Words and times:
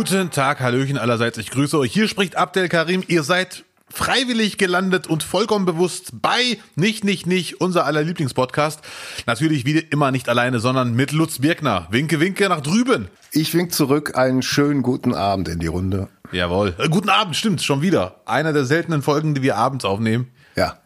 Guten 0.00 0.30
Tag, 0.30 0.60
Hallöchen 0.60 0.96
allerseits. 0.96 1.36
Ich 1.36 1.50
grüße 1.50 1.76
euch. 1.76 1.92
Hier 1.92 2.08
spricht 2.08 2.34
Abdel 2.34 2.70
Karim. 2.70 3.04
Ihr 3.06 3.22
seid 3.22 3.66
freiwillig 3.90 4.56
gelandet 4.56 5.06
und 5.06 5.22
vollkommen 5.22 5.66
bewusst 5.66 6.22
bei 6.22 6.56
Nicht, 6.74 7.04
Nicht, 7.04 7.26
Nicht, 7.26 7.60
unser 7.60 7.84
aller 7.84 8.02
Lieblingspodcast. 8.02 8.80
Natürlich 9.26 9.66
wie 9.66 9.78
immer 9.78 10.10
nicht 10.10 10.30
alleine, 10.30 10.58
sondern 10.58 10.94
mit 10.94 11.12
Lutz 11.12 11.40
Birkner. 11.40 11.86
Winke, 11.90 12.18
winke 12.18 12.48
nach 12.48 12.62
drüben. 12.62 13.08
Ich 13.32 13.52
wink 13.52 13.74
zurück. 13.74 14.16
Einen 14.16 14.40
schönen 14.40 14.80
guten 14.80 15.12
Abend 15.12 15.48
in 15.48 15.58
die 15.58 15.66
Runde. 15.66 16.08
Jawohl. 16.32 16.74
Äh, 16.78 16.88
guten 16.88 17.10
Abend, 17.10 17.36
stimmt, 17.36 17.60
schon 17.60 17.82
wieder. 17.82 18.22
Einer 18.24 18.54
der 18.54 18.64
seltenen 18.64 19.02
Folgen, 19.02 19.34
die 19.34 19.42
wir 19.42 19.58
abends 19.58 19.84
aufnehmen. 19.84 20.28
Ja. 20.56 20.78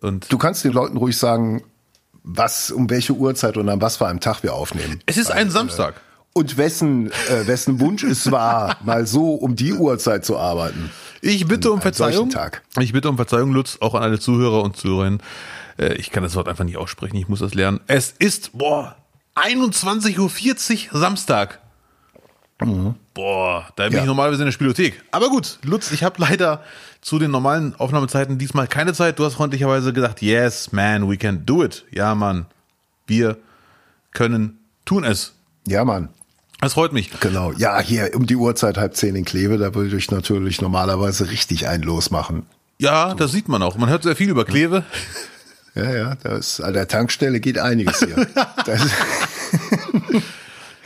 Und 0.00 0.32
Du 0.32 0.38
kannst 0.38 0.62
den 0.62 0.72
Leuten 0.72 0.98
ruhig 0.98 1.18
sagen, 1.18 1.64
was, 2.22 2.70
um 2.70 2.88
welche 2.90 3.14
Uhrzeit 3.14 3.56
und 3.56 3.68
an 3.68 3.80
was 3.80 3.96
für 3.96 4.06
einem 4.06 4.20
Tag 4.20 4.44
wir 4.44 4.54
aufnehmen. 4.54 5.00
es 5.06 5.16
ist 5.16 5.32
ein 5.32 5.50
Samstag. 5.50 5.94
Und 6.34 6.56
wessen, 6.56 7.10
äh, 7.28 7.46
wessen 7.46 7.78
Wunsch 7.80 8.04
es 8.04 8.30
war, 8.30 8.76
mal 8.84 9.06
so 9.06 9.34
um 9.34 9.54
die 9.54 9.74
Uhrzeit 9.74 10.24
zu 10.24 10.38
arbeiten. 10.38 10.90
Ich 11.20 11.46
bitte 11.46 11.70
um 11.70 11.80
Verzeihung. 11.80 12.30
Ich 12.80 12.92
bitte 12.92 13.08
um 13.08 13.16
Verzeihung, 13.16 13.52
Lutz, 13.52 13.78
auch 13.80 13.94
an 13.94 14.02
alle 14.02 14.18
Zuhörer 14.18 14.62
und 14.62 14.76
Zuhörerinnen. 14.76 15.20
Äh, 15.78 15.94
Ich 15.94 16.10
kann 16.10 16.22
das 16.22 16.34
Wort 16.34 16.48
einfach 16.48 16.64
nicht 16.64 16.76
aussprechen, 16.78 17.16
ich 17.16 17.28
muss 17.28 17.40
das 17.40 17.54
lernen. 17.54 17.80
Es 17.86 18.14
ist, 18.18 18.56
boah, 18.56 18.96
21.40 19.36 20.92
Uhr 20.92 20.98
Samstag. 21.00 21.60
Boah, 23.14 23.66
da 23.76 23.84
bin 23.84 23.92
Mhm. 23.92 23.96
Ja. 23.96 24.00
ich 24.02 24.06
normalerweise 24.06 24.42
in 24.42 24.46
der 24.46 24.52
Spielothek. 24.52 25.02
Aber 25.10 25.28
gut, 25.30 25.58
Lutz, 25.64 25.90
ich 25.90 26.02
habe 26.04 26.14
leider 26.18 26.62
zu 27.00 27.18
den 27.18 27.30
normalen 27.32 27.74
Aufnahmezeiten 27.76 28.38
diesmal 28.38 28.68
keine 28.68 28.92
Zeit. 28.94 29.18
Du 29.18 29.24
hast 29.24 29.34
freundlicherweise 29.34 29.92
gesagt, 29.92 30.22
yes, 30.22 30.70
man, 30.72 31.10
we 31.10 31.16
can 31.16 31.44
do 31.44 31.64
it. 31.64 31.84
Ja, 31.90 32.14
Mann, 32.14 32.46
wir 33.06 33.36
können 34.12 34.58
tun 34.84 35.02
es. 35.04 35.32
Ja, 35.66 35.84
Mann. 35.84 36.08
Das 36.62 36.74
freut 36.74 36.92
mich. 36.92 37.10
Genau. 37.18 37.50
Ja, 37.58 37.80
hier 37.80 38.12
um 38.14 38.24
die 38.24 38.36
Uhrzeit 38.36 38.78
halb 38.78 38.94
zehn 38.94 39.16
in 39.16 39.24
Kleve, 39.24 39.58
da 39.58 39.74
würde 39.74 39.96
ich 39.96 40.12
natürlich 40.12 40.60
normalerweise 40.60 41.28
richtig 41.28 41.66
einen 41.66 41.82
losmachen. 41.82 42.46
Ja, 42.78 43.14
das 43.14 43.32
sieht 43.32 43.48
man 43.48 43.62
auch. 43.64 43.76
Man 43.76 43.88
hört 43.90 44.04
sehr 44.04 44.14
viel 44.14 44.30
über 44.30 44.44
Kleve. 44.44 44.84
Ja, 45.74 45.90
ja, 45.92 46.14
da 46.22 46.36
ist, 46.36 46.60
an 46.60 46.72
der 46.72 46.86
Tankstelle 46.86 47.40
geht 47.40 47.58
einiges 47.58 47.98
hier. 47.98 48.26
Das, 48.64 48.80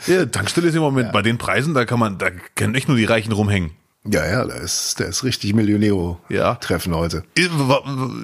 Ja, 0.07 0.25
Tankstelle 0.25 0.69
ist 0.69 0.75
im 0.75 0.81
Moment 0.81 1.11
bei 1.11 1.21
den 1.21 1.37
Preisen, 1.37 1.75
da 1.75 1.85
kann 1.85 1.99
man, 1.99 2.17
da 2.17 2.31
können 2.55 2.73
echt 2.73 2.87
nur 2.87 2.97
die 2.97 3.05
Reichen 3.05 3.31
rumhängen. 3.31 3.71
Ja, 4.11 4.25
ja, 4.25 4.45
da 4.45 4.55
ist, 4.55 4.99
da 4.99 5.05
ist 5.05 5.23
richtig 5.23 5.53
Millionäro-Treffen 5.53 6.95
heute. 6.95 7.23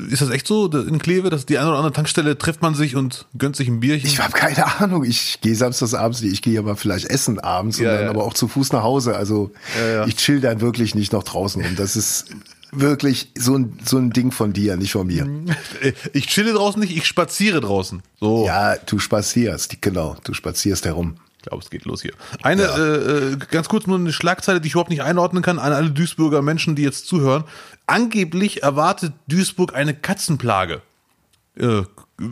Ist 0.09 0.21
das 0.21 0.29
echt 0.29 0.47
so 0.47 0.67
in 0.67 0.99
Kleve, 0.99 1.29
dass 1.29 1.45
die 1.45 1.57
eine 1.57 1.69
oder 1.69 1.77
andere 1.77 1.93
Tankstelle 1.93 2.37
trifft 2.37 2.61
man 2.61 2.75
sich 2.75 2.95
und 2.95 3.27
gönnt 3.37 3.55
sich 3.55 3.67
ein 3.67 3.79
Bierchen? 3.79 4.07
Ich 4.07 4.19
habe 4.19 4.33
keine 4.33 4.79
Ahnung. 4.79 5.03
Ich 5.03 5.41
gehe 5.41 5.55
samstags 5.55 5.93
abends 5.93 6.21
nicht. 6.21 6.33
Ich 6.33 6.41
gehe 6.41 6.59
aber 6.59 6.75
vielleicht 6.75 7.05
essen 7.05 7.39
abends 7.39 7.79
und 7.79 7.85
Ja, 7.85 7.93
dann 7.95 8.03
ja. 8.05 8.09
aber 8.09 8.23
auch 8.23 8.33
zu 8.33 8.47
Fuß 8.47 8.71
nach 8.71 8.83
Hause. 8.83 9.15
Also 9.15 9.51
ja. 9.79 10.05
ich 10.05 10.15
chill 10.15 10.41
dann 10.41 10.61
wirklich 10.61 10.95
nicht 10.95 11.13
noch 11.13 11.23
draußen. 11.23 11.63
Und 11.63 11.79
das 11.79 11.95
ist 11.95 12.27
wirklich 12.71 13.31
so 13.37 13.55
ein, 13.55 13.77
so 13.85 13.97
ein 13.97 14.11
Ding 14.11 14.31
von 14.31 14.53
dir, 14.53 14.77
nicht 14.77 14.91
von 14.93 15.07
mir. 15.07 15.27
ich 16.13 16.27
chille 16.27 16.53
draußen 16.53 16.79
nicht, 16.79 16.95
ich 16.95 17.05
spaziere 17.05 17.61
draußen. 17.61 18.01
So, 18.19 18.45
Ja, 18.45 18.75
du 18.77 18.99
spazierst, 18.99 19.81
genau. 19.81 20.15
Du 20.23 20.33
spazierst 20.33 20.85
herum. 20.85 21.15
Ich 21.43 21.49
glaube, 21.49 21.61
es 21.61 21.69
geht 21.69 21.83
los 21.83 22.01
hier. 22.01 22.13
Eine, 22.41 22.63
äh, 22.63 23.33
äh, 23.33 23.37
ganz 23.51 23.67
kurz 23.67 23.85
nur 23.85 23.97
eine 23.97 24.13
Schlagzeile, 24.13 24.61
die 24.61 24.67
ich 24.67 24.73
überhaupt 24.73 24.89
nicht 24.89 25.03
einordnen 25.03 25.43
kann, 25.43 25.59
an 25.59 25.73
alle 25.73 25.91
Duisburger 25.91 26.41
Menschen, 26.41 26.75
die 26.75 26.83
jetzt 26.83 27.05
zuhören. 27.05 27.43
Angeblich 27.85 28.63
erwartet 28.63 29.11
Duisburg 29.27 29.75
eine 29.75 29.93
Katzenplage. 29.93 30.81
Äh, 31.57 31.81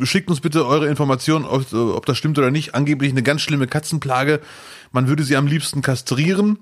schickt 0.03 0.29
uns 0.29 0.39
bitte 0.39 0.65
eure 0.65 0.87
Informationen, 0.87 1.43
ob, 1.43 1.73
ob 1.73 2.05
das 2.05 2.17
stimmt 2.17 2.37
oder 2.39 2.51
nicht. 2.51 2.73
Angeblich 2.73 3.11
eine 3.11 3.21
ganz 3.21 3.41
schlimme 3.41 3.67
Katzenplage. 3.67 4.39
Man 4.93 5.09
würde 5.09 5.23
sie 5.23 5.35
am 5.35 5.45
liebsten 5.45 5.81
kastrieren. 5.81 6.57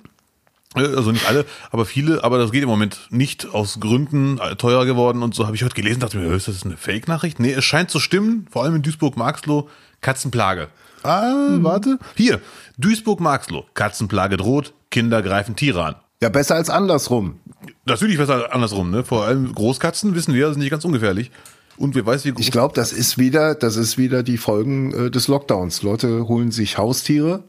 Äh, 0.76 0.80
Also 0.80 1.12
nicht 1.12 1.28
alle, 1.28 1.46
aber 1.70 1.86
viele, 1.86 2.24
aber 2.24 2.40
das 2.40 2.52
geht 2.52 2.64
im 2.64 2.70
Moment 2.70 3.08
nicht 3.12 3.48
aus 3.54 3.80
Gründen 3.80 4.40
äh, 4.40 4.56
teuer 4.56 4.88
geworden 4.88 5.22
und 5.22 5.36
so 5.36 5.46
habe 5.46 5.56
ich 5.56 5.64
heute 5.64 5.76
gelesen, 5.76 6.00
dachte 6.00 6.18
mir, 6.18 6.34
ist 6.34 6.48
das 6.48 6.64
eine 6.64 6.78
Fake-Nachricht? 6.78 7.40
Nee, 7.40 7.54
es 7.54 7.64
scheint 7.64 7.92
zu 7.92 8.00
stimmen, 8.00 8.48
vor 8.50 8.64
allem 8.64 8.76
in 8.76 8.82
Duisburg-Marxloh, 8.82 9.70
Katzenplage. 10.02 10.70
Ah, 11.04 11.58
warte. 11.62 11.98
Hier, 12.16 12.42
Duisburg-Marxloh, 12.78 13.66
Katzenplage 13.74 14.38
droht, 14.38 14.74
Kinder 14.92 15.22
greifen 15.22 15.56
Tiere 15.56 15.84
an. 15.84 15.96
Ja, 16.22 16.30
besser 16.30 16.56
als 16.56 16.70
andersrum. 16.70 17.40
Natürlich 17.86 18.18
besser 18.18 18.54
andersrum, 18.54 18.92
ne? 18.92 19.04
Vor 19.04 19.24
allem 19.24 19.54
Großkatzen, 19.54 20.16
wissen 20.16 20.34
wir, 20.34 20.50
sind 20.50 20.60
nicht 20.60 20.72
ganz 20.72 20.84
ungefährlich. 20.84 21.32
Und 21.78 21.96
wer 21.96 22.06
weiß, 22.06 22.26
wie 22.26 22.32
groß. 22.32 22.42
Ich 22.42 22.52
glaube, 22.52 22.74
das 22.76 22.92
ist 22.92 23.18
wieder, 23.18 23.56
das 23.56 23.78
ist 23.78 23.98
wieder 23.98 24.22
die 24.22 24.38
Folgen 24.38 24.94
äh, 24.94 25.12
des 25.12 25.30
Lockdowns. 25.30 25.82
Leute 25.82 26.28
holen 26.28 26.52
sich 26.52 26.78
Haustiere, 26.78 27.44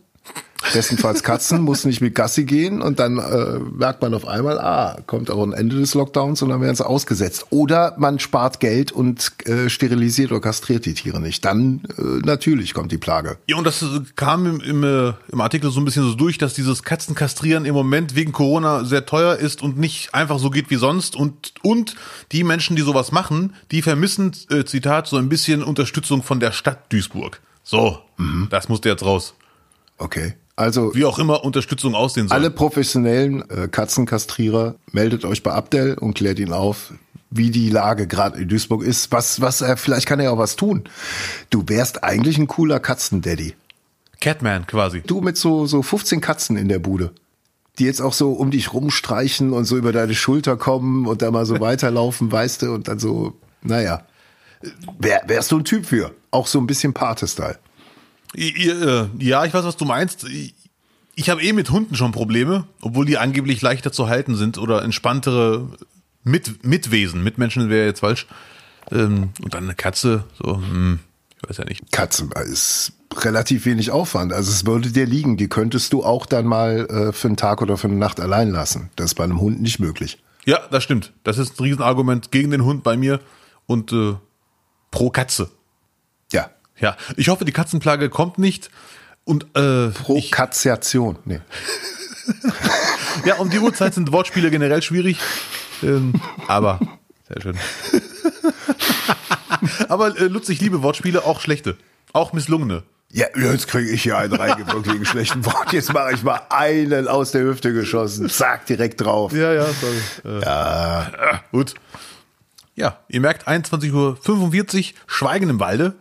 bestenfalls 0.73 1.23
Katzen, 1.23 1.63
muss 1.63 1.85
nicht 1.85 2.01
mit 2.01 2.15
Gassi 2.15 2.45
gehen 2.45 2.83
und 2.83 2.99
dann 2.99 3.19
äh, 3.19 3.59
merkt 3.59 4.03
man 4.03 4.15
auf 4.15 4.27
einmal, 4.27 4.59
ah, 4.59 4.99
kommt 5.07 5.31
auch 5.31 5.43
ein 5.43 5.53
Ende 5.53 5.77
des 5.77 5.95
Lockdowns 5.95 6.43
und 6.43 6.51
dann 6.51 6.61
werden 6.61 6.77
sie 6.77 6.87
ausgesetzt. 6.87 7.47
Oder 7.51 7.95
man 7.99 8.19
spart 8.19 8.61
Geld 8.61 8.93
und 8.93 9.33
äh, 9.47 9.69
sterilisiert 9.69 10.31
oder 10.31 10.41
kastriert 10.41 10.87
die 10.87 10.95
Tiere 10.95 11.21
nicht. 11.21 11.45
Dann 11.45 11.83
äh, 11.97 12.03
natürlich 12.25 12.75
kommt 12.75 12.93
die 12.93 12.99
Plage. 12.99 13.39
Ja, 13.47 13.57
und 13.57 13.65
das 13.65 13.83
äh, 13.83 13.87
kam 14.17 14.47
im, 14.47 14.61
im, 14.61 14.85
äh, 14.85 15.13
im 15.31 15.41
Artikel 15.41 15.71
so 15.71 15.81
ein 15.81 15.85
bisschen 15.85 16.05
so 16.05 16.15
durch, 16.15 16.39
dass 16.39 16.55
dieses 16.55 16.83
Katzenkastrieren 16.83 17.65
im 17.65 17.75
Moment 17.75 18.15
wegen 18.15 18.33
Corona 18.33 18.85
sehr 18.85 19.07
teuer 19.07 19.37
ist 19.37 19.63
und 19.63 19.79
nicht 19.79 20.15
einfach 20.15 20.39
so 20.39 20.51
geht 20.51 20.71
wie 20.71 20.77
sonst. 20.77 21.17
Und, 21.17 21.55
und 21.63 21.97
die 22.33 22.45
Menschen, 22.45 22.77
die 22.77 22.83
sowas 22.83 23.13
machen, 23.13 23.55
die 23.71 23.83
vermissen, 23.83 24.33
äh, 24.51 24.65
Zitat, 24.65 25.07
so 25.07 25.17
ein 25.17 25.29
bisschen 25.29 25.63
Unterstützung 25.63 26.23
von 26.23 26.39
der 26.39 26.53
Stadt 26.53 26.93
Duisburg. 26.93 27.41
So, 27.63 28.01
das 28.51 28.69
musste 28.69 28.89
jetzt 28.89 29.05
raus. 29.05 29.35
Okay. 29.99 30.35
Also 30.61 30.95
Wie 30.95 31.07
auch 31.07 31.19
immer 31.19 31.43
Unterstützung 31.43 31.95
aussehen 31.95 32.29
soll. 32.29 32.37
alle 32.37 32.51
professionellen 32.51 33.49
äh, 33.49 33.67
Katzenkastrierer, 33.67 34.75
meldet 34.93 35.25
euch 35.25 35.43
bei 35.43 35.53
Abdel 35.53 35.95
und 35.95 36.13
klärt 36.13 36.39
ihn 36.39 36.53
auf, 36.53 36.93
wie 37.31 37.51
die 37.51 37.71
Lage 37.71 38.07
gerade 38.07 38.39
in 38.39 38.47
Duisburg 38.47 38.83
ist. 38.83 39.11
Was, 39.11 39.41
was 39.41 39.63
er, 39.63 39.79
vielleicht 39.79 40.05
kann 40.05 40.19
er 40.19 40.27
ja 40.27 40.31
auch 40.33 40.39
was 40.39 40.57
tun. 40.57 40.85
Du 41.49 41.65
wärst 41.67 42.05
eigentlich 42.05 42.37
ein 42.37 42.47
cooler 42.47 42.79
Katzendaddy. 42.79 43.55
Catman 44.21 44.67
quasi. 44.67 45.01
Du 45.01 45.23
mit 45.23 45.39
so, 45.39 45.65
so 45.65 45.81
15 45.81 46.21
Katzen 46.21 46.59
in 46.59 46.69
der 46.69 46.79
Bude. 46.79 47.13
Die 47.79 47.87
jetzt 47.87 48.03
auch 48.03 48.13
so 48.13 48.33
um 48.33 48.51
dich 48.51 48.75
rumstreichen 48.75 49.55
und 49.55 49.65
so 49.65 49.79
über 49.79 49.93
deine 49.93 50.15
Schulter 50.15 50.59
kommen 50.59 51.07
und 51.07 51.23
dann 51.23 51.33
mal 51.33 51.47
so 51.47 51.59
weiterlaufen, 51.61 52.31
weißt 52.31 52.63
du, 52.63 52.75
und 52.75 52.87
dann 52.87 52.99
so, 52.99 53.33
naja. 53.63 54.03
Wär, 54.99 55.23
wärst 55.27 55.53
du 55.53 55.59
ein 55.59 55.65
Typ 55.65 55.87
für? 55.87 56.13
Auch 56.31 56.47
so 56.47 56.59
ein 56.59 56.67
bisschen 56.67 56.93
Pate-Style. 56.93 57.59
Äh, 58.35 59.07
Ja, 59.19 59.45
ich 59.45 59.55
weiß, 59.55 59.65
was 59.65 59.77
du 59.77 59.85
meinst. 59.85 60.27
Ich, 61.15 61.31
habe 61.31 61.43
eh 61.43 61.53
mit 61.53 61.71
Hunden 61.71 61.95
schon 61.95 62.13
Probleme, 62.13 62.65
obwohl 62.81 63.07
die 63.07 63.19
angeblich 63.19 63.61
leichter 63.61 63.93
zu 63.93 64.09
halten 64.09 64.37
sind 64.37 64.59
oder 64.59 64.83
entspanntere 64.83 65.69
mit, 66.23 66.65
Mitwesen. 66.65 67.23
Mitmenschen 67.23 67.69
wäre 67.69 67.87
jetzt 67.87 68.01
falsch. 68.01 68.27
Ähm, 68.91 69.31
und 69.43 69.55
dann 69.55 69.65
eine 69.65 69.75
Katze, 69.75 70.25
so, 70.43 70.57
hm, 70.57 71.01
ich 71.43 71.49
weiß 71.49 71.59
ja 71.59 71.65
nicht. 71.65 71.93
Katzen 71.93 72.31
ist 72.33 72.93
relativ 73.17 73.67
wenig 73.67 73.91
Aufwand. 73.91 74.33
Also 74.33 74.51
es 74.51 74.67
würde 74.67 74.91
dir 74.91 75.07
liegen. 75.07 75.37
Die 75.37 75.49
könntest 75.49 75.93
du 75.93 76.05
auch 76.05 76.27
dann 76.27 76.47
mal 76.47 76.87
äh, 76.87 77.13
für 77.13 77.29
einen 77.29 77.37
Tag 77.37 77.63
oder 77.63 77.77
für 77.77 77.89
eine 77.89 77.97
Nacht 77.97 78.21
allein 78.21 78.51
lassen. 78.51 78.91
Das 78.97 79.07
ist 79.07 79.15
bei 79.15 79.25
einem 79.25 79.41
Hund 79.41 79.61
nicht 79.61 79.81
möglich. 79.81 80.23
Ja, 80.45 80.61
das 80.71 80.85
stimmt. 80.85 81.13
Das 81.25 81.39
ist 81.39 81.59
ein 81.59 81.65
Riesenargument 81.65 82.31
gegen 82.31 82.51
den 82.51 82.65
Hund 82.65 82.83
bei 82.83 82.97
mir 82.97 83.21
und 83.67 83.93
äh, 83.93 84.15
pro 84.91 85.11
Katze. 85.11 85.51
Ja. 86.81 86.97
Ich 87.17 87.29
hoffe, 87.29 87.45
die 87.45 87.53
Katzenplage 87.53 88.09
kommt 88.09 88.39
nicht. 88.39 88.71
Und 89.25 89.47
äh, 89.57 89.89
ich, 89.89 89.95
Prokatiation. 89.95 91.19
Nee. 91.25 91.41
ja, 93.25 93.37
um 93.37 93.51
die 93.51 93.59
Uhrzeit 93.59 93.95
sind 93.95 94.13
Wortspiele 94.13 94.51
generell 94.51 94.83
schwierig. 94.83 95.19
Ähm, 95.83 96.15
aber 96.49 96.81
sehr 97.29 97.41
schön. 97.43 97.59
aber 99.89 100.19
äh, 100.19 100.25
Lutz, 100.25 100.49
ich 100.49 100.61
liebe 100.61 100.83
Wortspiele, 100.83 101.25
auch 101.25 101.41
schlechte, 101.41 101.77
auch 102.13 102.33
misslungene. 102.33 102.83
Ja, 103.13 103.27
jetzt 103.37 103.67
kriege 103.67 103.91
ich 103.91 104.05
hier 104.05 104.17
einen 104.17 104.35
reingedrückt 104.35 104.87
wegen 104.93 105.05
schlechten 105.05 105.45
Wort. 105.45 105.73
Jetzt 105.73 105.93
mache 105.93 106.13
ich 106.13 106.23
mal 106.23 106.43
einen 106.49 107.09
aus 107.09 107.33
der 107.33 107.43
Hüfte 107.43 107.73
geschossen. 107.73 108.29
Zack, 108.29 108.67
direkt 108.67 109.01
drauf. 109.01 109.33
Ja, 109.33 109.53
ja, 109.53 109.67
sorry. 109.67 110.39
Äh, 110.39 110.45
ja. 110.45 111.11
gut. 111.51 111.75
Ja, 112.77 112.99
ihr 113.09 113.21
merkt 113.21 113.49
21.45 113.49 113.93
Uhr, 113.93 114.95
Schweigen 115.07 115.51
im 115.51 115.59
Walde. 115.59 115.95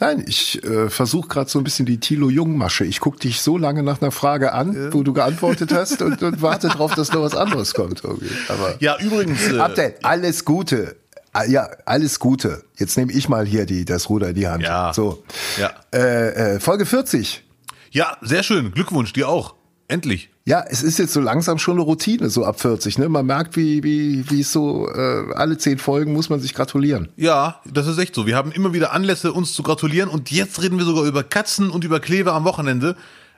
Nein, 0.00 0.24
ich 0.26 0.62
äh, 0.64 0.88
versuche 0.90 1.26
gerade 1.28 1.50
so 1.50 1.58
ein 1.58 1.64
bisschen 1.64 1.84
die 1.86 1.98
Thilo 1.98 2.30
Jung-Masche. 2.30 2.84
Ich 2.84 3.00
guck 3.00 3.18
dich 3.18 3.40
so 3.40 3.58
lange 3.58 3.82
nach 3.82 4.00
einer 4.00 4.12
Frage 4.12 4.52
an, 4.52 4.92
wo 4.92 5.02
du 5.02 5.12
geantwortet 5.12 5.72
hast 5.72 6.02
und, 6.02 6.22
und 6.22 6.40
warte 6.40 6.68
drauf, 6.68 6.94
dass 6.94 7.12
noch 7.12 7.22
was 7.22 7.34
anderes 7.34 7.74
kommt. 7.74 8.04
Irgendwie. 8.04 8.30
Aber 8.48 8.76
Ja, 8.80 8.96
übrigens. 9.00 9.48
Äh, 9.50 9.58
Abdel, 9.58 9.94
alles 10.02 10.44
Gute. 10.44 10.96
Ah, 11.32 11.44
Ja, 11.44 11.68
alles 11.84 12.20
Gute. 12.20 12.64
Jetzt 12.76 12.96
nehme 12.96 13.12
ich 13.12 13.28
mal 13.28 13.44
hier 13.44 13.66
die, 13.66 13.84
das 13.84 14.08
Ruder 14.08 14.28
in 14.28 14.34
die 14.34 14.46
Hand. 14.46 14.62
Ja. 14.62 14.92
So. 14.94 15.24
Ja. 15.60 15.72
Äh, 15.92 16.54
äh, 16.56 16.60
Folge 16.60 16.86
40. 16.86 17.44
ja, 17.90 18.16
sehr 18.22 18.42
schön. 18.44 18.72
Glückwunsch, 18.72 19.12
dir 19.12 19.28
auch. 19.28 19.54
Endlich. 19.90 20.28
Ja, 20.44 20.62
es 20.68 20.82
ist 20.82 20.98
jetzt 20.98 21.14
so 21.14 21.20
langsam 21.20 21.58
schon 21.58 21.76
eine 21.76 21.82
Routine, 21.82 22.28
so 22.28 22.44
ab 22.44 22.60
40. 22.60 22.98
Ne? 22.98 23.08
Man 23.08 23.24
merkt, 23.24 23.56
wie, 23.56 23.82
wie, 23.82 24.30
wie 24.30 24.42
es 24.42 24.52
so, 24.52 24.86
äh, 24.90 25.32
alle 25.34 25.56
zehn 25.56 25.78
Folgen 25.78 26.12
muss 26.12 26.28
man 26.28 26.40
sich 26.40 26.54
gratulieren. 26.54 27.08
Ja, 27.16 27.62
das 27.64 27.86
ist 27.86 27.96
echt 27.96 28.14
so. 28.14 28.26
Wir 28.26 28.36
haben 28.36 28.52
immer 28.52 28.74
wieder 28.74 28.92
Anlässe, 28.92 29.32
uns 29.32 29.54
zu 29.54 29.62
gratulieren 29.62 30.10
und 30.10 30.30
jetzt 30.30 30.62
reden 30.62 30.76
wir 30.78 30.84
sogar 30.84 31.04
über 31.04 31.24
Katzen 31.24 31.70
und 31.70 31.84
über 31.84 32.00
Kleve 32.00 32.34
am 32.34 32.44
Wochenende. 32.44 32.96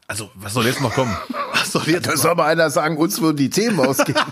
Also, 0.08 0.28
was 0.34 0.54
soll 0.54 0.66
jetzt 0.66 0.80
noch 0.80 0.92
kommen? 0.92 1.16
Was 1.52 1.72
soll 1.72 1.82
jetzt 1.86 2.08
Da 2.08 2.16
soll 2.16 2.34
mal 2.34 2.46
einer 2.46 2.70
sagen, 2.70 2.96
uns 2.96 3.20
würden 3.20 3.36
die 3.36 3.50
Themen 3.50 3.78
ausgehen. 3.78 4.18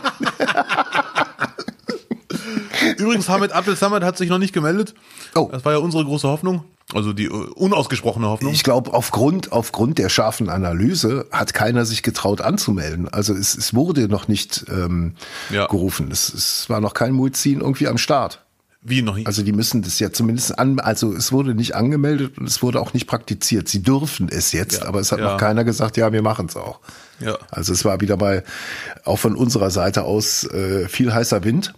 Übrigens, 2.96 3.28
Hamid 3.28 3.52
Abdel 3.52 3.76
Samad 3.76 4.02
hat 4.02 4.16
sich 4.16 4.30
noch 4.30 4.38
nicht 4.38 4.52
gemeldet. 4.52 4.94
Oh. 5.34 5.48
Das 5.52 5.64
war 5.64 5.72
ja 5.72 5.78
unsere 5.78 6.04
große 6.04 6.26
Hoffnung. 6.26 6.64
Also 6.94 7.12
die 7.12 7.24
äh, 7.26 7.28
unausgesprochene 7.28 8.26
Hoffnung. 8.28 8.52
Ich 8.52 8.62
glaube, 8.64 8.94
aufgrund, 8.94 9.52
aufgrund 9.52 9.98
der 9.98 10.08
scharfen 10.08 10.48
Analyse 10.48 11.26
hat 11.30 11.52
keiner 11.52 11.84
sich 11.84 12.02
getraut 12.02 12.40
anzumelden. 12.40 13.08
Also 13.08 13.34
es, 13.34 13.56
es 13.56 13.74
wurde 13.74 14.08
noch 14.08 14.26
nicht 14.28 14.64
ähm, 14.70 15.14
Ja. 15.50 15.66
gerufen. 15.66 16.08
Es, 16.10 16.32
es 16.32 16.70
war 16.70 16.80
noch 16.80 16.94
kein 16.94 17.12
Muizin 17.12 17.60
irgendwie 17.60 17.88
am 17.88 17.98
Start. 17.98 18.42
Wie 18.80 19.02
noch 19.02 19.16
nicht? 19.16 19.26
Also 19.26 19.42
die 19.42 19.52
müssen 19.52 19.82
das 19.82 19.98
ja 19.98 20.12
zumindest 20.12 20.58
an, 20.58 20.78
also 20.78 21.12
es 21.12 21.32
wurde 21.32 21.52
nicht 21.54 21.74
angemeldet 21.74 22.38
und 22.38 22.46
es 22.48 22.62
wurde 22.62 22.80
auch 22.80 22.94
nicht 22.94 23.06
praktiziert. 23.06 23.68
Sie 23.68 23.82
dürfen 23.82 24.28
es 24.30 24.52
jetzt, 24.52 24.80
Ja. 24.82 24.86
aber 24.86 25.00
es 25.00 25.10
hat 25.12 25.18
Ja. 25.18 25.32
noch 25.32 25.36
keiner 25.36 25.64
gesagt, 25.64 25.96
ja, 25.96 26.12
wir 26.12 26.22
machen 26.22 26.46
es 26.48 26.56
auch. 26.56 26.78
ja. 27.20 27.36
Also 27.50 27.72
es 27.72 27.84
war 27.84 28.00
wieder 28.00 28.16
bei, 28.16 28.44
auch 29.04 29.18
von 29.18 29.34
unserer 29.34 29.70
Seite 29.70 30.04
aus, 30.04 30.44
äh, 30.44 30.88
viel 30.88 31.12
heißer 31.12 31.42
Wind. 31.44 31.74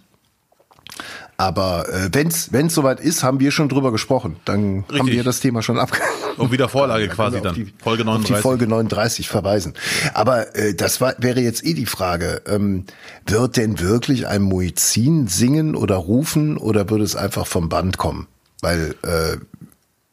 Aber 1.41 1.89
äh, 1.89 2.09
wenn's 2.11 2.53
wenn's 2.53 2.75
soweit 2.75 2.99
ist, 2.99 3.23
haben 3.23 3.39
wir 3.39 3.49
schon 3.49 3.67
drüber 3.67 3.91
gesprochen. 3.91 4.35
Dann 4.45 4.85
haben 4.87 4.93
Richtig. 4.93 5.13
wir 5.13 5.23
das 5.23 5.39
Thema 5.39 5.63
schon 5.63 5.79
abge 5.79 5.97
Und 6.37 6.51
wieder 6.51 6.69
Vorlage 6.69 7.05
Können 7.05 7.15
quasi 7.15 7.33
wir 7.33 7.39
auf 7.39 7.43
dann. 7.43 7.55
die, 7.55 7.73
Folge 7.81 8.03
Auf 8.03 8.05
39. 8.05 8.35
die 8.35 8.41
Folge 8.43 8.67
39 8.67 9.27
verweisen. 9.27 9.73
Aber 10.13 10.55
äh, 10.55 10.75
das 10.75 11.01
war, 11.01 11.15
wäre 11.17 11.41
jetzt 11.41 11.65
eh 11.65 11.73
die 11.73 11.87
Frage. 11.87 12.43
Ähm, 12.45 12.85
wird 13.25 13.57
denn 13.57 13.79
wirklich 13.79 14.27
ein 14.27 14.43
Muizin 14.43 15.27
singen 15.27 15.75
oder 15.75 15.95
rufen 15.95 16.57
oder 16.57 16.91
würde 16.91 17.05
es 17.05 17.15
einfach 17.15 17.47
vom 17.47 17.69
Band 17.69 17.97
kommen? 17.97 18.27
Weil 18.61 18.93
äh, 19.01 19.37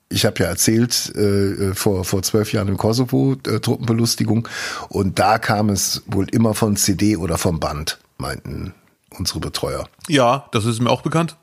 ich 0.08 0.24
habe 0.24 0.42
ja 0.42 0.46
erzählt, 0.46 1.14
äh, 1.14 1.74
vor, 1.74 2.06
vor 2.06 2.22
zwölf 2.22 2.54
Jahren 2.54 2.68
im 2.68 2.78
Kosovo, 2.78 3.36
äh, 3.46 3.60
Truppenbelustigung, 3.60 4.48
und 4.88 5.18
da 5.18 5.38
kam 5.38 5.68
es 5.68 6.04
wohl 6.06 6.26
immer 6.30 6.54
von 6.54 6.76
CD 6.76 7.18
oder 7.18 7.36
vom 7.36 7.60
Band, 7.60 7.98
meinten 8.16 8.72
unsere 9.18 9.40
Betreuer. 9.40 9.88
Ja, 10.08 10.46
das 10.52 10.64
ist 10.64 10.80
mir 10.80 10.90
auch 10.90 11.02
bekannt. 11.02 11.36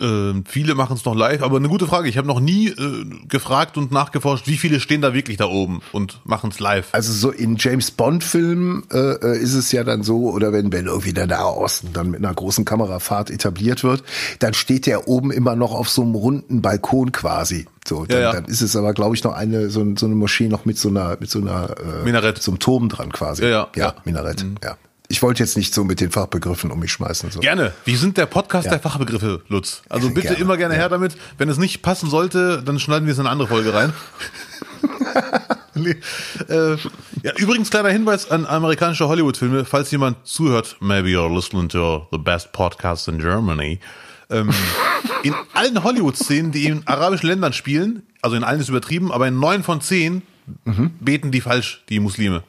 Ähm, 0.00 0.44
viele 0.48 0.74
machen 0.74 0.96
es 0.96 1.04
noch 1.04 1.14
live, 1.14 1.42
aber 1.42 1.58
eine 1.58 1.68
gute 1.68 1.86
Frage. 1.86 2.08
Ich 2.08 2.16
habe 2.16 2.26
noch 2.26 2.40
nie 2.40 2.68
äh, 2.68 3.04
gefragt 3.28 3.76
und 3.76 3.92
nachgeforscht, 3.92 4.46
wie 4.46 4.56
viele 4.56 4.80
stehen 4.80 5.02
da 5.02 5.12
wirklich 5.12 5.36
da 5.36 5.46
oben 5.46 5.82
und 5.92 6.20
machen 6.24 6.50
es 6.50 6.58
live. 6.58 6.88
Also 6.92 7.12
so 7.12 7.30
in 7.30 7.56
James 7.58 7.90
Bond 7.90 8.24
Filmen 8.24 8.84
äh, 8.92 8.96
äh, 8.96 9.38
ist 9.38 9.54
es 9.54 9.72
ja 9.72 9.84
dann 9.84 10.02
so, 10.02 10.30
oder 10.30 10.52
wenn, 10.52 10.72
wenn 10.72 10.86
irgendwie 10.86 11.12
der 11.12 11.26
Nahe 11.26 11.54
Osten 11.54 11.92
dann 11.92 12.10
mit 12.10 12.24
einer 12.24 12.32
großen 12.32 12.64
Kamerafahrt 12.64 13.30
etabliert 13.30 13.84
wird, 13.84 14.02
dann 14.38 14.54
steht 14.54 14.86
der 14.86 15.06
oben 15.06 15.32
immer 15.32 15.54
noch 15.54 15.74
auf 15.74 15.90
so 15.90 16.02
einem 16.02 16.14
runden 16.14 16.62
Balkon 16.62 17.12
quasi. 17.12 17.66
So, 17.86 18.06
dann, 18.06 18.20
ja. 18.20 18.32
dann 18.32 18.44
ist 18.46 18.62
es 18.62 18.76
aber, 18.76 18.94
glaube 18.94 19.16
ich, 19.16 19.24
noch 19.24 19.34
eine 19.34 19.68
so, 19.68 19.84
so 19.96 20.06
eine 20.06 20.14
Moschee 20.14 20.48
noch 20.48 20.64
mit 20.64 20.78
so 20.78 20.88
einer 20.88 21.16
mit 21.20 21.30
so 21.30 21.40
einer 21.40 21.74
äh, 21.78 22.04
Minarett. 22.04 22.40
so 22.42 22.52
einem 22.52 22.58
Turm 22.58 22.88
dran 22.88 23.12
quasi. 23.12 23.42
Ja, 23.42 23.48
ja, 23.48 23.68
ja, 23.74 23.84
ja. 23.86 23.94
Minarett. 24.04 24.46
Ja. 24.62 24.76
Ich 25.12 25.22
wollte 25.22 25.42
jetzt 25.42 25.56
nicht 25.56 25.74
so 25.74 25.82
mit 25.82 26.00
den 26.00 26.12
Fachbegriffen 26.12 26.70
um 26.70 26.78
mich 26.78 26.92
schmeißen. 26.92 27.32
So. 27.32 27.40
Gerne. 27.40 27.72
Wir 27.84 27.98
sind 27.98 28.16
der 28.16 28.26
Podcast 28.26 28.66
Ja. 28.66 28.70
der 28.70 28.80
Fachbegriffe, 28.80 29.42
Lutz. 29.48 29.82
Also 29.88 30.08
bitte 30.10 30.28
Gerne, 30.28 30.38
immer 30.40 30.56
gerne 30.56 30.74
ja. 30.74 30.82
her 30.82 30.88
damit. 30.88 31.16
Wenn 31.36 31.48
es 31.48 31.58
nicht 31.58 31.82
passen 31.82 32.08
sollte, 32.08 32.62
dann 32.62 32.78
schneiden 32.78 33.06
wir 33.06 33.12
es 33.12 33.18
in 33.18 33.22
eine 33.26 33.30
andere 33.30 33.48
Folge 33.48 33.74
rein. 33.74 33.92
nee. 35.74 35.96
äh, 36.48 36.76
ja, 37.24 37.32
übrigens 37.38 37.70
kleiner 37.70 37.88
Hinweis 37.90 38.30
an 38.30 38.46
amerikanische 38.46 39.08
Hollywood-Filme, 39.08 39.64
falls 39.64 39.90
jemand 39.90 40.24
zuhört. 40.28 40.76
Maybe 40.78 41.08
you're 41.08 41.32
listening 41.34 41.68
to 41.70 42.06
the 42.12 42.18
best 42.18 42.52
podcast 42.52 43.08
in 43.08 43.18
Germany. 43.18 43.80
Ähm, 44.30 44.50
in 45.24 45.34
allen 45.54 45.82
Hollywood-Szenen, 45.82 46.52
die 46.52 46.66
in 46.66 46.86
arabischen 46.86 47.28
Ländern 47.28 47.52
spielen, 47.52 48.04
also 48.22 48.36
in 48.36 48.44
allen 48.44 48.60
ist 48.60 48.68
übertrieben, 48.68 49.10
aber 49.10 49.26
in 49.26 49.38
neun 49.40 49.64
von 49.64 49.80
zehn 49.80 50.22
Mhm. 50.64 50.90
beten 50.98 51.30
die 51.30 51.40
falsch, 51.40 51.84
die 51.88 52.00
Muslime. 52.00 52.42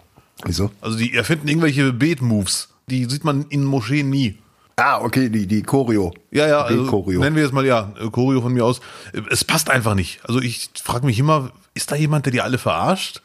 Wieso? 0.45 0.71
Also 0.81 0.97
die 0.97 1.13
erfinden 1.15 1.47
irgendwelche 1.47 1.93
Bet-Moves. 1.93 2.69
Die 2.89 3.05
sieht 3.05 3.23
man 3.23 3.45
in 3.49 3.63
Moscheen 3.63 4.09
nie. 4.09 4.37
Ah, 4.77 4.99
okay, 5.01 5.29
die 5.29 5.45
die 5.47 5.61
Choreo. 5.63 6.13
Ja, 6.31 6.47
ja, 6.47 6.67
Die 6.67 6.73
also 6.79 6.89
Choreo. 6.89 7.19
nennen 7.19 7.35
wir 7.35 7.45
es 7.45 7.51
mal, 7.51 7.65
ja, 7.65 7.93
äh, 8.01 8.09
Choreo 8.09 8.41
von 8.41 8.53
mir 8.53 8.65
aus. 8.65 8.79
Äh, 9.13 9.21
Es 9.29 9.43
passt 9.43 9.69
einfach 9.69 9.93
nicht. 9.95 10.19
Also 10.23 10.41
ich 10.41 10.69
frage 10.83 11.05
mich 11.05 11.19
immer, 11.19 11.51
ist 11.73 11.91
da 11.91 11.95
jemand, 11.95 12.25
der 12.25 12.31
die 12.33 12.41
alle 12.41 12.57
verarscht? 12.57 13.21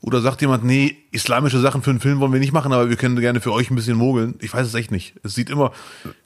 Oder 0.00 0.20
sagt 0.20 0.40
jemand, 0.42 0.62
nee, 0.64 0.96
islamische 1.10 1.58
Sachen 1.60 1.82
für 1.82 1.90
einen 1.90 1.98
Film 2.00 2.20
wollen 2.20 2.32
wir 2.32 2.38
nicht 2.38 2.52
machen, 2.52 2.72
aber 2.72 2.88
wir 2.88 2.96
können 2.96 3.16
gerne 3.18 3.40
für 3.40 3.52
euch 3.52 3.68
ein 3.70 3.74
bisschen 3.74 3.96
mogeln? 3.96 4.34
Ich 4.40 4.52
weiß 4.54 4.66
es 4.66 4.74
echt 4.74 4.92
nicht. 4.92 5.14
Es 5.24 5.34
sieht 5.34 5.50
immer 5.50 5.72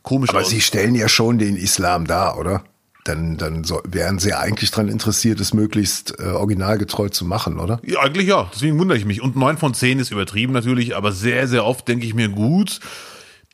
komisch 0.03 0.29
Aber 0.31 0.41
aus. 0.41 0.51
sie 0.51 0.61
stellen 0.61 0.95
ja 0.95 1.09
schon 1.09 1.39
den 1.39 1.57
Islam 1.57 2.07
dar, 2.07 2.37
oder? 2.39 2.65
Dann, 3.05 3.37
dann 3.37 3.65
so, 3.65 3.81
wären 3.85 4.21
sie 4.21 4.29
ja 4.29 4.39
eigentlich 4.39 4.71
dran 4.71 4.87
interessiert, 4.89 5.41
es 5.41 5.53
möglichst 5.53 6.21
äh, 6.21 6.29
originalgetreu 6.29 7.09
zu 7.09 7.25
machen, 7.25 7.59
oder? 7.59 7.81
ja, 7.85 7.99
eigentlich 7.99 8.29
ja, 8.29 8.49
deswegen 8.55 8.79
wundere 8.79 8.97
ich 8.97 9.05
mich. 9.05 9.21
Und 9.21 9.35
neun 9.35 9.59
von 9.59 9.75
zehn 9.75 9.99
ist 9.99 10.13
übertrieben 10.13 10.53
natürlich, 10.53 10.95
aber 10.95 11.11
sehr, 11.11 11.49
sehr 11.49 11.65
oft 11.65 11.89
denke 11.89 12.07
ich 12.07 12.15
mir, 12.15 12.29
gut, 12.29 12.79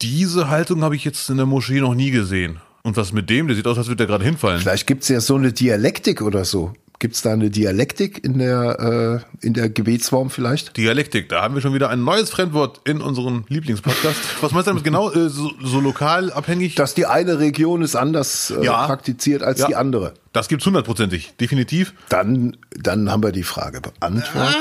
diese 0.02 0.48
Haltung 0.48 0.82
habe 0.82 0.96
ich 0.96 1.04
jetzt 1.04 1.30
in 1.30 1.38
der 1.38 1.46
Moschee 1.46 1.80
noch 1.80 1.94
nie 1.94 2.10
gesehen. 2.10 2.60
Und 2.82 2.96
was 2.96 3.12
mit 3.12 3.28
dem? 3.30 3.48
Der 3.48 3.56
sieht 3.56 3.66
aus, 3.66 3.78
als 3.78 3.88
würde 3.88 3.96
der 3.96 4.06
gerade 4.06 4.24
hinfallen. 4.24 4.60
Vielleicht 4.60 4.86
gibt's 4.86 5.08
ja 5.08 5.20
so 5.20 5.36
eine 5.36 5.52
Dialektik 5.52 6.22
oder 6.22 6.44
so. 6.44 6.72
Gibt's 7.00 7.22
da 7.22 7.32
eine 7.32 7.48
Dialektik 7.48 8.24
in 8.24 8.40
der, 8.40 9.22
äh, 9.42 9.46
in 9.46 9.54
der 9.54 9.70
Gebetsform 9.70 10.30
vielleicht? 10.30 10.76
Dialektik, 10.76 11.28
da 11.28 11.42
haben 11.42 11.54
wir 11.54 11.60
schon 11.62 11.72
wieder 11.72 11.90
ein 11.90 12.02
neues 12.02 12.28
Fremdwort 12.28 12.80
in 12.88 13.00
unserem 13.00 13.44
Lieblingspodcast. 13.46 14.18
Was 14.40 14.50
meinst 14.50 14.66
du 14.66 14.70
damit 14.72 14.82
genau? 14.82 15.08
Äh, 15.12 15.28
So, 15.28 15.52
so 15.62 15.78
lokal 15.78 16.32
abhängig? 16.32 16.74
Dass 16.74 16.94
die 16.94 17.06
eine 17.06 17.38
Region 17.38 17.82
es 17.82 17.94
anders 17.94 18.50
äh, 18.50 18.64
Ja. 18.64 18.84
praktiziert 18.86 19.44
als 19.44 19.60
Ja. 19.60 19.68
die 19.68 19.76
andere. 19.76 20.14
Das 20.32 20.48
gibt's 20.48 20.66
hundertprozentig, 20.66 21.34
definitiv. 21.40 21.94
Dann, 22.08 22.56
dann 22.70 23.12
haben 23.12 23.22
wir 23.22 23.30
die 23.32 23.44
Frage 23.44 23.80
beantwortet. 23.80 24.56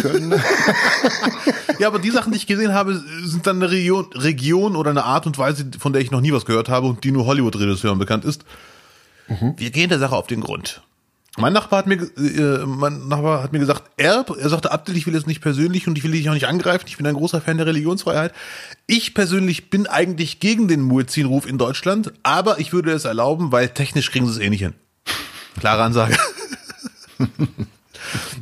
können. 0.00 0.34
Ja, 1.78 1.88
aber 1.88 1.98
die 1.98 2.10
Sachen, 2.10 2.32
die 2.32 2.38
ich 2.38 2.46
gesehen 2.46 2.72
habe, 2.72 3.00
sind 3.24 3.46
dann 3.46 3.56
eine 3.62 3.70
Region, 3.70 4.06
Region 4.14 4.74
oder 4.74 4.90
eine 4.90 5.04
Art 5.04 5.26
und 5.26 5.36
Weise, 5.36 5.66
von 5.78 5.92
der 5.92 6.00
ich 6.00 6.10
noch 6.10 6.22
nie 6.22 6.32
was 6.32 6.46
gehört 6.46 6.70
habe 6.70 6.86
und 6.86 7.04
die 7.04 7.12
nur 7.12 7.26
Hollywood-Regisseuren 7.26 7.98
bekannt 7.98 8.24
ist. 8.24 8.44
Wir 9.58 9.70
gehen 9.70 9.90
der 9.90 9.98
Sache 9.98 10.16
auf 10.16 10.26
den 10.26 10.40
Grund. 10.40 10.80
Mein 11.36 11.52
Nachbar 11.52 11.80
hat 11.80 11.86
mir, 11.86 11.98
ge- 11.98 12.08
äh, 12.16 12.66
mein 12.66 13.06
Nachbar 13.06 13.42
hat 13.44 13.52
mir 13.52 13.60
gesagt, 13.60 13.84
er, 13.96 14.24
er 14.40 14.48
sagte, 14.48 14.72
Abdel, 14.72 14.96
ich 14.96 15.06
will 15.06 15.14
es 15.14 15.26
nicht 15.26 15.40
persönlich 15.40 15.86
und 15.86 15.96
ich 15.96 16.02
will 16.02 16.10
dich 16.10 16.28
auch 16.28 16.34
nicht 16.34 16.48
angreifen. 16.48 16.86
Ich 16.88 16.96
bin 16.96 17.06
ein 17.06 17.14
großer 17.14 17.40
Fan 17.40 17.58
der 17.58 17.66
Religionsfreiheit. 17.66 18.32
Ich 18.86 19.14
persönlich 19.14 19.70
bin 19.70 19.86
eigentlich 19.86 20.40
gegen 20.40 20.66
den 20.66 20.80
Muezzin-Ruf 20.80 21.46
in 21.46 21.58
Deutschland, 21.58 22.12
aber 22.24 22.58
ich 22.58 22.72
würde 22.72 22.90
es 22.92 23.04
erlauben, 23.04 23.52
weil 23.52 23.68
technisch 23.68 24.10
kriegen 24.10 24.26
sie 24.26 24.32
es 24.32 24.38
eh 24.38 24.50
nicht 24.50 24.62
hin. 24.62 24.74
Klare 25.60 25.82
Ansage. 25.82 26.16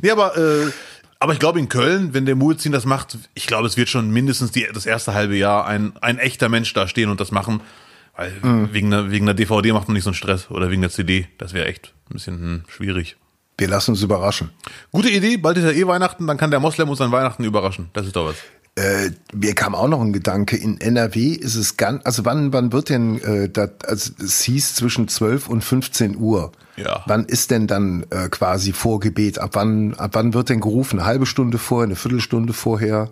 Ja, 0.01 0.13
aber, 0.13 0.37
äh, 0.37 0.71
aber 1.19 1.33
ich 1.33 1.39
glaube 1.39 1.59
in 1.59 1.67
Köln, 1.67 2.13
wenn 2.13 2.25
der 2.25 2.35
Muezzin 2.35 2.71
das 2.71 2.85
macht, 2.85 3.17
ich 3.33 3.47
glaube, 3.47 3.67
es 3.67 3.75
wird 3.75 3.89
schon 3.89 4.11
mindestens 4.11 4.51
die, 4.51 4.65
das 4.71 4.85
erste 4.85 5.13
halbe 5.13 5.35
Jahr 5.35 5.65
ein, 5.65 5.93
ein 6.01 6.19
echter 6.19 6.47
Mensch 6.47 6.71
da 6.73 6.87
stehen 6.87 7.09
und 7.09 7.19
das 7.19 7.31
machen. 7.31 7.61
Weil 8.17 8.33
wegen, 8.73 8.91
einer, 8.91 9.11
wegen 9.11 9.25
einer 9.25 9.35
DVD 9.35 9.71
macht 9.71 9.87
man 9.87 9.93
nicht 9.93 10.03
so 10.03 10.09
einen 10.09 10.15
Stress 10.15 10.49
oder 10.49 10.71
wegen 10.71 10.81
der 10.81 10.89
CD. 10.89 11.27
Das 11.37 11.53
wäre 11.53 11.67
echt 11.67 11.93
ein 12.09 12.13
bisschen 12.13 12.39
hm, 12.39 12.63
schwierig. 12.67 13.15
Wir 13.57 13.67
lassen 13.67 13.91
uns 13.91 14.01
überraschen. 14.01 14.49
Gute 14.91 15.09
Idee, 15.09 15.37
bald 15.37 15.57
ist 15.57 15.63
ja 15.63 15.71
eh 15.71 15.87
Weihnachten, 15.87 16.27
dann 16.27 16.37
kann 16.37 16.51
der 16.51 16.59
Moslem 16.59 16.89
uns 16.89 16.99
an 16.99 17.11
Weihnachten 17.11 17.43
überraschen. 17.43 17.89
Das 17.93 18.05
ist 18.05 18.15
doch 18.15 18.25
was. 18.25 18.35
Äh, 18.75 19.11
mir 19.33 19.55
kam 19.55 19.73
auch 19.73 19.87
noch 19.87 20.01
ein 20.01 20.13
Gedanke, 20.13 20.55
in 20.55 20.79
NRW 20.79 21.29
ist 21.33 21.55
es 21.55 21.77
ganz, 21.77 22.05
also 22.05 22.25
wann, 22.25 22.53
wann 22.53 22.71
wird 22.71 22.89
denn, 22.89 23.19
äh, 23.21 23.49
das, 23.49 23.71
also 23.87 24.13
es 24.23 24.41
hieß 24.43 24.75
zwischen 24.75 25.07
12 25.07 25.49
und 25.49 25.63
15 25.63 26.15
Uhr. 26.15 26.51
Ja. 26.75 27.03
Wann 27.07 27.25
ist 27.25 27.49
denn 27.49 27.65
dann 27.65 28.05
äh, 28.11 28.29
quasi 28.29 28.73
Vorgebet? 28.73 29.39
Ab 29.39 29.51
wann, 29.53 29.95
ab 29.95 30.11
wann 30.13 30.35
wird 30.35 30.49
denn 30.49 30.61
gerufen? 30.61 30.99
Eine 30.99 31.07
halbe 31.07 31.25
Stunde 31.25 31.57
vorher, 31.57 31.85
eine 31.85 31.95
Viertelstunde 31.95 32.53
vorher? 32.53 33.09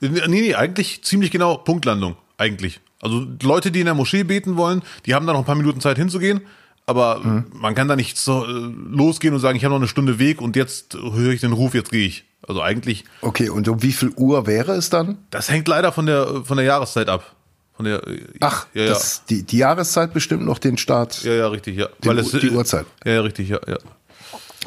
Nee, 0.00 0.20
nee, 0.28 0.54
eigentlich 0.54 1.02
ziemlich 1.02 1.30
genau 1.30 1.56
Punktlandung. 1.56 2.16
Eigentlich. 2.36 2.82
Also 3.00 3.26
Leute, 3.42 3.70
die 3.70 3.80
in 3.80 3.86
der 3.86 3.94
Moschee 3.94 4.24
beten 4.24 4.56
wollen, 4.56 4.82
die 5.04 5.14
haben 5.14 5.26
da 5.26 5.32
noch 5.32 5.40
ein 5.40 5.44
paar 5.46 5.54
Minuten 5.54 5.80
Zeit 5.80 5.96
hinzugehen. 5.98 6.40
Aber 6.88 7.44
man 7.52 7.74
kann 7.74 7.88
da 7.88 7.96
nicht 7.96 8.16
so 8.16 8.44
äh, 8.46 8.48
losgehen 8.48 9.34
und 9.34 9.40
sagen, 9.40 9.56
ich 9.56 9.64
habe 9.64 9.72
noch 9.74 9.80
eine 9.80 9.88
Stunde 9.88 10.20
Weg 10.20 10.40
und 10.40 10.54
jetzt 10.54 10.94
höre 10.94 11.32
ich 11.32 11.40
den 11.40 11.52
Ruf, 11.52 11.74
jetzt 11.74 11.90
gehe 11.90 12.06
ich. 12.06 12.24
Also 12.46 12.62
eigentlich, 12.62 13.04
Okay, 13.22 13.48
und 13.50 13.66
um 13.68 13.82
wie 13.82 13.90
viel 13.90 14.10
Uhr 14.10 14.46
wäre 14.46 14.72
es 14.74 14.88
dann? 14.88 15.18
das 15.30 15.50
hängt 15.50 15.66
leider 15.66 15.90
von 15.90 16.06
der 16.06 16.44
von 16.44 16.56
der 16.56 16.64
Jahreszeit 16.66 17.08
ab. 17.08 17.34
Von 17.74 17.86
der 17.86 18.06
äh, 18.06 18.20
Ach, 18.40 18.68
ja, 18.72 18.82
ja. 18.84 18.88
Das, 18.90 19.24
die, 19.28 19.42
die 19.42 19.58
Jahreszeit 19.58 20.14
bestimmt 20.14 20.44
noch 20.44 20.58
den 20.60 20.78
Start. 20.78 21.24
ja, 21.24 21.32
ja, 21.32 21.48
richtig, 21.48 21.76
ja. 21.76 21.88
Die 22.04 22.08
Uhr- 22.08 22.22
die 22.40 22.50
Uhrzeit. 22.50 22.86
Ja, 23.04 23.14
ja, 23.14 23.20
richtig, 23.22 23.48
ja, 23.48 23.58
ja. 23.66 23.78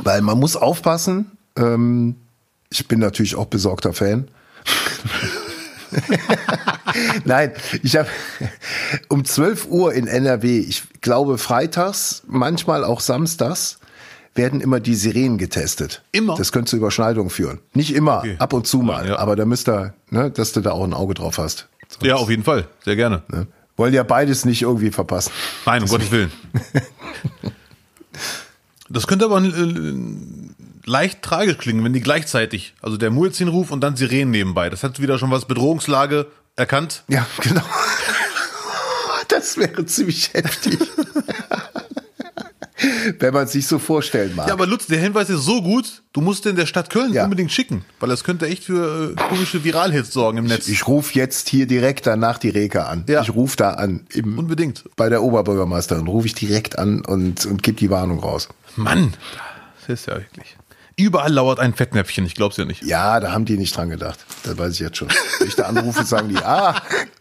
Weil 0.04 0.22
man 0.22 0.38
muss 0.38 0.58
aufpassen. 0.58 1.32
Ähm, 1.56 2.16
ich 2.70 2.86
bin 2.90 3.00
natürlich 3.00 3.36
auch 3.38 3.46
besorgter 3.46 3.94
Fan. 3.94 4.28
Nein, 7.26 7.52
ich 7.84 7.96
habe 7.96 8.08
um 9.08 9.26
12 9.26 9.68
Uhr 9.68 9.94
in 9.94 10.08
NRW, 10.08 10.60
ich 10.60 10.84
glaube 11.02 11.38
freitags, 11.38 12.24
manchmal 12.28 12.84
auch 12.84 13.00
samstags, 13.00 13.80
werden 14.36 14.62
immer 14.62 14.80
die 14.80 14.96
Sirenen 14.96 15.38
getestet. 15.38 16.04
Immer? 16.12 16.36
Das 16.36 16.52
könnte 16.52 16.70
zu 16.70 16.78
Überschneidungen 16.78 17.30
führen. 17.30 17.60
Nicht 17.74 17.94
immer, 17.94 18.20
Okay. 18.20 18.36
ab 18.40 18.54
und 18.54 18.68
zu 18.68 18.80
mal. 18.80 19.08
Ja. 19.08 19.18
Aber 19.20 19.36
da 19.36 19.46
müsst 19.46 19.68
ihr, 19.68 19.94
ne, 20.10 20.32
dass 20.32 20.54
du 20.54 20.62
da 20.62 20.72
auch 20.72 20.84
ein 20.84 20.94
Auge 20.94 21.14
drauf 21.14 21.38
hast. 21.38 21.68
Ja, 22.02 22.16
auf 22.16 22.30
jeden 22.30 22.44
Fall. 22.44 22.68
Sehr 22.86 22.96
gerne. 22.96 23.24
Ne? 23.30 23.48
Wollen 23.76 23.94
ja 23.94 24.04
beides 24.04 24.46
nicht 24.46 24.62
irgendwie 24.62 24.92
verpassen. 24.92 25.32
Nein, 25.66 25.84
um 25.84 25.90
Gottes 25.90 26.12
Willen. 26.12 26.32
Das 28.92 29.06
könnte 29.06 29.26
aber 29.26 29.38
ein 29.38 29.46
äh, 29.46 30.59
leicht 30.90 31.22
tragisch 31.22 31.58
klingen, 31.58 31.84
wenn 31.84 31.94
die 31.94 32.02
gleichzeitig, 32.02 32.74
also 32.82 32.98
der 32.98 33.12
Muezzinruf 33.12 33.72
und 33.72 33.82
dann 33.82 33.96
Sirenen 33.96 34.32
nebenbei. 34.32 34.70
Das 34.70 34.84
hat 34.84 35.00
wieder 35.00 35.18
schon 35.20 35.32
was 35.32 35.46
Bedrohungslage 35.46 36.28
erkannt. 36.56 37.04
Ja, 37.08 37.26
genau. 37.42 37.62
Das 39.28 39.58
wäre 39.58 39.86
ziemlich 39.86 40.34
heftig. 40.34 40.80
Wenn 43.20 43.34
man 43.34 43.46
sich 43.48 43.68
so 43.68 43.78
vorstellen 43.78 44.36
mag. 44.36 44.48
Ja, 44.48 44.54
aber 44.54 44.66
Lutz, 44.66 44.88
der 44.88 45.00
Hinweis 45.00 45.30
ist 45.30 45.44
so 45.44 45.62
gut, 45.62 46.02
du 46.14 46.22
musst 46.22 46.46
den 46.46 46.56
der 46.56 46.66
Stadt 46.66 46.90
Köln 46.90 47.14
Ja. 47.14 47.26
unbedingt 47.26 47.52
schicken, 47.52 47.84
weil 48.00 48.08
das 48.10 48.24
könnte 48.24 48.48
echt 48.48 48.64
für 48.64 49.12
äh, 49.12 49.16
komische 49.30 49.64
Viralhits 49.64 50.12
sorgen 50.14 50.38
im 50.40 50.46
Netz. 50.46 50.68
Ich 50.70 50.88
rufe 50.88 51.14
jetzt 51.14 51.50
hier 51.50 51.68
direkt 51.68 52.08
danach 52.08 52.38
die 52.38 52.50
Reke 52.50 52.86
an. 52.86 53.04
Ja. 53.08 53.22
Ich 53.22 53.34
rufe 53.36 53.58
da 53.58 53.72
an. 53.72 54.08
Im, 54.14 54.40
Unbedingt. 54.40 54.86
bei 54.96 55.10
der 55.10 55.22
Oberbürgermeisterin 55.24 56.08
rufe 56.08 56.28
ich 56.28 56.36
direkt 56.36 56.80
an 56.80 57.04
und, 57.06 57.46
und 57.46 57.62
gebe 57.64 57.78
die 57.78 57.90
Warnung 57.90 58.20
raus. 58.20 58.48
Mann, 58.78 59.14
das 59.82 60.00
ist 60.00 60.08
ja 60.08 60.16
wirklich. 60.16 60.56
Überall 61.00 61.32
lauert 61.32 61.60
ein 61.60 61.74
Fettnäpfchen, 61.74 62.26
ich 62.26 62.36
glaub's 62.36 62.58
ja 62.58 62.66
nicht. 62.66 62.84
Ja, 62.84 63.22
da 63.22 63.32
haben 63.32 63.46
die 63.46 63.56
nicht 63.56 63.74
dran 63.78 63.90
gedacht. 63.90 64.20
Das 64.44 64.58
weiß 64.58 64.74
ich 64.74 64.82
jetzt 64.82 64.98
schon. 64.98 65.08
Wenn 65.40 65.48
ich 65.48 65.56
da 65.56 65.68
anrufe, 65.68 66.04
sagen 66.04 66.28
die, 66.28 66.36
ah, 66.36 66.76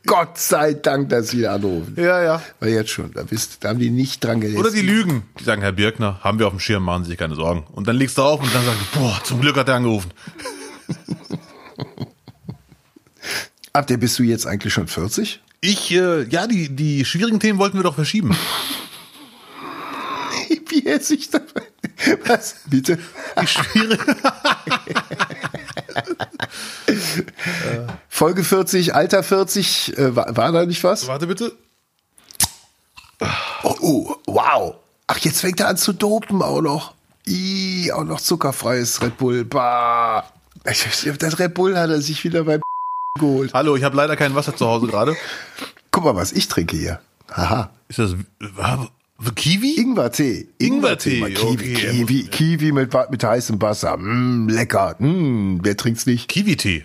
Gott 0.04 0.36
sei 0.36 0.74
Dank, 0.74 1.10
dass 1.10 1.28
sie 1.28 1.42
da 1.42 1.54
anrufen. 1.54 1.94
Ja, 1.96 2.20
ja. 2.20 2.42
Weil 2.58 2.70
jetzt 2.70 2.90
schon, 2.90 3.12
da, 3.12 3.30
wisst, 3.30 3.62
da 3.62 3.68
haben 3.68 3.78
die 3.78 3.90
nicht 3.90 4.24
dran 4.24 4.40
gedacht. 4.40 4.58
Oder 4.58 4.72
die 4.72 4.80
lügen. 4.82 5.22
Die 5.38 5.44
sagen, 5.44 5.62
Herr 5.62 5.70
Birkner, 5.70 6.18
haben 6.24 6.40
wir 6.40 6.48
auf 6.48 6.52
dem 6.52 6.58
Schirm, 6.58 6.82
machen 6.82 7.04
Sie 7.04 7.10
sich 7.10 7.18
keine 7.18 7.36
Sorgen. 7.36 7.68
Und 7.70 7.86
dann 7.86 7.94
legst 7.94 8.18
du 8.18 8.22
auf 8.22 8.42
und 8.42 8.52
dann 8.52 8.64
sagst 8.64 8.80
du, 8.80 8.98
boah, 8.98 9.20
zum 9.22 9.40
Glück 9.40 9.56
hat 9.56 9.68
er 9.68 9.76
angerufen. 9.76 10.10
Ab 13.72 13.86
der 13.86 13.98
bist 13.98 14.18
du 14.18 14.24
jetzt 14.24 14.44
eigentlich 14.44 14.72
schon 14.74 14.88
40? 14.88 15.40
Ich, 15.60 15.92
äh, 15.92 16.24
ja, 16.24 16.48
die, 16.48 16.74
die 16.74 17.04
schwierigen 17.04 17.38
Themen 17.38 17.60
wollten 17.60 17.78
wir 17.78 17.84
doch 17.84 17.94
verschieben. 17.94 18.36
Wie 20.68 20.84
esse 20.84 21.14
ich 21.14 21.30
das? 21.30 21.42
Was? 22.26 22.56
Bitte? 22.66 22.98
Die 23.40 23.46
schwierigen. 23.46 24.16
Folge 28.08 28.44
40, 28.44 28.94
Alter 28.94 29.22
40, 29.22 29.98
äh, 29.98 30.16
war, 30.16 30.36
war 30.36 30.52
da 30.52 30.66
nicht 30.66 30.82
was? 30.84 31.06
Warte 31.06 31.26
bitte. 31.26 31.52
Oh, 33.62 33.74
oh, 33.80 34.16
wow. 34.26 34.76
Ach, 35.06 35.18
jetzt 35.18 35.40
fängt 35.40 35.60
er 35.60 35.68
an 35.68 35.76
zu 35.76 35.92
dopen 35.92 36.42
auch 36.42 36.60
noch. 36.60 36.94
Ih, 37.26 37.92
auch 37.92 38.04
noch 38.04 38.20
zuckerfreies 38.20 39.02
Red 39.02 39.18
Bull. 39.18 39.44
Bah. 39.44 40.24
Das 40.64 41.38
Red 41.38 41.54
Bull 41.54 41.76
hat 41.76 41.90
er 41.90 42.00
sich 42.00 42.24
wieder 42.24 42.44
beim 42.44 42.60
geholt. 43.18 43.52
Hallo, 43.54 43.76
ich 43.76 43.84
habe 43.84 43.96
leider 43.96 44.16
kein 44.16 44.34
Wasser 44.34 44.56
zu 44.56 44.66
Hause 44.66 44.86
gerade. 44.86 45.16
Guck 45.90 46.04
mal, 46.04 46.14
was 46.14 46.32
ich 46.32 46.48
trinke 46.48 46.76
hier. 46.76 47.00
Haha. 47.30 47.70
Ist 47.88 47.98
das 47.98 48.14
Kiwi? 49.34 49.74
Ingwertee. 49.80 50.48
Ingwertee, 50.58 51.20
Kiwi, 51.32 51.74
okay. 51.74 51.74
Kiwi, 51.74 52.22
Kiwi 52.28 52.72
mit, 52.72 52.92
mit 53.10 53.24
heißem 53.24 53.60
Wasser. 53.60 53.96
Mm, 53.96 54.48
lecker. 54.48 54.94
Mm, 55.00 55.58
wer 55.62 55.76
trinkt's 55.76 56.06
nicht? 56.06 56.28
Kiwi-Tee. 56.28 56.84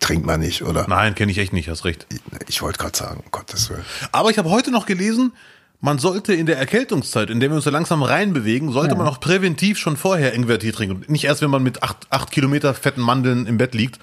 Trinkt 0.00 0.26
man 0.26 0.40
nicht, 0.40 0.62
oder? 0.62 0.86
Nein, 0.86 1.14
kenne 1.14 1.32
ich 1.32 1.38
echt 1.38 1.54
nicht, 1.54 1.70
hast 1.70 1.86
recht. 1.86 2.06
Ich 2.46 2.60
wollte 2.60 2.78
gerade 2.78 2.96
sagen, 2.96 3.20
um 3.24 3.30
Gottes 3.30 3.70
Willen. 3.70 3.84
Aber 4.12 4.28
ich 4.30 4.36
habe 4.36 4.50
heute 4.50 4.70
noch 4.70 4.84
gelesen, 4.84 5.32
man 5.80 5.98
sollte 5.98 6.34
in 6.34 6.44
der 6.44 6.58
Erkältungszeit, 6.58 7.30
in 7.30 7.40
der 7.40 7.48
wir 7.50 7.56
uns 7.56 7.64
so 7.64 7.70
langsam 7.70 8.02
reinbewegen, 8.02 8.70
sollte 8.70 8.94
man 8.94 9.06
auch 9.08 9.18
präventiv 9.18 9.78
schon 9.78 9.96
vorher 9.96 10.34
Ingwertee 10.34 10.72
trinken. 10.72 10.96
Und 10.96 11.08
nicht 11.08 11.24
erst, 11.24 11.40
wenn 11.40 11.50
man 11.50 11.62
mit 11.62 11.82
acht, 11.82 12.06
acht 12.10 12.30
Kilometer 12.30 12.74
fetten 12.74 13.00
Mandeln 13.00 13.46
im 13.46 13.56
Bett 13.56 13.74
liegt. 13.74 13.98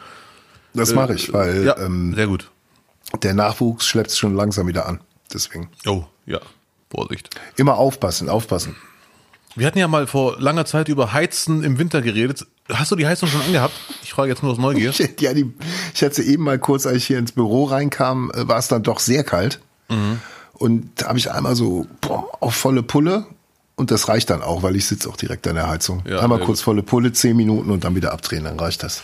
Das 0.73 0.95
mache 0.95 1.13
ich, 1.13 1.31
weil 1.33 1.57
Äh, 1.61 1.65
Ja, 1.65 1.77
ähm, 1.77 2.15
sehr 2.15 2.25
gut. 2.27 2.49
der 3.21 3.35
Nachwuchs 3.35 3.85
schleppt 3.85 4.11
schon 4.11 4.35
langsam 4.35 4.65
wieder 4.67 4.87
an. 4.87 4.99
Deswegen. 5.31 5.69
Oh, 5.85 6.05
ja. 6.25 6.39
Vorsicht. 6.89 7.29
Immer 7.55 7.77
aufpassen, 7.77 8.29
aufpassen. 8.29 8.75
Wir 9.55 9.67
hatten 9.67 9.79
ja 9.79 9.87
mal 9.87 10.07
vor 10.07 10.39
langer 10.39 10.65
Zeit 10.65 10.89
über 10.89 11.11
Heizen 11.13 11.63
im 11.63 11.79
Winter 11.79 12.01
geredet. 12.01 12.45
Hast 12.71 12.91
du 12.91 12.95
die 12.95 13.07
Heizung 13.07 13.29
schon 13.29 13.41
angehabt? 13.41 13.73
Ich 14.03 14.13
frage 14.13 14.29
jetzt 14.29 14.43
nur 14.43 14.51
aus 14.51 14.57
Neugier. 14.57 14.93
Ja, 15.19 15.33
die, 15.33 15.51
ich 15.93 16.03
hatte 16.03 16.21
eben 16.23 16.43
mal 16.43 16.59
kurz, 16.59 16.85
als 16.85 16.97
ich 16.97 17.07
hier 17.07 17.17
ins 17.17 17.31
Büro 17.31 17.65
reinkam, 17.65 18.31
äh, 18.33 18.47
war 18.47 18.57
es 18.57 18.67
dann 18.67 18.83
doch 18.83 18.99
sehr 18.99 19.23
kalt. 19.23 19.59
Und 20.53 20.91
da 21.01 21.07
habe 21.07 21.17
ich 21.17 21.31
einmal 21.31 21.55
so 21.55 21.87
boah, 22.01 22.27
auf 22.41 22.53
volle 22.55 22.83
Pulle. 22.83 23.25
Und 23.75 23.91
das 23.91 24.07
reicht 24.07 24.29
dann 24.29 24.43
auch, 24.43 24.61
weil 24.61 24.75
ich 24.75 24.85
sitze 24.85 25.09
auch 25.09 25.17
direkt 25.17 25.47
an 25.47 25.55
der 25.55 25.67
Heizung. 25.67 26.03
Ja, 26.05 26.19
einmal 26.19 26.39
kurz 26.41 26.61
volle 26.61 26.83
Pulle, 26.83 27.11
zehn 27.13 27.35
Minuten 27.35 27.71
und 27.71 27.83
dann 27.85 27.95
wieder 27.95 28.11
abdrehen, 28.11 28.43
dann 28.43 28.59
reicht 28.59 28.83
das. 28.83 29.03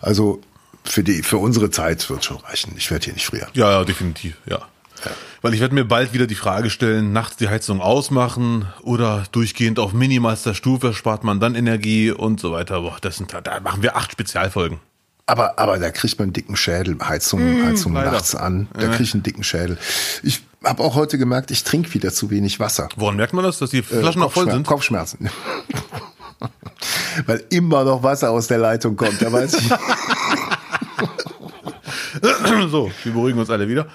Also 0.00 0.40
für 0.84 1.02
die, 1.02 1.22
für 1.22 1.38
unsere 1.38 1.70
Zeit 1.70 2.08
wird 2.10 2.24
schon 2.24 2.36
reichen. 2.36 2.74
Ich 2.76 2.90
werde 2.90 3.04
hier 3.06 3.14
nicht 3.14 3.26
frieren. 3.26 3.48
Ja, 3.54 3.70
ja, 3.70 3.84
definitiv, 3.84 4.36
ja. 4.46 4.60
Weil 5.40 5.54
ich 5.54 5.60
werde 5.60 5.74
mir 5.74 5.84
bald 5.84 6.12
wieder 6.12 6.26
die 6.26 6.34
Frage 6.34 6.70
stellen, 6.70 7.12
nachts 7.12 7.36
die 7.36 7.48
Heizung 7.48 7.80
ausmachen 7.80 8.66
oder 8.82 9.24
durchgehend 9.32 9.78
auf 9.78 9.92
minimalster 9.92 10.54
Stufe 10.54 10.94
spart 10.94 11.24
man 11.24 11.40
dann 11.40 11.54
Energie 11.54 12.10
und 12.10 12.40
so 12.40 12.52
weiter. 12.52 12.80
Boah, 12.82 12.96
das 13.00 13.16
sind, 13.16 13.32
da 13.32 13.60
machen 13.60 13.82
wir 13.82 13.96
acht 13.96 14.12
Spezialfolgen. 14.12 14.80
Aber, 15.26 15.58
aber 15.58 15.78
da 15.78 15.90
kriegt 15.90 16.18
man 16.18 16.24
einen 16.26 16.32
dicken 16.32 16.56
Schädel. 16.56 16.96
Heizung, 17.02 17.40
Heizung 17.64 17.92
Hm, 17.92 17.98
leider. 17.98 18.12
nachts 18.12 18.34
an. 18.34 18.68
Da 18.74 18.88
krieg 18.88 19.00
ich 19.02 19.14
einen 19.14 19.22
dicken 19.22 19.44
Schädel. 19.44 19.78
Ich 20.22 20.42
habe 20.64 20.82
auch 20.82 20.94
heute 20.94 21.16
gemerkt, 21.16 21.50
ich 21.50 21.64
trinke 21.64 21.94
wieder 21.94 22.12
zu 22.12 22.30
wenig 22.30 22.60
Wasser. 22.60 22.88
Woran 22.96 23.16
merkt 23.16 23.32
man 23.32 23.44
das, 23.44 23.58
dass 23.58 23.70
die 23.70 23.78
Äh, 23.78 23.82
Flaschen 23.82 24.20
noch 24.20 24.32
voll 24.32 24.50
sind? 24.50 24.66
Kopfschmerzen. 24.66 25.30
Weil 27.26 27.44
immer 27.50 27.84
noch 27.84 28.02
Wasser 28.02 28.30
aus 28.30 28.48
der 28.48 28.58
Leitung 28.58 28.96
kommt. 28.96 29.22
Da 29.22 29.32
weiß 29.32 29.54
ich. 29.54 29.68
so, 32.70 32.90
wir 33.04 33.12
beruhigen 33.12 33.38
uns 33.38 33.50
alle 33.50 33.68
wieder. 33.68 33.86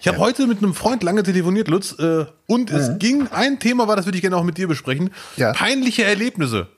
Ich 0.00 0.08
habe 0.08 0.18
heute 0.18 0.46
mit 0.46 0.58
einem 0.58 0.74
Freund 0.74 1.02
lange 1.02 1.22
telefoniert, 1.22 1.68
Lutz, 1.68 1.92
äh, 1.98 2.24
und 2.46 2.70
es 2.70 2.98
ging, 2.98 3.28
ein 3.28 3.58
Thema 3.58 3.86
war, 3.88 3.96
das 3.96 4.06
würde 4.06 4.16
ich 4.16 4.22
gerne 4.22 4.36
auch 4.36 4.44
mit 4.44 4.56
dir 4.58 4.66
besprechen. 4.68 5.10
Ja. 5.36 5.52
Peinliche 5.52 6.04
Erlebnisse. 6.04 6.68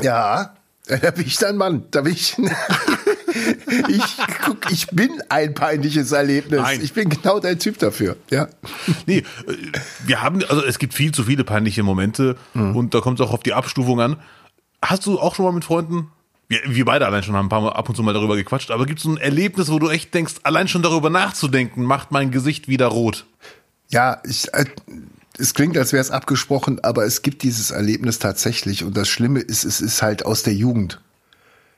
ja, 0.00 0.54
da 0.86 1.10
bin 1.12 1.26
ich 1.26 1.36
dein 1.36 1.56
Mann. 1.56 1.84
Da 1.90 2.00
bin 2.02 2.12
ich. 2.14 2.36
ich, 3.88 4.02
guck, 4.44 4.70
ich 4.70 4.86
bin 4.88 5.10
ein 5.28 5.54
peinliches 5.54 6.12
Erlebnis. 6.12 6.60
Nein. 6.60 6.80
Ich 6.82 6.92
bin 6.92 7.08
genau 7.08 7.38
dein 7.38 7.58
Typ 7.58 7.78
dafür. 7.78 8.16
Ja. 8.30 8.48
Nee, 9.06 9.18
äh, 9.18 9.24
wir 10.06 10.22
haben, 10.22 10.42
also 10.48 10.64
es 10.64 10.78
gibt 10.78 10.94
viel 10.94 11.12
zu 11.12 11.24
viele 11.24 11.44
peinliche 11.44 11.82
Momente 11.82 12.36
Mhm. 12.54 12.76
und 12.76 12.94
da 12.94 13.00
kommt 13.00 13.20
es 13.20 13.26
auch 13.26 13.32
auf 13.32 13.42
die 13.42 13.52
Abstufung 13.54 14.00
an. 14.00 14.16
Hast 14.84 15.06
du 15.06 15.20
auch 15.20 15.34
schon 15.34 15.44
mal 15.44 15.52
mit 15.52 15.64
Freunden, 15.64 16.08
wir, 16.48 16.60
wir 16.66 16.84
beide 16.84 17.06
allein 17.06 17.22
schon 17.22 17.34
haben 17.34 17.46
ein 17.46 17.50
paar 17.50 17.60
Mal 17.60 17.72
ab 17.72 17.88
und 17.88 17.94
zu 17.94 18.02
mal 18.02 18.14
darüber 18.14 18.36
gequatscht, 18.36 18.70
aber 18.70 18.86
gibt 18.86 18.98
es 18.98 19.04
so 19.04 19.10
ein 19.10 19.16
Erlebnis, 19.16 19.70
wo 19.70 19.78
du 19.78 19.88
echt 19.88 20.12
denkst, 20.14 20.34
allein 20.42 20.68
schon 20.68 20.82
darüber 20.82 21.10
nachzudenken, 21.10 21.84
macht 21.84 22.12
mein 22.12 22.30
Gesicht 22.30 22.68
wieder 22.68 22.86
rot? 22.86 23.26
Ja, 23.88 24.20
ich, 24.24 24.52
äh, 24.54 24.64
es 25.38 25.54
klingt, 25.54 25.76
als 25.76 25.92
wäre 25.92 26.00
es 26.00 26.10
abgesprochen, 26.10 26.82
aber 26.82 27.04
es 27.04 27.22
gibt 27.22 27.42
dieses 27.42 27.70
Erlebnis 27.70 28.18
tatsächlich. 28.18 28.84
Und 28.84 28.96
das 28.96 29.08
Schlimme 29.08 29.40
ist, 29.40 29.64
es 29.64 29.80
ist 29.80 30.02
halt 30.02 30.26
aus 30.26 30.42
der 30.42 30.54
Jugend. 30.54 31.00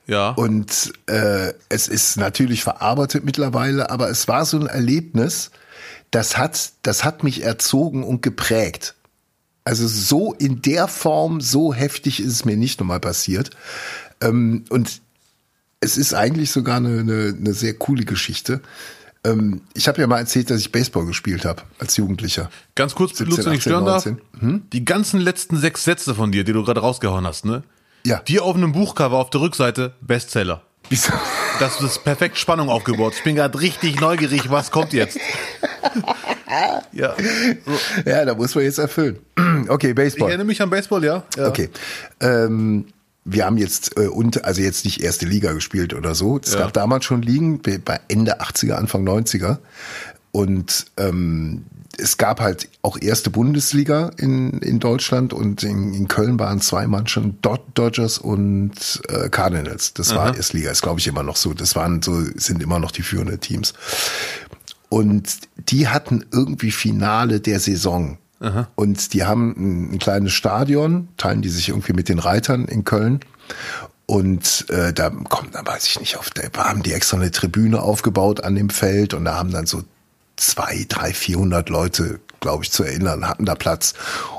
Ja. 0.07 0.29
Und 0.31 0.93
äh, 1.07 1.53
es 1.69 1.87
ist 1.87 2.17
natürlich 2.17 2.63
verarbeitet 2.63 3.25
mittlerweile, 3.25 3.89
aber 3.89 4.09
es 4.09 4.27
war 4.27 4.45
so 4.45 4.59
ein 4.59 4.67
Erlebnis, 4.67 5.51
das 6.11 6.37
hat, 6.37 6.73
das 6.83 7.03
hat 7.03 7.23
mich 7.23 7.43
erzogen 7.43 8.03
und 8.03 8.21
geprägt. 8.21 8.95
Also 9.63 9.87
so 9.87 10.33
in 10.33 10.61
der 10.61 10.87
Form, 10.87 11.41
so 11.41 11.73
heftig 11.73 12.19
ist 12.19 12.31
es 12.31 12.45
mir 12.45 12.55
nicht 12.55 12.79
nochmal 12.79 12.99
passiert. 12.99 13.49
Ähm, 14.25 14.65
und 14.69 15.01
es 15.79 15.97
ist 15.97 16.13
eigentlich 16.13 16.51
sogar 16.51 16.77
eine, 16.77 16.99
eine, 16.99 17.35
eine 17.37 17.53
sehr 17.53 17.73
coole 17.75 18.05
Geschichte. 18.05 18.61
Ähm, 19.23 19.61
ich 19.73 19.87
habe 19.87 20.01
ja 20.01 20.07
mal 20.07 20.19
erzählt, 20.19 20.49
dass 20.49 20.59
ich 20.59 20.71
Baseball 20.71 21.05
gespielt 21.05 21.45
habe 21.45 21.63
als 21.79 21.97
Jugendlicher. 21.97 22.49
Ganz 22.75 22.95
kurz, 22.95 23.17
17, 23.17 23.27
Lutz, 23.27 23.45
wenn 23.45 23.53
ich 23.53 23.59
18, 23.59 23.71
stören 23.71 23.85
darf. 23.85 24.05
19. 24.05 24.69
Die 24.71 24.85
ganzen 24.85 25.19
letzten 25.19 25.57
sechs 25.57 25.83
Sätze 25.83 26.15
von 26.15 26.31
dir, 26.31 26.43
die 26.43 26.53
du 26.53 26.63
gerade 26.63 26.81
rausgehauen 26.81 27.25
hast, 27.25 27.45
ne? 27.45 27.63
Ja. 28.05 28.21
Die 28.27 28.39
auf 28.39 28.55
einem 28.55 28.71
Buchcover 28.71 29.17
auf 29.17 29.31
der 29.31 29.41
Rückseite, 29.41 29.93
Bestseller. 30.01 30.61
Wieso? 30.89 31.13
Das 31.57 31.79
ist 31.79 32.03
perfekt 32.03 32.37
Spannung 32.37 32.67
aufgebaut. 32.67 33.13
Ich 33.15 33.23
bin 33.23 33.37
gerade 33.37 33.57
richtig 33.61 34.01
neugierig, 34.01 34.51
was 34.51 34.71
kommt 34.71 34.91
jetzt? 34.91 35.17
ja. 36.91 37.15
So. 37.65 38.09
Ja, 38.09 38.25
da 38.25 38.35
muss 38.35 38.53
man 38.55 38.65
jetzt 38.65 38.77
erfüllen. 38.77 39.19
Okay, 39.69 39.91
Ich 39.91 39.95
Baseball. 39.95 40.27
erinnere 40.27 40.47
mich 40.47 40.61
an 40.61 40.69
Baseball, 40.69 41.01
ja. 41.05 41.23
ja. 41.37 41.47
Okay. 41.47 41.69
Ähm, 42.19 42.87
wir 43.25 43.45
haben 43.45 43.57
jetzt 43.57 43.97
äh, 43.97 44.07
und 44.07 44.45
also 44.45 44.61
jetzt 44.61 44.85
nicht 44.85 45.01
erste 45.01 45.25
Liga 45.25 45.51
gespielt 45.53 45.93
oder 45.93 46.13
so. 46.15 46.39
Es 46.41 46.53
Ja. 46.53 46.59
gab 46.59 46.73
damals 46.73 47.05
schon 47.05 47.21
Ligen 47.23 47.59
bei- 47.61 47.99
Ende 48.07 48.39
80er, 48.39 48.73
Anfang 48.73 49.03
90er. 49.03 49.57
Und 50.31 50.85
ähm, 50.97 51.63
es 51.97 52.17
gab 52.17 52.41
halt 52.41 52.67
auch 52.81 52.97
erste 53.01 53.29
Bundesliga 53.29 54.11
in, 54.17 54.59
in 54.59 54.79
Deutschland 54.79 55.31
und 55.33 55.63
in, 55.63 55.93
in 55.93 56.07
Köln 56.09 56.37
waren 56.37 56.59
zwei 56.59 56.87
Mannschaften, 56.87 57.37
Dod 57.41 57.61
Dodgers 57.73 58.17
und 58.17 59.01
äh, 59.07 59.29
Cardinals. 59.29 59.93
Das 59.93 60.13
war 60.13 60.35
Erstliga, 60.35 60.71
ist 60.71 60.81
glaube 60.81 60.99
ich 60.99 61.07
immer 61.07 61.23
noch 61.23 61.37
so. 61.37 61.53
Das 61.53 61.75
waren 61.77 62.01
so, 62.01 62.21
sind 62.35 62.61
immer 62.61 62.79
noch 62.79 62.91
die 62.91 63.01
führenden 63.01 63.39
Teams. 63.39 63.73
Und 64.89 65.39
die 65.69 65.87
hatten 65.87 66.25
irgendwie 66.31 66.71
Finale 66.71 67.39
der 67.39 67.59
Saison. 67.59 68.17
Und 68.75 69.13
die 69.13 69.23
haben 69.23 69.55
ein, 69.57 69.93
ein 69.93 69.99
kleines 69.99 70.33
Stadion, 70.33 71.07
teilen 71.17 71.41
die 71.41 71.49
sich 71.49 71.69
irgendwie 71.69 71.93
mit 71.93 72.09
den 72.09 72.19
Reitern 72.19 72.65
in 72.65 72.83
Köln. 72.83 73.21
Und 74.05 74.69
äh, 74.69 74.93
da 74.93 75.09
kommt, 75.09 75.55
da 75.55 75.65
weiß 75.65 75.87
ich 75.87 75.99
nicht, 75.99 76.17
auf 76.17 76.29
der 76.29 76.51
haben 76.57 76.83
die 76.83 76.93
extra 76.93 77.17
eine 77.17 77.31
Tribüne 77.31 77.81
aufgebaut 77.81 78.43
an 78.43 78.55
dem 78.55 78.69
Feld 78.69 79.13
und 79.13 79.25
da 79.25 79.35
haben 79.35 79.51
dann 79.51 79.65
so 79.65 79.83
zwei, 80.35 80.85
drei, 80.87 81.13
vierhundert 81.13 81.69
Leute, 81.69 82.19
glaube 82.39 82.63
ich, 82.63 82.71
zu 82.71 82.83
erinnern, 82.83 83.27
hatten 83.27 83.45
da 83.45 83.55
Platz. 83.55 83.93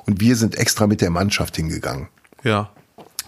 Und 0.04 0.20
wir 0.20 0.36
sind 0.36 0.56
extra 0.56 0.86
mit 0.86 1.00
der 1.00 1.10
Mannschaft 1.10 1.56
hingegangen. 1.56 2.08
Ja. 2.44 2.70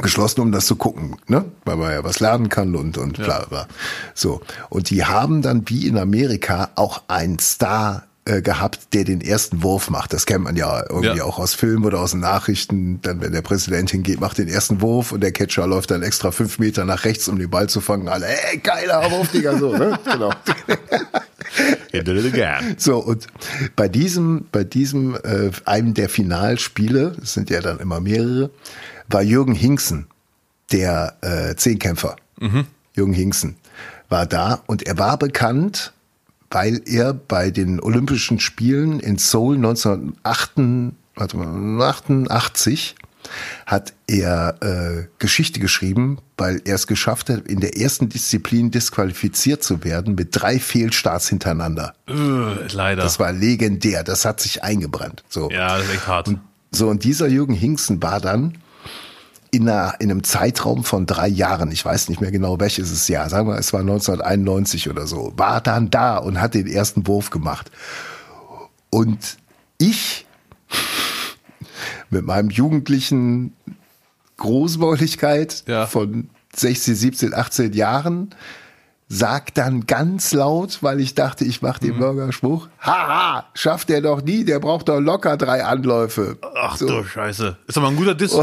geschlossen, 0.00 0.42
um 0.42 0.52
das 0.52 0.66
zu 0.66 0.76
gucken, 0.76 1.16
ne? 1.26 1.44
Weil 1.64 1.76
man 1.76 1.90
ja 1.90 2.04
was 2.04 2.20
lernen 2.20 2.48
kann 2.48 2.76
und, 2.76 2.98
und 2.98 3.16
bla, 3.16 3.46
bla. 3.46 3.66
So. 4.14 4.40
Und 4.68 4.90
die 4.90 5.04
haben 5.04 5.42
dann 5.42 5.68
wie 5.68 5.88
in 5.88 5.98
Amerika 5.98 6.70
auch 6.76 7.02
einen 7.08 7.40
Star 7.40 8.04
äh, 8.28 8.42
gehabt, 8.42 8.94
der 8.94 9.04
den 9.04 9.20
ersten 9.20 9.62
Wurf 9.62 9.90
macht. 9.90 10.12
Das 10.12 10.26
kennt 10.26 10.44
man 10.44 10.54
ja 10.56 10.84
irgendwie 10.88 11.16
Ja. 11.18 11.24
auch 11.24 11.38
aus 11.38 11.54
Filmen 11.54 11.84
oder 11.84 12.00
aus 12.00 12.14
Nachrichten. 12.14 13.00
Dann, 13.02 13.20
wenn 13.20 13.32
der 13.32 13.42
Präsident 13.42 13.90
hingeht, 13.90 14.20
macht 14.20 14.38
den 14.38 14.48
ersten 14.48 14.80
Wurf 14.80 15.12
und 15.12 15.20
der 15.22 15.32
Catcher 15.32 15.66
läuft 15.66 15.90
dann 15.90 16.02
extra 16.02 16.30
fünf 16.30 16.58
Meter 16.58 16.84
nach 16.84 17.04
rechts, 17.04 17.28
um 17.28 17.38
den 17.38 17.50
Ball 17.50 17.68
zu 17.68 17.80
fangen. 17.80 18.08
Alle, 18.08 18.26
ey, 18.26 18.58
geiler 18.58 19.10
Wurf, 19.10 19.32
Digga, 19.32 19.56
so, 19.58 19.76
ne? 19.76 19.98
Genau. 20.04 20.30
So, 22.76 22.98
und 22.98 23.26
bei 23.74 23.88
diesem, 23.88 24.46
bei 24.52 24.64
diesem, 24.64 25.14
äh, 25.16 25.50
einem 25.64 25.94
der 25.94 26.08
Finalspiele, 26.08 27.16
es 27.22 27.32
sind 27.34 27.50
ja 27.50 27.60
dann 27.60 27.78
immer 27.80 28.00
mehrere, 28.00 28.50
war 29.08 29.22
Jürgen 29.22 29.54
Hinksen, 29.54 30.06
der 30.72 31.16
äh, 31.22 31.54
Zehnkämpfer. 31.56 32.16
Jürgen 32.94 33.14
Hinksen 33.14 33.56
war 34.08 34.26
da 34.26 34.62
und 34.66 34.86
er 34.86 34.98
war 34.98 35.18
bekannt, 35.18 35.92
weil 36.50 36.82
er 36.86 37.12
bei 37.14 37.50
den 37.50 37.80
Olympischen 37.80 38.40
Spielen 38.40 39.00
in 39.00 39.18
Seoul 39.18 39.56
1988, 39.56 40.94
warte 41.14 41.36
mal, 41.36 41.88
88 41.88 42.94
hat 43.66 43.92
er 44.06 44.56
äh, 44.62 45.06
Geschichte 45.18 45.60
geschrieben, 45.60 46.18
weil 46.36 46.62
er 46.64 46.76
es 46.76 46.86
geschafft 46.86 47.28
hat, 47.28 47.46
in 47.46 47.60
der 47.60 47.76
ersten 47.76 48.08
Disziplin 48.08 48.70
disqualifiziert 48.70 49.62
zu 49.62 49.84
werden 49.84 50.14
mit 50.14 50.28
drei 50.32 50.58
Fehlstarts 50.58 51.28
hintereinander. 51.28 51.94
Äh, 52.08 52.12
leider. 52.72 53.02
Das 53.02 53.18
war 53.18 53.32
legendär, 53.32 54.04
das 54.04 54.24
hat 54.24 54.40
sich 54.40 54.62
eingebrannt. 54.62 55.24
So. 55.28 55.50
ja, 55.50 55.76
das 55.76 55.86
ist 55.86 55.94
echt 55.94 56.06
hart. 56.06 56.30
So, 56.70 56.88
und 56.88 57.04
dieser 57.04 57.28
Jürgen 57.28 57.54
Hinksen 57.54 58.02
war 58.02 58.20
dann 58.20 58.58
in, 59.50 59.68
einer, 59.68 59.94
in 59.98 60.10
einem 60.10 60.24
Zeitraum 60.24 60.84
von 60.84 61.06
drei 61.06 61.28
Jahren, 61.28 61.70
ich 61.72 61.84
weiß 61.84 62.08
nicht 62.08 62.20
mehr 62.20 62.30
genau 62.30 62.60
welches 62.60 62.90
es 62.90 63.08
Jahr, 63.08 63.28
sagen 63.30 63.48
wir, 63.48 63.56
es 63.58 63.72
war 63.72 63.80
1991 63.80 64.88
oder 64.90 65.06
so, 65.06 65.32
war 65.36 65.60
dann 65.60 65.90
da 65.90 66.18
und 66.18 66.40
hat 66.40 66.54
den 66.54 66.66
ersten 66.66 67.06
Wurf 67.06 67.30
gemacht. 67.30 67.70
Und 68.90 69.38
ich 69.78 70.26
mit 72.10 72.24
meinem 72.24 72.50
jugendlichen 72.50 73.54
Großmäuligkeit 74.38 75.64
Ja. 75.66 75.86
von 75.86 76.30
16, 76.54 76.94
17, 76.94 77.34
18 77.34 77.72
Jahren 77.72 78.34
sag 79.10 79.54
dann 79.54 79.86
ganz 79.86 80.32
laut, 80.32 80.82
weil 80.82 81.00
ich 81.00 81.14
dachte, 81.14 81.44
ich 81.44 81.62
mache 81.62 81.80
den 81.80 81.98
Burgerspruch, 81.98 82.68
haha, 82.80 83.46
schafft 83.54 83.88
er 83.88 84.02
doch 84.02 84.20
nie, 84.22 84.44
der 84.44 84.58
braucht 84.60 84.88
doch 84.90 85.00
locker 85.00 85.38
drei 85.38 85.64
Anläufe. 85.64 86.36
Ach 86.56 86.76
So. 86.76 86.86
du 86.86 87.04
Scheiße. 87.04 87.56
Ist 87.66 87.78
aber 87.78 87.88
ein 87.88 87.96
guter 87.96 88.14
Diss. 88.14 88.32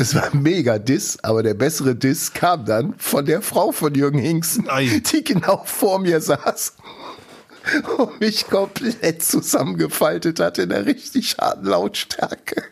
Das 0.00 0.14
war 0.14 0.34
mega 0.34 0.78
Diss, 0.78 1.18
aber 1.22 1.42
der 1.42 1.52
bessere 1.52 1.94
Diss 1.94 2.32
kam 2.32 2.64
dann 2.64 2.94
von 2.96 3.26
der 3.26 3.42
Frau 3.42 3.70
von 3.70 3.94
Jürgen 3.94 4.18
Hinksen, 4.18 4.66
Ei. 4.70 5.02
die 5.12 5.22
genau 5.22 5.62
vor 5.66 5.98
mir 5.98 6.22
saß 6.22 6.72
und 7.98 8.18
mich 8.18 8.46
komplett 8.46 9.22
zusammengefaltet 9.22 10.40
hat 10.40 10.56
in 10.56 10.72
einer 10.72 10.86
richtig 10.86 11.36
harten 11.38 11.66
Lautstärke. 11.66 12.62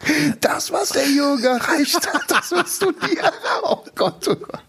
Das, 0.40 0.72
was 0.72 0.88
der 0.88 1.06
Jürgen 1.06 1.44
erreicht 1.44 2.10
hat, 2.14 2.22
das 2.28 2.50
wirst 2.50 2.80
du 2.80 2.92
nie. 2.92 3.18
Oh 3.62 3.84
Gott, 3.94 4.26
oh 4.26 4.34
Gott. 4.34 4.62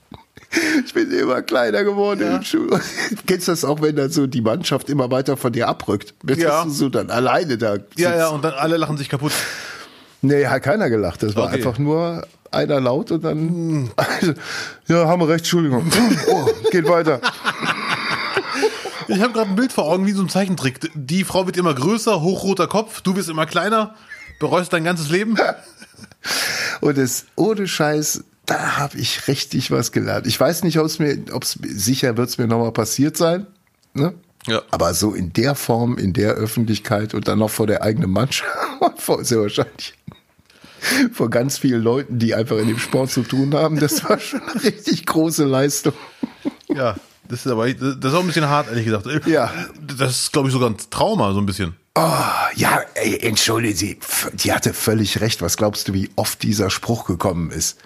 Ich 0.85 0.93
bin 0.93 1.09
immer 1.11 1.41
kleiner 1.43 1.85
geworden 1.85 2.23
im 2.35 2.43
Schul. 2.43 2.77
Kennst 3.25 3.47
du 3.47 3.53
das 3.53 3.63
auch, 3.63 3.81
wenn 3.81 3.95
dann 3.95 4.09
so 4.09 4.27
die 4.27 4.41
Mannschaft 4.41 4.89
immer 4.89 5.09
weiter 5.11 5.37
von 5.37 5.53
dir 5.53 5.69
abrückt? 5.69 6.13
Bist 6.23 6.41
Ja. 6.41 6.65
du 6.65 6.71
so 6.71 6.89
dann 6.89 7.09
alleine 7.09 7.57
da? 7.57 7.75
Ja, 7.75 7.79
sitzt? 7.79 7.99
ja, 7.99 8.27
und 8.27 8.43
dann 8.43 8.53
alle 8.55 8.75
lachen 8.75 8.97
sich 8.97 9.07
kaputt. 9.07 9.31
Nee, 10.21 10.45
hat 10.47 10.63
keiner 10.63 10.89
gelacht. 10.89 11.23
Das 11.23 11.35
war 11.37 11.45
Okay. 11.45 11.55
einfach 11.55 11.77
nur 11.77 12.27
einer 12.51 12.79
laut 12.79 13.11
und 13.11 13.23
dann. 13.23 13.91
Also, 13.97 14.33
ja, 14.87 15.07
haben 15.07 15.21
wir 15.21 15.29
recht, 15.29 15.39
Entschuldigung. 15.41 15.85
Oh, 16.27 16.47
geht 16.71 16.87
weiter. 16.87 17.21
Ich 19.07 19.21
habe 19.21 19.33
gerade 19.33 19.49
ein 19.49 19.55
Bild 19.55 19.71
vor 19.71 19.85
Augen 19.85 20.05
wie 20.05 20.11
so 20.11 20.21
ein 20.21 20.29
Zeichentrick. 20.29 20.91
Die 20.93 21.23
Frau 21.23 21.45
wird 21.45 21.57
immer 21.57 21.73
größer, 21.73 22.21
hochroter 22.21 22.67
Kopf, 22.67 23.01
du 23.01 23.15
wirst 23.15 23.29
immer 23.29 23.45
kleiner, 23.45 23.95
bereust 24.39 24.71
dein 24.71 24.83
ganzes 24.83 25.09
Leben. 25.09 25.35
Und 26.81 26.97
es 26.97 27.25
ohne 27.35 27.67
Scheiß, 27.67 28.23
da 28.45 28.77
habe 28.77 28.97
ich 28.97 29.27
richtig 29.27 29.71
was 29.71 29.91
gelernt. 29.91 30.27
Ich 30.27 30.39
weiß 30.39 30.63
nicht, 30.63 30.79
ob 30.79 30.85
es 30.85 30.99
mir, 30.99 31.17
ob 31.31 31.43
es 31.43 31.57
sicher 31.61 32.17
wird 32.17 32.29
es 32.29 32.37
mir 32.37 32.47
nochmal 32.47 32.71
passiert 32.71 33.17
sein. 33.17 33.47
Ne? 33.93 34.13
Ja. 34.47 34.61
Aber 34.71 34.93
so 34.93 35.13
in 35.13 35.33
der 35.33 35.55
Form, 35.55 35.97
in 35.97 36.13
der 36.13 36.33
Öffentlichkeit 36.33 37.13
und 37.13 37.27
dann 37.27 37.39
noch 37.39 37.49
vor 37.49 37.67
der 37.67 37.83
eigenen 37.83 38.11
Mannschaft, 38.11 38.49
sehr 39.21 39.41
wahrscheinlich 39.41 39.93
vor 41.13 41.29
ganz 41.29 41.57
vielen 41.57 41.81
Leuten, 41.81 42.19
die 42.19 42.33
einfach 42.35 42.57
in 42.57 42.67
dem 42.67 42.79
Sport 42.79 43.11
zu 43.11 43.23
tun 43.23 43.53
haben, 43.53 43.79
das 43.79 44.03
war 44.07 44.19
schon 44.19 44.41
eine 44.41 44.63
richtig 44.63 45.05
große 45.05 45.45
Leistung. 45.45 45.93
Ja, 46.67 46.95
das 47.27 47.45
ist 47.45 47.51
aber 47.51 47.71
das 47.73 47.95
ist 47.97 48.13
auch 48.17 48.21
ein 48.21 48.27
bisschen 48.27 48.47
hart, 48.49 48.67
ehrlich 48.69 48.85
gesagt. 48.85 49.05
Ja. 49.27 49.51
Das 49.81 50.11
ist, 50.23 50.33
glaube 50.33 50.47
ich, 50.49 50.53
sogar 50.53 50.69
ein 50.69 50.77
Trauma, 50.89 51.33
so 51.33 51.39
ein 51.39 51.45
bisschen. 51.45 51.75
Oh, 51.95 52.11
ja, 52.55 52.81
ey, 52.95 53.19
entschuldige 53.19 53.75
Sie, 53.75 53.97
f- 53.99 54.31
die 54.33 54.53
hatte 54.53 54.73
völlig 54.73 55.19
recht. 55.21 55.41
Was 55.41 55.57
glaubst 55.57 55.87
du, 55.87 55.93
wie 55.93 56.09
oft 56.15 56.41
dieser 56.43 56.69
Spruch 56.69 57.05
gekommen 57.05 57.51
ist? 57.51 57.77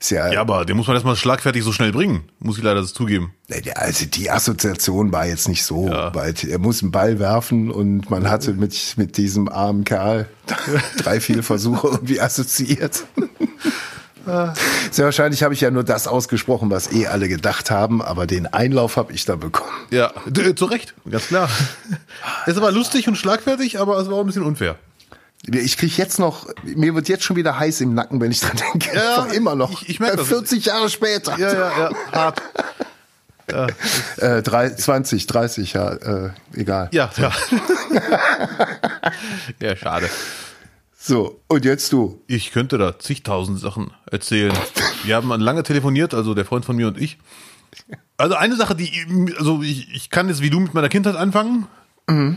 Ist 0.00 0.10
ja, 0.10 0.32
Ja, 0.32 0.40
aber 0.42 0.64
den 0.64 0.76
muss 0.76 0.86
man 0.86 0.94
erstmal 0.94 1.16
schlagfertig 1.16 1.64
so 1.64 1.72
schnell 1.72 1.90
bringen. 1.92 2.28
Muss 2.38 2.56
ich 2.58 2.62
leider 2.62 2.80
das 2.80 2.94
zugeben. 2.94 3.32
also 3.74 4.06
die 4.06 4.30
Assoziation 4.30 5.10
war 5.10 5.26
jetzt 5.26 5.48
nicht 5.48 5.64
so 5.64 5.88
Ja. 5.88 6.14
weit. 6.14 6.44
Er 6.44 6.58
muss 6.60 6.82
einen 6.82 6.92
Ball 6.92 7.18
werfen 7.18 7.70
und 7.70 8.08
man 8.08 8.30
hatte 8.30 8.52
mit, 8.52 8.94
mit 8.96 9.16
diesem 9.16 9.48
armen 9.48 9.82
Kerl 9.84 10.28
drei, 10.98 11.20
vier 11.20 11.42
Versuche 11.42 11.88
irgendwie 11.88 12.20
assoziiert. 12.20 13.04
Sehr 14.90 15.06
wahrscheinlich 15.06 15.42
habe 15.42 15.54
ich 15.54 15.62
ja 15.62 15.70
nur 15.70 15.84
das 15.84 16.06
ausgesprochen, 16.06 16.70
was 16.70 16.92
eh 16.92 17.06
alle 17.06 17.28
gedacht 17.28 17.70
haben, 17.70 18.02
aber 18.02 18.26
den 18.26 18.46
Einlauf 18.46 18.96
habe 18.98 19.12
ich 19.14 19.24
da 19.24 19.36
bekommen. 19.36 19.70
Ja, 19.90 20.12
d- 20.26 20.54
zu 20.54 20.66
Recht, 20.66 20.94
ganz 21.10 21.28
klar. 21.28 21.48
Ist 22.46 22.58
aber 22.58 22.70
lustig 22.70 23.08
und 23.08 23.16
schlagfertig, 23.16 23.80
aber 23.80 23.96
es 23.98 24.08
war 24.08 24.16
auch 24.16 24.20
ein 24.20 24.26
bisschen 24.26 24.42
unfair. 24.42 24.76
Ich 25.46 25.76
krieg 25.78 25.96
jetzt 25.96 26.18
noch, 26.18 26.46
mir 26.64 26.94
wird 26.94 27.08
jetzt 27.08 27.24
schon 27.24 27.36
wieder 27.36 27.58
heiß 27.58 27.80
im 27.80 27.94
Nacken, 27.94 28.20
wenn 28.20 28.30
ich 28.30 28.40
dran 28.42 28.56
denke. 28.72 28.94
Ja, 28.94 29.24
immer 29.26 29.54
noch. 29.54 29.82
ich- 29.82 29.88
ich 29.90 30.00
merk 30.00 30.16
das. 30.16 30.26
40 30.28 30.64
Jahre 30.66 30.88
später. 30.90 31.38
Ja, 31.38 31.52
ja, 31.52 31.78
ja, 31.78 31.90
hart. 32.12 32.42
Äh, 34.18 34.42
drei, 34.42 34.68
20, 34.68 35.26
30, 35.26 35.72
ja, 35.72 35.92
äh, 35.94 36.30
egal. 36.54 36.88
Ja, 36.92 37.10
ja. 37.16 37.32
ja, 39.60 39.74
schade. 39.76 40.10
So, 40.98 41.40
und 41.48 41.64
jetzt 41.64 41.92
du. 41.92 42.20
Ich 42.26 42.52
könnte 42.52 42.76
da 42.76 42.98
zigtausend 42.98 43.58
Sachen 43.60 43.92
erzählen. 44.10 44.52
Wir 45.04 45.16
haben 45.16 45.28
lange 45.40 45.62
telefoniert, 45.62 46.12
also 46.12 46.34
der 46.34 46.44
Freund 46.44 46.64
von 46.66 46.76
mir 46.76 46.88
und 46.88 47.00
ich. 47.00 47.16
Also 48.18 48.34
eine 48.34 48.56
Sache, 48.56 48.74
die, 48.74 49.32
also 49.38 49.62
ich, 49.62 49.94
ich 49.94 50.10
kann 50.10 50.28
jetzt 50.28 50.42
wie 50.42 50.50
du 50.50 50.60
mit 50.60 50.74
meiner 50.74 50.88
Kindheit 50.90 51.16
anfangen. 51.16 51.66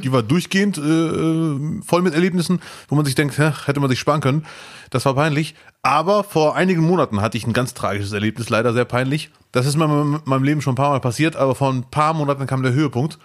Die 0.04 0.12
war 0.12 0.22
durchgehend 0.22 0.78
äh, 0.78 0.82
äh, 0.82 1.82
voll 1.86 2.02
mit 2.02 2.14
Erlebnissen, 2.14 2.60
wo 2.90 2.96
man 2.96 3.06
sich 3.06 3.16
denkt, 3.16 3.38
hä, 3.38 3.52
hätte 3.66 3.80
man 3.80 3.90
sich 3.90 4.00
sparen 4.00 4.20
können. 4.20 4.46
Das 4.90 5.06
war 5.06 5.16
peinlich. 5.16 5.56
Aber 5.82 6.24
vor 6.24 6.56
einigen 6.56 6.82
Monaten 6.82 7.22
hatte 7.22 7.38
ich 7.38 7.48
ein 7.48 7.54
ganz 7.54 7.74
tragisches 7.74 8.12
Erlebnis, 8.12 8.50
leider 8.50 8.74
sehr 8.74 8.86
peinlich. 8.86 9.32
Das 9.52 9.66
ist 9.66 9.78
mir 9.78 9.86
in 9.86 10.20
meinem 10.26 10.44
Leben 10.44 10.62
schon 10.62 10.74
ein 10.74 10.78
paar 10.78 10.92
Mal 10.92 11.00
passiert, 11.00 11.36
aber 11.36 11.56
vor 11.56 11.72
ein 11.72 11.84
paar 11.90 12.14
Monaten 12.14 12.46
kam 12.48 12.64
der 12.64 12.74
Höhepunkt, 12.74 13.18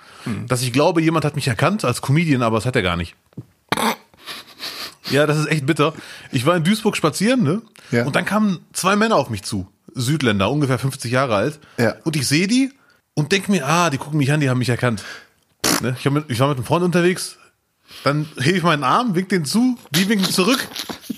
dass 0.49 0.63
ich 0.63 0.73
glaube, 0.73 1.03
jemand 1.03 1.25
hat 1.25 1.37
mich 1.37 1.47
erkannt 1.49 1.85
als 1.85 2.01
Comedian, 2.01 2.43
aber 2.43 2.57
das 2.57 2.67
hat 2.67 2.75
er 2.75 2.83
gar 2.83 2.97
nicht. 2.97 3.15
Ja, 5.11 5.27
das 5.27 5.39
ist 5.39 5.47
echt 5.47 5.67
bitter. 5.67 5.93
Ich 6.33 6.47
war 6.47 6.57
in 6.57 6.65
Duisburg 6.65 6.97
spazieren, 6.97 7.43
ne? 7.43 7.63
Ja. 7.91 8.05
Und 8.05 8.17
dann 8.17 8.25
kamen 8.25 8.61
zwei 8.73 8.97
Männer 8.97 9.17
auf 9.17 9.31
mich 9.31 9.43
zu. 9.43 9.69
Südländer, 9.95 10.51
ungefähr 10.51 10.79
50 10.79 11.11
Jahre 11.13 11.37
alt. 11.37 11.61
Ja. 11.79 11.95
Und 12.05 12.17
ich 12.17 12.27
sehe 12.27 12.47
die 12.49 12.73
und 13.15 13.33
denke 13.33 13.51
mir, 13.51 13.67
ah, 13.67 13.91
die 13.91 13.99
gucken 13.99 14.19
mich 14.19 14.33
an, 14.33 14.41
die 14.41 14.51
haben 14.51 14.59
mich 14.59 14.69
erkannt. 14.69 15.05
Ne? 15.81 15.97
Ich, 15.99 16.11
mit, 16.11 16.25
ich 16.29 16.41
war 16.41 16.49
mit 16.49 16.59
einem 16.59 16.67
Freund 16.67 16.85
unterwegs. 16.85 17.37
Dann 18.05 18.29
hebe 18.39 18.59
ich 18.59 18.63
meinen 18.63 18.85
Arm, 18.85 19.15
wink 19.15 19.29
den 19.29 19.45
zu, 19.45 19.79
die 19.91 20.09
winken 20.09 20.31
zurück. 20.31 20.67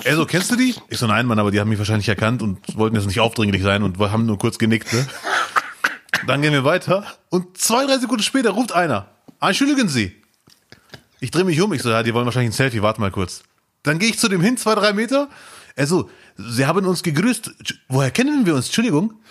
Er 0.04 0.16
so, 0.16 0.26
kennst 0.26 0.50
du 0.50 0.56
die? 0.56 0.74
Ich 0.88 0.98
so, 0.98 1.06
nein, 1.06 1.26
Mann, 1.26 1.38
aber 1.38 1.50
die 1.50 1.60
haben 1.60 1.68
mich 1.68 1.78
wahrscheinlich 1.78 2.08
erkannt 2.08 2.42
und 2.42 2.58
wollten 2.76 2.96
jetzt 2.96 3.06
nicht 3.06 3.20
aufdringlich 3.20 3.62
sein 3.62 3.82
und 3.82 3.98
haben 3.98 4.26
nur 4.26 4.38
kurz 4.38 4.58
genickt, 4.58 4.92
ne? 4.92 5.06
Dann 6.26 6.42
gehen 6.42 6.52
wir 6.52 6.64
weiter 6.64 7.04
und 7.30 7.56
zwei, 7.56 7.86
drei 7.86 7.98
Sekunden 7.98 8.22
später 8.22 8.50
ruft 8.50 8.72
einer, 8.72 9.08
ah, 9.40 9.48
entschuldigen 9.48 9.88
Sie. 9.88 10.14
Ich 11.20 11.30
drehe 11.30 11.44
mich 11.44 11.60
um, 11.60 11.72
ich 11.72 11.82
so, 11.82 11.90
ja, 11.90 12.02
die 12.02 12.14
wollen 12.14 12.26
wahrscheinlich 12.26 12.50
ein 12.50 12.56
Selfie, 12.56 12.82
warte 12.82 13.00
mal 13.00 13.10
kurz. 13.10 13.42
Dann 13.82 13.98
gehe 13.98 14.10
ich 14.10 14.18
zu 14.18 14.28
dem 14.28 14.40
hin, 14.40 14.56
zwei, 14.56 14.74
drei 14.74 14.92
Meter. 14.92 15.28
Er 15.74 15.86
so, 15.86 16.10
Sie 16.36 16.66
haben 16.66 16.84
uns 16.86 17.02
gegrüßt. 17.02 17.52
Woher 17.88 18.10
kennen 18.10 18.46
wir 18.46 18.54
uns? 18.54 18.66
Entschuldigung. 18.66 19.14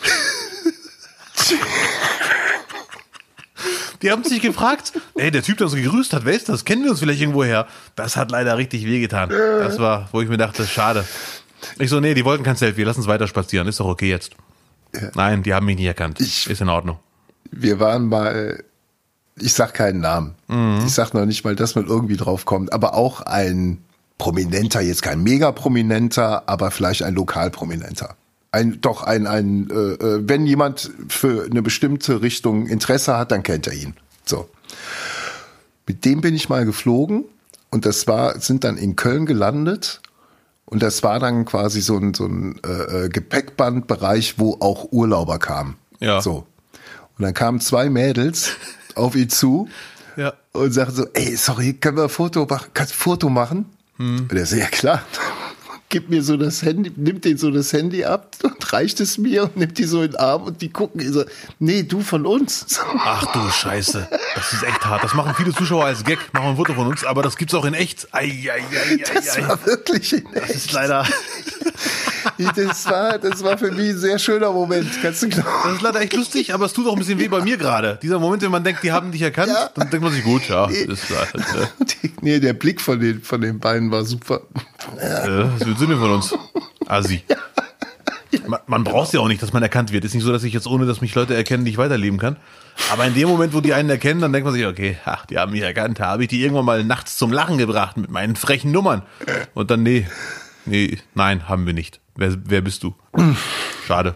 Die 4.02 4.12
haben 4.12 4.24
sich 4.24 4.42
gefragt, 4.42 4.94
ey, 5.16 5.32
der 5.32 5.42
Typ, 5.44 5.58
der 5.58 5.68
uns 5.68 5.76
gegrüßt 5.76 6.14
hat, 6.14 6.26
wer 6.26 6.34
ist 6.34 6.50
das? 6.50 6.66
Kennen 6.66 6.84
wir 6.84 6.92
uns 6.92 7.00
vielleicht 7.00 7.22
irgendwoher? 7.22 7.68
Das 7.96 8.16
hat 8.16 8.32
leider 8.32 8.58
richtig 8.58 8.86
wehgetan. 8.86 9.30
Das 9.30 9.80
war, 9.80 10.10
wo 10.12 10.22
ich 10.22 10.30
mir 10.30 10.38
dachte, 10.38 10.66
schade. 10.68 11.06
Ich 11.80 11.90
so, 11.90 12.00
nee, 12.00 12.14
die 12.14 12.24
wollten 12.24 12.44
kein 12.44 12.56
Selfie, 12.56 12.84
lass 12.84 12.98
uns 12.98 13.08
weiter 13.08 13.28
spazieren, 13.28 13.68
ist 13.68 13.80
doch 13.80 13.88
okay 13.88 14.10
jetzt. 14.10 14.32
Nein, 15.16 15.44
die 15.44 15.54
haben 15.54 15.66
mich 15.66 15.78
nicht 15.78 15.86
erkannt. 15.88 16.20
Ich- 16.22 16.48
ist 16.50 16.62
in 16.62 16.70
Ordnung. 16.70 17.00
Wir 17.52 17.80
waren 17.80 18.08
mal, 18.08 18.64
ich 19.36 19.54
sag 19.54 19.74
keinen 19.74 20.00
Namen. 20.02 20.36
Ich 20.86 20.94
sag 20.94 21.14
noch 21.14 21.26
nicht 21.26 21.44
mal, 21.44 21.56
dass 21.56 21.76
man 21.76 21.86
irgendwie 21.88 22.18
drauf 22.18 22.46
kommt, 22.46 22.72
aber 22.74 22.94
auch 22.94 23.22
ein 23.22 23.80
Prominenter, 24.18 24.82
jetzt 24.82 25.02
kein 25.02 25.22
mega 25.24 25.52
Prominenter, 25.52 26.44
aber 26.48 26.72
vielleicht 26.72 27.04
ein 27.04 27.14
Lokalprominenter. 27.16 28.16
Ein, 28.52 28.80
doch 28.82 29.04
ein, 29.04 29.28
ein, 29.28 29.70
äh, 29.70 29.74
äh, 29.74 30.22
wenn 30.28 30.46
jemand 30.46 30.92
für 31.10 31.46
eine 31.46 31.62
bestimmte 31.62 32.22
Richtung 32.22 32.68
Interesse 32.68 33.18
hat, 33.18 33.32
dann 33.32 33.44
kennt 33.44 33.68
er 33.68 33.74
ihn. 33.74 33.94
So. 34.26 34.50
Mit 35.86 36.06
dem 36.06 36.22
bin 36.22 36.34
ich 36.34 36.50
mal 36.50 36.66
geflogen 36.66 37.26
und 37.70 37.86
das 37.86 38.08
war, 38.08 38.40
sind 38.40 38.64
dann 38.64 38.78
in 38.78 38.96
Köln 38.96 39.26
gelandet 39.26 40.02
und 40.66 40.82
das 40.82 41.04
war 41.04 41.20
dann 41.20 41.46
quasi 41.46 41.82
so 41.82 41.98
ein, 41.98 42.14
so 42.14 42.26
ein 42.26 42.60
äh, 42.66 43.06
äh 43.06 43.10
Gepäckbandbereich, 43.10 44.36
wo 44.38 44.58
auch 44.60 44.92
Urlauber 44.92 45.40
kamen. 45.40 45.78
Ja. 46.00 46.22
So. 46.22 46.46
Und 47.18 47.24
dann 47.24 47.34
kamen 47.34 47.60
zwei 47.60 47.90
Mädels 47.90 48.52
auf 48.96 49.16
ihn 49.16 49.30
zu 49.30 49.70
Ja. 50.16 50.34
und 50.52 50.72
sagten 50.72 50.96
so, 50.96 51.08
ey, 51.14 51.36
sorry, 51.36 51.74
können 51.74 51.98
wir 51.98 52.04
ein 52.04 52.10
Foto 52.10 52.46
machen? 52.46 52.70
Kannst 52.74 52.94
du 52.94 52.96
ein 52.96 53.00
Foto 53.00 53.30
machen? 53.30 53.66
Hm. 53.98 54.28
Und 54.30 54.34
er 54.34 54.46
so, 54.46 54.56
ja 54.56 54.68
klar. 54.68 55.04
Gibt 55.90 56.10
mir 56.10 56.22
so 56.22 56.36
das 56.36 56.64
Handy, 56.64 56.92
nimmt 56.98 57.24
den 57.24 57.38
so 57.38 57.50
das 57.50 57.72
Handy 57.72 58.04
ab 58.04 58.36
und 58.44 58.74
reicht 58.74 59.00
es 59.00 59.18
mir 59.18 59.44
und 59.44 59.56
nimmt 59.58 59.78
die 59.78 59.86
so 59.86 60.02
in 60.02 60.12
den 60.12 60.20
Arm 60.20 60.44
und 60.44 60.62
die 60.62 60.70
gucken 60.70 61.02
so, 61.14 61.24
nee, 61.60 61.84
du 61.84 62.02
von 62.02 62.26
uns. 62.26 62.66
Ach 62.98 63.32
du 63.32 63.50
Scheiße. 63.50 64.08
Das 64.36 64.54
ist 64.54 64.64
echt 64.64 64.86
hart. 64.86 65.04
Das 65.04 65.14
machen 65.14 65.34
viele 65.36 65.54
Zuschauer 65.54 65.86
als 65.86 66.04
Gag, 66.04 66.20
machen 66.34 66.50
ein 66.50 66.56
Foto 66.58 66.74
von 66.74 66.88
uns, 66.88 67.06
aber 67.06 67.24
das 67.24 67.38
gibt's 67.38 67.54
auch 67.54 67.66
in 67.66 67.74
echt. 67.74 68.08
Ei, 68.12 68.26
ei, 68.52 68.62
ei, 68.62 68.94
ei, 68.94 69.04
Das 69.14 69.38
war 69.48 69.66
wirklich, 69.66 70.24
Das 70.34 70.50
ist 70.50 70.72
leider, 70.74 71.08
das 72.38 72.86
war, 72.86 73.18
das 73.18 73.44
war 73.44 73.58
für 73.58 73.72
mich 73.72 73.90
ein 73.92 73.98
sehr 73.98 74.20
schöner 74.20 74.52
Moment. 74.52 74.88
Kannst 75.02 75.24
du 75.24 75.30
glauben? 75.30 75.48
das 75.64 75.74
ist 75.76 75.82
leider 75.82 76.02
echt 76.02 76.14
lustig, 76.14 76.54
aber 76.54 76.66
es 76.66 76.74
tut 76.74 76.88
auch 76.88 76.94
ein 76.94 77.00
bisschen 77.00 77.20
weh 77.20 77.28
bei 77.28 77.42
mir 77.42 77.58
gerade. 77.58 78.00
Dieser 78.02 78.20
Moment, 78.20 78.42
wenn 78.44 78.52
man 78.52 78.64
denkt, 78.64 78.84
die 78.84 78.92
haben 78.92 79.12
dich 79.12 79.22
erkannt, 79.22 79.50
Ja. 79.54 79.70
dann 79.76 79.90
denkt 79.90 80.04
man 80.04 80.14
sich, 80.14 80.24
gut, 80.24 80.48
ja, 80.48 80.66
ist 80.66 81.08
klar. 81.08 81.28
Die- 82.04 82.12
Nee, 82.22 82.40
der 82.40 82.54
Blick 82.54 82.82
von 82.82 83.00
den, 83.00 83.22
von 83.22 83.40
den 83.42 83.60
beiden 83.60 83.92
war 83.92 84.04
super. 84.04 84.42
äh, 85.00 85.46
was 85.54 85.66
willst 85.66 85.82
du 85.82 85.86
denn 85.86 86.00
von 86.00 86.12
uns? 86.12 86.34
Asi. 86.88 87.24
Man, 88.48 88.60
man 88.66 88.84
braucht 88.84 89.14
ja 89.14 89.20
auch 89.20 89.28
nicht, 89.28 89.42
dass 89.42 89.54
man 89.54 89.62
erkannt 89.64 89.92
wird. 89.92 90.04
Ist 90.04 90.14
nicht 90.14 90.24
so, 90.24 90.32
dass 90.32 90.44
ich 90.44 90.54
jetzt 90.54 90.68
ohne, 90.68 90.86
dass 90.86 91.00
mich 91.02 91.14
Leute 91.16 91.36
erkennen, 91.36 91.64
nicht 91.64 91.78
weiterleben 91.78 92.20
kann. 92.20 92.38
Aber 92.92 93.06
in 93.06 93.14
dem 93.14 93.28
Moment, 93.30 93.54
wo 93.54 93.62
die 93.62 93.74
einen 93.74 93.90
erkennen, 93.90 94.20
dann 94.22 94.34
denkt 94.34 94.46
man 94.46 94.54
sich, 94.54 94.66
okay, 94.66 94.98
ach, 95.06 95.26
die 95.26 95.38
haben 95.38 95.52
mich 95.52 95.62
erkannt. 95.62 96.00
Habe 96.00 96.24
ich 96.24 96.30
die 96.30 96.42
irgendwann 96.42 96.66
mal 96.66 96.84
nachts 96.84 97.18
zum 97.18 97.32
Lachen 97.32 97.58
gebracht 97.58 97.98
mit 97.98 98.10
meinen 98.10 98.36
frechen 98.36 98.72
Nummern. 98.72 99.04
Und 99.54 99.70
dann, 99.72 99.84
nee, 99.84 100.08
nee, 100.68 100.98
nein, 101.16 101.48
haben 101.50 101.66
wir 101.66 101.74
nicht. 101.74 102.00
Wer, 102.16 102.36
wer 102.46 102.62
bist 102.62 102.84
du? 102.84 102.96
Schade. 103.88 104.16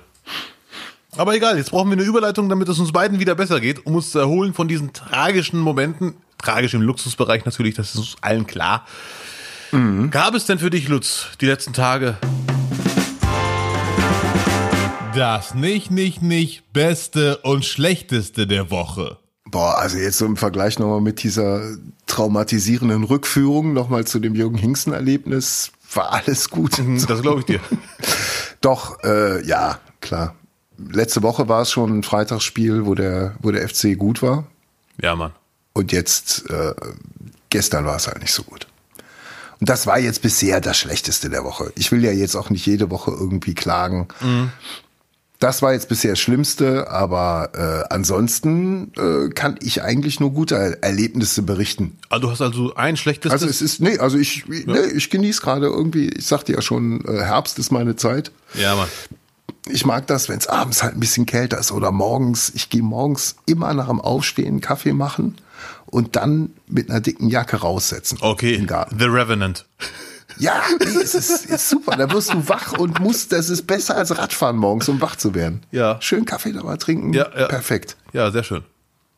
Aber 1.17 1.35
egal, 1.35 1.57
jetzt 1.57 1.71
brauchen 1.71 1.89
wir 1.89 1.97
eine 1.97 2.03
Überleitung, 2.03 2.47
damit 2.47 2.69
es 2.69 2.79
uns 2.79 2.91
beiden 2.91 3.19
wieder 3.19 3.35
besser 3.35 3.59
geht, 3.59 3.85
um 3.85 3.95
uns 3.95 4.11
zu 4.11 4.19
erholen 4.19 4.53
von 4.53 4.67
diesen 4.67 4.93
tragischen 4.93 5.59
Momenten. 5.59 6.15
Tragisch 6.37 6.73
im 6.73 6.81
Luxusbereich 6.81 7.45
natürlich, 7.45 7.75
das 7.75 7.89
ist 7.89 7.97
uns 7.97 8.15
allen 8.21 8.47
klar. 8.47 8.85
Gab 10.09 10.35
es 10.35 10.45
denn 10.45 10.59
für 10.59 10.69
dich, 10.69 10.87
Lutz, 10.87 11.27
die 11.39 11.45
letzten 11.45 11.73
Tage 11.73 12.17
das 15.15 15.53
nicht, 15.55 15.91
nicht, 15.91 16.21
nicht 16.21 16.71
Beste 16.71 17.37
und 17.37 17.65
Schlechteste 17.65 18.47
der 18.47 18.71
Woche? 18.71 19.17
Boah, 19.45 19.77
also 19.77 19.97
jetzt 19.97 20.17
so 20.17 20.25
im 20.25 20.37
Vergleich 20.37 20.79
nochmal 20.79 21.01
mit 21.01 21.23
dieser 21.23 21.75
traumatisierenden 22.07 23.03
Rückführung 23.03 23.73
nochmal 23.73 24.05
zu 24.05 24.19
dem 24.19 24.35
Jürgen 24.35 24.57
Hingsten-Erlebnis, 24.57 25.73
war 25.95 26.11
alles 26.11 26.49
gut. 26.49 26.81
Das 27.07 27.21
glaube 27.21 27.39
ich 27.41 27.45
dir. 27.45 27.59
Doch, 28.61 29.03
äh, 29.03 29.45
ja, 29.45 29.79
klar. 29.99 30.35
Letzte 30.77 31.21
Woche 31.21 31.47
war 31.47 31.61
es 31.61 31.71
schon 31.71 31.99
ein 31.99 32.03
Freitagsspiel, 32.03 32.85
wo 32.85 32.95
der, 32.95 33.35
wo 33.39 33.51
der 33.51 33.67
FC 33.67 33.97
gut 33.97 34.21
war. 34.21 34.45
Ja, 35.01 35.15
Mann. 35.15 35.31
Und 35.73 35.91
jetzt, 35.91 36.49
äh, 36.49 36.73
gestern 37.49 37.85
war 37.85 37.95
es 37.95 38.07
halt 38.07 38.21
nicht 38.21 38.33
so 38.33 38.43
gut. 38.43 38.67
Und 39.59 39.69
das 39.69 39.85
war 39.85 39.99
jetzt 39.99 40.21
bisher 40.23 40.59
das 40.59 40.77
Schlechteste 40.77 41.29
der 41.29 41.43
Woche. 41.43 41.71
Ich 41.75 41.91
will 41.91 42.03
ja 42.03 42.11
jetzt 42.11 42.35
auch 42.35 42.49
nicht 42.49 42.65
jede 42.65 42.89
Woche 42.89 43.11
irgendwie 43.11 43.53
klagen. 43.53 44.07
Das 45.41 45.61
war 45.63 45.73
jetzt 45.73 45.89
bisher 45.89 46.11
das 46.11 46.19
Schlimmste, 46.19 46.89
aber 46.89 47.49
äh, 47.89 47.93
ansonsten 47.93 48.93
äh, 48.95 49.29
kann 49.29 49.57
ich 49.61 49.81
eigentlich 49.81 50.19
nur 50.19 50.31
gute 50.31 50.55
Er- 50.55 50.83
Erlebnisse 50.83 51.41
berichten. 51.41 51.97
Also 52.09 52.27
du 52.27 52.31
hast 52.31 52.41
also 52.41 52.75
ein 52.75 52.95
schlechtes. 52.95 53.31
Also 53.31 53.47
es 53.47 53.61
ist, 53.61 53.81
nee, 53.81 53.97
also 53.97 54.17
ich, 54.19 54.45
nee, 54.47 54.63
ich 54.95 55.09
genieße 55.09 55.41
gerade 55.41 55.65
irgendwie, 55.65 56.09
ich 56.09 56.27
sagte 56.27 56.53
ja 56.53 56.61
schon, 56.61 57.03
äh, 57.05 57.21
Herbst 57.23 57.57
ist 57.59 57.71
meine 57.71 57.95
Zeit. 57.95 58.31
ja, 58.53 58.75
Mann. 58.75 58.87
Ich 59.69 59.85
mag 59.85 60.07
das, 60.07 60.27
wenn 60.29 60.37
es 60.39 60.47
abends 60.47 60.81
halt 60.83 60.95
ein 60.95 60.99
bisschen 60.99 61.25
kälter 61.27 61.59
ist 61.59 61.71
oder 61.71 61.91
morgens. 61.91 62.51
Ich 62.55 62.69
gehe 62.69 62.81
morgens 62.81 63.35
immer 63.45 63.73
nach 63.75 63.87
dem 63.89 64.01
Aufstehen 64.01 64.59
Kaffee 64.61 64.93
machen 64.93 65.37
und 65.85 66.15
dann 66.15 66.51
mit 66.67 66.89
einer 66.89 66.99
dicken 66.99 67.29
Jacke 67.29 67.57
raussetzen. 67.57 68.17
Okay. 68.21 68.55
Im 68.55 68.65
Garten. 68.67 68.97
The 68.99 69.05
Revenant. 69.05 69.65
Ja, 70.37 70.61
nee, 70.79 70.85
es 71.01 71.15
ist, 71.15 71.45
ist 71.45 71.69
super. 71.69 71.95
Da 71.97 72.11
wirst 72.11 72.33
du 72.33 72.47
wach 72.47 72.73
und 72.73 72.99
musst, 72.99 73.31
das 73.31 73.49
ist 73.49 73.67
besser 73.67 73.97
als 73.97 74.17
Radfahren 74.17 74.57
morgens, 74.57 74.89
um 74.89 75.01
wach 75.01 75.15
zu 75.15 75.35
werden. 75.35 75.61
Ja. 75.71 75.97
Schön 76.01 76.25
Kaffee 76.25 76.51
dabei 76.51 76.77
trinken. 76.77 77.13
Ja, 77.13 77.29
ja. 77.37 77.47
Perfekt. 77.47 77.97
Ja, 78.13 78.31
sehr 78.31 78.43
schön. 78.43 78.63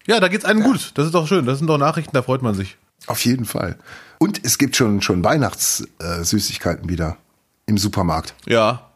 Ja, 0.06 0.20
da 0.20 0.28
geht's 0.28 0.46
einem 0.46 0.62
gut. 0.64 0.92
Das 0.96 1.06
ist 1.06 1.16
doch 1.16 1.28
schön. 1.28 1.46
Das 1.46 1.60
sind 1.60 1.68
doch 1.68 1.78
Nachrichten, 1.78 2.12
da 2.14 2.22
freut 2.22 2.42
man 2.42 2.56
sich. 2.56 2.78
Auf 3.08 3.24
jeden 3.26 3.46
Fall. 3.46 3.78
Und 4.18 4.44
es 4.44 4.58
gibt 4.58 4.76
schon, 4.76 5.02
schon 5.02 5.24
Weihnachtssüßigkeiten 5.24 6.90
wieder 6.90 7.18
im 7.66 7.78
Supermarkt. 7.78 8.34
Ja. 8.46 8.90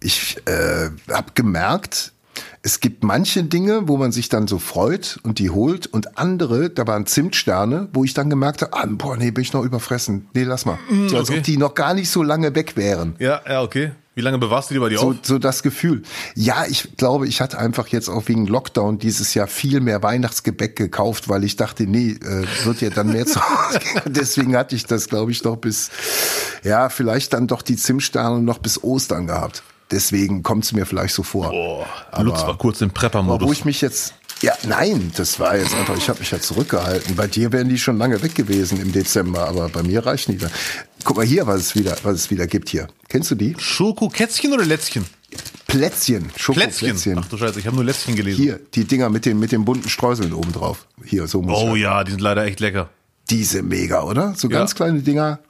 ich 0.00 0.36
äh, 0.46 0.90
habe 1.10 1.32
gemerkt, 1.34 2.12
es 2.62 2.80
gibt 2.80 3.04
manche 3.04 3.44
Dinge, 3.44 3.88
wo 3.88 3.96
man 3.96 4.12
sich 4.12 4.28
dann 4.28 4.48
so 4.48 4.58
freut 4.58 5.18
und 5.22 5.38
die 5.38 5.50
holt 5.50 5.86
und 5.86 6.18
andere, 6.18 6.70
da 6.70 6.86
waren 6.86 7.06
Zimtsterne, 7.06 7.88
wo 7.92 8.04
ich 8.04 8.14
dann 8.14 8.30
gemerkt 8.30 8.62
habe, 8.62 8.72
ah, 8.74 8.86
boah, 8.88 9.16
nee, 9.16 9.30
bin 9.30 9.42
ich 9.42 9.52
noch 9.52 9.62
überfressen. 9.64 10.28
Nee, 10.34 10.44
lass 10.44 10.64
mal. 10.64 10.78
So 11.08 11.16
als 11.16 11.28
okay. 11.28 11.38
ob 11.38 11.44
die 11.44 11.56
noch 11.56 11.74
gar 11.74 11.94
nicht 11.94 12.10
so 12.10 12.22
lange 12.22 12.54
weg 12.54 12.76
wären. 12.76 13.14
Ja, 13.18 13.40
ja, 13.48 13.62
okay. 13.62 13.92
Wie 14.16 14.22
lange 14.22 14.38
bewahrst 14.38 14.70
du 14.70 14.74
die 14.74 14.80
bei 14.80 14.88
dir 14.88 14.98
So, 14.98 15.10
auf? 15.10 15.16
so 15.22 15.38
das 15.38 15.62
Gefühl. 15.62 16.02
Ja, 16.34 16.64
ich 16.66 16.96
glaube, 16.96 17.28
ich 17.28 17.42
hatte 17.42 17.58
einfach 17.58 17.88
jetzt 17.88 18.08
auch 18.08 18.26
wegen 18.28 18.46
Lockdown 18.46 18.98
dieses 18.98 19.34
Jahr 19.34 19.46
viel 19.46 19.80
mehr 19.80 20.02
Weihnachtsgebäck 20.02 20.74
gekauft, 20.74 21.28
weil 21.28 21.44
ich 21.44 21.56
dachte, 21.56 21.84
nee, 21.84 22.12
äh, 22.12 22.46
wird 22.64 22.80
ja 22.80 22.88
dann 22.88 23.12
mehr 23.12 23.26
zu 23.26 23.40
Hause 23.42 23.78
gehen. 23.78 24.00
Deswegen 24.14 24.56
hatte 24.56 24.74
ich 24.74 24.86
das, 24.86 25.08
glaube 25.08 25.32
ich, 25.32 25.44
noch 25.44 25.56
bis, 25.56 25.90
ja, 26.64 26.88
vielleicht 26.88 27.34
dann 27.34 27.46
doch 27.46 27.60
die 27.60 27.76
Zimtsterne 27.76 28.40
noch 28.40 28.58
bis 28.58 28.82
Ostern 28.82 29.26
gehabt. 29.26 29.62
Deswegen 29.90 30.42
kommt 30.42 30.64
es 30.64 30.72
mir 30.72 30.84
vielleicht 30.86 31.14
so 31.14 31.22
vor. 31.22 31.50
Boah, 31.50 31.86
Aber- 32.10 32.24
Lutz 32.24 32.40
war 32.42 32.56
kurz 32.58 32.80
im 32.80 32.88
Aber 32.90 32.94
wo 32.94 33.00
Prepper-Modus. 33.00 33.52
ich 33.52 33.64
mich 33.64 33.80
jetzt, 33.80 34.14
ja, 34.42 34.52
nein, 34.66 35.12
das 35.16 35.38
war 35.38 35.56
jetzt 35.56 35.74
einfach, 35.74 35.96
ich 35.96 36.08
habe 36.08 36.18
mich 36.18 36.30
ja 36.30 36.40
zurückgehalten. 36.40 37.14
Bei 37.14 37.26
dir 37.28 37.52
wären 37.52 37.68
die 37.68 37.78
schon 37.78 37.96
lange 37.98 38.20
weg 38.22 38.34
gewesen 38.34 38.80
im 38.80 38.90
Dezember, 38.92 39.46
aber 39.48 39.68
bei 39.68 39.82
mir 39.82 40.04
reichen 40.04 40.32
die 40.32 40.38
dann. 40.38 40.50
Guck 41.04 41.16
mal 41.18 41.24
hier, 41.26 41.46
was 41.46 41.60
es 41.60 41.74
wieder, 41.76 41.96
was 42.02 42.14
es 42.14 42.30
wieder 42.30 42.46
gibt 42.48 42.68
hier. 42.68 42.88
Kennst 43.08 43.30
du 43.30 43.36
die? 43.36 43.54
Schoko-Kätzchen 43.58 44.52
oder 44.52 44.64
Lätzchen? 44.64 45.06
Plätzchen, 45.68 46.28
Plätzchen. 46.28 46.30
Schokoplätzchen. 46.36 47.18
Ach 47.20 47.28
du 47.28 47.36
Scheiße, 47.36 47.58
ich 47.60 47.66
habe 47.66 47.76
nur 47.76 47.84
Lätzchen 47.84 48.14
gelesen. 48.16 48.42
Hier, 48.42 48.60
die 48.74 48.84
Dinger 48.84 49.08
mit 49.10 49.24
den, 49.26 49.38
mit 49.38 49.52
den 49.52 49.64
bunten 49.64 49.88
Streuseln 49.88 50.32
oben 50.32 50.52
drauf. 50.52 50.86
Hier, 51.04 51.26
so 51.26 51.42
muss 51.42 51.58
Oh 51.60 51.74
ich- 51.76 51.82
ja, 51.82 52.02
die 52.04 52.12
sind 52.12 52.20
leider 52.20 52.44
echt 52.44 52.60
lecker. 52.60 52.88
Diese 53.30 53.62
mega, 53.62 54.02
oder? 54.02 54.34
So 54.36 54.48
Ja. 54.48 54.58
ganz 54.58 54.74
kleine 54.74 55.00
Dinger. 55.02 55.40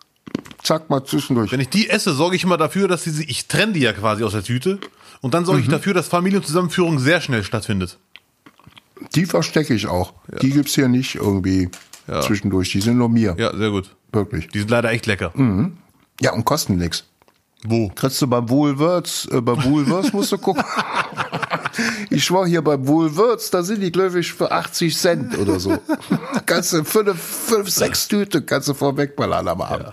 Zack, 0.63 0.91
mal 0.91 1.05
zwischendurch. 1.05 1.53
Wenn 1.53 1.61
ich 1.61 1.69
die 1.69 1.89
esse, 1.89 2.13
sorge 2.13 2.37
ich 2.37 2.45
immer 2.45 2.57
dafür, 2.57 2.89
dass 2.89 3.05
die, 3.05 3.25
ich 3.31 3.47
trenne 3.47 3.73
die 3.75 3.81
ja 3.81 3.93
quasi 3.93 4.25
aus 4.25 4.33
der 4.33 4.43
Tüte. 4.43 4.79
Und 5.21 5.33
dann 5.35 5.45
sorge 5.45 5.61
ich 5.61 5.69
dafür, 5.69 5.95
dass 5.95 6.09
Familienzusammenführung 6.09 6.99
sehr 6.99 7.21
schnell 7.21 7.43
stattfindet. 7.45 7.99
Die 9.15 9.27
verstecke 9.27 9.75
ich 9.75 9.87
auch. 9.87 10.13
Die 10.43 10.51
gibt's 10.51 10.75
hier 10.75 10.89
nicht 10.89 11.15
irgendwie 11.15 11.71
Ja. 12.09 12.21
zwischendurch. 12.21 12.71
Die 12.73 12.81
sind 12.81 12.99
nur 12.99 13.09
mir. 13.09 13.35
Ja, 13.39 13.57
sehr 13.57 13.71
gut. 13.71 13.95
Wirklich. 14.13 14.49
Die 14.49 14.59
sind 14.59 14.71
leider 14.71 14.91
echt 14.91 15.07
lecker. 15.07 15.33
Ja, 16.21 16.33
und 16.33 16.45
kosten 16.45 16.77
nix. 16.77 17.05
Wo? 17.65 17.89
Kriegst 17.89 18.21
du 18.23 18.27
beim 18.27 18.49
Woolworths, 18.49 19.27
äh, 19.33 19.41
beim 19.41 19.63
Woolworths 19.65 20.13
musst 20.13 20.33
du 20.33 20.39
gucken. 20.39 20.63
Ich 22.11 22.25
schwör 22.25 22.47
hier 22.47 22.63
beim 22.63 22.87
Woolworths, 22.87 23.51
da 23.51 23.63
sind 23.63 23.81
die, 23.81 23.93
glaube 23.93 24.21
ich, 24.21 24.33
für 24.33 24.51
80 24.51 24.97
Cent 24.97 25.39
oder 25.39 25.61
so. 25.61 25.79
kannst 26.47 26.73
du 26.73 26.85
fünf, 26.85 27.21
fünf, 27.21 27.71
sechs 27.71 28.09
Tüte 28.09 28.43
kannst 28.43 28.69
du 28.69 28.75
vorwegballern 28.75 29.49
am 29.49 29.61
Abend. 29.61 29.93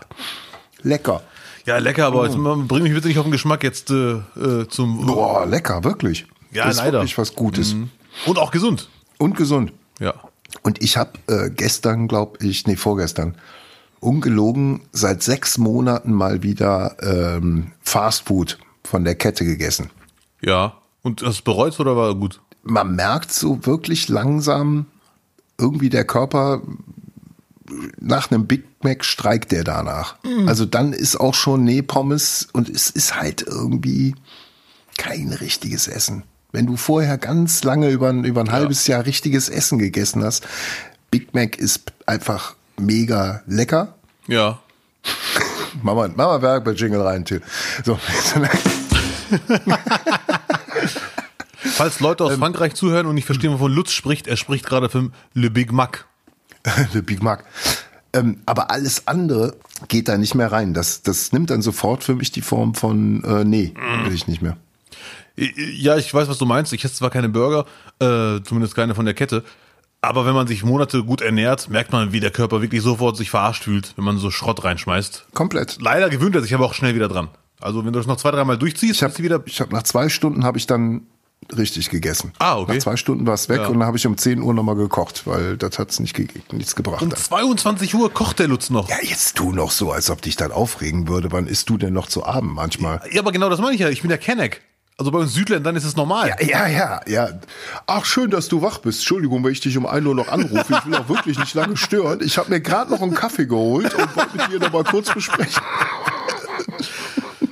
Lecker. 0.82 1.22
Ja, 1.66 1.78
lecker, 1.78 2.08
aber 2.08 2.26
jetzt, 2.26 2.38
man, 2.38 2.68
bring 2.68 2.84
mich 2.84 2.94
bitte 2.94 3.08
nicht 3.08 3.18
auf 3.18 3.26
den 3.26 3.32
Geschmack 3.32 3.64
jetzt 3.64 3.90
äh, 3.90 4.16
äh, 4.16 4.68
zum. 4.68 5.06
Boah, 5.06 5.46
lecker, 5.46 5.84
wirklich. 5.84 6.28
Ja, 6.52 6.66
das 6.66 6.76
ist 6.76 6.82
leider. 6.82 7.00
wirklich 7.00 7.18
was 7.18 7.36
Gutes. 7.36 7.76
Und 8.26 8.38
auch 8.38 8.52
gesund. 8.52 8.90
Und 9.18 9.38
gesund. 9.38 9.72
Ja. 10.00 10.14
Und 10.62 10.84
ich 10.84 10.98
habe 10.98 11.12
äh, 11.28 11.50
gestern, 11.50 12.08
glaube 12.08 12.46
ich, 12.46 12.68
nee, 12.68 12.76
vorgestern, 12.76 13.36
ungelogen, 14.00 14.82
seit 14.92 15.24
sechs 15.24 15.58
Monaten 15.58 16.12
mal 16.14 16.44
wieder 16.44 16.98
ähm, 17.02 17.72
Fastfood 17.82 18.60
von 18.84 19.04
der 19.04 19.16
Kette 19.16 19.46
gegessen. 19.46 19.90
Ja. 20.42 20.78
Und 21.04 21.22
das 21.22 21.42
bereut 21.42 21.80
oder 21.80 21.96
war 21.96 22.16
gut? 22.16 22.42
Man 22.64 22.96
merkt 22.96 23.32
so 23.32 23.66
wirklich 23.66 24.08
langsam, 24.10 24.86
irgendwie 25.60 25.90
der 25.90 26.06
Körper 26.06 26.62
nach 28.00 28.32
einem 28.32 28.48
Big 28.48 28.64
Mac 28.84 29.04
streikt 29.06 29.52
der 29.52 29.64
danach. 29.64 30.16
Also 30.48 30.66
dann 30.66 30.94
ist 30.94 31.16
auch 31.18 31.34
schon 31.34 31.64
nee 31.64 31.82
Pommes 31.82 32.48
und 32.54 32.70
es 32.70 32.90
ist 32.90 33.16
halt 33.20 33.42
irgendwie 33.42 34.16
kein 34.98 35.32
richtiges 35.34 35.88
Essen. 35.88 36.24
Wenn 36.52 36.68
du 36.68 36.78
vorher 36.78 37.18
ganz 37.18 37.64
lange 37.64 37.90
über, 37.90 38.10
ein- 38.10 38.26
über 38.26 38.42
ein 38.42 38.52
halbes 38.52 38.86
Jahr 38.88 39.06
richtiges 39.06 39.50
Essen 39.50 39.80
gegessen 39.80 40.24
hast, 40.24 40.46
Big 41.12 41.34
Mac 41.34 41.58
ist 41.58 41.92
einfach 42.06 42.56
mega 42.78 43.42
lecker. 43.48 43.96
Ja. 44.28 44.60
Mama, 45.82 46.08
Mama 46.10 46.42
Werk 46.42 46.64
bei 46.66 46.72
Jingle 46.72 47.02
rein, 47.02 47.26
Till. 47.26 47.42
So. 47.84 47.98
Falls 51.76 52.00
Leute 52.00 52.24
aus 52.24 52.36
Frankreich 52.36 52.76
zuhören 52.76 53.08
und 53.08 53.16
nicht 53.16 53.26
verstehen, 53.26 53.52
wovon 53.52 53.72
Lutz 53.72 53.92
spricht, 53.92 54.28
er 54.28 54.38
spricht 54.38 54.66
gerade 54.66 54.90
vom 54.90 55.12
Le 55.34 55.50
Big 55.50 55.72
Mac. 55.72 56.06
Le 56.94 57.02
Big 57.02 57.24
Mac. 57.24 57.44
Ähm, 58.14 58.42
aber 58.46 58.70
alles 58.70 59.08
andere 59.08 59.56
geht 59.88 60.08
da 60.08 60.18
nicht 60.18 60.36
mehr 60.36 60.52
rein. 60.52 60.74
Das, 60.74 61.02
das 61.02 61.32
nimmt 61.32 61.50
dann 61.50 61.62
sofort 61.62 62.04
für 62.04 62.16
mich 62.16 62.32
die 62.32 62.42
Form 62.42 62.76
von, 62.76 63.24
äh, 63.24 63.44
nee, 63.44 63.74
will 64.04 64.14
ich 64.14 64.28
nicht 64.28 64.42
mehr. 64.42 64.56
Ja, 65.36 65.98
ich 65.98 66.14
weiß, 66.14 66.28
was 66.28 66.38
du 66.38 66.46
meinst. 66.46 66.74
Ich 66.74 66.86
esse 66.86 66.94
zwar 66.94 67.10
keine 67.10 67.30
Burger, 67.30 67.66
äh, 68.00 68.44
zumindest 68.44 68.76
keine 68.76 68.94
von 68.94 69.06
der 69.06 69.16
Kette, 69.16 69.44
aber 70.04 70.26
wenn 70.26 70.36
man 70.36 70.48
sich 70.48 70.64
Monate 70.64 71.04
gut 71.04 71.22
ernährt, 71.22 71.70
merkt 71.70 71.92
man, 71.92 72.12
wie 72.12 72.20
der 72.20 72.30
Körper 72.30 72.62
wirklich 72.62 72.82
sofort 72.82 73.16
sich 73.16 73.30
verarscht 73.30 73.64
fühlt, 73.64 73.94
wenn 73.96 74.04
man 74.04 74.18
so 74.18 74.30
Schrott 74.30 74.64
reinschmeißt. 74.64 75.28
Komplett. 75.34 75.78
Leider 75.82 76.10
gewöhnt 76.10 76.36
er 76.36 76.42
sich 76.42 76.54
aber 76.54 76.66
auch 76.66 76.74
schnell 76.74 76.94
wieder 76.94 77.08
dran. 77.08 77.30
Also 77.62 77.86
wenn 77.86 77.94
du 77.94 78.00
das 78.00 78.06
noch 78.06 78.18
zwei, 78.18 78.32
dreimal 78.32 78.58
durchziehst, 78.58 78.96
Ich 78.96 79.02
habe 79.02 79.12
ist 79.12 79.18
sie 79.18 79.24
wieder. 79.24 79.42
ich 79.46 79.62
hab, 79.62 79.72
nach 79.72 79.84
zwei 79.84 80.10
Stunden 80.10 80.44
habe 80.44 80.58
ich 80.58 80.68
dann 80.68 81.08
richtig 81.56 81.90
gegessen. 81.90 82.32
Ah, 82.40 82.58
okay. 82.60 82.74
Nach 82.76 82.80
zwei 82.84 82.96
Stunden 82.98 83.26
war 83.28 83.34
es 83.34 83.50
weg 83.50 83.62
Ja. 83.62 83.68
und 83.68 83.80
dann 83.80 83.88
habe 83.88 83.98
ich 83.98 84.06
um 84.08 84.18
10 84.18 84.42
Uhr 84.42 84.54
nochmal 84.54 84.76
gekocht, 84.76 85.26
weil 85.26 85.58
das 85.58 85.80
hat's 85.80 86.00
nicht 86.00 86.14
ge 86.16 86.28
nichts 86.52 86.76
gebracht. 86.76 87.02
Um 87.02 87.14
22 87.16 87.96
Uhr 87.96 88.12
kocht 88.14 88.40
der 88.40 88.48
Lutz 88.48 88.70
noch. 88.70 88.90
Ja, 88.90 88.98
jetzt 89.02 89.36
tu 89.36 89.52
noch 89.52 89.72
so, 89.72 89.92
als 89.92 90.10
ob 90.10 90.22
dich 90.22 90.36
das 90.36 90.52
aufregen 90.52 91.08
würde. 91.08 91.32
Wann 91.32 91.48
isst 91.48 91.70
du 91.70 91.78
denn 91.78 91.94
noch 91.94 92.08
zu 92.08 92.26
Abend 92.26 92.54
manchmal? 92.54 93.02
Ja, 93.12 93.22
aber 93.22 93.32
genau 93.32 93.50
das 93.50 93.60
meine 93.60 93.74
ich 93.76 93.82
ja. 93.82 93.90
Ich 93.90 94.02
bin 94.02 94.10
der 94.10 94.18
Kenneck. 94.18 94.62
Also 94.96 95.10
bei 95.12 95.18
uns 95.18 95.34
Südländern 95.34 95.76
ist 95.76 95.86
es 95.86 95.96
normal. 95.96 96.36
Ja, 96.40 96.68
ja, 96.68 97.02
ja. 97.08 97.30
Ach, 97.88 98.06
schön, 98.06 98.30
dass 98.30 98.48
du 98.48 98.62
wach 98.62 98.78
bist. 98.78 99.00
Entschuldigung, 99.00 99.44
wenn 99.44 99.52
ich 99.52 99.60
dich 99.60 99.76
um 99.76 99.88
1 99.88 100.06
Uhr 100.06 100.14
noch 100.14 100.28
anrufe. 100.28 100.76
Ich 100.80 100.86
will 100.86 100.96
auch 100.96 101.10
wirklich 101.10 101.40
nicht 101.40 101.56
lange 101.56 101.76
stören. 101.78 102.20
Ich 102.24 102.38
habe 102.38 102.52
mir 102.52 102.62
gerade 102.62 102.92
noch 102.92 103.02
einen 103.02 103.16
Kaffee 103.16 103.48
geholt 103.48 103.92
und 103.96 104.16
wollte 104.16 104.38
mit 104.38 104.52
dir 104.52 104.60
noch 104.60 104.72
mal 104.72 104.84
kurz 104.84 105.12
besprechen. 105.14 105.62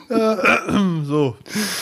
So. 1.05 1.37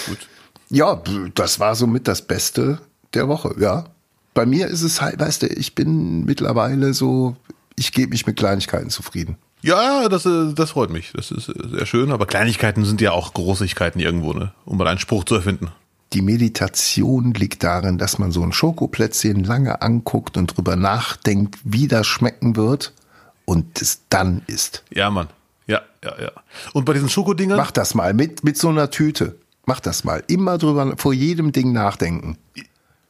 Gut. 0.08 0.28
Ja, 0.70 1.02
das 1.36 1.60
war 1.60 1.76
somit 1.76 2.08
das 2.08 2.22
Beste 2.22 2.80
der 3.14 3.28
Woche, 3.28 3.56
ja. 3.60 3.86
Bei 4.34 4.46
mir 4.46 4.68
ist 4.68 4.84
es 4.84 5.02
halt, 5.02 5.20
weißt 5.20 5.44
du, 5.44 5.48
ich 5.48 5.76
bin 5.76 6.26
mittlerweile 6.26 6.94
so, 6.94 7.36
ich 7.76 7.92
gebe 7.92 8.12
mich 8.12 8.28
mit 8.28 8.38
Kleinigkeiten 8.38 8.90
zufrieden. 8.90 9.38
Ja, 9.62 10.08
das, 10.08 10.26
äh, 10.26 10.54
das 10.54 10.72
freut 10.72 10.90
mich. 10.90 11.12
Das 11.14 11.32
ist 11.32 11.50
äh, 11.50 11.68
sehr 11.70 11.86
schön. 11.86 12.12
Aber 12.12 12.26
Kleinigkeiten 12.26 12.86
sind 12.86 13.02
ja 13.02 13.12
auch 13.12 13.34
Großigkeiten 13.34 14.00
irgendwo, 14.00 14.34
ne? 14.34 14.54
Um 14.66 14.78
mal 14.78 14.88
einen 14.88 15.00
Spruch 15.00 15.26
zu 15.26 15.36
erfinden. 15.36 15.70
Die 16.14 16.22
Meditation 16.22 17.34
liegt 17.34 17.64
darin, 17.64 17.98
dass 17.98 18.18
man 18.18 18.32
so 18.32 18.42
ein 18.42 18.52
Schokoplätzchen 18.52 19.44
lange 19.44 19.82
anguckt 19.82 20.38
und 20.38 20.58
drüber 20.58 20.76
nachdenkt, 20.76 21.60
wie 21.64 21.88
das 21.88 22.08
schmecken 22.08 22.56
wird 22.56 22.94
und 23.46 23.82
es 23.82 24.02
dann 24.10 24.42
isst. 24.48 24.84
Ja, 24.92 25.10
Mann. 25.10 25.28
Ja, 25.68 25.82
ja, 26.04 26.14
ja. 26.20 26.32
Und 26.74 26.86
bei 26.86 26.94
diesen 26.94 27.10
Schokodingern, 27.10 27.58
Mach 27.58 27.72
das 27.72 27.94
mal 27.94 28.14
mit, 28.14 28.44
mit 28.44 28.58
so 28.58 28.70
einer 28.70 28.90
Tüte. 28.90 29.36
Mach 29.70 29.80
das 29.80 30.04
mal. 30.04 30.24
Immer 30.26 30.58
drüber, 30.58 30.96
vor 30.98 31.14
jedem 31.14 31.52
Ding 31.52 31.72
nachdenken. 31.74 32.40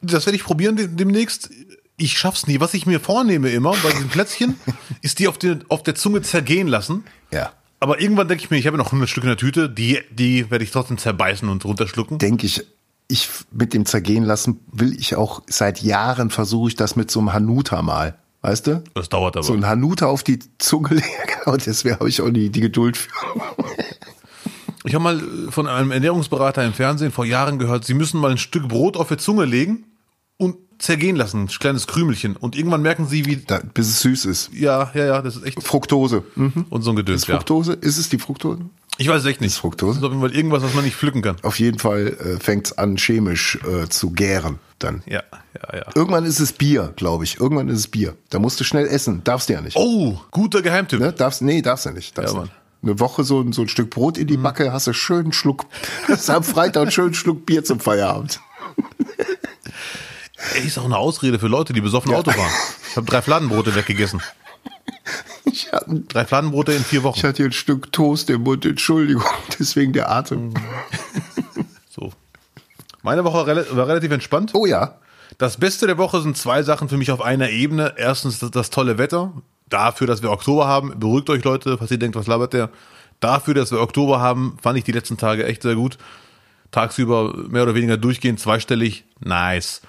das 0.02 0.26
werde 0.26 0.36
ich 0.36 0.44
probieren 0.44 0.76
de- 0.76 0.88
demnächst. 0.88 1.48
Ich 1.96 2.18
schaff's 2.18 2.46
nie. 2.46 2.60
Was 2.60 2.74
ich 2.74 2.84
mir 2.84 3.00
vornehme 3.00 3.48
immer 3.48 3.72
bei 3.82 3.90
diesen 3.92 4.08
Plätzchen, 4.10 4.56
ist 5.00 5.20
die 5.20 5.26
auf, 5.28 5.38
den, 5.38 5.64
auf 5.70 5.82
der 5.82 5.94
Zunge 5.94 6.20
zergehen 6.20 6.68
lassen. 6.68 7.04
Ja. 7.32 7.52
Aber 7.80 7.98
irgendwann 7.98 8.28
denke 8.28 8.44
ich 8.44 8.50
mir, 8.50 8.58
ich 8.58 8.66
habe 8.66 8.76
noch 8.76 8.86
100 8.88 9.08
Stück 9.08 9.24
in 9.24 9.28
der 9.30 9.38
Tüte, 9.38 9.70
die, 9.70 10.00
die 10.10 10.50
werde 10.50 10.62
ich 10.64 10.70
trotzdem 10.70 10.98
zerbeißen 10.98 11.48
und 11.48 11.64
runterschlucken. 11.64 12.18
Denke 12.18 12.44
ich, 12.44 12.62
ich 13.08 13.30
mit 13.52 13.72
dem 13.72 13.86
zergehen 13.86 14.24
lassen 14.24 14.60
will 14.70 14.92
ich 15.00 15.16
auch 15.16 15.40
seit 15.46 15.80
Jahren 15.80 16.28
versuche 16.28 16.68
ich 16.68 16.76
das 16.76 16.94
mit 16.94 17.10
so 17.10 17.20
einem 17.20 17.32
Hanuta 17.32 17.80
mal. 17.80 18.18
Weißt 18.42 18.66
du? 18.66 18.84
Das 18.94 19.08
dauert 19.08 19.36
aber. 19.36 19.44
So 19.44 19.52
ein 19.54 19.66
Hanuta 19.66 20.06
auf 20.06 20.22
die 20.22 20.38
Zunge 20.58 20.88
legen, 20.94 21.06
genau, 21.44 21.56
deswegen 21.56 21.94
habe 21.96 22.08
ich 22.10 22.20
auch 22.20 22.28
nie 22.30 22.50
die 22.50 22.60
Geduld 22.60 22.96
für. 22.98 23.08
Ich 24.84 24.94
habe 24.94 25.04
mal 25.04 25.18
äh, 25.20 25.50
von 25.50 25.66
einem 25.66 25.90
Ernährungsberater 25.90 26.64
im 26.64 26.72
Fernsehen 26.72 27.12
vor 27.12 27.24
Jahren 27.24 27.58
gehört, 27.58 27.84
sie 27.84 27.94
müssen 27.94 28.20
mal 28.20 28.30
ein 28.30 28.38
Stück 28.38 28.68
Brot 28.68 28.96
auf 28.96 29.08
die 29.08 29.16
Zunge 29.18 29.44
legen 29.44 29.84
und 30.36 30.56
zergehen 30.78 31.16
lassen, 31.16 31.42
ein 31.42 31.46
kleines 31.48 31.86
Krümelchen. 31.86 32.36
Und 32.36 32.56
irgendwann 32.56 32.80
merken 32.80 33.06
sie, 33.06 33.26
wie, 33.26 33.36
Da, 33.36 33.60
bis 33.74 33.88
es 33.88 34.00
süß 34.00 34.24
ist. 34.24 34.50
ja, 34.54 34.90
ja, 34.94 35.04
ja, 35.04 35.22
das 35.22 35.36
ist 35.36 35.44
echt 35.44 35.62
Fructose. 35.62 36.24
Mhm. 36.36 36.64
und 36.70 36.82
so 36.82 36.90
ein 36.90 36.96
Gedöns, 36.96 37.22
Ist 37.22 37.28
ja. 37.28 37.34
Fructose? 37.36 37.74
Ist 37.74 37.98
es 37.98 38.08
die 38.08 38.18
Fructose? 38.18 38.62
Ich 38.96 39.08
weiß 39.08 39.20
es 39.22 39.26
echt 39.26 39.40
nicht. 39.42 39.50
Ist 39.52 39.58
Fructose? 39.58 39.92
Das 39.92 39.98
ist 39.98 40.04
auf 40.04 40.10
jeden 40.12 40.22
Fall 40.22 40.34
irgendwas, 40.34 40.62
was 40.62 40.74
man 40.74 40.84
nicht 40.84 40.96
pflücken 40.96 41.20
kann. 41.22 41.36
Auf 41.42 41.58
jeden 41.58 41.78
Fall 41.78 42.08
äh, 42.18 42.40
fängt 42.42 42.66
es 42.66 42.78
an, 42.78 42.96
chemisch 42.96 43.58
äh, 43.66 43.88
zu 43.88 44.10
gären 44.10 44.58
dann. 44.78 45.02
Ja, 45.06 45.22
ja, 45.54 45.76
ja. 45.78 45.84
Irgendwann 45.94 46.24
ist 46.24 46.40
es 46.40 46.52
Bier, 46.54 46.92
glaube 46.96 47.24
ich. 47.24 47.38
Irgendwann 47.40 47.68
ist 47.68 47.78
es 47.78 47.88
Bier. 47.88 48.14
Da 48.30 48.38
musst 48.38 48.58
du 48.60 48.64
schnell 48.64 48.86
essen. 48.86 49.22
Darfst 49.24 49.48
du 49.50 49.52
ja 49.54 49.60
nicht. 49.60 49.76
Oh, 49.76 50.18
guter 50.30 50.62
Geheimtipp. 50.62 51.00
Ne? 51.00 51.12
Darfst, 51.12 51.42
nee, 51.42 51.60
darfst 51.62 51.84
du 51.86 51.90
nicht. 51.90 52.16
Darfst 52.16 52.32
Ja, 52.34 52.40
Mann. 52.40 52.48
nicht. 52.48 52.56
Eine 52.82 52.98
Woche 52.98 53.24
so, 53.24 53.40
ein- 53.40 53.52
so 53.52 53.62
ein 53.62 53.68
Stück 53.68 53.90
Brot 53.90 54.16
in 54.18 54.26
die 54.26 54.36
Backe, 54.38 54.72
hast 54.72 54.86
du 54.86 54.92
schön 54.94 55.24
einen 55.24 55.32
Schluck, 55.32 55.66
hast 56.08 56.30
am 56.30 56.42
Freitag 56.44 56.82
einen 56.82 56.90
schönen 56.90 57.14
Schluck 57.14 57.44
Bier 57.46 57.62
zum 57.64 57.78
Feierabend. 57.80 58.40
Ey, 60.54 60.66
ist 60.66 60.78
auch 60.78 60.84
eine 60.86 60.96
Ausrede 60.96 61.38
für 61.38 61.48
Leute, 61.48 61.72
die 61.72 61.80
besoffen 61.82 62.14
Auto 62.14 62.30
fahren. 62.30 62.50
Ich 62.90 62.96
habe 62.96 63.06
drei 63.06 63.20
Fladenbrote 63.22 63.74
weggegessen. 63.74 64.22
Ich 65.44 65.70
hatte, 65.72 66.00
Drei 66.08 66.24
Fladenbrote 66.24 66.72
in 66.72 66.82
vier 66.82 67.00
ich 67.00 67.04
Wochen. 67.04 67.22
hatte 67.22 67.36
hier 67.38 67.46
ein 67.46 67.52
Stück 67.52 67.92
Toast 67.92 68.30
im 68.30 68.42
Mund, 68.42 68.64
Entschuldigung, 68.64 69.24
deswegen 69.58 69.92
der 69.92 70.10
Atem. 70.10 70.54
So. 71.90 72.12
Meine 73.02 73.24
Woche 73.24 73.66
war 73.72 73.88
relativ 73.88 74.10
entspannt. 74.12 74.52
Oh 74.54 74.64
ja, 74.66 74.98
Das 75.38 75.56
Beste 75.58 75.86
der 75.86 75.98
Woche 75.98 76.20
sind 76.22 76.36
zwei 76.36 76.62
Sachen 76.62 76.88
für 76.88 76.96
mich 76.96 77.10
auf 77.10 77.20
einer 77.20 77.50
Ebene. 77.50 77.94
Erstens 77.96 78.38
das, 78.38 78.50
das 78.50 78.70
tolle 78.70 78.96
Wetter. 78.98 79.32
Dafür, 79.70 80.06
dass 80.06 80.22
wir 80.22 80.30
Oktober 80.30 80.66
haben. 80.66 80.98
Beruhigt 80.98 81.30
euch 81.30 81.42
Leute, 81.44 81.78
falls 81.78 81.90
ihr 81.90 81.98
denkt, 81.98 82.16
was 82.16 82.26
labert 82.26 82.52
der. 82.52 82.70
Dafür, 83.20 83.54
dass 83.54 83.70
wir 83.70 83.80
Oktober 83.80 84.20
haben, 84.20 84.56
fand 84.60 84.78
ich 84.78 84.84
die 84.84 84.92
letzten 84.92 85.16
Tage 85.16 85.46
echt 85.46 85.62
sehr 85.62 85.74
gut. 85.74 85.96
Tagsüber 86.70 87.34
mehr 87.48 87.62
oder 87.62 87.74
weniger 87.74 87.96
durchgehend 87.96 88.40
zweistellig. 88.40 89.04
Nice. 89.20 89.82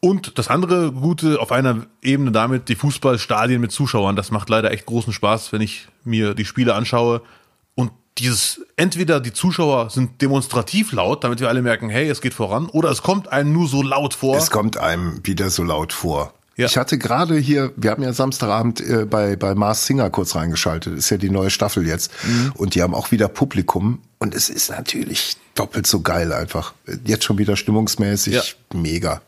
Und 0.00 0.36
das 0.38 0.48
andere 0.48 0.90
Gute 0.90 1.40
auf 1.40 1.52
einer 1.52 1.86
Ebene 2.02 2.32
damit, 2.32 2.68
die 2.68 2.74
Fußballstadien 2.74 3.60
mit 3.60 3.70
Zuschauern. 3.70 4.16
Das 4.16 4.32
macht 4.32 4.48
leider 4.48 4.72
echt 4.72 4.86
großen 4.86 5.12
Spaß, 5.12 5.52
wenn 5.52 5.60
ich 5.60 5.86
mir 6.04 6.34
die 6.34 6.44
Spiele 6.44 6.74
anschaue. 6.74 7.22
Und 7.76 7.92
dieses, 8.18 8.60
entweder 8.76 9.20
die 9.20 9.32
Zuschauer 9.32 9.90
sind 9.90 10.20
demonstrativ 10.20 10.92
laut, 10.92 11.22
damit 11.22 11.38
wir 11.38 11.48
alle 11.48 11.62
merken, 11.62 11.88
hey, 11.88 12.08
es 12.08 12.20
geht 12.20 12.34
voran, 12.34 12.66
oder 12.66 12.90
es 12.90 13.02
kommt 13.02 13.28
einem 13.28 13.52
nur 13.52 13.68
so 13.68 13.82
laut 13.82 14.14
vor. 14.14 14.36
es 14.36 14.50
kommt 14.50 14.76
einem 14.76 15.24
wieder 15.24 15.50
so 15.50 15.62
laut 15.62 15.92
vor. 15.92 16.34
Ja. 16.56 16.66
Ich 16.66 16.76
hatte 16.76 16.98
gerade 16.98 17.36
hier, 17.38 17.72
wir 17.76 17.90
haben 17.90 18.02
ja 18.02 18.12
Samstagabend 18.12 18.80
äh, 18.80 19.06
bei, 19.06 19.36
bei 19.36 19.54
Mars 19.54 19.86
Singer 19.86 20.10
kurz 20.10 20.34
reingeschaltet, 20.34 20.96
ist 20.96 21.08
ja 21.10 21.16
die 21.16 21.30
neue 21.30 21.50
Staffel 21.50 21.86
jetzt. 21.86 22.10
Mhm. 22.24 22.52
Und 22.56 22.74
die 22.74 22.82
haben 22.82 22.94
auch 22.94 23.10
wieder 23.10 23.28
Publikum. 23.28 24.00
Und 24.18 24.34
es 24.34 24.50
ist 24.50 24.70
natürlich 24.70 25.36
doppelt 25.54 25.86
so 25.86 26.00
geil 26.00 26.32
einfach. 26.32 26.74
Jetzt 27.04 27.24
schon 27.24 27.38
wieder 27.38 27.56
stimmungsmäßig 27.56 28.34
Ja. 28.34 28.42
mega. 28.74 29.22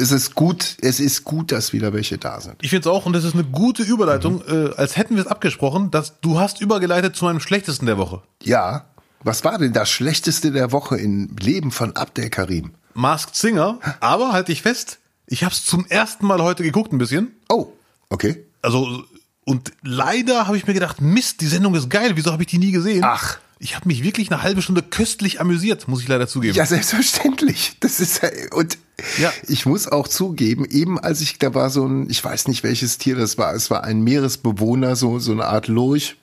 Es 0.00 0.12
ist 0.12 0.34
gut, 0.36 0.76
es 0.80 1.00
ist 1.00 1.24
gut, 1.24 1.50
dass 1.52 1.72
wieder 1.72 1.92
welche 1.92 2.18
da 2.18 2.40
sind. 2.40 2.54
Ich 2.62 2.70
finde 2.70 2.88
es 2.88 2.94
auch, 2.94 3.04
und 3.04 3.12
das 3.14 3.24
ist 3.24 3.34
eine 3.34 3.44
gute 3.44 3.82
Überleitung, 3.82 4.42
Mhm. 4.46 4.68
äh, 4.68 4.74
als 4.76 4.96
hätten 4.96 5.16
wir 5.16 5.22
es 5.22 5.28
abgesprochen, 5.28 5.90
dass 5.90 6.20
du 6.20 6.38
hast 6.38 6.60
übergeleitet 6.60 7.16
zu 7.16 7.24
meinem 7.24 7.40
schlechtesten 7.40 7.86
der 7.86 7.98
Woche. 7.98 8.22
Ja, 8.42 8.84
was 9.24 9.44
war 9.44 9.58
denn 9.58 9.72
das 9.72 9.90
Schlechteste 9.90 10.52
der 10.52 10.70
Woche 10.70 10.96
im 10.96 11.34
Leben 11.40 11.72
von 11.72 11.96
Abdel 11.96 12.30
Karim? 12.30 12.70
Masked 12.94 13.34
Singer, 13.36 13.78
aber 14.00 14.32
halte 14.32 14.52
ich 14.52 14.62
fest, 14.62 14.97
ich 15.28 15.44
habe 15.44 15.54
es 15.54 15.64
zum 15.64 15.86
ersten 15.86 16.26
Mal 16.26 16.42
heute 16.42 16.62
geguckt 16.62 16.92
ein 16.92 16.98
bisschen. 16.98 17.32
Oh, 17.48 17.68
okay. 18.10 18.44
Also, 18.62 19.04
und 19.44 19.72
leider 19.82 20.46
habe 20.46 20.56
ich 20.56 20.66
mir 20.66 20.74
gedacht, 20.74 21.00
Mist, 21.00 21.40
die 21.40 21.46
Sendung 21.46 21.74
ist 21.74 21.88
geil, 21.88 22.12
wieso 22.16 22.32
habe 22.32 22.42
ich 22.42 22.48
die 22.48 22.58
nie 22.58 22.72
gesehen? 22.72 23.02
Ach. 23.04 23.38
Ich 23.60 23.74
habe 23.74 23.88
mich 23.88 24.04
wirklich 24.04 24.30
eine 24.30 24.42
halbe 24.44 24.62
Stunde 24.62 24.82
köstlich 24.82 25.40
amüsiert, 25.40 25.88
muss 25.88 26.00
ich 26.00 26.06
leider 26.08 26.28
zugeben. 26.28 26.54
Ja, 26.54 26.64
selbstverständlich. 26.64 27.72
Das 27.80 27.98
ist 27.98 28.22
ja- 28.22 28.30
und 28.52 28.78
Ja. 29.18 29.32
ich 29.48 29.66
muss 29.66 29.88
auch 29.88 30.06
zugeben, 30.06 30.64
eben 30.64 30.98
als 31.00 31.20
ich 31.20 31.38
da 31.38 31.54
war 31.54 31.68
so 31.70 31.84
ein, 31.84 32.08
ich 32.08 32.22
weiß 32.22 32.46
nicht 32.46 32.62
welches 32.62 32.98
Tier 32.98 33.16
das 33.16 33.36
war, 33.36 33.52
es 33.54 33.68
war 33.70 33.82
ein 33.82 34.02
Meeresbewohner, 34.02 34.94
so 34.94 35.18
so 35.18 35.32
eine 35.32 35.46
Art 35.46 35.66
Lurch 35.66 36.16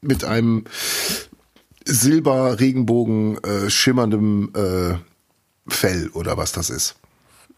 mit 0.00 0.24
einem 0.24 0.64
Silber 1.84 2.58
Regenbogen 2.60 3.38
äh, 3.44 3.70
schimmerndem 3.70 4.50
äh, 4.54 4.94
Fell 5.68 6.08
oder 6.12 6.36
was 6.36 6.52
das 6.52 6.70
ist. 6.70 6.96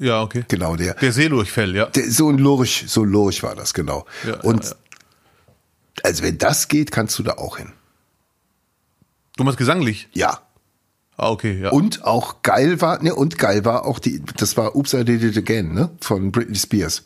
Ja, 0.03 0.21
okay. 0.21 0.45
Genau 0.49 0.75
der. 0.75 0.95
Der 0.95 1.13
Seelurchfell, 1.13 1.77
ja. 1.77 1.87
der 1.87 2.11
so 2.11 2.29
ein 2.29 2.39
Lurch, 2.39 2.85
so 2.89 3.05
ein 3.05 3.09
Lurch 3.09 3.45
war 3.45 3.55
das 3.55 3.73
genau. 3.73 4.05
Ja, 4.27 4.41
und 4.41 4.65
ja, 4.65 4.71
ja. 4.71 4.77
also 6.03 6.25
wenn 6.25 6.39
das 6.39 6.67
geht, 6.67 6.91
kannst 6.91 7.17
du 7.21 7.23
da 7.23 7.35
auch 7.35 7.59
hin. 7.59 7.73
Du 9.37 9.45
meinst 9.45 9.59
gesanglich? 9.59 10.09
Ja. 10.13 10.41
Ah, 11.17 11.31
okay, 11.31 11.61
ja. 11.61 11.71
Und 11.71 12.05
auch 12.05 12.43
geil 12.43 12.81
war, 12.81 13.01
ne, 13.01 13.15
und 13.15 13.39
geil 13.39 13.65
war 13.65 13.87
auch 13.87 14.01
die, 14.01 14.21
das 14.37 14.57
war 14.57 14.75
Oops, 14.75 14.93
I 14.93 15.05
Did 15.05 15.23
It 15.23 15.37
Again, 15.37 15.73
ne, 15.73 15.91
von 16.01 16.33
Britney 16.33 16.57
Spears. 16.57 17.05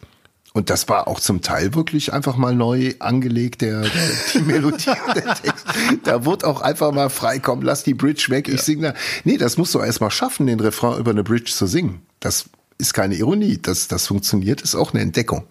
Und 0.55 0.71
das 0.71 0.89
war 0.89 1.07
auch 1.07 1.21
zum 1.21 1.43
Teil 1.43 1.75
wirklich 1.75 2.15
einfach 2.15 2.39
mal 2.39 2.55
neu 2.55 2.95
angelegt, 2.99 3.61
der, 3.61 3.83
der 3.83 3.91
die 4.33 4.39
Melodie 4.39 4.89
und 5.07 5.17
der 5.17 5.35
Text. 5.35 5.67
Da 6.05 6.25
wurde 6.25 6.47
auch 6.47 6.63
einfach 6.63 6.93
mal 6.93 7.11
frei, 7.11 7.41
komm, 7.41 7.61
lass 7.61 7.83
die 7.83 7.93
Bridge 7.93 8.29
weg, 8.31 8.49
ich 8.49 8.63
sing 8.63 8.81
da. 8.81 8.95
Nee, 9.25 9.37
das 9.37 9.59
musst 9.59 9.75
du 9.75 9.81
erst 9.81 10.01
mal 10.01 10.11
schaffen, 10.11 10.47
den 10.47 10.61
Refrain 10.61 10.99
über 10.99 11.11
eine 11.11 11.25
Bridge 11.25 11.53
zu 11.53 11.67
singen. 11.67 12.01
Das 12.21 12.47
ist 12.79 12.93
keine 12.95 13.15
Ironie. 13.17 13.59
Das, 13.61 13.89
das 13.89 14.07
funktioniert, 14.07 14.61
ist 14.63 14.75
auch 14.75 14.93
eine 14.93 15.03
Entdeckung. 15.03 15.47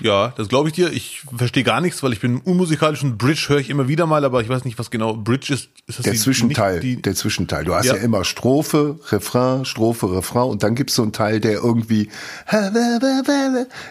Ja, 0.00 0.32
das 0.36 0.48
glaube 0.48 0.68
ich 0.70 0.74
dir. 0.74 0.92
Ich 0.92 1.22
verstehe 1.36 1.62
gar 1.62 1.80
nichts, 1.80 2.02
weil 2.02 2.12
ich 2.12 2.18
bin 2.18 2.38
unmusikalisch 2.38 3.04
und 3.04 3.16
Bridge 3.16 3.44
höre 3.48 3.58
ich 3.58 3.70
immer 3.70 3.86
wieder 3.86 4.06
mal, 4.06 4.24
aber 4.24 4.40
ich 4.42 4.48
weiß 4.48 4.64
nicht, 4.64 4.76
was 4.76 4.90
genau 4.90 5.14
Bridge 5.14 5.54
ist. 5.54 5.68
ist 5.86 6.04
Der 6.04 6.14
die- 6.14 6.18
Zwischenteil, 6.18 6.80
Die, 6.80 7.00
der 7.00 7.14
Zwischenteil. 7.14 7.64
Du 7.64 7.74
hast 7.76 7.86
ja. 7.86 7.94
Ja. 7.94 8.02
immer 8.02 8.24
Strophe, 8.24 8.98
Refrain, 9.10 9.64
Strophe, 9.64 10.10
Refrain 10.12 10.48
und 10.50 10.64
dann 10.64 10.74
gibt's 10.74 10.96
so 10.96 11.02
einen 11.02 11.12
Teil, 11.12 11.38
der 11.38 11.52
irgendwie 11.62 12.08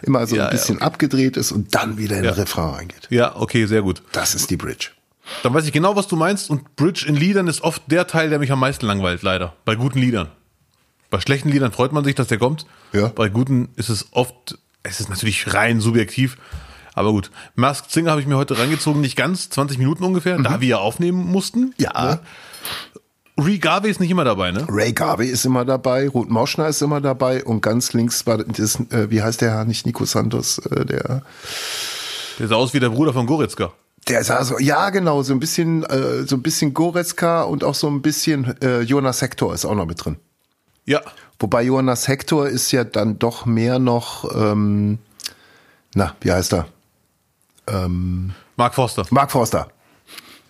immer 0.02 0.28
so 0.28 0.36
Ja, 0.36 0.44
ein 0.44 0.48
ja, 0.48 0.50
bisschen 0.52 0.82
abgedreht 0.82 1.38
ist 1.38 1.52
und 1.54 1.74
dann 1.74 1.98
wieder 1.98 2.18
in 2.18 2.24
den. 2.24 2.34
Refrain 2.34 2.74
reingeht. 2.74 3.08
ja, 3.10 3.36
okay, 3.36 3.66
sehr 3.66 3.82
gut. 3.82 4.02
Das 4.12 4.36
ist 4.36 4.50
die 4.50 4.58
Bridge. 4.58 4.90
Dann 5.44 5.54
weiß 5.54 5.66
ich 5.66 5.72
genau, 5.74 5.96
was 5.96 6.08
du 6.08 6.16
meinst. 6.16 6.50
Und 6.50 6.76
Bridge 6.76 7.06
in 7.08 7.16
Liedern 7.16 7.48
ist 7.48 7.62
oft 7.62 7.82
der 7.88 8.08
Teil, 8.08 8.30
der 8.30 8.40
mich 8.40 8.52
am 8.52 8.60
meisten 8.60 8.86
langweilt, 8.86 9.22
leider. 9.24 9.54
Bei 9.66 9.76
guten 9.76 10.00
Liedern. 10.00 10.30
Bei 11.10 11.20
schlechten 11.20 11.50
Liedern 11.50 11.72
freut 11.72 11.92
man 11.94 12.04
sich, 12.04 12.16
dass 12.16 12.28
der 12.28 12.38
kommt. 12.38 12.66
Ja. 12.94 13.08
Bei 13.08 13.30
guten 13.30 13.70
ist 13.76 13.90
es 13.90 14.08
oft, 14.12 14.58
es 14.84 15.00
ist 15.00 15.10
natürlich 15.10 15.54
rein 15.54 15.80
subjektiv. 15.80 16.38
Aber 16.94 17.12
gut. 17.12 17.30
Masked 17.56 17.92
Singer 17.92 18.10
habe 18.12 18.22
ich 18.22 18.28
mir 18.28 18.38
heute 18.38 18.58
reingezogen, 18.58 19.02
nicht 19.02 19.16
ganz, 19.16 19.50
20 19.50 19.78
Minuten 19.78 20.04
ungefähr, 20.04 20.38
da 20.40 20.62
wir 20.62 20.68
ja 20.68 20.78
aufnehmen 20.80 21.26
mussten. 21.28 21.60
Mhm. 21.60 21.74
Ja. 21.78 22.06
Ne? 22.06 22.20
Ree 23.40 23.60
Garvey 23.60 23.92
ist 23.92 24.00
nicht 24.00 24.10
immer 24.10 24.24
dabei, 24.24 24.52
ne? 24.52 24.66
Ray 24.68 24.94
Garvey 24.94 25.28
ist 25.28 25.46
immer 25.46 25.64
dabei, 25.64 26.10
Ruth 26.10 26.28
Mauschner 26.30 26.68
ist 26.70 26.82
immer 26.82 27.02
dabei 27.02 27.44
und 27.44 27.62
ganz 27.62 27.94
links 27.94 28.26
war 28.26 28.40
das, 28.40 28.80
äh, 28.90 29.12
wie 29.12 29.22
heißt 29.22 29.42
der 29.42 29.52
Herr, 29.52 29.66
nicht 29.66 29.86
Nico 29.86 30.06
Santos, 30.06 30.58
äh, 30.58 30.86
der, 30.86 31.22
Der 32.40 32.48
sah 32.48 32.56
aus 32.56 32.74
wie 32.74 32.80
der 32.80 32.90
Bruder 32.90 33.14
von 33.14 33.28
Goretzka. 33.28 33.74
der 34.08 34.24
sah 34.24 34.44
so, 34.44 34.58
ja 34.58 34.90
genau, 34.90 35.22
so 35.22 35.34
ein 35.34 35.40
bisschen, 35.40 35.84
äh, 35.84 36.24
so 36.26 36.36
ein 36.36 36.42
bisschen 36.42 36.74
Goretzka 36.74 37.44
und 37.44 37.64
auch 37.64 37.76
so 37.76 37.88
ein 37.88 38.02
bisschen 38.02 38.60
äh, 38.62 38.82
Jonas 38.82 39.22
Hector 39.22 39.54
ist 39.54 39.66
auch 39.66 39.76
noch 39.76 39.86
mit 39.86 40.04
drin. 40.04 40.18
Ja. 40.88 41.02
Wobei 41.40 41.64
Jonas 41.64 42.08
Hector 42.08 42.48
ist 42.48 42.72
ja 42.72 42.84
dann 42.84 43.20
doch 43.20 43.46
mehr 43.46 43.78
noch, 43.78 44.34
ähm, 44.36 44.98
na, 45.94 46.16
wie 46.22 46.32
heißt 46.32 46.54
er? 46.54 46.66
Mark 48.56 48.74
Forster. 48.74 49.06
Mark 49.12 49.32
Forster. 49.32 49.68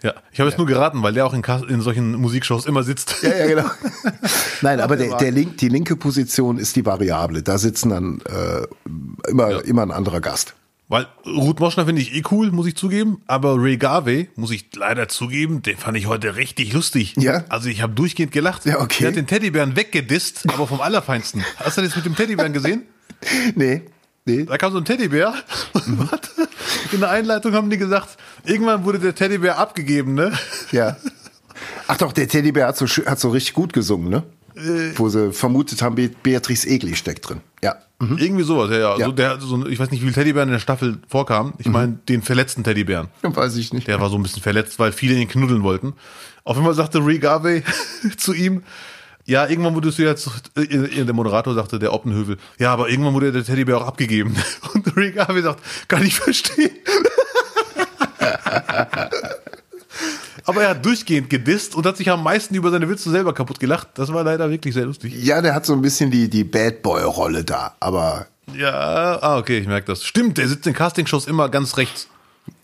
Ja. 0.04 0.14
Ich 0.32 0.40
habe 0.40 0.50
jetzt 0.50 0.60
nur 0.60 0.68
geraten, 0.68 1.02
weil 1.02 1.14
der 1.14 1.26
auch 1.26 1.34
in, 1.34 1.44
in 1.68 1.82
solchen 1.82 2.14
Musikshows 2.14 2.68
immer 2.68 2.84
sitzt. 2.84 3.24
Ja, 3.24 3.36
ja, 3.36 3.48
genau. 3.48 3.70
Nein, 4.62 4.80
aber 4.80 4.96
der, 4.96 5.18
der 5.18 5.32
Link, 5.32 5.58
die 5.58 5.70
linke 5.70 5.96
Position 5.96 6.60
ist 6.60 6.76
die 6.76 6.86
Variable. 6.86 7.42
Da 7.42 7.58
sitzen 7.58 7.90
dann 7.90 8.22
äh, 8.22 9.30
immer, 9.30 9.66
immer 9.66 9.82
ein 9.82 9.92
anderer 9.92 10.22
Gast. 10.22 10.54
Weil 10.90 11.06
Ruth 11.26 11.60
Moschner 11.60 11.86
finde 11.86 12.02
ich 12.02 12.16
eh 12.16 12.24
cool, 12.32 12.50
muss 12.52 12.66
ich 12.66 12.78
zugeben. 12.78 13.22
Aber 13.28 13.56
Ray 13.58 13.78
Garvey, 13.78 14.30
muss 14.36 14.52
ich 14.52 14.68
leider 14.74 15.10
zugeben, 15.10 15.62
den 15.62 15.76
fand 15.76 15.98
ich 15.98 16.08
heute 16.08 16.38
richtig 16.38 16.72
lustig. 16.72 17.14
Ja? 17.18 17.44
Also 17.50 17.68
ich 17.68 17.82
habe 17.82 17.94
durchgehend 17.94 18.32
gelacht. 18.32 18.66
Ja, 18.66 18.80
okay. 18.80 19.00
Der 19.00 19.08
hat 19.10 19.18
den 19.18 19.28
Teddybären 19.28 19.76
weggedisst, 19.76 20.50
aber 20.50 20.66
vom 20.66 20.80
Allerfeinsten. 20.80 21.44
Hast 21.58 21.78
du 21.78 21.82
das 21.82 21.96
mit 21.96 22.06
dem 22.06 22.16
Teddybären 22.16 22.54
gesehen? 22.54 22.84
Nee, 23.56 23.82
nee. 24.26 24.46
Da 24.46 24.58
kam 24.58 24.72
so 24.72 24.78
ein 24.78 24.86
Teddybär. 24.86 25.34
warte, 25.74 26.30
In 26.94 27.02
der 27.02 27.10
Einleitung 27.10 27.54
haben 27.54 27.70
die 27.70 27.78
gesagt, 27.78 28.18
irgendwann 28.46 28.86
wurde 28.86 29.00
der 29.00 29.14
Teddybär 29.14 29.58
abgegeben, 29.58 30.14
ne? 30.14 30.32
Ja. 30.72 30.96
Ach 31.88 31.98
doch, 31.98 32.14
der 32.14 32.30
Teddybär 32.30 32.68
hat 32.68 32.78
so, 32.78 32.86
hat 32.86 33.20
so 33.20 33.30
richtig 33.30 33.54
gut 33.54 33.74
gesungen, 33.74 34.10
ne? 34.10 34.24
Wo 34.96 35.10
sie 35.10 35.32
vermutet 35.32 35.82
haben, 35.82 35.96
Be 35.96 36.10
Beatrice 36.24 36.68
Egli 36.68 36.96
steckt 36.96 37.30
drin. 37.30 37.42
Ja. 37.64 37.76
Irgendwie 38.00 38.44
sowas, 38.44 38.70
ja, 38.70 38.78
ja. 38.78 38.98
Ja. 38.98 39.08
Mhm. 39.08 39.10
So, 39.10 39.12
der, 39.12 39.40
so, 39.40 39.68
ich 39.68 39.80
weiß 39.80 39.90
nicht, 39.90 40.02
wie 40.02 40.06
viele 40.06 40.14
Teddybären 40.14 40.50
in 40.50 40.54
der 40.54 40.60
Staffel 40.60 41.00
vorkamen. 41.08 41.54
Ich 41.58 41.68
meine, 41.68 41.94
den 42.08 42.22
verletzten 42.22 42.64
Teddybären. 42.64 43.08
Weiß 43.24 43.56
ich 43.56 43.74
nicht. 43.74 43.88
Der 43.88 44.00
war 44.00 44.10
so 44.10 44.18
ein 44.18 44.24
bisschen 44.24 44.44
verletzt, 44.44 44.78
weil 44.78 44.92
viele 44.92 45.16
ihn 45.16 45.28
knuddeln 45.28 45.64
wollten. 45.64 45.94
Auf 46.44 46.58
einmal 46.58 46.76
sagte 46.76 47.04
Ray 47.04 47.18
Garvey 47.18 47.64
zu 48.18 48.34
ihm, 48.34 48.62
ja, 49.26 49.48
irgendwann 49.48 49.74
wurde 49.76 49.90
es 49.90 49.98
jetzt, 49.98 50.30
äh, 50.56 51.04
der 51.04 51.14
Moderator 51.14 51.54
sagte, 51.56 51.80
der 51.80 51.92
Oppenhövel, 51.92 52.38
ja, 52.60 52.72
aber 52.72 52.88
irgendwann 52.88 53.14
wurde 53.14 53.32
der 53.32 53.44
Teddybär 53.44 53.78
auch 53.78 53.88
abgegeben. 53.88 54.36
Und 54.74 54.96
Ray 54.96 55.12
Garvey 55.12 55.42
sagt, 55.42 55.62
kann 55.88 56.06
ich 56.06 56.16
verstehen. 56.16 56.72
Aber 60.48 60.64
er 60.64 60.70
hat 60.70 60.84
durchgehend 60.86 61.30
gedisst 61.30 61.76
und 61.76 61.86
hat 61.86 61.98
sich 61.98 62.10
am 62.10 62.24
meisten 62.24 62.56
über 62.56 62.72
seine 62.72 62.90
Witze 62.90 63.12
selber 63.12 63.34
kaputt 63.34 63.60
gelacht. 63.60 63.90
Das 63.96 64.12
war 64.12 64.24
leider 64.24 64.50
wirklich 64.50 64.74
sehr 64.74 64.86
lustig. 64.86 65.14
Ja, 65.24 65.42
der 65.42 65.54
hat 65.54 65.66
so 65.66 65.74
ein 65.74 65.82
bisschen 65.82 66.10
die, 66.10 66.30
die 66.30 66.44
Bad 66.44 66.82
Boy-Rolle 66.82 67.44
da. 67.44 67.76
Aber 67.80 68.28
Ja, 68.56 69.20
ah, 69.22 69.38
okay, 69.38 69.60
ich 69.60 69.68
merke 69.68 69.88
das. 69.88 70.04
Stimmt, 70.04 70.38
der 70.40 70.48
sitzt 70.48 70.66
in 70.66 70.74
Castingshows 70.74 71.28
immer 71.28 71.50
ganz 71.50 71.78
rechts. 71.78 72.08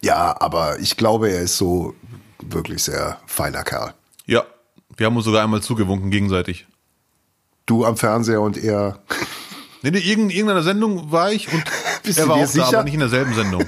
ja, 0.02 0.36
aber 0.41 0.80
ich 0.80 0.98
glaube, 0.98 1.30
er 1.30 1.41
ist 1.41 1.58
so 1.58 1.93
wirklich 2.41 2.84
sehr 2.84 3.19
feiner 3.28 3.63
Kerl. 3.63 3.93
Ja, 4.26 4.43
wir 4.98 5.06
haben 5.06 5.15
uns 5.15 5.26
sogar 5.26 5.43
einmal 5.43 5.62
zugewunken 5.62 6.10
gegenseitig. 6.12 6.65
Du 7.65 7.86
am 7.86 7.96
Fernseher 7.98 8.41
und 8.41 8.58
er. 8.58 9.00
Nee, 9.82 9.91
nee, 9.91 10.00
irgend- 10.00 10.32
irgendeiner 10.34 10.63
Sendung 10.63 11.12
war 11.12 11.32
ich 11.32 11.52
und 11.52 11.63
er 12.17 12.28
war 12.28 12.36
auch 12.38 12.46
sicher? 12.46 12.67
da, 12.72 12.78
aber 12.80 12.84
nicht 12.86 12.93
in 12.93 13.00
derselben 13.02 13.34
Sendung. 13.34 13.65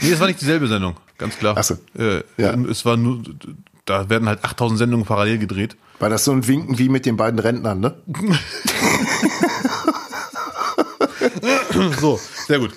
Nee, 0.00 0.10
es 0.12 0.18
war 0.20 0.26
nicht 0.28 0.40
dieselbe 0.40 0.66
Sendung, 0.66 0.96
ganz 1.20 1.38
klar. 1.38 1.54
Ach 1.56 1.62
so. 1.62 1.74
Äh, 1.96 2.22
Ja. 2.36 2.52
Es 2.68 2.84
war 2.84 2.96
nur, 2.96 3.22
da 3.84 4.08
werden 4.10 4.28
halt 4.28 4.42
8000 4.44 4.78
Sendungen 4.78 5.06
parallel 5.06 5.38
gedreht. 5.38 5.76
War 6.00 6.08
das 6.10 6.24
so 6.24 6.32
ein 6.32 6.46
Winken 6.48 6.78
wie 6.78 6.88
mit 6.88 7.06
den 7.06 7.16
beiden 7.16 7.38
Rentnern, 7.38 7.78
ne? 7.80 7.94
So, 12.00 12.18
sehr 12.46 12.58
gut. 12.58 12.72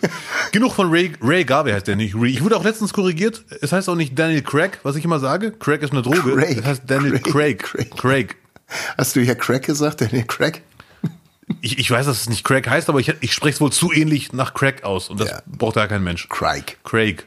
Genug 0.51 0.73
von 0.73 0.89
Ray, 0.89 1.13
Ray 1.21 1.43
Garvey 1.45 1.71
heißt 1.71 1.87
der 1.87 1.95
nicht. 1.95 2.15
Ray. 2.15 2.31
Ich 2.31 2.43
wurde 2.43 2.57
auch 2.57 2.63
letztens 2.63 2.93
korrigiert. 2.93 3.43
Es 3.61 3.71
heißt 3.71 3.89
auch 3.89 3.95
nicht 3.95 4.17
Daniel 4.17 4.41
Craig, 4.41 4.79
was 4.83 4.95
ich 4.95 5.05
immer 5.05 5.19
sage. 5.19 5.51
Craig 5.51 5.81
ist 5.81 5.91
eine 5.91 6.01
Droge. 6.01 6.35
Craig. 6.35 6.57
Es 6.59 6.65
heißt 6.65 6.83
Daniel 6.87 7.19
Craig. 7.19 7.59
Craig. 7.59 7.91
Craig. 7.91 7.97
Craig. 7.97 8.35
Hast 8.97 9.15
du 9.15 9.21
hier 9.21 9.35
Crack 9.35 9.63
gesagt? 9.63 10.01
Daniel 10.01 10.25
Crack? 10.25 10.61
Ich, 11.61 11.77
ich 11.77 11.89
weiß, 11.91 12.05
dass 12.05 12.21
es 12.21 12.29
nicht 12.29 12.43
Craig 12.43 12.67
heißt, 12.69 12.89
aber 12.89 12.99
ich, 12.99 13.13
ich 13.21 13.33
spreche 13.33 13.55
es 13.55 13.61
wohl 13.61 13.71
zu 13.71 13.91
ähnlich 13.91 14.33
nach 14.33 14.53
Craig 14.53 14.83
aus. 14.83 15.09
Und 15.09 15.19
das 15.19 15.29
Ja. 15.29 15.41
braucht 15.45 15.75
ja 15.75 15.87
kein 15.87 16.03
Mensch. 16.03 16.27
Craig. 16.29 16.77
Craig. 16.83 17.25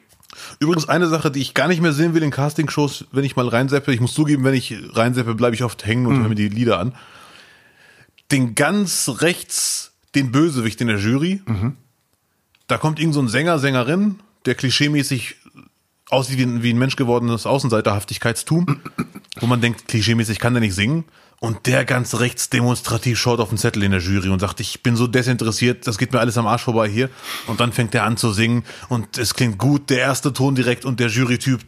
Übrigens 0.58 0.88
eine 0.88 1.08
Sache, 1.08 1.30
die 1.30 1.40
ich 1.40 1.54
gar 1.54 1.68
nicht 1.68 1.80
mehr 1.80 1.92
sehen 1.92 2.14
will 2.14 2.22
in 2.22 2.30
Castingshows, 2.30 3.06
wenn 3.12 3.24
ich 3.24 3.36
mal 3.36 3.48
reinseppe. 3.48 3.92
Ich 3.92 4.00
muss 4.00 4.14
zugeben, 4.14 4.44
wenn 4.44 4.54
ich 4.54 4.74
reinseppe, 4.92 5.34
bleibe 5.34 5.54
ich 5.54 5.62
oft 5.62 5.84
hängen 5.86 6.06
und 6.06 6.20
höre 6.20 6.28
mir 6.28 6.34
die 6.34 6.48
Lieder 6.48 6.78
an. 6.78 6.94
Den 8.30 8.54
ganz 8.54 9.08
rechts, 9.20 9.92
den 10.14 10.32
Bösewicht 10.32 10.80
in 10.80 10.88
der 10.88 10.98
Jury. 10.98 11.42
Da 12.66 12.78
kommt 12.78 12.98
irgend 12.98 13.14
so 13.14 13.20
ein 13.20 13.28
Sänger, 13.28 13.58
Sängerin, 13.58 14.20
der 14.44 14.54
klischeemäßig 14.54 15.36
aussieht 16.08 16.38
wie 16.38 16.42
ein, 16.42 16.62
wie 16.62 16.70
ein 16.70 16.78
Mensch 16.78 16.96
gewordenes 16.96 17.46
Außenseiterhaftigkeitstum, 17.46 18.80
wo 19.40 19.46
man 19.46 19.60
denkt, 19.60 19.88
klischeemäßig 19.88 20.38
kann 20.38 20.54
der 20.54 20.60
nicht 20.60 20.74
singen. 20.74 21.04
Und 21.46 21.66
der 21.66 21.84
ganz 21.84 22.16
rechts 22.16 22.50
demonstrativ 22.50 23.20
schaut 23.20 23.38
auf 23.38 23.50
den 23.50 23.58
Zettel 23.58 23.84
in 23.84 23.92
der 23.92 24.00
Jury 24.00 24.30
und 24.30 24.40
sagt, 24.40 24.58
ich 24.58 24.82
bin 24.82 24.96
so 24.96 25.06
desinteressiert, 25.06 25.86
das 25.86 25.96
geht 25.96 26.12
mir 26.12 26.18
alles 26.18 26.36
am 26.38 26.48
Arsch 26.48 26.64
vorbei 26.64 26.88
hier. 26.88 27.08
Und 27.46 27.60
dann 27.60 27.72
fängt 27.72 27.94
er 27.94 28.02
an 28.02 28.16
zu 28.16 28.32
singen 28.32 28.64
und 28.88 29.16
es 29.16 29.34
klingt 29.34 29.56
gut, 29.56 29.88
der 29.90 29.98
erste 29.98 30.32
Ton 30.32 30.56
direkt 30.56 30.84
und 30.84 30.98
der 30.98 31.06
Jurytyp 31.06 31.60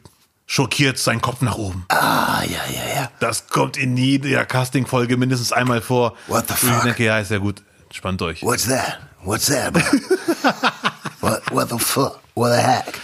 schockiert 0.47 0.99
seinen 0.99 1.21
Kopf 1.21 1.43
nach 1.43 1.59
oben. 1.59 1.85
Ah, 1.91 2.43
ja, 2.43 2.59
ja, 2.75 2.95
ja. 3.03 3.11
Das 3.21 3.47
kommt 3.47 3.77
in 3.77 3.97
jeder 3.97 4.45
Casting-Folge 4.47 5.17
mindestens 5.17 5.53
einmal 5.53 5.81
vor. 5.81 6.17
What 6.27 6.49
the 6.49 6.55
Und 6.55 6.63
ich 6.65 6.71
fuck? 6.75 6.83
denke, 6.83 7.05
ja, 7.05 7.21
ist 7.21 7.31
ja 7.31 7.39
gut. 7.39 7.63
Spannt 7.93 8.21
euch. 8.21 8.43
What's 8.43 8.67
that? 8.67 8.99
What's 9.23 9.47
that? 9.47 9.73
what, 11.21 11.41
what 11.53 11.69
the 11.71 11.79
fuck? 11.79 12.19
What 12.35 12.51
the 12.53 12.61
heck? 12.61 12.99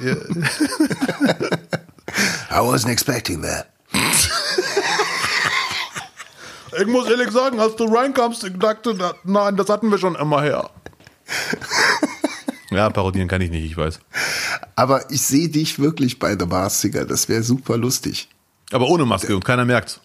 I 2.50 2.60
wasn't 2.60 2.92
expecting 2.92 3.40
that. 3.42 3.70
Ich 6.80 6.86
muss 6.86 7.08
ehrlich 7.08 7.30
sagen, 7.30 7.60
als 7.60 7.76
du 7.76 7.84
reinkamst, 7.84 8.44
ich 8.44 8.58
dachte, 8.58 8.96
nein, 9.24 9.56
das 9.56 9.68
hatten 9.68 9.90
wir 9.90 9.98
schon 9.98 10.14
immer 10.14 10.42
her. 10.42 10.70
Ja, 12.70 12.90
parodieren 12.90 13.28
kann 13.28 13.40
ich 13.40 13.50
nicht, 13.50 13.64
ich 13.64 13.76
weiß. 13.76 14.00
Aber 14.76 15.10
ich 15.10 15.22
sehe 15.22 15.48
dich 15.48 15.78
wirklich 15.78 16.18
bei 16.18 16.36
The 16.38 16.46
Mars 16.46 16.80
Singer. 16.80 17.04
Das 17.04 17.28
wäre 17.28 17.42
super 17.42 17.76
lustig. 17.78 18.28
Aber 18.72 18.88
ohne 18.88 19.06
Maske 19.06 19.34
und 19.34 19.44
keiner 19.44 19.64
merkt's. 19.64 20.00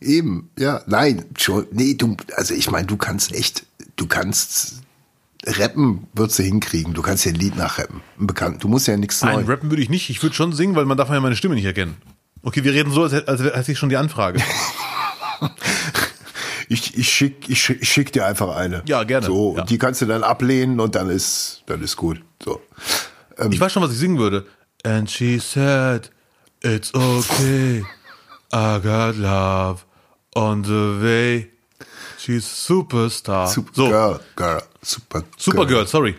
Eben, 0.00 0.50
ja. 0.58 0.82
Nein, 0.86 1.24
schon. 1.36 1.66
Nee, 1.72 1.94
du, 1.94 2.16
also 2.36 2.54
ich 2.54 2.70
meine, 2.70 2.86
du 2.86 2.96
kannst 2.96 3.32
echt, 3.32 3.66
du 3.96 4.06
kannst 4.06 4.82
rappen, 5.46 6.06
würdest 6.14 6.38
du 6.38 6.42
hinkriegen. 6.44 6.94
Du 6.94 7.02
kannst 7.02 7.24
ja 7.24 7.32
ein 7.32 7.36
Lied 7.38 7.56
nachrappen. 7.56 8.00
Bekannt. 8.16 8.62
Du 8.62 8.68
musst 8.68 8.86
ja 8.86 8.96
nichts 8.96 9.22
Nein, 9.22 9.44
neu. 9.44 9.52
rappen 9.52 9.70
würde 9.70 9.82
ich 9.82 9.90
nicht. 9.90 10.10
Ich 10.10 10.22
würde 10.22 10.36
schon 10.36 10.52
singen, 10.52 10.76
weil 10.76 10.84
man 10.84 10.96
darf 10.96 11.10
ja 11.10 11.20
meine 11.20 11.36
Stimme 11.36 11.54
nicht 11.56 11.64
erkennen. 11.64 11.96
Okay, 12.42 12.62
wir 12.62 12.72
reden 12.72 12.92
so, 12.92 13.02
als 13.02 13.12
hätte 13.12 13.72
ich 13.72 13.78
schon 13.78 13.88
die 13.88 13.96
Anfrage. 13.96 14.40
Ich, 16.68 16.96
ich 16.96 17.08
schick, 17.08 17.48
ich 17.48 17.62
schick, 17.62 17.82
ich 17.82 17.88
schick 17.88 18.12
dir 18.12 18.26
einfach 18.26 18.54
eine. 18.56 18.82
Ja, 18.86 19.04
gerne. 19.04 19.26
So, 19.26 19.56
Ja. 19.56 19.64
die 19.64 19.78
kannst 19.78 20.00
du 20.02 20.06
dann 20.06 20.22
ablehnen 20.22 20.80
und 20.80 20.94
dann 20.94 21.10
ist, 21.10 21.62
dann 21.66 21.82
ist 21.82 21.96
gut. 21.96 22.22
So. 22.42 22.60
Ich 23.50 23.58
weiß 23.60 23.72
schon, 23.72 23.82
was 23.82 23.92
ich 23.92 23.98
singen 23.98 24.18
würde. 24.18 24.46
And 24.84 25.10
she 25.10 25.38
said, 25.38 26.10
it's 26.62 26.92
okay. 26.94 27.84
I 28.52 28.78
got 28.80 29.16
love 29.16 29.82
on 30.34 30.62
the 30.64 31.02
way. 31.02 31.50
She's 32.18 32.46
superstar. 32.66 33.48
Super 33.48 33.70
so, 33.74 33.88
Girl, 33.88 34.20
Girl, 34.36 34.62
Super 34.82 35.24
Supergirl, 35.36 35.86
sorry. 35.86 36.14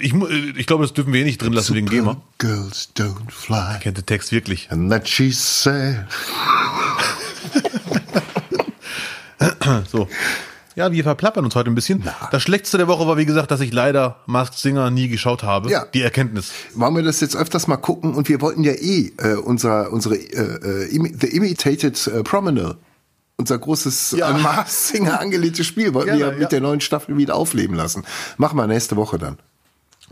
Ich, 0.00 0.12
ich 0.56 0.66
glaube, 0.66 0.84
das 0.84 0.92
dürfen 0.92 1.12
wir 1.12 1.20
eh 1.20 1.24
nicht 1.24 1.40
drin 1.40 1.52
lassen 1.52 1.74
wegen 1.76 1.88
GEMA. 1.88 2.20
Girls 2.38 2.90
don't 2.96 3.30
fly. 3.30 3.78
Kennt 3.80 3.96
den 3.96 4.06
Text 4.06 4.32
wirklich. 4.32 4.70
And 4.70 4.90
that 4.90 5.08
she 5.08 5.30
said. 5.32 6.06
So. 9.90 10.08
Ja, 10.76 10.92
wir 10.92 11.04
verplappern 11.04 11.42
uns 11.46 11.54
heute 11.54 11.70
ein 11.70 11.74
bisschen. 11.74 12.04
Das 12.30 12.42
Schlechteste 12.42 12.76
der 12.76 12.86
Woche 12.86 13.06
war, 13.06 13.16
wie 13.16 13.24
gesagt, 13.24 13.50
dass 13.50 13.60
ich 13.60 13.72
leider 13.72 14.20
Masked 14.26 14.58
Singer 14.58 14.90
nie 14.90 15.08
geschaut 15.08 15.42
habe. 15.42 15.70
Ja. 15.70 15.86
Die 15.86 16.02
Erkenntnis. 16.02 16.52
Wollen 16.74 16.94
wir 16.94 17.02
das 17.02 17.20
jetzt 17.20 17.34
öfters 17.34 17.66
mal 17.66 17.78
gucken? 17.78 18.14
Und 18.14 18.28
wir 18.28 18.42
wollten 18.42 18.62
ja 18.62 18.72
eh 18.72 19.10
äh, 19.16 19.36
unser, 19.36 19.90
unsere 19.90 20.16
äh, 20.16 20.84
äh, 20.86 21.12
The 21.18 21.28
Imitated 21.28 22.06
äh, 22.08 22.22
Promenade, 22.22 22.76
unser 23.38 23.58
großes 23.58 24.16
Ja. 24.18 24.26
an 24.34 24.42
Mars 24.42 24.88
Singer 24.88 25.18
angelegtes 25.18 25.66
Spiel, 25.66 25.94
wollten 25.94 26.10
wir 26.10 26.18
Gerne, 26.18 26.32
ja 26.32 26.38
mit 26.38 26.42
ja. 26.42 26.48
der 26.48 26.60
neuen 26.60 26.82
Staffel 26.82 27.16
wieder 27.16 27.36
aufleben 27.36 27.74
lassen. 27.74 28.04
Machen 28.36 28.58
wir 28.58 28.66
nächste 28.66 28.96
Woche 28.96 29.16
dann. 29.16 29.38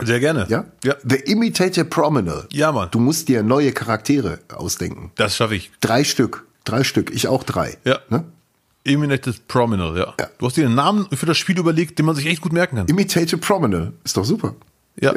Sehr 0.03 0.19
gerne. 0.19 0.47
Ja? 0.49 0.65
Ja. 0.83 0.95
The 1.03 1.15
Imitated 1.15 1.91
Promenade. 1.91 2.47
Ja, 2.51 2.71
Mann. 2.71 2.89
Du 2.89 2.99
musst 2.99 3.27
dir 3.27 3.43
neue 3.43 3.71
Charaktere 3.71 4.39
ausdenken. 4.53 5.11
Das 5.15 5.35
schaffe 5.35 5.55
ich. 5.55 5.71
Drei 5.79 6.03
Stück. 6.03 6.45
Drei 6.63 6.83
Stück. 6.83 7.11
Ich 7.13 7.27
auch 7.27 7.43
drei. 7.43 7.77
Ja. 7.85 7.99
Ne? 8.09 8.25
Imitated 8.85 9.47
Promenade, 9.47 9.99
ja. 9.99 10.13
Ja. 10.19 10.29
Du 10.37 10.45
hast 10.45 10.55
dir 10.57 10.65
einen 10.65 10.75
Namen 10.75 11.07
für 11.11 11.25
das 11.25 11.37
Spiel 11.37 11.57
überlegt, 11.57 11.97
den 11.99 12.05
man 12.05 12.15
sich 12.15 12.25
echt 12.27 12.41
gut 12.41 12.53
merken 12.53 12.77
kann. 12.77 12.87
Imitated 12.87 13.41
Promenade. 13.41 13.93
Ist 14.03 14.15
doch 14.15 14.25
super. 14.25 14.55
Ja. 14.99 15.13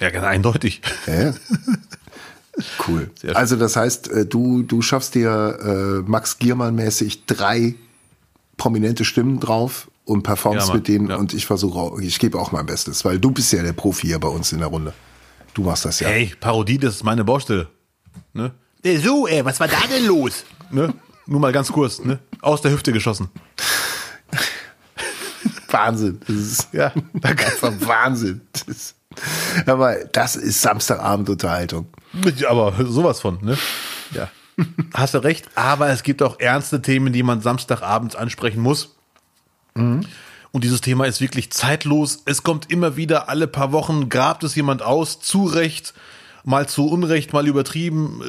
Ja, 0.00 0.10
ganz 0.10 0.24
eindeutig. 0.26 0.80
Ja. 1.06 1.34
Cool. 2.86 3.10
Also 3.32 3.56
das 3.56 3.76
heißt, 3.76 4.10
äh, 4.10 4.26
du, 4.26 4.62
du 4.62 4.82
schaffst 4.82 5.14
dir 5.14 6.02
äh, 6.04 6.10
Max 6.10 6.38
Giermann-mäßig 6.38 7.24
drei 7.26 7.74
prominente 8.58 9.04
Stimmen 9.06 9.40
drauf 9.40 9.90
und 10.04 10.24
performst 10.24 10.68
Ja, 10.68 10.74
mit 10.74 10.88
denen 10.88 11.08
Ja. 11.08 11.16
und 11.16 11.32
ich 11.32 11.46
versuche 11.46 11.78
auch, 11.78 11.98
ich 12.00 12.18
gebe 12.18 12.38
auch 12.38 12.52
mein 12.52 12.66
Bestes, 12.66 13.04
weil 13.04 13.18
du 13.18 13.30
bist 13.30 13.52
ja 13.52 13.62
der 13.62 13.72
Profi 13.72 14.08
hier 14.08 14.18
bei 14.18 14.28
uns 14.28 14.52
in 14.52 14.58
der 14.58 14.68
Runde. 14.68 14.92
Du 15.54 15.62
machst 15.62 15.86
das 15.86 16.00
ja. 16.00 16.08
Hey, 16.08 16.34
Parodie, 16.38 16.76
das 16.76 16.96
ist 16.96 17.04
meine 17.04 17.24
Baustelle. 17.24 17.68
Ne? 18.34 18.52
So, 19.02 19.26
ey, 19.26 19.42
was 19.44 19.58
war 19.58 19.68
da 19.68 19.78
denn 19.90 20.06
los? 20.06 20.44
Ne? 20.70 20.92
Nur 21.26 21.40
mal 21.40 21.52
ganz 21.52 21.72
kurz, 21.72 22.00
ne? 22.04 22.18
Aus 22.42 22.62
der 22.62 22.72
Hüfte 22.72 22.92
geschossen. 22.92 23.30
Wahnsinn. 25.68 26.20
Das 26.26 26.36
ist 26.36 26.68
Ja, 26.72 26.92
einfach 27.22 27.72
Wahnsinn. 27.80 28.40
Das 28.52 28.62
ist, 28.62 28.94
aber 29.66 29.96
das 30.12 30.36
ist 30.36 30.62
Samstagabendunterhaltung. 30.62 31.86
Aber 32.48 32.74
sowas 32.86 33.20
von, 33.20 33.38
ne? 33.42 33.58
Ja. 34.12 34.30
Hast 34.94 35.14
du 35.14 35.18
recht, 35.18 35.48
aber 35.54 35.88
es 35.88 36.02
gibt 36.02 36.22
auch 36.22 36.40
ernste 36.40 36.82
Themen, 36.82 37.12
die 37.12 37.22
man 37.22 37.40
Samstagabends 37.40 38.16
ansprechen 38.16 38.60
muss. 38.60 38.96
Und 40.52 40.64
dieses 40.64 40.80
Thema 40.80 41.06
ist 41.06 41.20
wirklich 41.20 41.52
zeitlos. 41.52 42.22
Es 42.24 42.42
kommt 42.42 42.70
immer 42.70 42.96
wieder, 42.96 43.28
alle 43.28 43.46
paar 43.46 43.72
Wochen 43.72 44.08
grabt 44.08 44.42
es 44.42 44.54
jemand 44.54 44.82
aus, 44.82 45.20
zu 45.20 45.44
Recht, 45.44 45.94
mal 46.44 46.68
zu 46.68 46.88
Unrecht, 46.88 47.32
mal 47.32 47.46
übertrieben. 47.46 48.22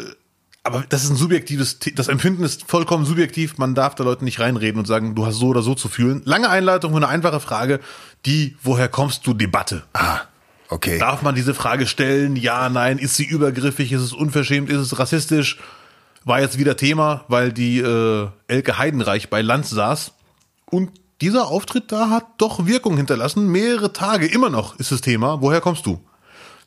Aber 0.64 0.84
das 0.88 1.04
ist 1.04 1.10
ein 1.10 1.16
subjektives, 1.16 1.80
das 1.96 2.08
Empfinden 2.08 2.44
ist 2.44 2.70
vollkommen 2.70 3.06
subjektiv. 3.06 3.58
Man 3.58 3.74
darf 3.74 3.96
da 3.96 4.04
Leuten 4.04 4.26
nicht 4.26 4.40
reinreden 4.40 4.80
und 4.80 4.86
sagen, 4.86 5.16
du 5.16 5.26
hast 5.26 5.38
so 5.38 5.48
oder 5.48 5.64
so 5.64 5.74
zu 5.74 5.90
fühlen. 5.90 6.22
Lange 6.26 6.50
Einleitung 6.50 6.92
für 6.92 6.98
eine 6.98 7.08
einfache 7.08 7.40
Frage, 7.40 7.80
die, 8.28 8.56
woher 8.62 8.88
kommst 8.88 9.26
du, 9.26 9.34
Debatte. 9.34 9.84
Ah, 9.94 10.20
okay. 10.70 11.00
Darf 11.00 11.24
man 11.24 11.34
diese 11.34 11.56
Frage 11.56 11.88
stellen? 11.88 12.36
Ja, 12.36 12.70
nein. 12.70 13.00
Ist 13.00 13.16
sie 13.16 13.26
übergriffig? 13.26 13.92
Ist 13.92 14.02
es 14.02 14.14
unverschämt? 14.14 14.70
Ist 14.70 14.78
es 14.78 15.00
rassistisch? 15.00 15.58
War 16.26 16.42
jetzt 16.42 16.60
wieder 16.60 16.78
Thema, 16.78 17.26
weil 17.28 17.52
die 17.52 17.80
äh, 17.80 18.28
Elke 18.48 18.78
Heidenreich 18.78 19.32
bei 19.32 19.42
Lanz 19.42 19.72
saß. 19.72 20.14
Und 20.66 20.92
dieser 21.22 21.48
Auftritt 21.48 21.92
da 21.92 22.12
hat 22.12 22.26
doch 22.38 22.68
Wirkung 22.68 22.98
hinterlassen. 22.98 23.48
Mehrere 23.52 23.94
Tage 23.94 24.28
immer 24.28 24.52
noch 24.52 24.80
ist 24.80 24.92
das 24.92 25.02
Thema. 25.02 25.42
Woher 25.42 25.60
kommst 25.60 25.88
du? 25.88 26.00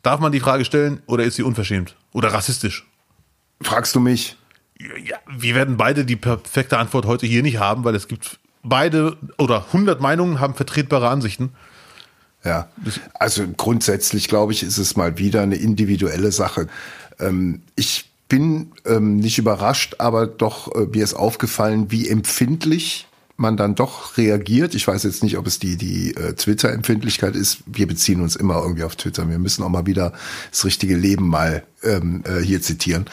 Darf 0.03 0.19
man 0.19 0.33
die 0.33 0.41
Frage 0.41 0.65
stellen 0.65 1.01
oder 1.07 1.23
ist 1.23 1.37
sie 1.37 1.45
unverschämt? 1.45 1.95
Oder 2.13 2.33
rassistisch? 2.33 2.87
Fragst 3.65 3.95
du 3.95 4.01
mich? 4.01 4.37
Ja, 4.79 5.17
wir 5.27 5.55
werden 5.55 5.77
beide 5.77 6.05
die 6.05 6.17
perfekte 6.17 6.79
Antwort 6.79 7.07
heute 7.07 7.27
hier 7.27 7.43
nicht 7.43 7.59
haben, 7.59 7.85
weil 7.85 7.95
es 7.95 8.09
gibt 8.09 8.39
beide 8.63 9.17
oder 9.39 9.67
100 9.67 10.01
Meinungen 10.01 10.41
haben 10.41 10.55
vertretbare 10.55 11.09
Ansichten. 11.09 11.53
Ja, 12.45 12.69
also 13.15 13.45
grundsätzlich 13.57 14.29
glaube 14.29 14.53
ich, 14.53 14.63
ist 14.63 14.79
es 14.79 14.97
mal 14.97 15.17
wieder 15.17 15.43
eine 15.43 15.57
individuelle 15.57 16.31
Sache. 16.31 16.69
Ähm, 17.19 17.63
ich 17.75 18.11
bin 18.29 18.73
ähm, 18.85 19.17
nicht 19.17 19.39
überrascht, 19.39 19.97
aber 19.99 20.27
doch 20.27 20.75
äh, 20.75 20.87
mir 20.87 21.05
ist 21.05 21.15
aufgefallen, 21.15 21.91
wie 21.91 22.09
empfindlich 22.09 23.07
man 23.37 23.57
dann 23.57 23.75
doch 23.75 24.17
reagiert. 24.17 24.75
Ich 24.75 24.87
weiß 24.87 25.03
jetzt 25.03 25.23
nicht, 25.23 25.37
ob 25.39 25.47
es 25.47 25.59
die, 25.59 25.77
die 25.77 26.15
äh, 26.15 26.35
Twitter-Empfindlichkeit 26.35 27.35
ist. 27.35 27.59
Wir 27.67 27.87
beziehen 27.89 28.21
uns 28.21 28.37
immer 28.37 28.63
irgendwie 28.63 28.85
auf 28.85 28.95
Twitter. 28.97 29.29
Wir 29.29 29.39
müssen 29.39 29.63
auch 29.65 29.69
mal 29.69 29.87
wieder 29.87 30.13
das 30.51 30.65
richtige 30.65 30.97
Leben 30.97 31.29
mal 31.29 31.65
ähm, 31.83 32.23
äh, 32.27 32.41
hier 32.41 32.63
zitieren. 32.63 33.07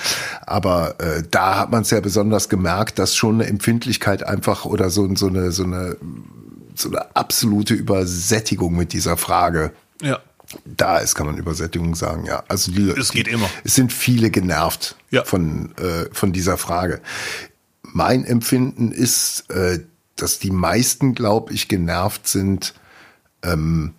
Aber 0.45 0.99
äh, 0.99 1.23
da 1.29 1.57
hat 1.57 1.71
man 1.71 1.81
es 1.81 1.89
ja 1.89 1.99
besonders 2.01 2.49
gemerkt, 2.49 2.99
dass 2.99 3.15
schon 3.15 3.35
eine 3.41 3.47
Empfindlichkeit 3.49 4.23
einfach 4.23 4.65
oder 4.65 4.89
so, 4.91 5.13
so 5.15 5.27
eine, 5.27 5.51
so 5.51 5.63
eine 5.63 5.97
so 6.73 6.87
eine 6.89 7.15
absolute 7.15 7.73
Übersättigung 7.73 8.75
mit 8.77 8.93
dieser 8.93 9.17
Frage 9.17 9.71
Ja. 10.01 10.19
da 10.65 10.99
ist, 10.99 11.15
kann 11.15 11.25
man 11.27 11.37
Übersättigung 11.37 11.95
sagen, 11.95 12.25
ja. 12.25 12.43
Also 12.47 12.71
die, 12.71 12.89
Es 12.91 13.11
geht 13.11 13.27
immer. 13.27 13.49
Es 13.65 13.75
sind 13.75 13.91
viele 13.91 14.29
genervt 14.31 14.95
Ja. 15.09 15.23
von, 15.25 15.75
äh, 15.77 16.05
von 16.13 16.31
dieser 16.31 16.57
Frage. 16.57 17.01
Mein 17.83 18.23
Empfinden 18.23 18.91
ist, 18.93 19.49
äh, 19.49 19.79
dass 20.21 20.39
die 20.39 20.51
meisten, 20.51 21.15
glaube 21.15 21.53
ich, 21.53 21.67
genervt 21.67 22.27
sind, 22.27 22.73
ähm, 23.43 23.93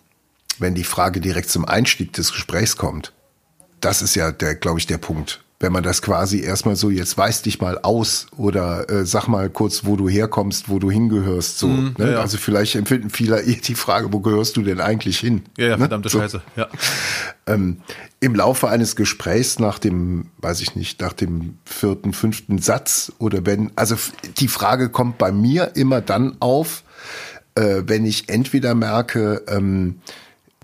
wenn 0.58 0.74
die 0.74 0.84
Frage 0.84 1.20
direkt 1.20 1.50
zum 1.50 1.64
Einstieg 1.64 2.12
des 2.12 2.32
Gesprächs 2.32 2.76
kommt. 2.76 3.12
Das 3.80 4.02
ist 4.02 4.14
ja 4.14 4.30
glaube 4.30 4.78
ich, 4.78 4.86
der 4.86 4.98
Punkt. 4.98 5.42
Wenn 5.62 5.72
man 5.72 5.84
das 5.84 6.02
quasi 6.02 6.40
erstmal 6.40 6.74
so, 6.74 6.90
jetzt 6.90 7.16
weiß 7.16 7.42
dich 7.42 7.60
mal 7.60 7.78
aus 7.78 8.26
oder 8.36 8.90
äh, 8.90 9.06
sag 9.06 9.28
mal 9.28 9.48
kurz, 9.48 9.84
wo 9.84 9.94
du 9.94 10.08
herkommst, 10.08 10.68
wo 10.68 10.80
du 10.80 10.90
hingehörst. 10.90 11.60
So, 11.60 11.68
ne? 11.68 11.74
Mhm, 11.74 11.94
ja, 11.98 12.10
ja. 12.10 12.20
Also 12.20 12.36
vielleicht 12.36 12.74
empfinden 12.74 13.10
viele 13.10 13.40
eher 13.42 13.60
die 13.60 13.76
Frage, 13.76 14.12
wo 14.12 14.18
gehörst 14.18 14.56
du 14.56 14.62
denn 14.62 14.80
eigentlich 14.80 15.20
hin? 15.20 15.42
Ja, 15.56 15.66
ja, 15.66 15.72
Ne? 15.76 15.78
verdammte 15.78 16.08
So 16.08 16.18
Scheiße. 16.18 16.42
Ja. 16.56 16.66
ähm, 17.46 17.76
im 18.18 18.34
Laufe 18.34 18.68
eines 18.68 18.96
Gesprächs 18.96 19.60
nach 19.60 19.78
dem, 19.78 20.26
weiß 20.38 20.62
ich 20.62 20.74
nicht, 20.74 21.00
nach 21.00 21.12
dem 21.12 21.58
vierten, 21.64 22.12
fünften 22.12 22.58
Satz 22.58 23.12
oder 23.18 23.46
wenn, 23.46 23.70
also 23.76 23.94
die 24.38 24.48
Frage 24.48 24.88
kommt 24.88 25.16
bei 25.18 25.30
mir 25.30 25.76
immer 25.76 26.00
dann 26.00 26.36
auf, 26.40 26.82
äh, 27.54 27.82
wenn 27.86 28.04
ich 28.04 28.28
entweder 28.28 28.74
merke, 28.74 29.42
ähm, 29.46 30.00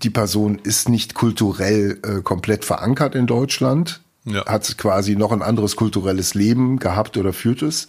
die 0.03 0.09
Person 0.09 0.59
ist 0.61 0.89
nicht 0.89 1.13
kulturell 1.13 1.99
äh, 2.03 2.21
komplett 2.21 2.65
verankert 2.65 3.15
in 3.15 3.27
Deutschland, 3.27 4.01
Ja. 4.25 4.45
hat 4.45 4.77
quasi 4.77 5.15
noch 5.15 5.31
ein 5.31 5.41
anderes 5.41 5.75
kulturelles 5.75 6.33
Leben 6.33 6.77
gehabt 6.77 7.15
oder 7.17 7.33
führt 7.33 7.61
es. 7.61 7.87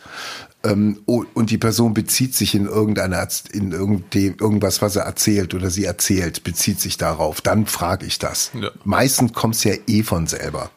Ähm, 0.62 1.00
und 1.06 1.50
die 1.50 1.58
Person 1.58 1.92
bezieht 1.94 2.34
sich 2.34 2.54
in 2.54 2.66
irgendeiner, 2.66 3.26
in 3.52 3.72
irgendem, 3.72 4.36
irgendwas, 4.38 4.80
was 4.82 4.96
er 4.96 5.02
erzählt 5.04 5.54
oder 5.54 5.70
sie 5.70 5.84
erzählt, 5.84 6.44
bezieht 6.44 6.80
sich 6.80 6.96
darauf. 6.98 7.40
Dann 7.40 7.66
frage 7.66 8.06
ich 8.06 8.18
das. 8.18 8.52
Ja. 8.60 8.70
Meistens 8.84 9.32
kommt 9.32 9.54
es 9.56 9.64
ja 9.64 9.74
eh 9.86 10.02
von 10.02 10.26
selber. 10.26 10.70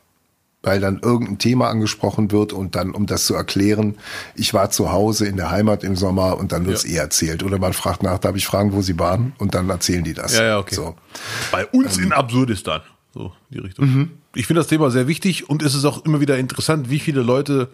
Weil 0.65 0.79
dann 0.79 0.99
irgendein 1.01 1.39
Thema 1.39 1.67
angesprochen 1.67 2.31
wird 2.31 2.53
und 2.53 2.75
dann, 2.75 2.91
um 2.91 3.05
das 3.05 3.25
zu 3.25 3.35
erklären, 3.35 3.97
ich 4.33 4.53
war 4.53 4.69
zu 4.69 4.93
Hause 4.93 5.25
in 5.27 5.35
der 5.35 5.51
Heimat 5.51 5.83
im 5.83 5.97
Sommer 5.97 6.37
und 6.37 6.53
dann 6.53 6.65
wird's 6.65 6.83
Ja. 6.85 6.89
eh 6.91 6.95
erzählt. 6.99 7.43
Oder 7.43 7.59
man 7.59 7.73
fragt 7.73 8.01
nach, 8.01 8.17
darf 8.17 8.37
ich 8.37 8.45
fragen, 8.45 8.71
wo 8.71 8.81
sie 8.81 8.97
waren? 8.97 9.33
Und 9.39 9.53
dann 9.55 9.69
erzählen 9.69 10.05
die 10.05 10.13
das. 10.13 10.37
Ja, 10.37 10.43
ja, 10.45 10.59
okay. 10.59 10.75
So. 10.75 10.95
Bei 11.51 11.65
uns 11.67 11.97
in 11.97 12.13
Absurdistan. 12.13 12.79
So, 13.13 13.31
die 13.49 13.59
Richtung. 13.59 13.85
Mhm. 13.85 14.11
Ich 14.33 14.47
finde 14.47 14.61
das 14.61 14.67
Thema 14.67 14.89
sehr 14.89 15.07
wichtig 15.07 15.49
und 15.49 15.61
es 15.61 15.75
ist 15.75 15.85
auch 15.85 16.03
immer 16.05 16.19
wieder 16.19 16.37
interessant, 16.37 16.89
wie 16.89 16.99
viele 16.99 17.21
Leute 17.21 17.69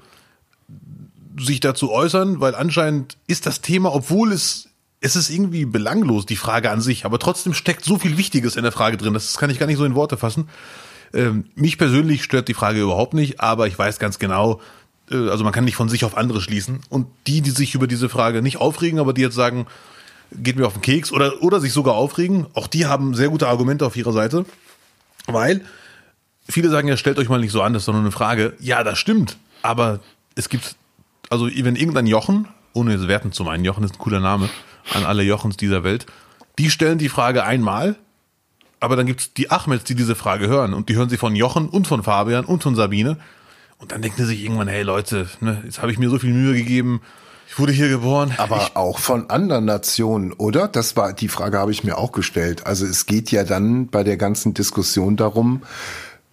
sich 1.39 1.61
dazu 1.61 1.91
äußern, 1.91 2.41
weil 2.41 2.55
anscheinend 2.55 3.17
ist 3.27 3.45
das 3.45 3.61
Thema, 3.61 3.93
obwohl 3.93 4.33
es 4.33 4.69
es 5.01 5.15
ist 5.15 5.29
irgendwie 5.29 5.65
belanglos, 5.65 6.25
die 6.25 6.35
Frage 6.35 6.71
an 6.71 6.81
sich, 6.81 7.05
aber 7.05 7.19
trotzdem 7.19 7.53
steckt 7.53 7.85
so 7.85 7.97
viel 7.97 8.17
Wichtiges 8.17 8.55
in 8.55 8.63
der 8.63 8.71
Frage 8.71 8.97
drin. 8.97 9.13
Das 9.13 9.37
kann 9.37 9.49
ich 9.49 9.59
gar 9.59 9.65
nicht 9.65 9.77
so 9.77 9.85
in 9.85 9.95
Worte 9.95 10.17
fassen. 10.17 10.49
Ähm, 11.13 11.45
mich 11.55 11.77
persönlich 11.77 12.23
stört 12.23 12.49
die 12.49 12.53
Frage 12.53 12.81
überhaupt 12.81 13.13
nicht, 13.13 13.39
aber 13.39 13.67
ich 13.67 13.79
weiß 13.79 13.99
ganz 13.99 14.19
genau, 14.19 14.59
äh, 15.09 15.29
also 15.29 15.43
man 15.43 15.53
kann 15.53 15.63
nicht 15.63 15.77
von 15.77 15.89
sich 15.89 16.03
auf 16.03 16.17
andere 16.17 16.41
schließen. 16.41 16.81
Und 16.89 17.07
die, 17.27 17.41
die 17.41 17.51
sich 17.51 17.75
über 17.75 17.87
diese 17.87 18.09
Frage 18.09 18.41
nicht 18.41 18.57
aufregen, 18.57 18.99
aber 18.99 19.13
die 19.13 19.21
jetzt 19.21 19.35
sagen, 19.35 19.67
geht 20.31 20.57
mir 20.57 20.67
auf 20.67 20.73
den 20.73 20.81
Keks 20.81 21.11
oder, 21.11 21.41
oder 21.41 21.59
sich 21.61 21.71
sogar 21.71 21.95
aufregen, 21.95 22.47
auch 22.53 22.67
die 22.67 22.85
haben 22.85 23.15
sehr 23.15 23.29
gute 23.29 23.47
Argumente 23.47 23.85
auf 23.85 23.95
ihrer 23.95 24.11
Seite, 24.11 24.45
weil 25.33 25.61
viele 26.47 26.69
sagen 26.69 26.87
ja, 26.87 26.97
stellt 26.97 27.17
euch 27.17 27.29
mal 27.29 27.39
nicht 27.39 27.51
so 27.51 27.61
an, 27.61 27.73
das 27.73 27.83
ist 27.83 27.87
nur 27.87 27.97
eine 27.97 28.11
Frage. 28.11 28.53
Ja, 28.59 28.83
das 28.83 28.99
stimmt, 28.99 29.37
aber 29.61 29.99
es 30.35 30.49
gibt, 30.49 30.75
also 31.29 31.47
wenn 31.47 31.75
irgendein 31.75 32.07
Jochen, 32.07 32.47
ohne 32.73 32.93
es 32.93 33.07
werten 33.07 33.31
zu 33.31 33.43
meinen, 33.43 33.65
Jochen 33.65 33.83
ist 33.83 33.95
ein 33.95 33.99
cooler 33.99 34.19
Name, 34.19 34.49
an 34.93 35.03
alle 35.03 35.23
Jochens 35.23 35.57
dieser 35.57 35.83
Welt, 35.83 36.05
die 36.57 36.69
stellen 36.69 36.97
die 36.97 37.09
Frage 37.09 37.43
einmal, 37.43 37.95
aber 38.79 38.95
dann 38.95 39.05
gibt's 39.05 39.33
die 39.33 39.51
Achmeds, 39.51 39.83
die 39.83 39.95
diese 39.95 40.15
Frage 40.15 40.47
hören 40.47 40.73
und 40.73 40.89
die 40.89 40.95
hören 40.95 41.09
sie 41.09 41.17
von 41.17 41.35
Jochen 41.35 41.69
und 41.69 41.87
von 41.87 42.03
Fabian 42.03 42.45
und 42.45 42.63
von 42.63 42.75
Sabine 42.75 43.17
und 43.77 43.91
dann 43.91 44.01
denken 44.01 44.17
sie 44.17 44.25
sich 44.25 44.43
irgendwann, 44.43 44.67
hey 44.67 44.83
Leute, 44.83 45.29
ne, 45.39 45.61
jetzt 45.65 45.81
habe 45.81 45.91
ich 45.91 45.99
mir 45.99 46.09
so 46.09 46.19
viel 46.19 46.33
Mühe 46.33 46.53
gegeben, 46.53 47.01
ich 47.49 47.57
wurde 47.57 47.71
hier 47.71 47.89
geboren. 47.89 48.33
Aber 48.37 48.57
ich, 48.57 48.75
auch 48.75 48.99
von 48.99 49.29
anderen 49.29 49.65
Nationen, 49.65 50.33
oder? 50.33 50.67
Das 50.67 50.95
war 50.95 51.13
die 51.13 51.29
Frage, 51.29 51.57
habe 51.57 51.71
ich 51.71 51.83
mir 51.83 51.97
auch 51.97 52.11
gestellt. 52.11 52.67
Also 52.67 52.85
es 52.85 53.07
geht 53.07 53.31
ja 53.31 53.43
dann 53.43 53.87
bei 53.87 54.03
der 54.03 54.17
ganzen 54.17 54.53
Diskussion 54.53 55.17
darum, 55.17 55.63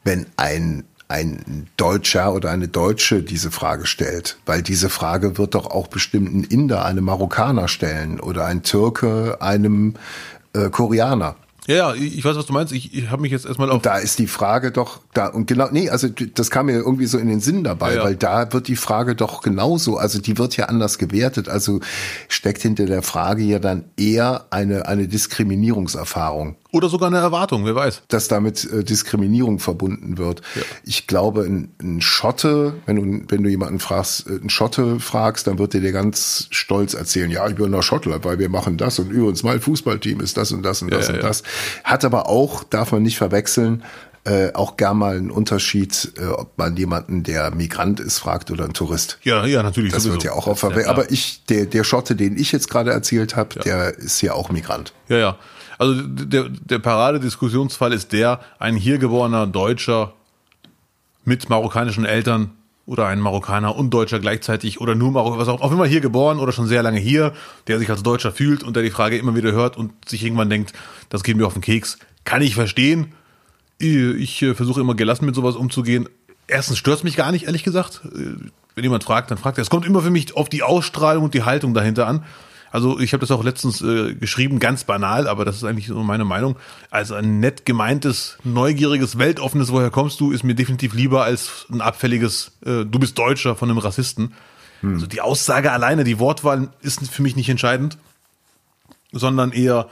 wenn 0.04 0.26
ein 0.36 0.84
ein 1.08 1.68
Deutscher 1.76 2.34
oder 2.34 2.50
eine 2.50 2.66
Deutsche 2.66 3.22
diese 3.22 3.52
Frage 3.52 3.86
stellt, 3.86 4.38
weil 4.44 4.62
diese 4.62 4.90
Frage 4.90 5.38
wird 5.38 5.54
doch 5.54 5.66
auch 5.70 5.86
bestimmten 5.86 6.42
Inder 6.42 6.84
einem 6.84 7.04
Marokkaner 7.04 7.68
stellen 7.68 8.18
oder 8.18 8.44
ein 8.44 8.64
Türke 8.64 9.38
einem 9.40 9.94
äh, 10.52 10.68
Koreaner. 10.68 11.36
Ja, 11.66 11.74
ja, 11.74 11.94
ich 11.94 12.24
weiß, 12.24 12.36
was 12.36 12.46
du 12.46 12.52
meinst. 12.52 12.72
Ich, 12.72 12.94
ich 12.94 13.10
habe 13.10 13.22
mich 13.22 13.32
jetzt 13.32 13.44
erstmal 13.44 13.70
auf. 13.70 13.82
Da 13.82 13.98
ist 13.98 14.18
die 14.18 14.26
Frage 14.26 14.70
doch 14.70 15.00
da 15.14 15.26
und 15.26 15.46
genau, 15.46 15.68
nee, 15.70 15.90
also 15.90 16.08
das 16.08 16.50
kam 16.50 16.66
mir 16.66 16.74
irgendwie 16.74 17.06
so 17.06 17.18
in 17.18 17.28
den 17.28 17.40
Sinn 17.40 17.64
dabei, 17.64 17.90
ja, 17.90 17.96
ja. 17.98 18.04
weil 18.04 18.16
da 18.16 18.52
wird 18.52 18.68
die 18.68 18.76
Frage 18.76 19.16
doch 19.16 19.42
genauso, 19.42 19.96
also 19.96 20.20
die 20.20 20.38
wird 20.38 20.56
ja 20.56 20.66
anders 20.66 20.98
gewertet. 20.98 21.48
Also 21.48 21.80
steckt 22.28 22.62
hinter 22.62 22.86
der 22.86 23.02
Frage 23.02 23.42
ja 23.42 23.58
dann 23.58 23.84
eher 23.96 24.46
eine 24.50 24.86
eine 24.86 25.08
Diskriminierungserfahrung. 25.08 26.56
Oder 26.72 26.88
sogar 26.88 27.08
eine 27.08 27.18
Erwartung, 27.18 27.64
wer 27.64 27.74
weiß. 27.74 28.02
Dass 28.08 28.28
damit 28.28 28.64
äh, 28.70 28.82
Diskriminierung 28.82 29.58
verbunden 29.58 30.18
wird. 30.18 30.42
Ja. 30.54 30.62
Ich 30.84 31.06
glaube, 31.06 31.42
ein, 31.42 31.72
ein 31.80 32.00
Schotte, 32.00 32.74
wenn 32.86 32.96
du, 32.96 33.24
wenn 33.28 33.42
du 33.42 33.48
jemanden 33.48 33.78
fragst, 33.78 34.28
äh, 34.28 34.34
ein 34.42 34.50
Schotte 34.50 35.00
fragst, 35.00 35.46
dann 35.46 35.58
wird 35.58 35.74
der 35.74 35.80
dir 35.80 35.92
ganz 35.92 36.48
stolz 36.50 36.94
erzählen, 36.94 37.30
ja, 37.30 37.46
ich 37.48 37.54
bin 37.54 37.70
nach 37.70 37.82
Schottland, 37.82 38.24
weil 38.24 38.38
wir 38.38 38.48
machen 38.48 38.76
das 38.76 38.98
und 38.98 39.10
übrigens 39.10 39.42
mein 39.42 39.60
Fußballteam 39.60 40.20
ist 40.20 40.36
das 40.36 40.52
und 40.52 40.62
das 40.62 40.82
und 40.82 40.92
das 40.92 41.08
ja, 41.08 41.14
und 41.14 41.20
ja. 41.20 41.28
das. 41.28 41.42
Hat 41.84 42.04
aber 42.04 42.28
auch, 42.28 42.64
darf 42.64 42.92
man 42.92 43.02
nicht 43.02 43.16
verwechseln, 43.16 43.82
äh, 44.26 44.52
auch 44.54 44.76
gern 44.76 44.98
mal 44.98 45.16
einen 45.16 45.30
Unterschied, 45.30 46.12
äh, 46.18 46.26
ob 46.26 46.58
man 46.58 46.76
jemanden, 46.76 47.22
der 47.22 47.54
Migrant 47.54 48.00
ist, 48.00 48.18
fragt 48.18 48.50
oder 48.50 48.64
ein 48.64 48.72
Tourist. 48.72 49.18
Ja, 49.22 49.46
ja, 49.46 49.62
natürlich. 49.62 49.92
Das 49.92 50.02
sowieso. 50.02 50.14
wird 50.14 50.24
ja 50.24 50.32
auch 50.32 50.48
auf 50.48 50.62
ja, 50.62 50.88
Aber 50.88 51.12
ich, 51.12 51.44
der, 51.48 51.66
der 51.66 51.84
Schotte, 51.84 52.16
den 52.16 52.36
ich 52.36 52.50
jetzt 52.50 52.68
gerade 52.68 52.90
erzählt 52.90 53.36
habe, 53.36 53.50
ja. 53.54 53.62
der 53.62 53.98
ist 53.98 54.20
ja 54.22 54.32
auch 54.32 54.50
Migrant. 54.50 54.92
Ja, 55.08 55.18
ja. 55.18 55.38
Also 55.78 56.02
der, 56.02 56.48
der 56.48 56.78
Paradediskussionsfall 56.78 57.92
ist 57.92 58.12
der, 58.12 58.40
ein 58.58 58.76
hier 58.76 58.98
geborener 58.98 59.46
Deutscher 59.46 60.14
mit 61.24 61.48
marokkanischen 61.48 62.04
Eltern 62.04 62.52
oder 62.86 63.06
ein 63.06 63.20
Marokkaner 63.20 63.76
und 63.76 63.90
Deutscher 63.90 64.20
gleichzeitig 64.20 64.80
oder 64.80 64.94
nur 64.94 65.10
Marokkaner, 65.10 65.40
was 65.40 65.48
auch, 65.48 65.60
auch 65.60 65.72
immer 65.72 65.86
hier 65.86 66.00
geboren 66.00 66.38
oder 66.38 66.52
schon 66.52 66.68
sehr 66.68 66.82
lange 66.82 67.00
hier, 67.00 67.32
der 67.66 67.78
sich 67.78 67.90
als 67.90 68.02
Deutscher 68.02 68.30
fühlt 68.30 68.62
und 68.62 68.76
der 68.76 68.84
die 68.84 68.90
Frage 68.90 69.18
immer 69.18 69.34
wieder 69.34 69.52
hört 69.52 69.76
und 69.76 69.92
sich 70.08 70.24
irgendwann 70.24 70.48
denkt, 70.48 70.72
das 71.08 71.24
geht 71.24 71.36
mir 71.36 71.46
auf 71.46 71.54
den 71.54 71.62
Keks, 71.62 71.98
kann 72.24 72.42
ich 72.42 72.54
verstehen. 72.54 73.12
Ich 73.78 74.40
äh, 74.40 74.54
versuche 74.54 74.80
immer 74.80 74.94
gelassen 74.94 75.26
mit 75.26 75.34
sowas 75.34 75.56
umzugehen. 75.56 76.08
Erstens 76.46 76.78
stört 76.78 76.98
es 76.98 77.04
mich 77.04 77.16
gar 77.16 77.32
nicht, 77.32 77.46
ehrlich 77.46 77.64
gesagt. 77.64 78.02
Äh, 78.04 78.50
wenn 78.74 78.84
jemand 78.84 79.04
fragt, 79.04 79.30
dann 79.30 79.38
fragt 79.38 79.58
er. 79.58 79.62
Es 79.62 79.70
kommt 79.70 79.84
immer 79.84 80.00
für 80.00 80.10
mich 80.10 80.36
auf 80.36 80.48
die 80.48 80.62
Ausstrahlung 80.62 81.24
und 81.24 81.34
die 81.34 81.42
Haltung 81.42 81.74
dahinter 81.74 82.06
an. 82.06 82.24
Also 82.70 82.98
ich 82.98 83.12
habe 83.12 83.20
das 83.20 83.30
auch 83.30 83.44
letztens 83.44 83.80
äh, 83.80 84.14
geschrieben, 84.14 84.58
ganz 84.58 84.84
banal, 84.84 85.28
aber 85.28 85.44
das 85.44 85.56
ist 85.56 85.64
eigentlich 85.64 85.86
so 85.86 86.02
meine 86.02 86.24
Meinung. 86.24 86.56
Also 86.90 87.14
ein 87.14 87.40
nett 87.40 87.64
gemeintes, 87.64 88.38
neugieriges, 88.44 89.18
weltoffenes, 89.18 89.72
woher 89.72 89.90
kommst 89.90 90.20
du, 90.20 90.32
ist 90.32 90.44
mir 90.44 90.54
definitiv 90.54 90.94
lieber 90.94 91.24
als 91.24 91.66
ein 91.70 91.80
abfälliges, 91.80 92.52
äh, 92.64 92.84
du 92.84 92.98
bist 92.98 93.18
Deutscher 93.18 93.56
von 93.56 93.70
einem 93.70 93.78
Rassisten. 93.78 94.34
Hm. 94.80 94.94
Also 94.94 95.06
die 95.06 95.20
Aussage 95.20 95.72
alleine, 95.72 96.04
die 96.04 96.18
Wortwahl 96.18 96.70
ist 96.82 97.08
für 97.10 97.22
mich 97.22 97.36
nicht 97.36 97.48
entscheidend, 97.48 97.98
sondern 99.12 99.52
eher, 99.52 99.88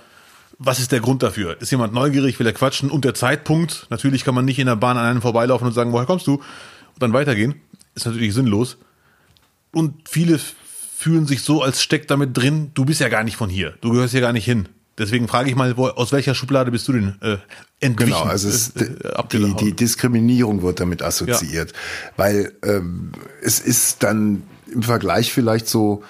was 0.59 0.79
ist 0.79 0.93
der 0.93 1.01
Grund 1.01 1.23
dafür? 1.23 1.61
Ist 1.61 1.71
jemand 1.71 1.95
neugierig, 1.95 2.39
will 2.39 2.47
er 2.47 2.53
quatschen 2.53 2.91
und 2.91 3.05
der 3.05 3.15
Zeitpunkt? 3.15 3.87
Natürlich 3.91 4.25
kann 4.25 4.35
man 4.35 4.45
nicht 4.45 4.59
in 4.59 4.67
der 4.67 4.77
Bahn 4.77 4.97
an 4.97 5.05
einem 5.05 5.23
vorbeilaufen 5.23 5.67
und 5.67 5.73
sagen, 5.73 5.93
woher 5.93 6.07
kommst 6.07 6.27
du? 6.27 6.35
Und 6.35 7.03
dann 7.03 7.13
weitergehen. 7.13 7.55
Ist 7.95 8.07
natürlich 8.07 8.35
sinnlos. 8.35 8.77
Und 9.73 10.09
viele 10.09 10.39
fühlen 11.05 11.27
sich 11.27 11.43
so, 11.43 11.61
als 11.61 11.83
steckt 11.83 12.11
damit 12.11 12.35
drin, 12.35 12.71
du 12.73 12.87
bist 12.87 12.99
ja 12.99 13.11
gar 13.11 13.25
nicht 13.25 13.37
von 13.37 13.51
hier, 13.51 13.75
du 13.83 13.93
gehörst 13.93 14.13
hier 14.13 14.23
gar 14.23 14.33
nicht 14.33 14.47
hin. 14.47 14.71
Deswegen 14.97 15.29
frage 15.29 15.51
ich 15.51 15.55
mal, 15.55 15.77
wo, 15.77 15.89
aus 15.89 16.13
welcher 16.13 16.35
Schublade 16.35 16.71
bist 16.71 16.89
du 16.89 16.95
denn 16.95 17.17
äh, 17.21 17.37
entwichen? 17.79 18.13
Genau, 18.13 18.23
also 18.23 18.49
es, 18.49 18.71
äh, 18.71 18.89
die, 19.31 19.55
die 19.55 19.77
Diskriminierung 19.77 20.63
wird 20.63 20.81
damit 20.81 21.03
assoziiert, 21.03 21.73
ja. 21.73 21.77
weil 22.17 22.53
ähm, 22.63 23.13
es 23.43 23.61
ist 23.61 24.03
dann 24.03 24.45
im 24.73 24.83
Vergleich 24.83 25.31
vielleicht 25.31 25.69
so, 25.69 26.03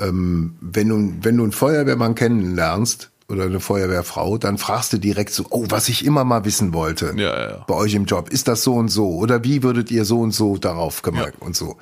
ähm, 0.00 0.56
wenn 0.60 0.88
du 0.88 1.14
wenn 1.22 1.36
du 1.36 1.44
einen 1.44 1.52
Feuerwehrmann 1.52 2.16
kennenlernst 2.16 3.12
oder 3.28 3.44
eine 3.44 3.60
Feuerwehrfrau, 3.60 4.38
dann 4.38 4.58
fragst 4.58 4.92
du 4.92 4.98
direkt 4.98 5.32
so, 5.32 5.46
oh, 5.50 5.66
was 5.68 5.88
ich 5.88 6.04
immer 6.04 6.24
mal 6.24 6.44
wissen 6.44 6.72
wollte 6.72 7.14
ja, 7.16 7.50
ja. 7.50 7.64
bei 7.68 7.74
euch 7.74 7.94
im 7.94 8.06
Job, 8.06 8.28
ist 8.28 8.48
das 8.48 8.64
so 8.64 8.74
und 8.74 8.88
so 8.88 9.08
oder 9.14 9.44
wie 9.44 9.62
würdet 9.62 9.92
ihr 9.92 10.04
so 10.04 10.20
und 10.20 10.32
so 10.32 10.56
darauf 10.56 11.02
gemerkt 11.02 11.40
und 11.40 11.54
so. 11.54 11.76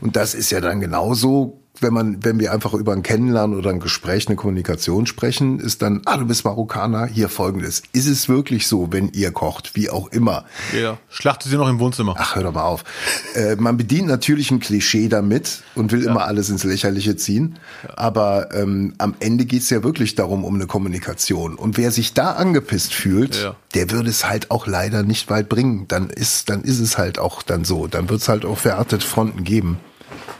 Und 0.00 0.16
das 0.16 0.34
ist 0.34 0.50
ja 0.50 0.60
dann 0.60 0.80
genauso 0.80 1.59
wenn 1.82 1.92
man, 1.92 2.24
wenn 2.24 2.38
wir 2.38 2.52
einfach 2.52 2.74
über 2.74 2.92
ein 2.92 3.02
Kennenlernen 3.02 3.56
oder 3.56 3.70
ein 3.70 3.80
Gespräch, 3.80 4.28
eine 4.28 4.36
Kommunikation 4.36 5.06
sprechen, 5.06 5.60
ist 5.60 5.82
dann, 5.82 6.02
ah, 6.04 6.16
du 6.16 6.26
bist 6.26 6.44
Marokkaner, 6.44 7.06
hier 7.06 7.28
folgendes. 7.28 7.82
Ist 7.92 8.06
es 8.06 8.28
wirklich 8.28 8.66
so, 8.66 8.92
wenn 8.92 9.10
ihr 9.12 9.32
kocht, 9.32 9.74
wie 9.74 9.90
auch 9.90 10.08
immer? 10.08 10.44
Ja, 10.78 10.98
schlachtet 11.08 11.50
sie 11.50 11.56
noch 11.56 11.68
im 11.68 11.78
Wohnzimmer. 11.78 12.14
Ach, 12.18 12.36
hör 12.36 12.42
doch 12.42 12.52
mal 12.52 12.64
auf. 12.64 12.84
äh, 13.34 13.56
man 13.56 13.76
bedient 13.76 14.08
natürlich 14.08 14.50
ein 14.50 14.60
Klischee 14.60 15.08
damit 15.08 15.62
und 15.74 15.92
will 15.92 16.04
ja. 16.04 16.10
immer 16.10 16.24
alles 16.24 16.50
ins 16.50 16.64
Lächerliche 16.64 17.16
ziehen. 17.16 17.58
Ja. 17.82 17.98
Aber 17.98 18.54
ähm, 18.54 18.94
am 18.98 19.14
Ende 19.20 19.44
geht's 19.44 19.70
ja 19.70 19.82
wirklich 19.82 20.14
darum, 20.14 20.44
um 20.44 20.54
eine 20.54 20.66
Kommunikation. 20.66 21.54
Und 21.56 21.76
wer 21.76 21.90
sich 21.90 22.14
da 22.14 22.32
angepisst 22.32 22.94
fühlt, 22.94 23.36
ja. 23.36 23.56
der 23.74 23.90
würde 23.90 24.10
es 24.10 24.28
halt 24.28 24.50
auch 24.50 24.66
leider 24.66 25.02
nicht 25.02 25.30
weit 25.30 25.48
bringen. 25.48 25.86
Dann 25.88 26.10
ist, 26.10 26.50
dann 26.50 26.62
ist 26.62 26.80
es 26.80 26.98
halt 26.98 27.18
auch 27.18 27.42
dann 27.42 27.64
so. 27.64 27.86
Dann 27.86 28.08
wird's 28.08 28.28
halt 28.28 28.44
auch 28.44 28.58
verhärtete 28.58 29.06
Fronten 29.06 29.44
geben. 29.44 29.78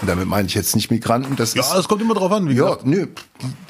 Und 0.01 0.09
damit 0.09 0.27
meine 0.27 0.49
ich 0.49 0.55
jetzt 0.55 0.75
nicht 0.75 0.91
Migranten. 0.91 1.37
Das 1.37 1.55
ja, 1.55 1.79
es 1.79 1.89
kommt 1.89 2.01
immer 2.01 2.15
drauf 2.15 2.33
an. 2.33 2.49
Wie 2.49 2.55
ja, 2.55 2.65
gesagt, 2.65 2.87
nö. 2.87 3.07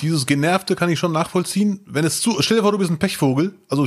Dieses 0.01 0.26
Genervte 0.26 0.76
kann 0.76 0.88
ich 0.88 0.98
schon 0.98 1.12
nachvollziehen. 1.12 1.80
Wenn 1.86 2.05
es 2.05 2.20
zu, 2.20 2.36
stell 2.40 2.59
dir 2.59 2.62
vor, 2.62 2.72
du 2.72 2.78
bist 2.78 2.90
ein 2.90 2.98
Pechvogel. 2.98 3.55
Also 3.68 3.86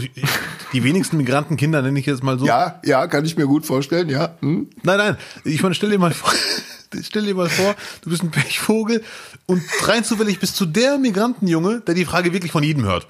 die 0.74 0.84
wenigsten 0.84 1.18
Migrantenkinder 1.18 1.82
nenne 1.82 2.00
ich 2.00 2.06
jetzt 2.06 2.24
mal 2.24 2.38
so. 2.38 2.46
Ja, 2.46 2.82
ja, 2.84 3.08
kann 3.08 3.26
ich 3.26 3.38
mir 3.38 3.48
gut 3.48 3.66
vorstellen, 3.66 4.10
ja. 4.10 4.36
Hm. 4.42 4.70
Nein, 4.84 4.98
nein. 4.98 5.18
Ich 5.46 5.64
meine, 5.64 5.76
stell 5.76 5.90
dir 5.90 6.00
mal 6.00 6.14
vor, 6.14 6.32
stell 7.02 7.24
dir 7.26 7.36
mal 7.36 7.50
vor, 7.50 7.76
du 8.02 8.10
bist 8.10 8.24
ein 8.24 8.32
Pechvogel 8.32 9.04
und 9.46 9.62
rein 9.84 10.04
zufällig 10.04 10.40
bist 10.40 10.60
du 10.60 10.66
der 10.66 10.98
Migrantenjunge, 10.98 11.82
der 11.82 11.96
die 11.96 12.06
Frage 12.06 12.34
wirklich 12.34 12.52
von 12.52 12.64
jedem 12.64 12.84
hört. 12.84 13.08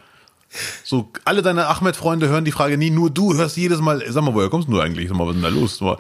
So, 0.84 1.12
alle 1.26 1.42
deine 1.42 1.68
Ahmed-Freunde 1.68 2.28
hören 2.30 2.46
die 2.46 2.52
Frage 2.52 2.78
nie, 2.78 2.92
nur 2.92 3.10
du 3.10 3.34
hörst 3.34 3.58
jedes 3.58 3.80
Mal, 3.80 4.04
sag 4.10 4.24
mal, 4.24 4.34
woher 4.34 4.50
kommst 4.50 4.70
du 4.70 4.80
eigentlich? 4.80 5.10
Sag 5.10 5.18
mal, 5.18 5.26
was 5.26 5.36
ist 5.36 5.44
denn 5.44 5.54
da 5.54 5.60
los? 5.60 5.82
Mal, 5.82 5.98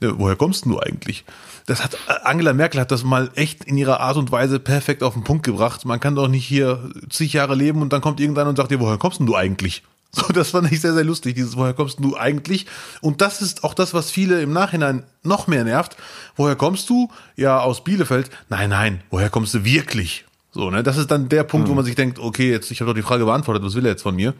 ne, 0.00 0.18
woher 0.18 0.36
kommst 0.36 0.66
du 0.66 0.78
eigentlich? 0.78 1.24
Das 1.66 1.82
hat 1.82 1.96
Angela 2.24 2.52
Merkel 2.52 2.80
hat 2.80 2.90
das 2.90 3.04
mal 3.04 3.30
echt 3.36 3.64
in 3.64 3.78
ihrer 3.78 4.00
Art 4.00 4.16
und 4.16 4.30
Weise 4.30 4.60
perfekt 4.60 5.02
auf 5.02 5.14
den 5.14 5.24
Punkt 5.24 5.44
gebracht. 5.44 5.84
Man 5.84 5.98
kann 5.98 6.14
doch 6.14 6.28
nicht 6.28 6.46
hier 6.46 6.90
zig 7.08 7.32
Jahre 7.32 7.54
leben 7.54 7.80
und 7.80 7.92
dann 7.92 8.02
kommt 8.02 8.20
irgendeiner 8.20 8.50
und 8.50 8.56
sagt 8.56 8.70
dir, 8.70 8.80
woher 8.80 8.98
kommst 8.98 9.20
denn 9.20 9.26
du 9.26 9.34
eigentlich? 9.34 9.82
So, 10.14 10.32
das 10.32 10.50
fand 10.50 10.70
ich 10.70 10.80
sehr, 10.80 10.94
sehr 10.94 11.02
lustig, 11.02 11.34
dieses, 11.34 11.56
woher 11.56 11.74
kommst 11.74 11.98
du 11.98 12.16
eigentlich? 12.16 12.66
Und 13.00 13.20
das 13.20 13.42
ist 13.42 13.64
auch 13.64 13.74
das, 13.74 13.94
was 13.94 14.12
viele 14.12 14.40
im 14.42 14.52
Nachhinein 14.52 15.02
noch 15.24 15.48
mehr 15.48 15.64
nervt. 15.64 15.96
Woher 16.36 16.54
kommst 16.54 16.88
du? 16.88 17.10
Ja, 17.34 17.58
aus 17.58 17.82
Bielefeld. 17.82 18.30
Nein, 18.48 18.70
nein, 18.70 19.02
woher 19.10 19.28
kommst 19.28 19.54
du 19.54 19.64
wirklich? 19.64 20.24
So, 20.52 20.70
ne, 20.70 20.84
das 20.84 20.98
ist 20.98 21.10
dann 21.10 21.28
der 21.28 21.42
Punkt, 21.42 21.66
mhm. 21.66 21.70
wo 21.70 21.72
hm. 21.72 21.76
man 21.78 21.84
sich 21.84 21.96
denkt, 21.96 22.20
okay, 22.20 22.48
jetzt, 22.48 22.70
ich 22.70 22.80
habe 22.80 22.92
doch 22.92 22.94
die 22.94 23.02
Frage 23.02 23.24
beantwortet, 23.24 23.64
was 23.64 23.74
will 23.74 23.84
er 23.86 23.90
jetzt 23.90 24.02
von 24.02 24.14
mir? 24.14 24.34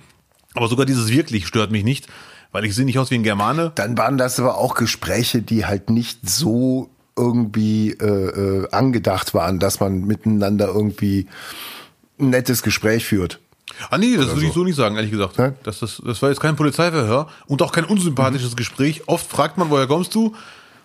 Aber 0.55 0.69
sogar 0.69 0.87
dieses 0.87 1.09
wirklich 1.09 1.49
stört 1.49 1.73
mich 1.73 1.83
nicht, 1.83 2.07
weil 2.53 2.65
ich 2.65 2.77
sehe 2.77 2.85
nicht 2.85 3.01
aus 3.01 3.11
wie 3.11 3.17
ein 3.17 3.25
Germane. 3.25 3.73
Dann 3.75 3.99
waren 3.99 4.17
das 4.17 4.39
aber 4.39 4.57
auch 4.59 4.77
Gespräche, 4.77 5.43
die 5.43 5.67
halt 5.67 5.91
nicht 5.91 6.21
so 6.23 6.94
irgendwie 7.17 7.93
äh, 7.93 8.05
äh, 8.05 8.71
angedacht 8.71 9.35
waren, 9.35 9.59
dass 9.59 9.81
man 9.81 10.05
miteinander 10.05 10.67
irgendwie 10.69 11.27
ein 12.19 12.31
nettes 12.31 12.63
Gespräch 12.63 13.05
führt. 13.05 13.41
Ah 13.91 13.99
nee, 13.99 14.17
das 14.17 14.27
würde 14.27 14.41
so. 14.41 14.47
ich 14.47 14.53
so 14.53 14.65
nicht 14.65 14.77
sagen, 14.77 14.97
ehrlich 14.97 15.11
gesagt. 15.11 15.39
Das, 15.65 15.81
das, 15.81 16.03
das 16.05 16.23
war 16.23 16.29
jetzt 16.29 16.41
kein 16.41 16.57
Polizeiverhör 16.57 17.29
und 17.47 17.63
auch 17.63 17.73
kein 17.73 17.85
unsympathisches 17.85 18.53
mhm. 18.53 18.57
Gespräch. 18.57 19.03
Oft 19.07 19.29
fragt 19.29 19.59
man, 19.59 19.71
woher 19.71 19.87
kommst 19.87 20.15
du? 20.15 20.35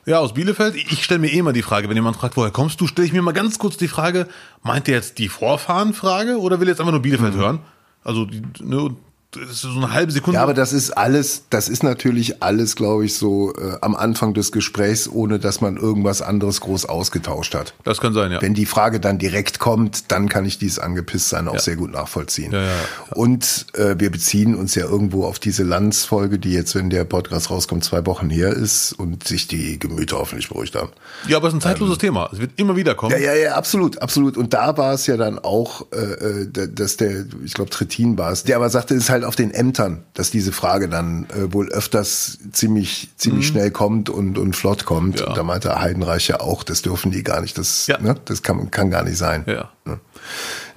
Ja, 0.05 0.19
aus 0.19 0.33
Bielefeld. 0.33 0.75
Ich 0.75 1.03
stelle 1.03 1.19
mir 1.19 1.31
eh 1.31 1.41
mal 1.41 1.53
die 1.53 1.61
Frage, 1.61 1.87
wenn 1.89 1.95
jemand 1.95 2.17
fragt, 2.17 2.35
woher 2.37 2.51
kommst 2.51 2.81
du, 2.81 2.87
stelle 2.87 3.05
ich 3.05 3.13
mir 3.13 3.21
mal 3.21 3.33
ganz 3.33 3.59
kurz 3.59 3.77
die 3.77 3.87
Frage, 3.87 4.27
meint 4.63 4.87
der 4.87 4.95
jetzt 4.95 5.19
die 5.19 5.29
Vorfahrenfrage 5.29 6.39
oder 6.39 6.59
will 6.59 6.67
jetzt 6.67 6.79
einfach 6.79 6.93
nur 6.93 7.01
Bielefeld 7.01 7.35
mhm. 7.35 7.39
hören? 7.39 7.59
Also, 8.03 8.25
die, 8.25 8.41
ne, 8.61 8.95
so 9.35 9.69
eine 9.69 9.93
halbe 9.93 10.11
Sekunde. 10.11 10.37
Ja, 10.37 10.43
aber 10.43 10.55
das 10.55 10.73
ist 10.73 10.97
alles, 10.97 11.43
das 11.51 11.69
ist 11.69 11.83
natürlich 11.83 12.41
alles, 12.41 12.75
glaube 12.75 13.05
ich, 13.05 13.15
so 13.15 13.53
äh, 13.53 13.77
am 13.81 13.95
Anfang 13.95 14.33
des 14.33 14.51
Gesprächs, 14.51 15.07
ohne 15.07 15.37
dass 15.37 15.61
man 15.61 15.77
irgendwas 15.77 16.23
anderes 16.23 16.61
groß 16.61 16.85
ausgetauscht 16.85 17.53
hat. 17.53 17.75
Das 17.83 18.01
kann 18.01 18.13
sein, 18.13 18.31
ja. 18.31 18.41
Wenn 18.41 18.55
die 18.55 18.65
Frage 18.65 18.99
dann 18.99 19.19
direkt 19.19 19.59
kommt, 19.59 20.11
dann 20.11 20.29
kann 20.29 20.45
ich 20.45 20.57
dieses 20.57 20.79
Angepisstsein 20.79 21.47
auch 21.47 21.53
ja. 21.53 21.59
sehr 21.59 21.75
gut 21.75 21.91
nachvollziehen. 21.91 22.51
Ja, 22.51 22.63
ja. 22.63 22.73
Und 23.13 23.67
äh, 23.73 23.95
wir 23.99 24.09
beziehen 24.09 24.55
uns 24.55 24.73
ja 24.73 24.85
irgendwo 24.85 25.25
auf 25.25 25.37
diese 25.37 25.61
Landsfolge, 25.61 26.39
die 26.39 26.51
jetzt, 26.51 26.73
wenn 26.73 26.89
der 26.89 27.03
Podcast 27.03 27.51
rauskommt, 27.51 27.83
zwei 27.83 28.07
Wochen 28.07 28.31
her 28.31 28.49
ist 28.49 28.93
und 28.93 29.27
sich 29.27 29.47
die 29.47 29.77
Gemüter 29.77 30.17
hoffentlich 30.17 30.49
beruhigt 30.49 30.75
haben. 30.75 30.89
Ja, 31.27 31.37
aber 31.37 31.49
es 31.49 31.53
ist 31.53 31.59
ein 31.59 31.61
zeitloses 31.61 31.97
ähm, 31.97 31.99
Thema. 31.99 32.29
Es 32.33 32.39
wird 32.39 32.51
immer 32.55 32.75
wieder 32.75 32.95
kommen. 32.95 33.11
Ja, 33.11 33.19
ja, 33.19 33.35
ja, 33.35 33.53
absolut, 33.53 34.01
absolut. 34.01 34.37
Und 34.37 34.55
da 34.55 34.75
war 34.77 34.93
es 34.93 35.05
ja 35.05 35.17
dann 35.17 35.37
auch, 35.37 35.85
äh, 35.91 35.97
äh 35.97 36.69
dass 36.73 36.97
der, 36.97 37.25
ich 37.45 37.53
glaube, 37.53 37.69
Trittin 37.69 38.17
war 38.17 38.31
es, 38.31 38.43
der 38.43 38.55
aber 38.55 38.69
sagte, 38.71 38.95
es 38.95 39.03
ist 39.03 39.09
halt 39.09 39.18
halt 39.19 39.27
auf 39.27 39.35
den 39.35 39.51
Ämtern, 39.51 40.03
dass 40.13 40.31
diese 40.31 40.51
Frage 40.51 40.89
dann 40.89 41.27
äh, 41.29 41.53
wohl 41.53 41.69
öfters 41.69 42.39
ziemlich 42.51 43.09
ziemlich 43.17 43.47
mhm. 43.47 43.51
schnell 43.51 43.71
kommt 43.71 44.09
und 44.09 44.37
und 44.37 44.55
flott 44.55 44.85
kommt. 44.85 45.19
Ja. 45.19 45.27
Und 45.27 45.37
da 45.37 45.43
meinte 45.43 45.79
Heidenreich 45.79 46.27
ja 46.27 46.39
auch, 46.39 46.63
das 46.63 46.81
dürfen 46.81 47.11
die 47.11 47.23
gar 47.23 47.41
nicht. 47.41 47.57
Das 47.57 47.87
ja. 47.87 47.99
ne, 47.99 48.15
das 48.25 48.43
kann 48.43 48.71
kann 48.71 48.89
gar 48.89 49.03
nicht 49.03 49.17
sein. 49.17 49.43
Ja. 49.47 49.69
Ne? 49.85 49.99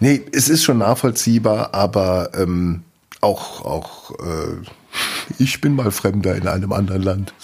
Nee, 0.01 0.23
es 0.33 0.49
ist 0.49 0.65
schon 0.65 0.79
nachvollziehbar, 0.79 1.75
aber 1.75 2.31
ähm, 2.35 2.83
auch 3.21 3.65
auch 3.65 4.11
äh, 4.21 4.67
ich 5.39 5.61
bin 5.61 5.75
mal 5.75 5.91
Fremder 5.91 6.35
in 6.37 6.47
einem 6.47 6.73
anderen 6.73 7.03
Land. 7.03 7.35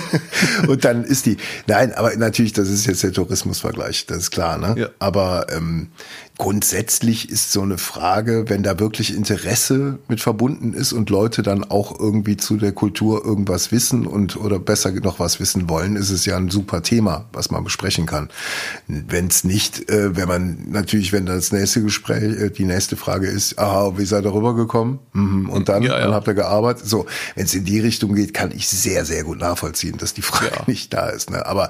und 0.68 0.84
dann 0.84 1.04
ist 1.04 1.26
die, 1.26 1.36
nein, 1.66 1.92
aber 1.94 2.14
natürlich, 2.16 2.52
das 2.52 2.68
ist 2.68 2.86
jetzt 2.86 3.02
der 3.02 3.12
Tourismusvergleich, 3.12 4.06
das 4.06 4.18
ist 4.18 4.30
klar, 4.30 4.58
ne? 4.58 4.74
Ja. 4.78 4.88
Aber 4.98 5.46
ähm, 5.50 5.88
grundsätzlich 6.36 7.30
ist 7.30 7.52
so 7.52 7.62
eine 7.62 7.78
Frage, 7.78 8.46
wenn 8.48 8.64
da 8.64 8.80
wirklich 8.80 9.14
Interesse 9.14 10.00
mit 10.08 10.20
verbunden 10.20 10.74
ist 10.74 10.92
und 10.92 11.08
Leute 11.08 11.42
dann 11.42 11.62
auch 11.62 11.98
irgendwie 11.98 12.36
zu 12.36 12.56
der 12.56 12.72
Kultur 12.72 13.24
irgendwas 13.24 13.70
wissen 13.70 14.04
und 14.04 14.36
oder 14.36 14.58
besser 14.58 14.90
noch 14.90 15.20
was 15.20 15.38
wissen 15.38 15.68
wollen, 15.68 15.94
ist 15.94 16.10
es 16.10 16.24
ja 16.24 16.36
ein 16.36 16.50
super 16.50 16.82
Thema, 16.82 17.26
was 17.32 17.52
man 17.52 17.62
besprechen 17.62 18.06
kann. 18.06 18.30
Wenn 18.88 19.28
es 19.28 19.44
nicht, 19.44 19.88
äh, 19.88 20.16
wenn 20.16 20.26
man 20.26 20.58
natürlich, 20.70 21.12
wenn 21.12 21.24
das 21.24 21.52
nächste 21.52 21.82
Gespräch, 21.82 22.24
äh, 22.40 22.50
die 22.50 22.64
nächste 22.64 22.96
Frage 22.96 23.28
ist, 23.28 23.56
aha, 23.58 23.96
wie 23.96 24.04
seid 24.04 24.24
ihr 24.24 24.34
rübergekommen? 24.34 24.98
Mhm. 25.12 25.48
Und 25.48 25.68
dann, 25.68 25.84
ja, 25.84 25.96
ja. 25.98 26.04
dann 26.04 26.14
habt 26.14 26.26
ihr 26.26 26.34
gearbeitet. 26.34 26.86
So, 26.86 27.06
wenn 27.36 27.44
es 27.44 27.54
in 27.54 27.64
die 27.64 27.78
Richtung 27.78 28.14
geht, 28.14 28.34
kann 28.34 28.50
ich 28.50 28.68
sehr, 28.68 29.04
sehr 29.04 29.22
gut 29.22 29.38
nachvollziehen, 29.38 29.98
dass 29.98 30.14
die 30.14 30.22
Frage 30.22 30.56
ja. 30.56 30.62
nicht 30.66 30.92
da 30.92 31.10
ist. 31.10 31.30
Ne? 31.30 31.46
Aber, 31.46 31.68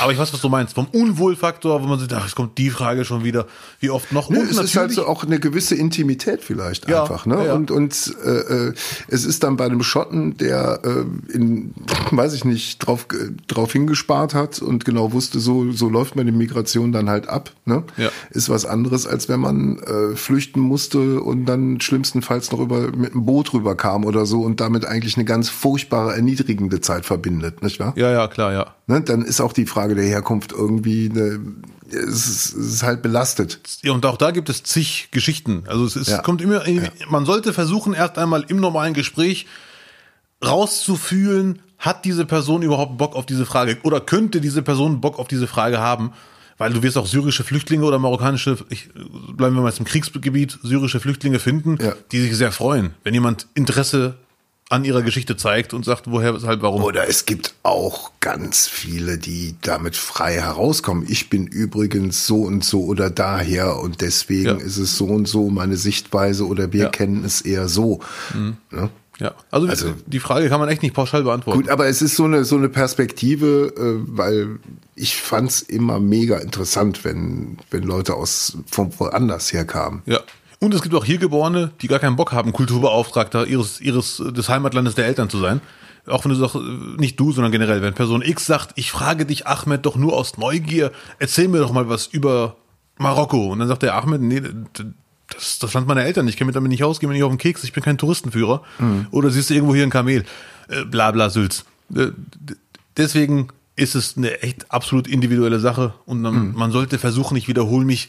aber 0.00 0.12
ich 0.12 0.18
weiß, 0.18 0.32
was 0.32 0.40
du 0.40 0.48
meinst. 0.48 0.74
Vom 0.74 0.86
Unwohlfaktor, 0.86 1.82
wo 1.82 1.86
man 1.86 1.98
sich, 1.98 2.08
ach, 2.14 2.26
es 2.26 2.34
kommt 2.34 2.56
die 2.56 2.70
Frage 2.70 3.04
schon 3.04 3.22
wieder, 3.22 3.46
wie 3.80 3.90
oft 3.90 4.05
noch. 4.10 4.30
Ne, 4.30 4.40
es 4.50 4.58
ist 4.58 4.76
halt 4.76 4.92
so 4.92 5.06
auch 5.06 5.24
eine 5.24 5.40
gewisse 5.40 5.74
Intimität 5.74 6.42
vielleicht 6.42 6.88
ja, 6.88 7.02
einfach. 7.02 7.26
Ne? 7.26 7.46
Ja. 7.46 7.54
Und, 7.54 7.70
und 7.70 8.14
äh, 8.24 8.30
äh, 8.68 8.74
es 9.08 9.24
ist 9.24 9.42
dann 9.42 9.56
bei 9.56 9.66
einem 9.66 9.82
Schotten, 9.82 10.36
der 10.36 10.80
äh, 10.84 11.32
in, 11.32 11.74
weiß 12.10 12.34
ich 12.34 12.44
nicht, 12.44 12.78
drauf, 12.78 13.06
drauf 13.46 13.72
hingespart 13.72 14.34
hat 14.34 14.60
und 14.60 14.84
genau 14.84 15.12
wusste, 15.12 15.40
so, 15.40 15.72
so 15.72 15.88
läuft 15.88 16.16
man 16.16 16.26
die 16.26 16.32
Migration 16.32 16.92
dann 16.92 17.08
halt 17.08 17.28
ab. 17.28 17.52
Ne? 17.64 17.84
Ja. 17.96 18.10
Ist 18.30 18.48
was 18.48 18.64
anderes, 18.64 19.06
als 19.06 19.28
wenn 19.28 19.40
man 19.40 19.78
äh, 19.78 20.16
flüchten 20.16 20.60
musste 20.60 21.20
und 21.20 21.46
dann 21.46 21.80
schlimmstenfalls 21.80 22.52
noch 22.52 22.60
über 22.60 22.90
mit 22.96 23.12
einem 23.12 23.26
Boot 23.26 23.52
rüberkam 23.52 24.04
oder 24.04 24.26
so 24.26 24.42
und 24.42 24.60
damit 24.60 24.84
eigentlich 24.84 25.16
eine 25.16 25.24
ganz 25.24 25.48
furchtbare, 25.48 26.14
erniedrigende 26.14 26.80
Zeit 26.80 27.04
verbindet, 27.04 27.62
nicht 27.62 27.80
wahr? 27.80 27.92
Ja, 27.96 28.10
ja, 28.10 28.28
klar, 28.28 28.52
ja. 28.52 28.74
Ne? 28.86 29.00
Dann 29.00 29.22
ist 29.22 29.40
auch 29.40 29.52
die 29.52 29.66
Frage 29.66 29.94
der 29.94 30.04
Herkunft 30.04 30.52
irgendwie 30.52 31.10
eine 31.10 31.40
es 31.90 32.52
ist, 32.52 32.82
halt 32.82 33.02
belastet. 33.02 33.60
Ja, 33.82 33.92
und 33.92 34.04
auch 34.06 34.16
da 34.16 34.30
gibt 34.30 34.48
es 34.48 34.62
zig 34.62 35.08
Geschichten. 35.10 35.64
Also 35.66 35.84
es 35.84 35.96
ist, 35.96 36.08
ja. 36.08 36.18
kommt 36.18 36.40
immer, 36.42 36.66
ja. 36.68 36.82
man 37.08 37.26
sollte 37.26 37.52
versuchen, 37.52 37.94
erst 37.94 38.18
einmal 38.18 38.44
im 38.48 38.58
normalen 38.58 38.94
Gespräch 38.94 39.46
rauszufühlen, 40.44 41.60
hat 41.78 42.04
diese 42.04 42.24
Person 42.24 42.62
überhaupt 42.62 42.96
Bock 42.98 43.14
auf 43.14 43.26
diese 43.26 43.46
Frage 43.46 43.78
oder 43.82 44.00
könnte 44.00 44.40
diese 44.40 44.62
Person 44.62 45.00
Bock 45.00 45.18
auf 45.18 45.28
diese 45.28 45.46
Frage 45.46 45.78
haben? 45.78 46.12
Weil 46.58 46.72
du 46.72 46.82
wirst 46.82 46.96
auch 46.96 47.06
syrische 47.06 47.44
Flüchtlinge 47.44 47.84
oder 47.84 47.98
marokkanische, 47.98 48.56
ich, 48.70 48.88
bleiben 48.94 49.54
wir 49.54 49.62
mal 49.62 49.72
im 49.78 49.84
Kriegsgebiet, 49.84 50.58
syrische 50.62 51.00
Flüchtlinge 51.00 51.38
finden, 51.38 51.76
ja. 51.82 51.92
die 52.12 52.20
sich 52.20 52.34
sehr 52.34 52.50
freuen, 52.50 52.94
wenn 53.04 53.12
jemand 53.12 53.46
Interesse 53.52 54.14
an 54.68 54.84
ihrer 54.84 55.02
Geschichte 55.02 55.36
zeigt 55.36 55.74
und 55.74 55.84
sagt, 55.84 56.10
woher, 56.10 56.34
weshalb, 56.34 56.60
warum. 56.62 56.82
Oder 56.82 57.08
es 57.08 57.24
gibt 57.24 57.54
auch 57.62 58.10
ganz 58.20 58.66
viele, 58.66 59.16
die 59.16 59.54
damit 59.62 59.96
frei 59.96 60.34
herauskommen. 60.34 61.06
Ich 61.08 61.30
bin 61.30 61.46
übrigens 61.46 62.26
so 62.26 62.42
und 62.42 62.64
so 62.64 62.84
oder 62.84 63.08
daher 63.08 63.78
und 63.78 64.00
deswegen 64.00 64.58
ja. 64.58 64.64
ist 64.64 64.76
es 64.76 64.96
so 64.96 65.06
und 65.06 65.28
so 65.28 65.50
meine 65.50 65.76
Sichtweise 65.76 66.46
oder 66.46 66.72
wir 66.72 66.84
ja. 66.84 66.88
kennen 66.88 67.24
es 67.24 67.42
eher 67.42 67.68
so. 67.68 68.00
Mhm. 68.34 68.56
Ja? 68.72 68.90
Ja, 69.18 69.34
also, 69.50 69.66
also, 69.66 69.94
die 70.04 70.20
Frage 70.20 70.50
kann 70.50 70.60
man 70.60 70.68
echt 70.68 70.82
nicht 70.82 70.94
pauschal 70.94 71.22
beantworten. 71.22 71.62
Gut, 71.62 71.70
aber 71.70 71.86
es 71.86 72.02
ist 72.02 72.16
so 72.16 72.24
eine 72.24 72.44
so 72.44 72.56
eine 72.56 72.68
Perspektive, 72.68 73.72
äh, 73.74 74.04
weil 74.14 74.58
ich 74.94 75.16
fand's 75.16 75.62
immer 75.62 76.00
mega 76.00 76.36
interessant, 76.36 77.02
wenn 77.02 77.56
wenn 77.70 77.82
Leute 77.82 78.14
aus 78.14 78.58
von 78.66 78.92
woanders 78.98 79.54
herkamen. 79.54 80.02
Ja. 80.04 80.20
Und 80.58 80.74
es 80.74 80.82
gibt 80.82 80.94
auch 80.94 81.04
hier 81.04 81.18
Geborene, 81.18 81.70
die 81.80 81.88
gar 81.88 81.98
keinen 81.98 82.16
Bock 82.16 82.32
haben, 82.32 82.52
Kulturbeauftragter 82.52 83.46
ihres, 83.46 83.80
ihres, 83.80 84.22
des 84.24 84.48
Heimatlandes 84.48 84.94
der 84.94 85.06
Eltern 85.06 85.28
zu 85.28 85.38
sein. 85.38 85.60
Auch 86.06 86.24
wenn 86.24 86.30
du 86.30 86.36
sagst, 86.36 86.56
nicht 86.98 87.18
du, 87.18 87.32
sondern 87.32 87.52
generell, 87.52 87.82
wenn 87.82 87.94
Person 87.94 88.22
X 88.22 88.46
sagt, 88.46 88.70
ich 88.76 88.90
frage 88.90 89.26
dich, 89.26 89.46
Ahmed, 89.46 89.84
doch 89.84 89.96
nur 89.96 90.16
aus 90.16 90.38
Neugier, 90.38 90.92
erzähl 91.18 91.48
mir 91.48 91.58
doch 91.58 91.72
mal 91.72 91.88
was 91.88 92.06
über 92.06 92.56
Marokko. 92.98 93.48
Und 93.52 93.58
dann 93.58 93.68
sagt 93.68 93.82
der 93.82 93.94
Ahmed, 93.96 94.20
nee, 94.22 94.40
das 94.40 95.48
ist 95.48 95.62
das 95.62 95.74
Land 95.74 95.88
meiner 95.88 96.04
Eltern, 96.04 96.28
ich 96.28 96.36
kenne 96.36 96.46
mich 96.46 96.54
damit 96.54 96.70
nicht 96.70 96.84
aus, 96.84 97.00
geh 97.00 97.06
mir 97.06 97.12
nicht 97.12 97.24
auf 97.24 97.32
den 97.32 97.38
Keks, 97.38 97.64
ich 97.64 97.72
bin 97.72 97.82
kein 97.82 97.98
Touristenführer. 97.98 98.62
Mhm. 98.78 99.08
Oder 99.10 99.30
siehst 99.30 99.50
du 99.50 99.54
irgendwo 99.54 99.74
hier 99.74 99.82
ein 99.82 99.90
Kamel, 99.90 100.24
äh, 100.68 100.84
bla 100.84 101.10
bla 101.10 101.28
Sülz. 101.28 101.64
Äh, 101.94 102.08
deswegen 102.96 103.48
ist 103.76 103.94
es 103.94 104.16
eine 104.16 104.42
echt 104.42 104.72
absolut 104.72 105.06
individuelle 105.06 105.60
Sache 105.60 105.92
und 106.06 106.22
man, 106.22 106.48
mhm. 106.48 106.54
man 106.56 106.72
sollte 106.72 106.98
versuchen, 106.98 107.36
ich 107.36 107.46
wiederhole 107.46 107.84
mich, 107.84 108.08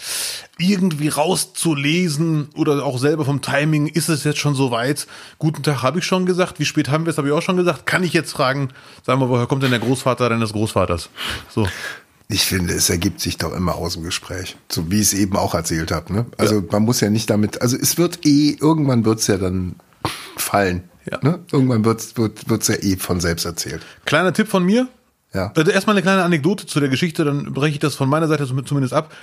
irgendwie 0.58 1.10
rauszulesen 1.10 2.48
oder 2.56 2.84
auch 2.86 2.98
selber 2.98 3.26
vom 3.26 3.42
Timing, 3.42 3.88
ist 3.88 4.08
es 4.08 4.24
jetzt 4.24 4.40
schon 4.40 4.56
so 4.56 4.72
weit? 4.72 5.08
Guten 5.40 5.64
Tag, 5.64 5.84
habe 5.84 6.00
ich 6.00 6.06
schon 6.06 6.26
gesagt. 6.26 6.60
Wie 6.60 6.66
spät 6.66 6.90
haben 6.90 7.06
wir 7.06 7.12
es, 7.12 7.18
habe 7.18 7.28
ich 7.28 7.34
auch 7.34 7.42
schon 7.42 7.58
gesagt. 7.58 7.86
Kann 7.86 8.04
ich 8.04 8.14
jetzt 8.14 8.32
fragen, 8.32 8.70
sagen 9.06 9.20
wir, 9.20 9.28
woher 9.28 9.46
kommt 9.46 9.62
denn 9.62 9.72
der 9.72 9.82
Großvater 9.82 10.30
deines 10.30 10.54
Großvaters? 10.54 11.10
So. 11.54 11.68
Ich 12.30 12.44
finde, 12.44 12.74
es 12.74 12.90
ergibt 12.90 13.20
sich 13.20 13.38
doch 13.38 13.54
immer 13.54 13.76
aus 13.76 13.94
dem 13.94 14.04
Gespräch, 14.04 14.58
so 14.70 14.90
wie 14.90 14.96
ich 14.96 15.08
es 15.08 15.14
eben 15.14 15.36
auch 15.36 15.54
erzählt 15.54 15.92
habe. 15.92 16.14
Ne? 16.14 16.26
Also 16.38 16.56
ja. 16.56 16.64
man 16.72 16.84
muss 16.84 17.02
ja 17.02 17.10
nicht 17.10 17.30
damit, 17.30 17.62
also 17.62 17.78
es 17.78 17.98
wird 17.98 18.26
eh, 18.26 18.58
irgendwann 18.60 19.06
wird 19.06 19.20
es 19.20 19.28
ja 19.28 19.38
dann 19.38 19.76
fallen. 20.38 20.84
Ja. 21.10 21.20
Ne? 21.22 21.40
Irgendwann 21.52 21.86
wird's, 21.86 22.18
wird 22.18 22.62
es 22.62 22.68
ja 22.68 22.76
eh 22.76 22.98
von 22.98 23.20
selbst 23.22 23.46
erzählt. 23.46 23.82
Kleiner 24.06 24.34
Tipp 24.34 24.50
von 24.50 24.64
mir, 24.64 24.90
ja. 25.34 25.52
Also 25.56 25.72
erstmal 25.72 25.96
eine 25.96 26.04
kleine 26.04 26.24
Anekdote 26.24 26.66
zu 26.66 26.80
der 26.80 26.90
Geschichte, 26.90 27.26
dann 27.26 27.54
breche 27.54 27.74
ich 27.74 27.80
das 27.80 27.96
von 27.96 28.10
meiner 28.10 28.28
Seite 28.28 28.46
zumindest 28.46 28.94
ab. 28.94 29.14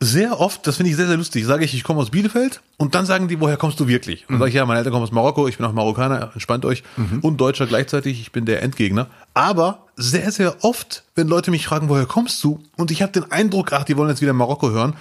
Sehr 0.00 0.40
oft, 0.40 0.66
das 0.66 0.76
finde 0.76 0.90
ich 0.90 0.96
sehr, 0.96 1.06
sehr 1.06 1.16
lustig, 1.16 1.46
sage 1.46 1.64
ich, 1.64 1.72
ich 1.72 1.84
komme 1.84 2.00
aus 2.00 2.10
Bielefeld 2.10 2.60
und 2.76 2.94
dann 2.94 3.06
sagen 3.06 3.28
die, 3.28 3.40
woher 3.40 3.56
kommst 3.56 3.78
du 3.80 3.86
wirklich? 3.86 4.22
Und 4.22 4.30
dann 4.30 4.36
mhm. 4.36 4.40
sage 4.40 4.48
ich, 4.50 4.54
ja, 4.56 4.66
meine 4.66 4.78
Eltern 4.78 4.92
kommen 4.92 5.04
aus 5.04 5.12
Marokko, 5.12 5.48
ich 5.48 5.56
bin 5.56 5.64
auch 5.64 5.72
Marokkaner, 5.72 6.32
entspannt 6.34 6.64
euch 6.64 6.82
mhm. 6.96 7.20
und 7.20 7.40
Deutscher 7.40 7.66
gleichzeitig, 7.66 8.20
ich 8.20 8.32
bin 8.32 8.44
der 8.44 8.60
Endgegner. 8.62 9.06
Aber 9.32 9.86
sehr, 9.96 10.30
sehr 10.32 10.62
oft, 10.62 11.04
wenn 11.14 11.28
Leute 11.28 11.52
mich 11.52 11.66
fragen, 11.66 11.88
woher 11.88 12.06
kommst 12.06 12.42
du? 12.42 12.60
Und 12.76 12.90
ich 12.90 13.02
habe 13.02 13.12
den 13.12 13.30
Eindruck, 13.30 13.72
ach, 13.72 13.84
die 13.84 13.96
wollen 13.96 14.10
jetzt 14.10 14.20
wieder 14.20 14.32
Marokko 14.32 14.70
hören 14.70 14.94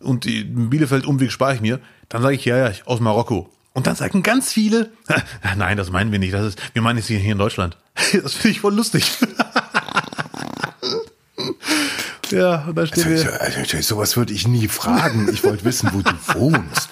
und 0.00 0.24
die 0.24 0.44
Bielefeld-Umweg 0.44 1.32
spare 1.32 1.54
ich 1.54 1.60
mir, 1.60 1.80
dann 2.10 2.22
sage 2.22 2.34
ich, 2.34 2.44
ja, 2.44 2.56
ja, 2.56 2.68
ich 2.68 2.86
aus 2.86 3.00
Marokko. 3.00 3.50
Und 3.74 3.88
dann 3.88 3.96
sagen 3.96 4.22
ganz 4.22 4.52
viele, 4.52 4.90
nein, 5.56 5.76
das 5.76 5.90
meinen 5.90 6.12
wir 6.12 6.20
nicht, 6.20 6.32
das 6.32 6.46
ist, 6.46 6.62
wir 6.72 6.80
meinen 6.80 7.00
es 7.00 7.08
hier 7.08 7.20
in 7.20 7.38
Deutschland. 7.38 7.76
Das 8.22 8.32
finde 8.32 8.50
ich 8.50 8.60
voll 8.60 8.74
lustig. 8.74 9.04
ja, 12.30 12.64
und 12.66 12.76
da 12.76 12.86
stehen 12.86 13.04
also, 13.04 13.24
wir. 13.24 13.40
Also, 13.40 13.60
also, 13.60 13.80
sowas 13.82 14.16
würde 14.16 14.32
ich 14.32 14.46
nie 14.46 14.68
fragen. 14.68 15.28
Ich 15.32 15.42
wollte 15.42 15.64
wissen, 15.64 15.90
wo 15.92 16.02
du 16.02 16.12
wohnst. 16.34 16.90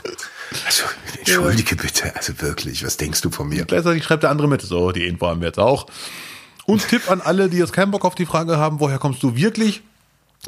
Also, 0.66 0.85
entschuldige 1.18 1.76
ja. 1.76 1.83
bitte, 1.83 2.16
also 2.16 2.41
wirklich, 2.41 2.85
was 2.85 2.97
denkst 2.97 3.20
du 3.20 3.30
von 3.30 3.49
mir? 3.49 3.64
Gleichzeitig 3.64 4.03
schreibt 4.03 4.24
der 4.24 4.30
andere 4.30 4.49
mit, 4.49 4.62
so, 4.62 4.91
die 4.91 5.07
Info 5.07 5.28
haben 5.28 5.41
wir 5.41 5.49
jetzt 5.49 5.61
auch. 5.61 5.87
Und 6.66 6.87
Tipp 6.89 7.09
an 7.11 7.20
alle, 7.20 7.49
die 7.49 7.59
jetzt 7.59 7.72
keinen 7.72 7.93
Bock 7.93 8.05
auf 8.05 8.16
die 8.16 8.26
Frage 8.26 8.57
haben, 8.57 8.80
woher 8.80 8.99
kommst 8.99 9.22
du 9.22 9.37
wirklich? 9.37 9.83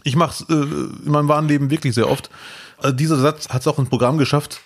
Ich 0.02 0.16
mache 0.16 0.42
es 0.42 0.48
äh, 0.48 0.54
in 0.54 1.10
meinem 1.10 1.28
wahren 1.28 1.46
Leben 1.46 1.70
wirklich 1.70 1.94
sehr 1.94 2.08
oft. 2.08 2.30
Also 2.78 2.96
dieser 2.96 3.18
Satz 3.18 3.48
hat 3.50 3.60
es 3.60 3.68
auch 3.68 3.78
ins 3.78 3.88
Programm 3.88 4.18
geschafft 4.18 4.60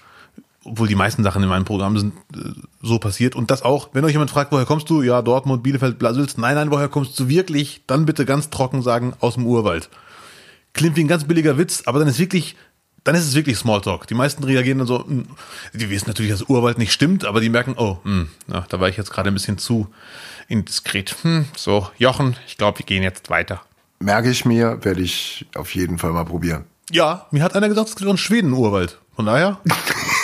obwohl 0.71 0.89
die 0.89 0.95
meisten 0.95 1.23
Sachen 1.23 1.43
in 1.43 1.49
meinem 1.49 1.65
Programm 1.65 1.99
sind 1.99 2.15
äh, 2.35 2.51
so 2.83 2.99
passiert. 2.99 3.35
Und 3.35 3.51
das 3.51 3.63
auch, 3.63 3.91
wenn 3.93 4.05
euch 4.05 4.13
jemand 4.13 4.31
fragt, 4.31 4.53
woher 4.53 4.67
kommst 4.67 4.89
du? 4.91 5.03
Ja, 5.03 5.23
Dortmund, 5.23 5.63
Bielefeld, 5.63 5.99
Blasels. 5.99 6.37
Nein, 6.37 6.55
nein, 6.55 6.71
woher 6.71 6.89
kommst 6.89 7.19
du 7.19 7.29
wirklich? 7.29 7.83
Dann 7.87 8.07
bitte 8.07 8.25
ganz 8.25 8.51
trocken 8.51 8.83
sagen, 8.83 9.15
aus 9.21 9.35
dem 9.35 9.47
Urwald. 9.47 9.89
Klingt 10.73 10.97
wie 10.97 11.05
ein 11.05 11.09
ganz 11.09 11.25
billiger 11.25 11.59
Witz, 11.59 11.83
aber 11.87 11.99
dann 11.99 12.09
ist 12.09 12.19
wirklich, 12.19 12.57
dann 13.05 13.15
ist 13.15 13.27
es 13.27 13.35
wirklich 13.35 13.57
Smalltalk. 13.57 14.07
Die 14.07 14.15
meisten 14.15 14.45
reagieren 14.45 14.79
dann 14.79 14.87
so, 14.87 14.99
mh, 14.99 15.07
hm, 15.07 15.27
die 15.73 15.91
wissen 15.91 16.09
natürlich, 16.09 16.31
dass 16.31 16.43
Urwald 16.43 16.79
nicht 16.79 16.93
stimmt, 16.93 17.25
aber 17.25 17.41
die 17.41 17.49
merken, 17.49 17.75
oh, 17.77 17.99
mh, 18.05 18.11
hm, 18.11 18.29
ja, 18.53 18.67
da 18.69 18.81
war 18.81 18.89
ich 18.89 18.97
jetzt 18.97 19.11
gerade 19.11 19.31
ein 19.31 19.35
bisschen 19.35 19.59
zu 19.59 19.89
indiskret. 20.49 21.17
Hm, 21.23 21.47
so, 21.57 21.89
Jochen, 21.99 22.37
ich 22.47 22.57
glaube, 22.57 22.79
wir 22.79 22.87
gehen 22.87 23.03
jetzt 23.03 23.31
weiter. 23.31 23.63
Merke 24.01 24.31
ich 24.31 24.45
mir, 24.45 24.85
werde 24.85 25.01
ich 25.01 25.47
auf 25.55 25.75
jeden 25.75 25.99
Fall 25.99 26.13
mal 26.13 26.25
probieren. 26.25 26.65
Ja, 26.91 27.27
mir 27.31 27.43
hat 27.43 27.55
einer 27.55 27.69
gesagt, 27.69 27.89
es 27.89 27.97
gibt 27.97 28.07
auch 28.07 28.13
einen 28.13 28.19
Schweden-Urwald. 28.19 28.99
Von 29.15 29.27
daher. 29.27 29.61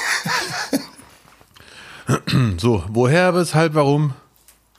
so, 2.59 2.85
woher, 2.89 3.35
weshalb, 3.35 3.75
warum? 3.75 4.15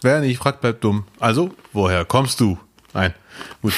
Wer 0.02 0.22
nicht 0.22 0.38
fragt, 0.38 0.62
bleibt 0.62 0.84
dumm. 0.84 1.06
Also, 1.20 1.52
woher 1.74 2.06
kommst 2.06 2.40
du? 2.40 2.60
Nein. 2.94 3.14
Gut. 3.62 3.74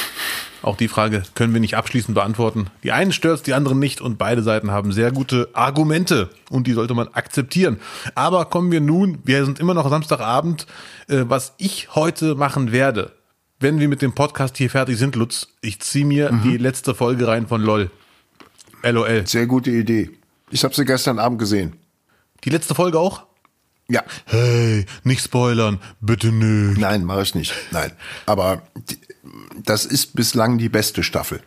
Auch 0.62 0.76
die 0.76 0.88
Frage 0.88 1.24
können 1.36 1.54
wir 1.54 1.62
nicht 1.62 1.78
abschließend 1.78 2.16
beantworten. 2.16 2.68
Die 2.84 2.92
einen 2.92 3.14
stört 3.14 3.48
die 3.48 3.54
anderen 3.54 3.80
nicht 3.80 4.02
und 4.02 4.18
beide 4.18 4.42
Seiten 4.42 4.72
haben 4.72 4.92
sehr 4.92 5.12
gute 5.12 5.50
Argumente 5.54 6.30
und 6.50 6.68
die 6.68 6.74
sollte 6.74 6.94
man 6.94 7.08
akzeptieren. 7.10 7.80
Aber 8.16 8.46
kommen 8.46 8.72
wir 8.72 8.82
nun, 8.82 9.20
wir 9.24 9.46
sind 9.46 9.60
immer 9.60 9.74
noch 9.74 9.90
Samstagabend, 9.90 10.66
äh, 11.08 11.24
was 11.28 11.54
ich 11.58 11.96
heute 11.96 12.36
machen 12.36 12.72
werde, 12.72 13.14
wenn 13.60 13.80
wir 13.80 13.88
mit 13.88 14.02
dem 14.02 14.14
Podcast 14.14 14.58
hier 14.58 14.70
fertig 14.70 14.98
sind, 14.98 15.16
Lutz, 15.16 15.48
ich 15.62 15.80
ziehe 15.80 16.06
mir 16.06 16.32
mhm. 16.32 16.44
die 16.44 16.58
letzte 16.58 16.94
Folge 16.96 17.28
rein 17.28 17.48
von 17.48 17.62
LOL. 17.62 17.90
LOL. 18.84 19.26
Sehr 19.26 19.48
gute 19.48 19.72
Idee. 19.72 20.10
Ich 20.50 20.64
habe 20.64 20.74
sie 20.76 20.86
gestern 20.86 21.20
Abend 21.20 21.40
gesehen. 21.40 21.78
Die 22.44 22.50
letzte 22.50 22.76
Folge 22.76 23.00
auch? 23.00 23.27
Ja. 23.90 24.04
Hey, 24.26 24.86
nicht 25.04 25.24
spoilern, 25.24 25.80
bitte 26.02 26.32
nicht. 26.32 26.80
Nein, 26.80 27.06
mache 27.06 27.22
ich 27.22 27.36
nicht. 27.36 27.54
Nein. 27.72 27.92
Aber 28.26 28.62
die, 28.76 29.00
das 29.64 29.86
ist 29.86 30.16
bislang 30.16 30.58
die 30.58 30.70
beste 30.70 31.04
Staffel. 31.04 31.42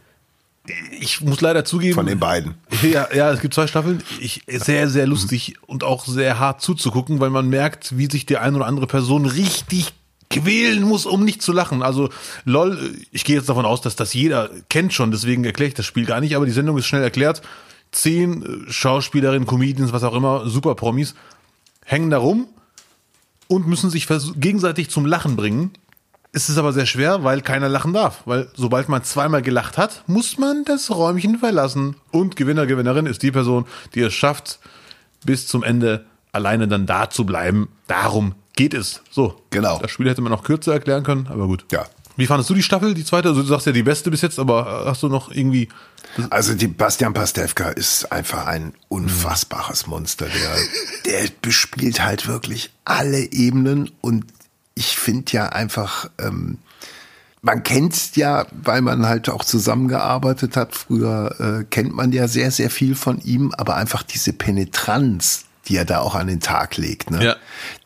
Ich 1.00 1.20
muss 1.20 1.40
leider 1.40 1.64
zugeben. 1.64 1.94
Von 1.94 2.06
den 2.06 2.18
beiden. 2.18 2.54
Ja, 2.82 3.08
ja, 3.14 3.30
es 3.30 3.40
gibt 3.40 3.52
zwei 3.52 3.66
Staffeln. 3.66 4.02
Ich, 4.20 4.42
sehr, 4.46 4.88
sehr 4.88 5.06
lustig 5.06 5.56
und 5.66 5.84
auch 5.84 6.06
sehr 6.06 6.38
hart 6.38 6.62
zuzugucken, 6.62 7.20
weil 7.20 7.30
man 7.30 7.48
merkt, 7.48 7.98
wie 7.98 8.10
sich 8.10 8.24
die 8.24 8.38
eine 8.38 8.56
oder 8.56 8.66
andere 8.66 8.86
Person 8.86 9.26
richtig 9.26 9.92
quälen 10.30 10.82
muss, 10.82 11.06
um 11.06 11.24
nicht 11.24 11.42
zu 11.42 11.52
lachen. 11.52 11.82
Also, 11.82 12.08
lol, 12.44 12.94
ich 13.10 13.24
gehe 13.24 13.36
jetzt 13.36 13.48
davon 13.48 13.66
aus, 13.66 13.80
dass 13.80 13.96
das 13.96 14.14
jeder 14.14 14.48
kennt 14.68 14.94
schon, 14.94 15.10
deswegen 15.10 15.44
erkläre 15.44 15.68
ich 15.68 15.74
das 15.74 15.86
Spiel 15.86 16.06
gar 16.06 16.20
nicht, 16.20 16.36
aber 16.36 16.46
die 16.46 16.52
Sendung 16.52 16.78
ist 16.78 16.86
schnell 16.86 17.02
erklärt. 17.02 17.42
Zehn 17.90 18.42
äh, 18.42 18.70
Schauspielerinnen, 18.70 19.46
Comedians, 19.46 19.92
was 19.92 20.04
auch 20.04 20.14
immer, 20.14 20.48
super 20.48 20.74
Promis, 20.74 21.14
hängen 21.84 22.10
da 22.10 22.18
rum 22.18 22.48
und 23.48 23.66
müssen 23.66 23.90
sich 23.90 24.06
gegenseitig 24.36 24.90
zum 24.90 25.06
Lachen 25.06 25.36
bringen. 25.36 25.72
Es 26.32 26.48
ist 26.48 26.58
aber 26.58 26.72
sehr 26.72 26.86
schwer, 26.86 27.24
weil 27.24 27.40
keiner 27.40 27.68
lachen 27.68 27.92
darf. 27.92 28.22
Weil 28.24 28.48
sobald 28.54 28.88
man 28.88 29.02
zweimal 29.02 29.42
gelacht 29.42 29.76
hat, 29.78 30.04
muss 30.06 30.38
man 30.38 30.64
das 30.64 30.90
Räumchen 30.90 31.38
verlassen. 31.38 31.96
Und 32.12 32.36
Gewinner, 32.36 32.66
Gewinnerin 32.66 33.06
ist 33.06 33.22
die 33.22 33.32
Person, 33.32 33.66
die 33.94 34.00
es 34.00 34.14
schafft, 34.14 34.60
bis 35.24 35.48
zum 35.48 35.64
Ende 35.64 36.06
alleine 36.32 36.68
dann 36.68 36.86
da 36.86 37.10
zu 37.10 37.26
bleiben. 37.26 37.68
Darum 37.88 38.34
geht 38.54 38.74
es. 38.74 39.02
So. 39.10 39.40
Genau. 39.50 39.78
Das 39.80 39.90
Spiel 39.90 40.08
hätte 40.08 40.22
man 40.22 40.30
noch 40.30 40.44
kürzer 40.44 40.72
erklären 40.72 41.02
können, 41.02 41.26
aber 41.28 41.46
gut. 41.48 41.64
Ja. 41.72 41.86
Wie 42.16 42.26
fandest 42.26 42.50
du 42.50 42.54
die 42.54 42.62
Staffel, 42.62 42.94
die 42.94 43.04
zweite? 43.04 43.28
Also 43.28 43.42
du 43.42 43.48
sagst 43.48 43.66
ja 43.66 43.72
die 43.72 43.82
beste 43.82 44.10
bis 44.10 44.20
jetzt, 44.20 44.38
aber 44.38 44.84
hast 44.86 45.02
du 45.02 45.08
noch 45.08 45.30
irgendwie. 45.30 45.68
Also 46.30 46.54
die 46.54 46.66
Bastian 46.66 47.12
Pastewka 47.14 47.70
ist 47.70 48.10
einfach 48.10 48.46
ein 48.46 48.74
unfassbares 48.88 49.86
Monster. 49.86 50.26
Der, 50.26 51.22
der 51.22 51.30
bespielt 51.40 52.02
halt 52.04 52.26
wirklich 52.26 52.72
alle 52.84 53.32
Ebenen 53.32 53.90
und 54.00 54.26
ich 54.74 54.96
finde 54.98 55.32
ja 55.32 55.48
einfach, 55.50 56.10
ähm, 56.18 56.58
man 57.42 57.62
kennt 57.62 58.16
ja, 58.16 58.46
weil 58.50 58.82
man 58.82 59.06
halt 59.06 59.28
auch 59.28 59.44
zusammengearbeitet 59.44 60.56
hat. 60.56 60.74
Früher 60.74 61.34
äh, 61.60 61.64
kennt 61.64 61.94
man 61.94 62.12
ja 62.12 62.28
sehr, 62.28 62.50
sehr 62.50 62.70
viel 62.70 62.94
von 62.94 63.20
ihm, 63.20 63.52
aber 63.56 63.76
einfach 63.76 64.02
diese 64.02 64.32
Penetranz, 64.32 65.46
die 65.70 65.76
er 65.76 65.84
da 65.84 66.00
auch 66.00 66.16
an 66.16 66.26
den 66.26 66.40
Tag 66.40 66.76
legt, 66.76 67.10
ne? 67.10 67.24
Ja. 67.24 67.36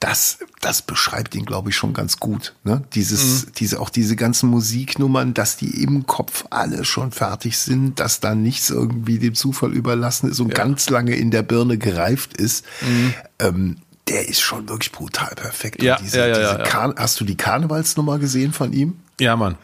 Das, 0.00 0.38
das 0.60 0.82
beschreibt 0.82 1.34
ihn, 1.34 1.44
glaube 1.44 1.70
ich, 1.70 1.76
schon 1.76 1.92
ganz 1.92 2.18
gut. 2.18 2.54
Ne? 2.64 2.82
Dieses, 2.94 3.52
diese, 3.52 3.78
auch 3.78 3.90
diese 3.90 4.16
ganzen 4.16 4.48
Musiknummern, 4.48 5.34
dass 5.34 5.58
die 5.58 5.82
im 5.82 6.06
Kopf 6.06 6.46
alle 6.48 6.84
schon 6.84 7.12
fertig 7.12 7.58
sind, 7.58 8.00
dass 8.00 8.20
da 8.20 8.34
nichts 8.34 8.70
irgendwie 8.70 9.18
dem 9.18 9.34
Zufall 9.34 9.72
überlassen 9.72 10.30
ist 10.30 10.40
und 10.40 10.54
ganz 10.54 10.88
lange 10.88 11.14
in 11.14 11.30
der 11.30 11.42
Birne 11.42 11.76
gereift 11.76 12.34
ist. 12.34 12.64
Ähm, 13.38 13.76
der 14.08 14.28
ist 14.28 14.40
schon 14.40 14.68
wirklich 14.68 14.92
brutal 14.92 15.34
perfekt. 15.34 15.82
Ja, 15.82 15.96
diese, 15.96 16.18
ja, 16.18 16.26
ja, 16.26 16.34
diese 16.34 16.58
ja, 16.70 16.88
ja. 16.88 16.94
Hast 16.96 17.20
du 17.20 17.24
die 17.24 17.36
Karnevalsnummer 17.36 18.18
gesehen 18.18 18.52
von 18.52 18.72
ihm? 18.72 18.98
Ja, 19.20 19.36
Mann. 19.36 19.56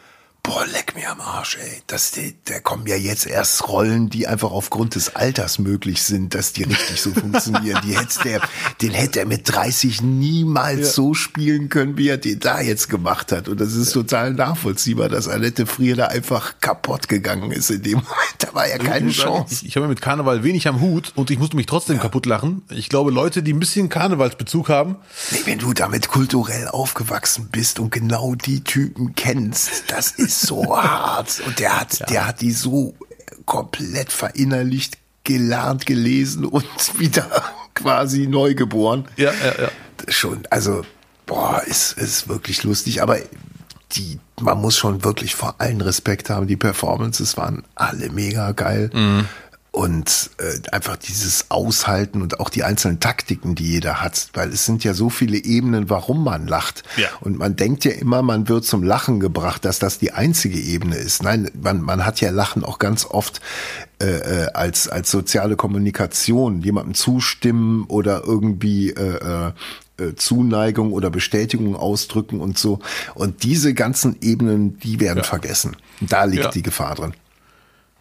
Boah, 0.43 0.65
leck 0.65 0.95
mir 0.95 1.09
am 1.11 1.21
Arsch, 1.21 1.57
ey. 1.61 1.81
Das, 1.85 2.11
der, 2.11 2.31
der 2.47 2.61
kommen 2.61 2.87
ja 2.87 2.95
jetzt 2.95 3.27
erst 3.27 3.67
Rollen, 3.69 4.09
die 4.09 4.27
einfach 4.27 4.51
aufgrund 4.51 4.95
des 4.95 5.15
Alters 5.15 5.59
möglich 5.59 6.01
sind, 6.01 6.33
dass 6.33 6.51
die 6.51 6.63
richtig 6.63 6.99
so 6.99 7.11
funktionieren. 7.13 7.79
Die 7.85 7.95
hätte 7.95 8.19
der, 8.23 8.41
den 8.81 8.91
hätte 8.91 9.19
er 9.19 9.27
mit 9.27 9.43
30 9.53 10.01
niemals 10.01 10.79
Ja. 10.79 10.85
so 10.93 11.13
spielen 11.13 11.69
können, 11.69 11.95
wie 11.97 12.07
er 12.09 12.17
den 12.17 12.39
da 12.39 12.59
jetzt 12.59 12.89
gemacht 12.89 13.31
hat. 13.31 13.49
Und 13.49 13.61
das 13.61 13.73
ist 13.75 13.91
total 13.91 14.33
nachvollziehbar, 14.33 15.09
dass 15.09 15.27
Annette 15.27 15.67
Frier 15.67 15.95
da 15.95 16.07
einfach 16.07 16.55
kaputt 16.59 17.07
gegangen 17.07 17.51
ist 17.51 17.69
in 17.69 17.83
dem 17.83 17.93
Moment. 17.99 18.09
Da 18.39 18.51
war 18.55 18.67
ja 18.67 18.79
keine 18.79 19.09
Ich 19.09 19.19
Chance. 19.19 19.53
Ich, 19.53 19.65
ich 19.67 19.75
habe 19.75 19.87
mit 19.87 20.01
Karneval 20.01 20.43
wenig 20.43 20.67
am 20.67 20.81
Hut 20.81 21.13
und 21.15 21.29
ich 21.29 21.37
musste 21.37 21.55
mich 21.55 21.67
trotzdem 21.67 21.99
kaputt 21.99 22.25
lachen. 22.25 22.63
Ich 22.71 22.89
glaube, 22.89 23.11
Leute, 23.11 23.43
die 23.43 23.53
ein 23.53 23.59
bisschen 23.59 23.89
Karnevalsbezug 23.89 24.69
haben, 24.69 24.95
Nee, 25.29 25.41
wenn 25.45 25.59
du 25.59 25.73
damit 25.73 26.07
kulturell 26.07 26.67
aufgewachsen 26.67 27.49
bist 27.51 27.79
und 27.79 27.91
genau 27.91 28.33
die 28.33 28.63
Typen 28.63 29.13
kennst, 29.15 29.83
das 29.87 30.09
ist 30.11 30.30
so 30.39 30.77
hart. 30.81 31.41
Und 31.45 31.59
der 31.59 31.79
hat, 31.79 32.09
der 32.09 32.27
hat 32.27 32.41
die 32.41 32.51
so 32.51 32.95
komplett 33.45 34.11
verinnerlicht, 34.11 34.97
gelernt, 35.23 35.85
gelesen 35.85 36.45
und 36.45 36.65
wieder 36.97 37.27
quasi 37.73 38.27
neu 38.27 38.55
geboren. 38.55 39.05
ja, 39.17 39.31
ja, 39.31 39.63
ja. 39.63 39.71
Schon, 40.07 40.47
also, 40.49 40.81
boah, 41.27 41.61
ist, 41.67 41.93
ist 41.93 42.27
wirklich 42.27 42.63
lustig, 42.63 43.03
aber 43.03 43.17
die, 43.91 44.19
man 44.39 44.59
muss 44.59 44.77
schon 44.77 45.03
wirklich 45.03 45.35
vor 45.35 45.55
allen 45.59 45.81
Respekt 45.81 46.29
haben. 46.29 46.47
Die 46.47 46.55
Performances 46.55 47.37
waren 47.37 47.63
alle 47.75 48.09
mega 48.09 48.51
geil. 48.51 48.89
Und 49.73 50.31
äh, 50.37 50.59
einfach 50.73 50.97
dieses 50.97 51.45
Aushalten 51.49 52.21
und 52.21 52.41
auch 52.41 52.49
die 52.49 52.65
einzelnen 52.65 52.99
Taktiken, 52.99 53.55
die 53.55 53.71
jeder 53.71 54.01
hat, 54.01 54.27
weil 54.33 54.49
es 54.49 54.65
sind 54.65 54.83
ja 54.83 54.93
so 54.93 55.09
viele 55.09 55.37
Ebenen, 55.37 55.89
warum 55.89 56.25
man 56.25 56.45
lacht. 56.45 56.83
Ja. 56.97 57.07
Und 57.21 57.37
man 57.37 57.55
denkt 57.55 57.85
ja 57.85 57.91
immer, 57.91 58.21
man 58.21 58.49
wird 58.49 58.65
zum 58.65 58.83
Lachen 58.83 59.21
gebracht, 59.21 59.63
dass 59.63 59.79
das 59.79 59.97
die 59.97 60.11
einzige 60.11 60.59
Ebene 60.59 60.97
ist. 60.97 61.23
Nein, 61.23 61.49
man, 61.61 61.79
man 61.79 62.05
hat 62.05 62.19
ja 62.19 62.31
Lachen 62.31 62.65
auch 62.65 62.79
ganz 62.79 63.05
oft 63.05 63.39
äh, 64.01 64.07
äh, 64.07 64.47
als, 64.53 64.89
als 64.89 65.09
soziale 65.09 65.55
Kommunikation, 65.55 66.61
jemandem 66.61 66.93
zustimmen 66.93 67.85
oder 67.87 68.23
irgendwie 68.25 68.89
äh, 68.89 69.53
äh, 69.99 70.15
Zuneigung 70.17 70.91
oder 70.91 71.09
Bestätigung 71.09 71.77
ausdrücken 71.77 72.41
und 72.41 72.57
so. 72.57 72.79
Und 73.15 73.43
diese 73.43 73.73
ganzen 73.73 74.17
Ebenen, 74.19 74.79
die 74.79 74.99
werden 74.99 75.19
Ja. 75.19 75.23
vergessen. 75.23 75.77
Da 76.01 76.25
liegt 76.25 76.43
Ja. 76.43 76.49
die 76.51 76.61
Gefahr 76.63 76.95
drin. 76.95 77.13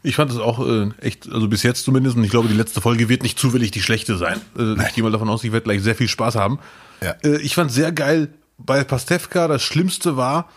Ich 0.03 0.16
fand 0.16 0.30
es 0.30 0.38
auch 0.38 0.66
äh, 0.66 0.88
echt, 1.01 1.30
also 1.30 1.48
bis 1.48 1.62
jetzt 1.62 1.84
zumindest, 1.84 2.16
und 2.16 2.24
ich 2.24 2.30
glaube, 2.30 2.48
die 2.48 2.55
letzte 2.55 2.80
Folge 2.80 3.09
wird 3.09 3.22
nicht 3.22 3.38
zufällig 3.38 3.70
die 3.70 3.82
schlechte 3.82 4.16
sein. 4.16 4.40
Äh, 4.59 4.74
ich 4.86 4.94
gehe 4.94 5.05
mal 5.05 5.12
davon 5.12 5.28
aus, 5.28 5.44
ich 5.44 5.53
werde 5.53 5.64
gleich 5.64 5.82
sehr 5.82 5.94
viel 5.94 6.09
Spaß 6.09 6.36
haben. 6.36 6.59
Ja. 7.03 7.16
Äh, 7.22 7.38
ich 7.42 7.55
fand 7.55 7.70
sehr 7.70 7.92
geil 7.92 8.28
bei 8.57 8.82
Pastewka, 8.84 9.48
das 9.48 9.62
Schlimmste 9.62 10.16
war, 10.16 10.48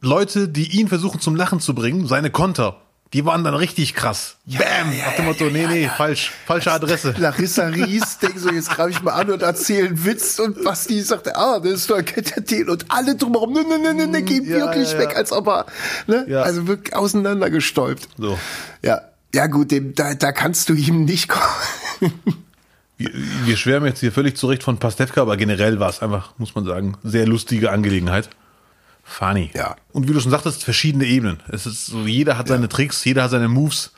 Leute, 0.00 0.48
die 0.48 0.78
ihn 0.78 0.88
versuchen 0.88 1.20
zum 1.20 1.36
Lachen 1.36 1.60
zu 1.60 1.74
bringen, 1.74 2.08
seine 2.08 2.30
Konter, 2.30 2.81
die 3.12 3.24
waren 3.26 3.44
dann 3.44 3.54
richtig 3.54 3.94
krass. 3.94 4.36
Bam! 4.46 4.96
Nach 4.96 5.16
dem 5.16 5.26
Motto, 5.26 5.44
nee, 5.44 5.66
nee, 5.66 5.90
falsch, 5.94 6.32
falsche 6.46 6.72
Adresse. 6.72 7.14
Larissa 7.18 7.66
Ries 7.66 8.18
denkt 8.18 8.38
so, 8.38 8.50
jetzt 8.50 8.70
greife 8.70 8.90
ich 8.90 9.02
mal 9.02 9.12
an 9.12 9.30
und 9.30 9.42
erzähle 9.42 9.88
einen 9.88 10.04
Witz 10.04 10.38
und 10.38 10.64
Basti 10.64 11.00
sagt, 11.02 11.34
ah, 11.36 11.60
das 11.60 11.72
ist 11.72 11.90
doch 11.90 11.98
ein 11.98 12.04
den 12.48 12.68
und 12.70 12.86
alle 12.88 13.14
drumherum, 13.14 13.52
ne, 13.52 13.64
ne, 13.64 13.78
ne, 13.78 13.94
ne, 13.94 14.06
ne, 14.06 14.22
gehen 14.22 14.44
Ja, 14.48 14.58
wirklich 14.58 14.92
ja, 14.92 14.98
weg, 14.98 15.10
ja. 15.12 15.16
als 15.16 15.30
ob 15.32 15.46
er, 15.48 15.66
ne, 16.06 16.24
Ja. 16.28 16.42
also 16.42 16.66
wirklich 16.66 16.96
auseinandergestäubt. 16.96 18.08
So. 18.16 18.38
Ja, 18.82 19.02
ja 19.34 19.46
gut, 19.46 19.70
dem, 19.70 19.94
da, 19.94 20.14
da 20.14 20.32
kannst 20.32 20.68
du 20.70 20.74
ihm 20.74 21.04
nicht 21.04 21.28
kommen. 21.28 21.44
Wir, 22.98 23.10
wir 23.46 23.56
schwärmen 23.56 23.86
jetzt 23.88 23.98
hier 24.00 24.12
völlig 24.12 24.36
zurecht 24.36 24.62
von 24.62 24.78
Pastewka, 24.78 25.22
aber 25.22 25.36
generell 25.36 25.80
war 25.80 25.88
es 25.88 26.02
einfach, 26.02 26.34
muss 26.38 26.54
man 26.54 26.64
sagen, 26.64 26.96
sehr 27.02 27.26
lustige 27.26 27.72
Angelegenheit. 27.72 28.28
Funny. 29.12 29.50
Ja. 29.54 29.76
Und 29.92 30.08
wie 30.08 30.12
du 30.12 30.20
schon 30.20 30.30
sagtest, 30.30 30.64
verschiedene 30.64 31.04
Ebenen. 31.04 31.40
Es 31.48 31.66
ist 31.66 31.86
so, 31.86 32.06
jeder 32.06 32.38
hat 32.38 32.48
seine 32.48 32.68
Tricks, 32.68 33.04
jeder 33.04 33.24
hat 33.24 33.30
seine 33.30 33.48
Moves. 33.48 33.92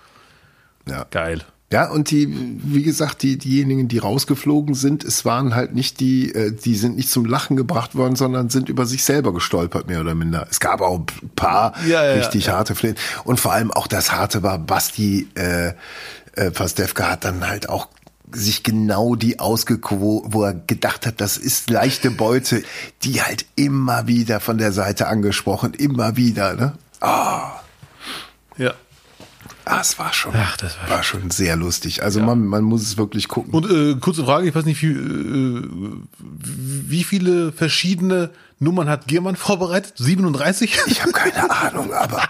Ja. 0.89 1.07
Geil. 1.11 1.45
Ja, 1.73 1.91
und 1.91 2.11
die, 2.11 2.29
wie 2.63 2.83
gesagt, 2.83 3.23
die, 3.23 3.37
diejenigen, 3.39 3.89
die 3.89 3.99
rausgeflogen 3.99 4.75
sind, 4.75 5.03
es 5.03 5.25
waren 5.25 5.55
halt 5.55 5.75
nicht 5.75 5.99
die, 5.99 6.33
äh, 6.33 6.53
die 6.53 6.77
sind 6.77 6.97
nicht 6.97 7.11
zum 7.11 7.25
Lachen 7.25 7.57
gebracht 7.57 7.97
worden, 7.97 8.17
sondern 8.17 8.49
sind 8.49 8.69
über 8.69 8.87
sich 8.87 9.03
selber 9.03 9.33
gestolpert, 9.33 9.89
mehr 9.89 10.01
oder 10.01 10.15
minder. 10.15 10.47
Es 10.51 10.61
gab 10.61 10.81
auch 10.81 11.01
ein 11.01 11.31
paar 11.35 11.75
Ja, 11.87 12.05
ja, 12.05 12.15
richtig 12.15 12.47
ja. 12.47 12.53
harte 12.53 12.75
Flächen. 12.75 12.97
Und 13.25 13.41
vor 13.41 13.53
allem 13.53 13.71
auch 13.73 13.87
das 13.87 14.13
harte 14.13 14.43
war, 14.43 14.59
Basti, 14.59 15.29
äh, 15.35 15.73
äh, 16.37 16.51
Pastewka 16.51 17.11
hat 17.11 17.25
dann 17.25 17.49
halt 17.49 17.69
auch 17.69 17.89
sich 18.35 18.63
genau 18.63 19.15
die 19.15 19.39
ausgeguckt, 19.39 20.01
wo, 20.01 20.25
wo 20.27 20.45
er 20.45 20.55
gedacht 20.55 21.07
hat, 21.07 21.21
das 21.21 21.37
ist 21.37 21.71
leichte 21.71 22.11
Beute, 22.11 22.63
die 23.03 23.23
halt 23.23 23.47
immer 23.57 24.07
wieder 24.07 24.41
von 24.41 24.59
der 24.59 24.73
Seite 24.73 25.07
angesprochen, 25.07 25.75
immer 25.75 26.17
wieder, 26.17 26.55
ne? 26.55 26.75
Ja. 28.57 28.75
Ah, 29.67 29.81
es 29.81 29.99
war 29.99 30.13
schon, 30.13 30.33
Ach, 30.37 30.57
das 30.59 30.79
war 30.79 30.91
war 30.91 31.03
schon 31.03 31.31
sehr 31.31 31.57
lustig. 31.57 32.03
Also 32.03 32.21
man, 32.21 32.45
man 32.47 32.65
muss 32.65 32.83
es 32.83 32.99
wirklich 32.99 33.29
gucken. 33.29 33.55
Und 33.55 33.71
äh, 33.71 33.99
kurze 33.99 34.25
Frage, 34.25 34.47
ich 34.47 34.55
weiß 34.55 34.67
nicht, 34.67 34.83
wie, 34.83 34.93
äh, 34.93 35.69
wie 36.19 37.05
viele 37.05 37.51
verschiedene 37.51 38.31
Nummern 38.59 38.89
hat 38.91 39.07
Giermann 39.07 39.37
vorbereitet? 39.37 39.95
37? 39.97 40.79
Ich 40.87 41.01
habe 41.01 41.13
keine 41.13 41.51
Ahnung, 41.63 41.95
aber 41.95 42.23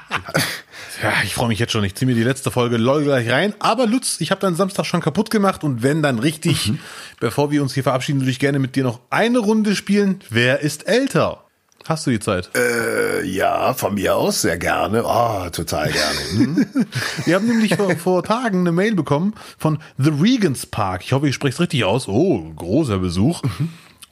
Ja, 1.03 1.13
ich 1.25 1.35
freue 1.35 1.49
mich 1.49 1.59
jetzt 1.59 1.73
schon. 1.73 1.85
Ich 1.85 1.95
ziehe 1.95 2.07
mir 2.07 2.15
die 2.15 2.23
letzte 2.23 2.51
Folge 2.51 2.77
LOL 2.77 3.05
gleich 3.05 3.29
rein. 3.31 3.55
Aber 3.59 3.87
Lutz, 3.87 4.21
ich 4.21 4.31
habe 4.31 4.41
deinen 4.41 4.57
Samstag 4.57 4.87
schon 4.87 5.01
kaputt 5.01 5.31
gemacht 5.31 5.65
und 5.65 5.83
wenn 5.83 6.03
dann 6.03 6.19
richtig, 6.19 6.73
bevor 7.21 7.51
wir 7.51 7.63
uns 7.63 7.75
hier 7.75 7.83
verabschieden, 7.83 8.21
würde 8.21 8.31
ich 8.31 8.39
gerne 8.39 8.59
mit 8.59 8.77
dir 8.77 8.85
noch 8.85 9.01
eine 9.11 9.39
Runde 9.39 9.75
spielen. 9.75 10.21
Wer 10.31 10.61
ist 10.61 10.87
älter? 10.87 11.41
Hast 11.87 12.07
du 12.07 12.11
die 12.11 12.21
Zeit? 12.21 12.49
äh, 12.57 13.23
ja, 13.27 13.75
von 13.75 13.95
mir 13.95 14.17
aus 14.17 14.41
sehr 14.41 14.57
gerne. 14.57 15.05
Oh, 15.05 15.51
total 15.51 15.93
gerne. 15.93 16.19
Hm? 16.31 16.67
Wir 17.27 17.35
haben 17.35 17.47
nämlich 17.47 17.75
vor, 17.77 17.95
vor 17.97 18.23
Tagen 18.23 18.61
eine 18.61 18.73
Mail 18.73 18.95
bekommen 18.95 19.35
von 19.59 19.79
The 19.99 20.11
Regents 20.19 20.65
Park. 20.65 21.03
Ich 21.05 21.13
hoffe, 21.13 21.29
ich 21.29 21.35
spreche 21.35 21.53
es 21.53 21.61
richtig 21.61 21.85
aus. 21.85 22.09
Oh, 22.09 22.41
großer 22.57 22.99
Besuch. 23.01 23.43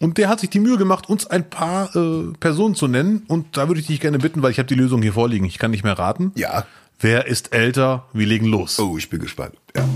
Und 0.02 0.18
der 0.18 0.28
hat 0.28 0.40
sich 0.40 0.50
die 0.50 0.58
Mühe 0.58 0.78
gemacht, 0.78 1.08
uns 1.08 1.28
ein 1.28 1.48
paar 1.48 1.94
äh, 1.94 2.32
Personen 2.40 2.74
zu 2.74 2.88
nennen. 2.88 3.22
Und 3.28 3.56
da 3.56 3.68
würde 3.68 3.80
ich 3.80 3.86
dich 3.86 4.00
gerne 4.00 4.18
bitten, 4.18 4.42
weil 4.42 4.50
ich 4.50 4.58
habe 4.58 4.66
die 4.66 4.74
Lösung 4.74 5.00
hier 5.00 5.12
vorliegen. 5.12 5.46
Ich 5.46 5.58
kann 5.58 5.70
nicht 5.70 5.84
mehr 5.84 5.96
raten. 5.96 6.32
Ja. 6.34 6.66
Wer 6.98 7.28
ist 7.28 7.54
älter? 7.54 8.08
Wir 8.12 8.26
legen 8.26 8.46
los. 8.46 8.80
Oh, 8.80 8.98
ich 8.98 9.08
bin 9.10 9.20
gespannt. 9.20 9.54
Ja. 9.76 9.88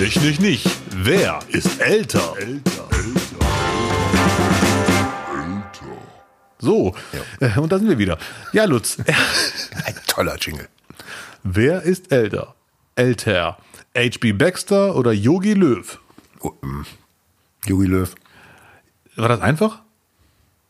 Nicht, 0.00 0.20
nicht, 0.20 0.40
nicht. 0.40 0.68
Wer 0.96 1.38
ist 1.48 1.80
älter? 1.80 2.34
Älter. 2.40 2.88
So, 6.58 6.92
äh, 7.38 7.56
und 7.60 7.70
da 7.70 7.78
sind 7.78 7.88
wir 7.88 7.98
wieder. 7.98 8.18
Ja, 8.52 8.64
Lutz, 8.64 8.98
Ein 9.84 9.94
toller 10.08 10.36
Jingle. 10.38 10.66
wer 11.44 11.82
ist 11.82 12.10
älter? 12.10 12.56
älter? 12.96 13.58
H.B. 13.96 14.32
Baxter 14.32 14.96
oder 14.96 15.12
Yogi 15.12 15.52
Löw? 15.54 16.00
Jogi 17.66 17.86
Löw. 17.86 18.12
War 19.16 19.28
das 19.28 19.40
einfach? 19.40 19.80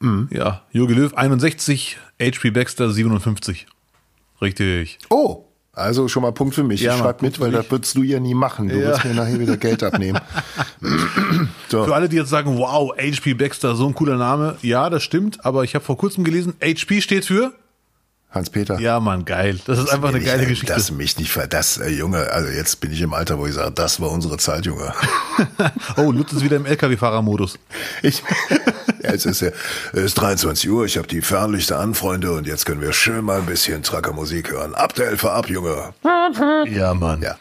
Mhm. 0.00 0.28
Ja, 0.30 0.62
Jogi 0.72 0.94
Löw 0.94 1.14
61, 1.14 1.98
HP 2.20 2.50
Baxter 2.50 2.90
57. 2.90 3.66
Richtig. 4.42 4.98
Oh, 5.08 5.44
also 5.72 6.08
schon 6.08 6.22
mal 6.22 6.32
Punkt 6.32 6.54
für 6.54 6.62
mich. 6.64 6.80
Ja, 6.80 6.96
schreib 6.96 7.22
mit, 7.22 7.40
weil 7.40 7.50
das 7.50 7.70
würdest 7.70 7.94
du 7.96 8.02
ja 8.02 8.20
nie 8.20 8.34
machen. 8.34 8.68
Du 8.68 8.76
Ja. 8.78 8.88
wirst 8.88 9.04
mir 9.04 9.14
nachher 9.14 9.38
wieder 9.40 9.56
Geld 9.56 9.82
abnehmen. 9.82 10.20
so. 11.68 11.84
Für 11.86 11.94
alle, 11.94 12.08
die 12.08 12.16
jetzt 12.16 12.30
sagen, 12.30 12.58
wow, 12.58 12.92
HP 12.96 13.34
Baxter, 13.34 13.74
so 13.74 13.86
ein 13.86 13.94
cooler 13.94 14.16
Name. 14.16 14.56
Ja, 14.62 14.88
das 14.90 15.02
stimmt, 15.02 15.44
aber 15.44 15.64
ich 15.64 15.74
habe 15.74 15.84
vor 15.84 15.96
kurzem 15.98 16.24
gelesen, 16.24 16.54
HP 16.62 17.00
steht 17.00 17.24
für? 17.24 17.52
Hans-Peter. 18.30 18.78
Ja, 18.80 19.00
Mann, 19.00 19.24
geil. 19.24 19.58
Das 19.66 19.78
ist 19.78 19.88
einfach 19.88 20.10
eine 20.10 20.18
Ich, 20.18 20.26
geile 20.26 20.42
äh, 20.42 20.46
Geschichte. 20.46 20.74
Das 20.74 20.90
mich 20.90 21.16
nicht 21.18 21.30
ver... 21.30 21.46
Das, 21.46 21.78
äh, 21.78 21.88
Junge, 21.88 22.30
also 22.30 22.48
jetzt 22.50 22.80
bin 22.80 22.92
ich 22.92 23.00
im 23.00 23.14
Alter, 23.14 23.38
wo 23.38 23.46
ich 23.46 23.54
sage, 23.54 23.70
das 23.72 24.00
war 24.00 24.10
unsere 24.10 24.36
Zeit, 24.36 24.66
Junge. 24.66 24.92
Oh, 25.96 26.12
Lutz 26.12 26.32
ist 26.32 26.42
wieder 26.42 26.56
im 26.56 26.66
LKW-Fahrermodus. 26.66 27.58
Ich, 28.02 28.22
ja, 29.02 29.10
es 29.10 29.24
ist 29.24 29.40
ja, 29.40 29.48
es 29.92 30.00
ist 30.00 30.14
23 30.14 30.70
Uhr, 30.70 30.84
ich 30.84 30.98
habe 30.98 31.08
die 31.08 31.22
Fernlichter 31.22 31.78
an, 31.78 31.94
Freunde, 31.94 32.32
und 32.32 32.46
jetzt 32.46 32.66
können 32.66 32.80
wir 32.80 32.92
schön 32.92 33.24
mal 33.24 33.38
ein 33.40 33.46
bisschen 33.46 33.82
Trucker-Musik 33.82 34.50
hören. 34.50 34.74
Ab 34.74 34.94
der 34.94 35.08
Elfer 35.08 35.32
ab, 35.32 35.48
Junge. 35.48 35.94
Ja, 36.66 36.94
Mann. 36.94 37.22
Ja, 37.22 37.38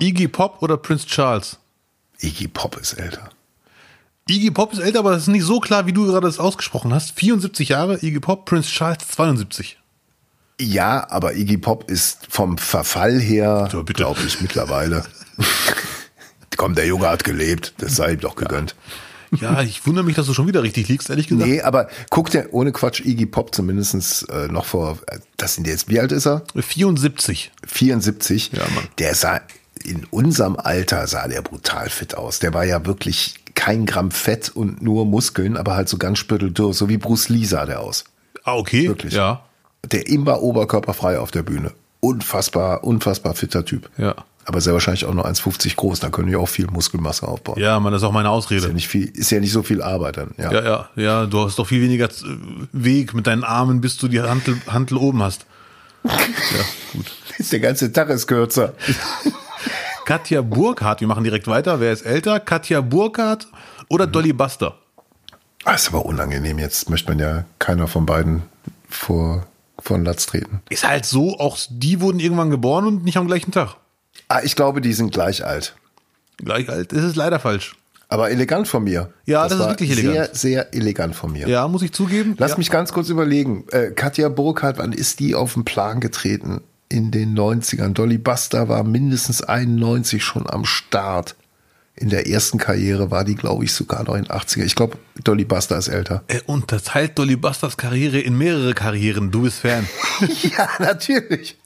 Iggy 0.00 0.28
Pop 0.28 0.62
oder 0.62 0.76
Prince 0.76 1.06
Charles? 1.06 1.58
Iggy 2.20 2.46
Pop 2.46 2.76
ist 2.76 2.92
älter. 2.94 3.30
Iggy 4.28 4.50
Pop 4.52 4.72
ist 4.72 4.78
älter, 4.78 5.00
aber 5.00 5.10
das 5.10 5.22
ist 5.22 5.28
nicht 5.28 5.44
so 5.44 5.58
klar, 5.58 5.86
wie 5.86 5.92
du 5.92 6.06
gerade 6.06 6.26
das 6.26 6.38
ausgesprochen 6.38 6.94
hast. 6.94 7.18
74 7.18 7.70
Jahre, 7.70 7.96
Iggy 7.96 8.20
Pop, 8.20 8.44
Prince 8.44 8.68
Charles 8.68 9.08
72. 9.08 9.77
Ja, 10.60 11.06
aber 11.10 11.36
Iggy 11.36 11.56
Pop 11.58 11.90
ist 11.90 12.18
vom 12.28 12.58
Verfall 12.58 13.20
her, 13.20 13.68
So, 13.70 13.82
bitte. 13.84 13.94
glaube 13.98 14.20
ich, 14.26 14.40
mittlerweile. 14.40 15.04
Komm, 16.56 16.74
der 16.74 16.86
Junge 16.86 17.08
hat 17.08 17.22
gelebt, 17.24 17.74
das 17.78 17.94
sei 17.96 18.12
ihm 18.12 18.20
doch 18.20 18.34
gegönnt. 18.34 18.74
Ja, 19.40 19.60
ich 19.62 19.86
wundere 19.86 20.04
mich, 20.04 20.16
dass 20.16 20.26
du 20.26 20.32
schon 20.34 20.48
wieder 20.48 20.62
richtig 20.62 20.88
liegst, 20.88 21.10
ehrlich 21.10 21.28
gesagt. 21.28 21.48
Nee, 21.48 21.60
aber 21.60 21.88
guck 22.10 22.30
dir 22.30 22.48
ohne 22.52 22.72
Quatsch 22.72 23.00
Iggy 23.04 23.26
Pop 23.26 23.54
zumindestens 23.54 24.22
äh, 24.24 24.48
noch 24.48 24.64
vor, 24.64 24.98
das 25.36 25.54
sind 25.54 25.66
jetzt, 25.66 25.88
wie 25.90 26.00
alt 26.00 26.10
ist 26.12 26.26
er? 26.26 26.42
74. 26.56 27.52
74. 27.66 28.50
Ja, 28.52 28.60
Mann. 28.74 28.88
Der 28.98 29.14
sah, 29.14 29.40
in 29.84 30.06
unserem 30.10 30.56
Alter 30.56 31.06
sah 31.06 31.28
der 31.28 31.42
brutal 31.42 31.90
fit 31.90 32.16
aus. 32.16 32.38
Der 32.38 32.54
war 32.54 32.64
ja 32.64 32.84
wirklich 32.86 33.34
kein 33.54 33.84
Gramm 33.86 34.10
Fett 34.10 34.48
und 34.48 34.82
nur 34.82 35.04
Muskeln, 35.04 35.56
aber 35.58 35.76
halt 35.76 35.88
so 35.90 35.98
ganz 35.98 36.18
spürteldürr, 36.18 36.72
so 36.72 36.88
wie 36.88 36.96
Bruce 36.96 37.28
Lee 37.28 37.44
sah 37.44 37.66
der 37.66 37.80
aus. 37.80 38.04
Ah, 38.44 38.54
okay. 38.54 38.88
Wirklich. 38.88 39.12
Ja. 39.12 39.44
Der 39.84 40.08
immer 40.08 40.42
oberkörperfrei 40.42 41.18
auf 41.18 41.30
der 41.30 41.42
Bühne. 41.42 41.72
Unfassbar, 42.00 42.84
unfassbar 42.84 43.34
fitter 43.34 43.64
Typ. 43.64 43.88
Ja. 43.98 44.14
Aber 44.44 44.60
sehr 44.62 44.72
wahrscheinlich 44.72 45.04
auch 45.04 45.12
nur 45.12 45.26
1,50 45.26 45.76
groß, 45.76 46.00
da 46.00 46.08
können 46.08 46.30
wir 46.30 46.40
auch 46.40 46.48
viel 46.48 46.66
Muskelmasse 46.68 47.28
aufbauen. 47.28 47.60
Ja, 47.60 47.78
Mann, 47.80 47.92
das 47.92 48.00
ist 48.00 48.08
auch 48.08 48.12
meine 48.12 48.28
Ist, 48.28 48.32
ja 48.32 48.36
Ausrede. 48.56 48.72
nicht 48.72 48.88
viel, 48.88 49.04
ist 49.04 49.30
ja 49.30 49.40
nicht 49.40 49.52
so 49.52 49.62
viel 49.62 49.82
Arbeit 49.82 50.16
dann. 50.16 50.30
Ja. 50.38 50.50
Ja, 50.50 50.62
ja, 50.64 50.88
ja, 50.96 51.26
du 51.26 51.44
hast 51.44 51.58
doch 51.58 51.66
viel 51.66 51.82
weniger 51.82 52.06
äh, 52.06 52.10
Weg 52.72 53.12
mit 53.12 53.26
deinen 53.26 53.44
Armen, 53.44 53.82
bis 53.82 53.98
du 53.98 54.08
die 54.08 54.20
Hantel, 54.22 54.58
Hantel 54.66 54.96
oben 54.96 55.22
hast. 55.22 55.44
Ja, 56.04 56.64
gut. 56.94 57.12
Ist 57.36 57.52
der 57.52 57.60
ganze 57.60 57.92
Tag 57.92 58.08
ist 58.08 58.26
kürzer. 58.26 58.72
Katja 60.06 60.40
Burkhardt, 60.40 61.00
wir 61.02 61.08
machen 61.08 61.24
direkt 61.24 61.46
weiter. 61.46 61.80
Wer 61.80 61.92
ist 61.92 62.02
älter? 62.06 62.40
Katja 62.40 62.80
Burkhardt 62.80 63.46
oder 63.88 64.06
Dolly 64.06 64.32
Buster? 64.32 64.74
Ah, 65.64 65.74
ist 65.74 65.88
aber 65.88 66.06
unangenehm. 66.06 66.58
Jetzt 66.58 66.88
möchte 66.88 67.10
man 67.10 67.18
ja 67.18 67.44
keiner 67.58 67.86
von 67.88 68.06
beiden 68.06 68.44
vor, 68.88 69.46
vor 69.80 69.98
den 69.98 70.04
Latz 70.04 70.26
treten. 70.26 70.60
Ist 70.68 70.86
halt 70.86 71.06
so, 71.06 71.38
auch 71.38 71.58
die 71.70 72.00
wurden 72.00 72.20
irgendwann 72.20 72.50
geboren 72.50 72.86
und 72.86 73.04
nicht 73.04 73.16
am 73.16 73.26
gleichen 73.26 73.52
Tag. 73.52 73.76
Ah, 74.28 74.40
ich 74.42 74.56
glaube, 74.56 74.80
die 74.80 74.92
sind 74.92 75.12
gleich 75.12 75.44
alt. 75.44 75.74
Gleich 76.36 76.68
alt. 76.68 76.92
Das 76.92 77.04
ist 77.04 77.16
leider 77.16 77.38
falsch. 77.38 77.76
Aber 78.08 78.30
elegant 78.30 78.66
von 78.68 78.84
mir. 78.84 79.12
Ja, 79.26 79.44
das 79.44 79.52
ist 79.52 79.58
war 79.58 79.68
wirklich 79.70 79.90
elegant. 79.90 80.14
Sehr, 80.14 80.34
sehr 80.34 80.74
elegant 80.74 81.14
von 81.14 81.32
mir. 81.32 81.46
Ja, 81.46 81.68
muss 81.68 81.82
ich 81.82 81.92
zugeben. 81.92 82.36
Lass 82.38 82.52
ja. 82.52 82.58
mich 82.58 82.70
ganz 82.70 82.92
kurz 82.92 83.10
überlegen. 83.10 83.64
Äh, 83.70 83.90
Katja 83.90 84.28
Burkhardt, 84.30 84.78
wann 84.78 84.92
ist 84.92 85.20
die 85.20 85.34
auf 85.34 85.54
den 85.54 85.64
Plan 85.64 86.00
getreten? 86.00 86.62
In 86.88 87.10
den 87.10 87.38
90ern. 87.38 87.92
Dolly 87.92 88.16
Buster 88.16 88.68
war 88.68 88.82
mindestens 88.82 89.42
91 89.42 90.24
schon 90.24 90.48
am 90.48 90.64
Start. 90.64 91.36
In 92.00 92.10
der 92.10 92.28
ersten 92.28 92.58
Karriere 92.58 93.10
war 93.10 93.24
die, 93.24 93.34
glaube 93.34 93.64
ich, 93.64 93.72
sogar 93.72 94.04
noch 94.04 94.14
in 94.14 94.24
den 94.24 94.30
80er. 94.30 94.64
Ich 94.64 94.76
glaube, 94.76 94.98
Dolly 95.24 95.44
Buster 95.44 95.78
ist 95.78 95.88
älter. 95.88 96.22
Er 96.28 96.48
unterteilt 96.48 97.18
Dolly 97.18 97.34
Busters 97.34 97.76
Karriere 97.76 98.20
in 98.20 98.38
mehrere 98.38 98.72
Karrieren. 98.72 99.32
Du 99.32 99.42
bist 99.42 99.60
Fan. 99.60 99.88
ja, 100.56 100.68
natürlich. 100.78 101.58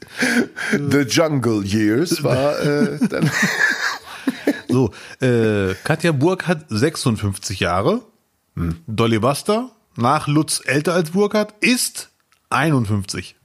The 0.72 1.00
Jungle 1.00 1.64
Years 1.64 2.22
war 2.22 2.58
äh, 2.60 2.98
dann. 3.08 3.30
So, 4.68 4.90
äh, 5.20 5.74
Katja 5.84 6.12
Burkhardt 6.12 6.64
56 6.70 7.60
Jahre. 7.60 8.00
Dolly 8.86 9.18
Buster, 9.18 9.70
nach 9.96 10.28
Lutz 10.28 10.62
älter 10.64 10.94
als 10.94 11.10
Burkhardt, 11.10 11.54
ist 11.60 12.10
51. 12.50 13.36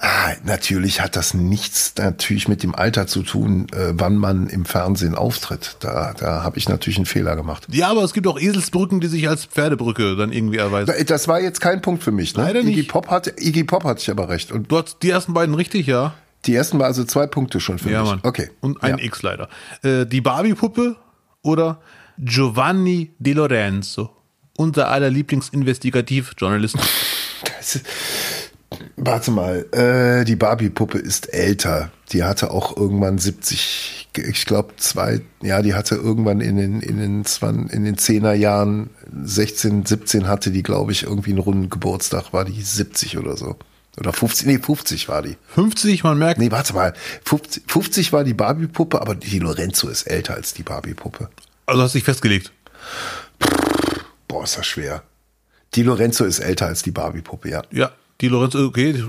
Ah, 0.00 0.34
natürlich 0.44 1.00
hat 1.00 1.16
das 1.16 1.34
nichts 1.34 1.92
natürlich 1.98 2.46
mit 2.46 2.62
dem 2.62 2.72
Alter 2.72 3.08
zu 3.08 3.22
tun, 3.24 3.66
äh, 3.72 3.94
wann 3.94 4.16
man 4.16 4.46
im 4.48 4.64
Fernsehen 4.64 5.16
auftritt. 5.16 5.76
Da, 5.80 6.14
da 6.16 6.44
habe 6.44 6.56
ich 6.56 6.68
natürlich 6.68 6.98
einen 6.98 7.06
Fehler 7.06 7.34
gemacht. 7.34 7.66
Ja, 7.72 7.88
aber 7.90 8.04
es 8.04 8.12
gibt 8.12 8.28
auch 8.28 8.38
Eselsbrücken, 8.38 9.00
die 9.00 9.08
sich 9.08 9.28
als 9.28 9.46
Pferdebrücke 9.46 10.14
dann 10.14 10.30
irgendwie 10.30 10.58
erweisen. 10.58 10.94
Das 11.08 11.26
war 11.26 11.40
jetzt 11.40 11.60
kein 11.60 11.82
Punkt 11.82 12.04
für 12.04 12.12
mich. 12.12 12.36
Ne? 12.36 12.44
Leider 12.44 12.60
Iggy 12.60 12.76
nicht. 12.76 12.90
Pop 12.90 13.08
hatte, 13.08 13.34
Iggy 13.38 13.64
Pop 13.64 13.82
hatte 13.82 14.00
ich 14.00 14.08
aber 14.10 14.28
recht. 14.28 14.52
Und 14.52 14.70
Du 14.70 14.78
hast 14.78 14.98
die 15.02 15.10
ersten 15.10 15.34
beiden 15.34 15.54
richtig, 15.56 15.88
ja? 15.88 16.14
die 16.46 16.54
ersten 16.54 16.78
war 16.78 16.86
also 16.86 17.02
zwei 17.04 17.26
Punkte 17.26 17.58
schon 17.58 17.80
für 17.80 17.90
Ja, 17.90 18.02
mich. 18.02 18.10
Mann. 18.10 18.20
Okay. 18.22 18.50
Und 18.60 18.80
ein 18.84 18.98
ja. 18.98 19.04
X 19.04 19.22
leider. 19.22 19.48
Äh, 19.82 20.06
die 20.06 20.20
Barbie-Puppe 20.20 20.94
oder 21.42 21.80
Giovanni 22.18 23.10
De 23.18 23.32
Lorenzo, 23.34 24.10
unser 24.56 24.88
aller 24.88 25.10
Lieblingsinvestigativjournalist. 25.10 26.76
Das 27.58 27.74
ist- 27.76 27.86
Warte 28.96 29.30
mal, 29.30 29.64
äh, 29.72 30.24
die 30.24 30.36
Barbie-Puppe 30.36 30.98
ist 30.98 31.32
älter. 31.32 31.90
Die 32.12 32.24
hatte 32.24 32.50
auch 32.50 32.76
irgendwann 32.76 33.18
70, 33.18 34.08
ich 34.14 34.46
glaube 34.46 34.74
zwei, 34.76 35.20
ja, 35.42 35.62
die 35.62 35.74
hatte 35.74 35.94
irgendwann 35.94 36.40
in 36.40 36.56
den, 36.56 36.80
in 36.80 36.98
den, 36.98 37.24
20, 37.24 37.72
in 37.72 37.84
den 37.84 37.96
10er 37.96 38.34
Jahren, 38.34 38.90
16, 39.24 39.86
17 39.86 40.28
hatte 40.28 40.50
die, 40.50 40.62
glaube 40.62 40.92
ich, 40.92 41.04
irgendwie 41.04 41.30
einen 41.30 41.38
runden 41.38 41.70
Geburtstag, 41.70 42.32
war 42.32 42.44
die 42.44 42.60
70 42.60 43.18
oder 43.18 43.36
so. 43.36 43.56
Oder 43.98 44.12
50, 44.12 44.46
nee, 44.46 44.58
50 44.58 45.08
war 45.08 45.22
die. 45.22 45.36
50, 45.54 46.04
man 46.04 46.18
merkt, 46.18 46.38
Nee, 46.38 46.50
warte 46.50 46.72
mal, 46.74 46.92
50, 47.24 47.64
50 47.66 48.12
war 48.12 48.22
die 48.22 48.34
Barbie-Puppe, 48.34 49.00
aber 49.00 49.14
die 49.14 49.38
Lorenzo 49.38 49.88
ist 49.88 50.04
älter 50.04 50.34
als 50.34 50.54
die 50.54 50.62
Barbie-Puppe. 50.62 51.30
also 51.66 51.82
hast 51.82 51.94
dich 51.94 52.04
festgelegt. 52.04 52.52
Boah, 54.28 54.44
ist 54.44 54.56
das 54.56 54.66
schwer. 54.66 55.02
Die 55.74 55.82
Lorenzo 55.82 56.24
ist 56.24 56.38
älter 56.38 56.66
als 56.66 56.82
die 56.82 56.90
Barbie-Puppe, 56.90 57.48
ja. 57.50 57.62
Ja, 57.70 57.90
die 58.20 58.28
Lorenzo, 58.28 58.64
okay. 58.64 59.04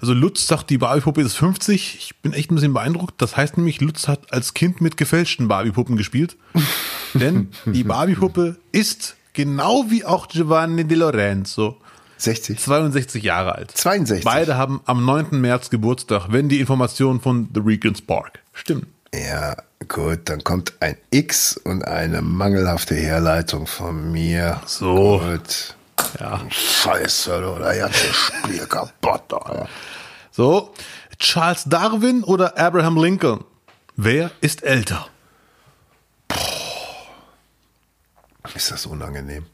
Also 0.00 0.14
Lutz 0.14 0.46
sagt, 0.46 0.70
die 0.70 0.78
Barbie-Puppe 0.78 1.22
ist 1.22 1.34
50. 1.34 1.96
Ich 1.98 2.16
bin 2.22 2.32
echt 2.32 2.50
ein 2.50 2.54
bisschen 2.54 2.72
beeindruckt. 2.72 3.20
Das 3.20 3.36
heißt 3.36 3.56
nämlich, 3.56 3.80
Lutz 3.80 4.06
hat 4.06 4.32
als 4.32 4.54
Kind 4.54 4.80
mit 4.80 4.96
gefälschten 4.96 5.48
Barbie-Puppen 5.48 5.96
gespielt. 5.96 6.36
Denn 7.14 7.48
die 7.66 7.84
Barbie-Puppe 7.84 8.56
ist 8.70 9.16
genau 9.32 9.86
wie 9.88 10.04
auch 10.04 10.28
Giovanni 10.28 10.84
De 10.84 10.96
Lorenzo 10.96 11.78
60. 12.18 12.58
62 12.58 13.22
Jahre 13.22 13.54
alt. 13.54 13.70
62. 13.72 14.24
Beide 14.24 14.56
haben 14.56 14.80
am 14.84 15.04
9. 15.04 15.40
März 15.40 15.70
Geburtstag, 15.70 16.28
wenn 16.30 16.48
die 16.48 16.60
Informationen 16.60 17.20
von 17.20 17.48
The 17.54 17.60
Regent's 17.60 18.02
Park 18.02 18.40
stimmen. 18.52 18.86
Ja, 19.14 19.56
gut, 19.88 20.20
dann 20.24 20.44
kommt 20.44 20.74
ein 20.80 20.96
X 21.10 21.56
und 21.56 21.84
eine 21.86 22.20
mangelhafte 22.20 22.94
Herleitung 22.94 23.66
von 23.66 24.12
mir. 24.12 24.60
So. 24.66 25.20
Gut. 25.20 25.76
Ja. 26.20 26.40
Scheiße, 26.48 27.40
du, 27.40 27.62
der 27.62 27.76
ganze 27.76 28.12
Spiel 28.12 28.66
kaputt. 28.66 29.32
Alter. 29.32 29.68
So, 30.30 30.72
Charles 31.18 31.64
Darwin 31.64 32.24
oder 32.24 32.58
Abraham 32.58 33.02
Lincoln? 33.02 33.44
Wer 33.96 34.30
ist 34.40 34.62
älter? 34.62 35.08
Ist 38.54 38.70
das 38.70 38.86
unangenehm? 38.86 39.46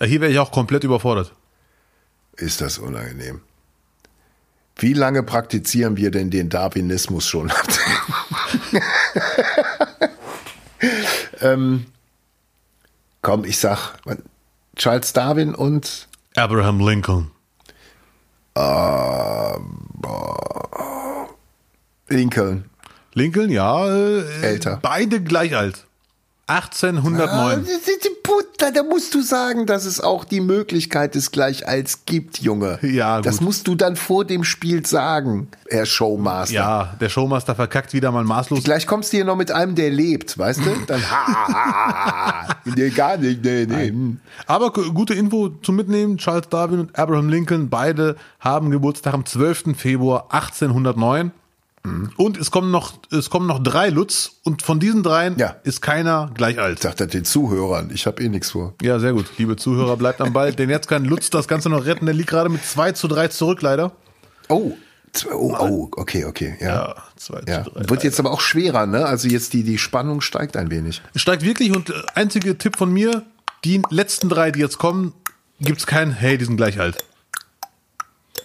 Hier 0.00 0.20
wäre 0.20 0.30
ich 0.30 0.38
auch 0.38 0.52
komplett 0.52 0.84
überfordert. 0.84 1.32
Ist 2.36 2.60
das 2.60 2.78
unangenehm? 2.78 3.40
Wie 4.76 4.92
lange 4.92 5.24
praktizieren 5.24 5.96
wir 5.96 6.12
denn 6.12 6.30
den 6.30 6.48
Darwinismus 6.48 7.26
schon? 7.26 7.50
ähm, 11.40 11.86
komm, 13.22 13.44
ich 13.44 13.58
sag 13.58 13.94
Charles 14.78 15.12
Darwin 15.12 15.54
und 15.54 16.08
Abraham 16.36 16.80
Lincoln. 16.80 17.30
Lincoln. 22.08 22.64
Lincoln, 23.12 23.50
ja. 23.50 23.86
Äh, 23.88 24.42
Älter. 24.42 24.78
Beide 24.80 25.20
gleich 25.20 25.56
alt. 25.56 25.87
1809. 26.48 27.66
Da, 28.58 28.72
da 28.72 28.82
musst 28.82 29.14
du 29.14 29.22
sagen, 29.22 29.66
dass 29.66 29.84
es 29.84 30.00
auch 30.00 30.24
die 30.24 30.40
Möglichkeit 30.40 31.14
des 31.14 31.30
Gleichalts 31.30 32.04
gibt, 32.06 32.40
Junge. 32.40 32.80
Ja, 32.82 33.16
gut. 33.18 33.26
Das 33.26 33.40
musst 33.40 33.68
du 33.68 33.76
dann 33.76 33.94
vor 33.94 34.24
dem 34.24 34.42
Spiel 34.42 34.84
sagen, 34.84 35.46
Herr 35.70 35.86
Showmaster. 35.86 36.52
Ja, 36.54 36.94
der 37.00 37.08
Showmaster 37.08 37.54
verkackt 37.54 37.92
wieder 37.92 38.10
mal 38.10 38.24
maßlos. 38.24 38.64
Gleich 38.64 38.86
kommst 38.88 39.12
du 39.12 39.18
hier 39.18 39.24
noch 39.24 39.36
mit 39.36 39.52
einem, 39.52 39.76
der 39.76 39.90
lebt, 39.90 40.36
weißt 40.38 40.60
du? 40.66 40.70
Dann 40.88 41.00
ha, 41.08 41.26
ha, 41.26 41.52
ha, 41.52 42.46
ha. 42.48 42.56
Nee, 42.64 42.90
gar 42.90 43.16
nicht, 43.16 43.44
nee, 43.44 43.64
nee. 43.66 43.94
Aber 44.46 44.72
gu- 44.72 44.92
gute 44.92 45.14
Info 45.14 45.50
zum 45.62 45.76
Mitnehmen. 45.76 46.18
Charles 46.18 46.48
Darwin 46.48 46.80
und 46.80 46.98
Abraham 46.98 47.28
Lincoln, 47.28 47.68
beide 47.70 48.16
haben 48.40 48.70
Geburtstag 48.70 49.14
am 49.14 49.24
12. 49.24 49.76
Februar 49.76 50.26
1809. 50.30 51.30
Und 52.16 52.36
es 52.36 52.50
kommen 52.50 52.70
noch, 52.70 52.94
es 53.10 53.30
kommen 53.30 53.46
noch 53.46 53.62
drei 53.62 53.88
Lutz 53.88 54.32
und 54.44 54.62
von 54.62 54.78
diesen 54.80 55.02
dreien 55.02 55.38
Ja. 55.38 55.56
ist 55.62 55.80
keiner 55.80 56.30
gleich 56.34 56.58
alt. 56.58 56.80
Sagt 56.82 57.00
er 57.00 57.06
den 57.06 57.24
Zuhörern, 57.24 57.90
ich 57.92 58.06
habe 58.06 58.22
eh 58.22 58.28
nichts 58.28 58.50
vor. 58.50 58.74
Ja, 58.82 58.98
sehr 58.98 59.12
gut. 59.12 59.26
Liebe 59.38 59.56
Zuhörer, 59.56 59.96
bleibt 59.96 60.20
am 60.20 60.32
Ball, 60.32 60.52
denn 60.52 60.68
jetzt 60.70 60.88
kann 60.88 61.04
Lutz 61.04 61.30
das 61.30 61.48
Ganze 61.48 61.68
noch 61.70 61.86
retten. 61.86 62.04
Der 62.06 62.14
liegt 62.14 62.28
gerade 62.30 62.48
mit 62.50 62.64
2 62.64 62.92
zu 62.92 63.08
3 63.08 63.28
zurück, 63.28 63.62
leider. 63.62 63.92
Oh, 64.48 64.72
zwei- 65.12 65.32
oh, 65.34 65.56
oh 65.58 65.90
okay, 65.96 66.24
okay, 66.24 66.56
ja. 66.60 66.66
Ja, 66.68 66.94
2 67.16 67.40
Ja, 67.46 67.64
zu 67.64 67.70
3. 67.70 67.88
wird 67.88 68.04
jetzt 68.04 68.18
aber 68.20 68.32
auch 68.32 68.40
schwerer, 68.40 68.86
ne? 68.86 69.06
Also 69.06 69.28
jetzt 69.28 69.52
die, 69.52 69.62
die 69.62 69.78
Spannung 69.78 70.20
steigt 70.20 70.56
ein 70.56 70.70
wenig. 70.70 71.00
Es 71.14 71.22
steigt 71.22 71.42
wirklich 71.42 71.74
und 71.74 71.90
äh, 71.90 71.94
einzige 72.14 72.58
Tipp 72.58 72.76
von 72.76 72.92
mir, 72.92 73.22
die 73.64 73.80
letzten 73.90 74.28
drei, 74.28 74.50
die 74.50 74.60
jetzt 74.60 74.78
kommen, 74.78 75.14
gibt's 75.60 75.86
kein, 75.86 76.10
hey, 76.12 76.36
die 76.38 76.44
sind 76.44 76.56
gleich 76.56 76.78
alt. 76.80 77.04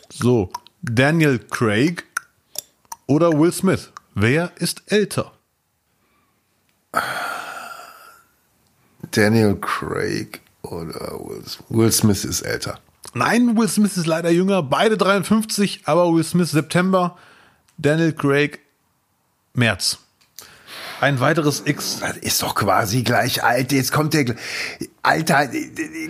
So, 0.09 0.51
Daniel 0.81 1.39
Craig 1.39 2.05
oder 3.07 3.31
Will 3.39 3.51
Smith. 3.51 3.91
Wer 4.15 4.51
ist 4.57 4.83
älter? 4.87 5.31
Daniel 9.11 9.55
Craig 9.55 10.41
oder 10.61 11.19
Will, 11.19 11.43
Will 11.69 11.91
Smith 11.91 12.23
ist 12.25 12.41
älter. 12.41 12.79
Nein, 13.13 13.57
Will 13.57 13.67
Smith 13.67 13.97
ist 13.97 14.07
leider 14.07 14.31
jünger, 14.31 14.63
beide 14.63 14.97
53, 14.97 15.81
aber 15.85 16.13
Will 16.13 16.23
Smith 16.23 16.51
September, 16.51 17.17
Daniel 17.77 18.13
Craig 18.13 18.59
März. 19.53 19.99
Ein 21.03 21.19
weiteres 21.19 21.63
X. 21.65 21.97
Das 21.99 22.15
ist 22.15 22.41
doch 22.41 22.55
quasi 22.55 23.03
gleich 23.03 23.43
alt. 23.43 23.73
Jetzt 23.73 23.91
kommt 23.91 24.13
der 24.13 24.35
Alter, 25.01 25.49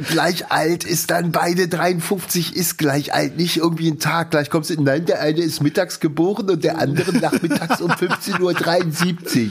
gleich 0.07 0.51
alt 0.51 0.83
ist 0.83 1.09
dann 1.09 1.31
beide 1.31 1.67
53 1.67 2.55
ist 2.55 2.77
gleich 2.77 3.11
alt. 3.11 3.35
Nicht 3.35 3.57
irgendwie 3.57 3.89
ein 3.89 3.97
Tag 3.97 4.29
gleich 4.29 4.51
kommst 4.51 4.69
du. 4.69 4.79
Nein, 4.79 5.07
der 5.07 5.19
eine 5.19 5.39
ist 5.39 5.63
mittags 5.63 5.99
geboren 5.99 6.47
und 6.47 6.63
der 6.63 6.77
andere 6.77 7.11
nachmittags 7.17 7.81
um 7.81 7.89
15.73 7.89 9.49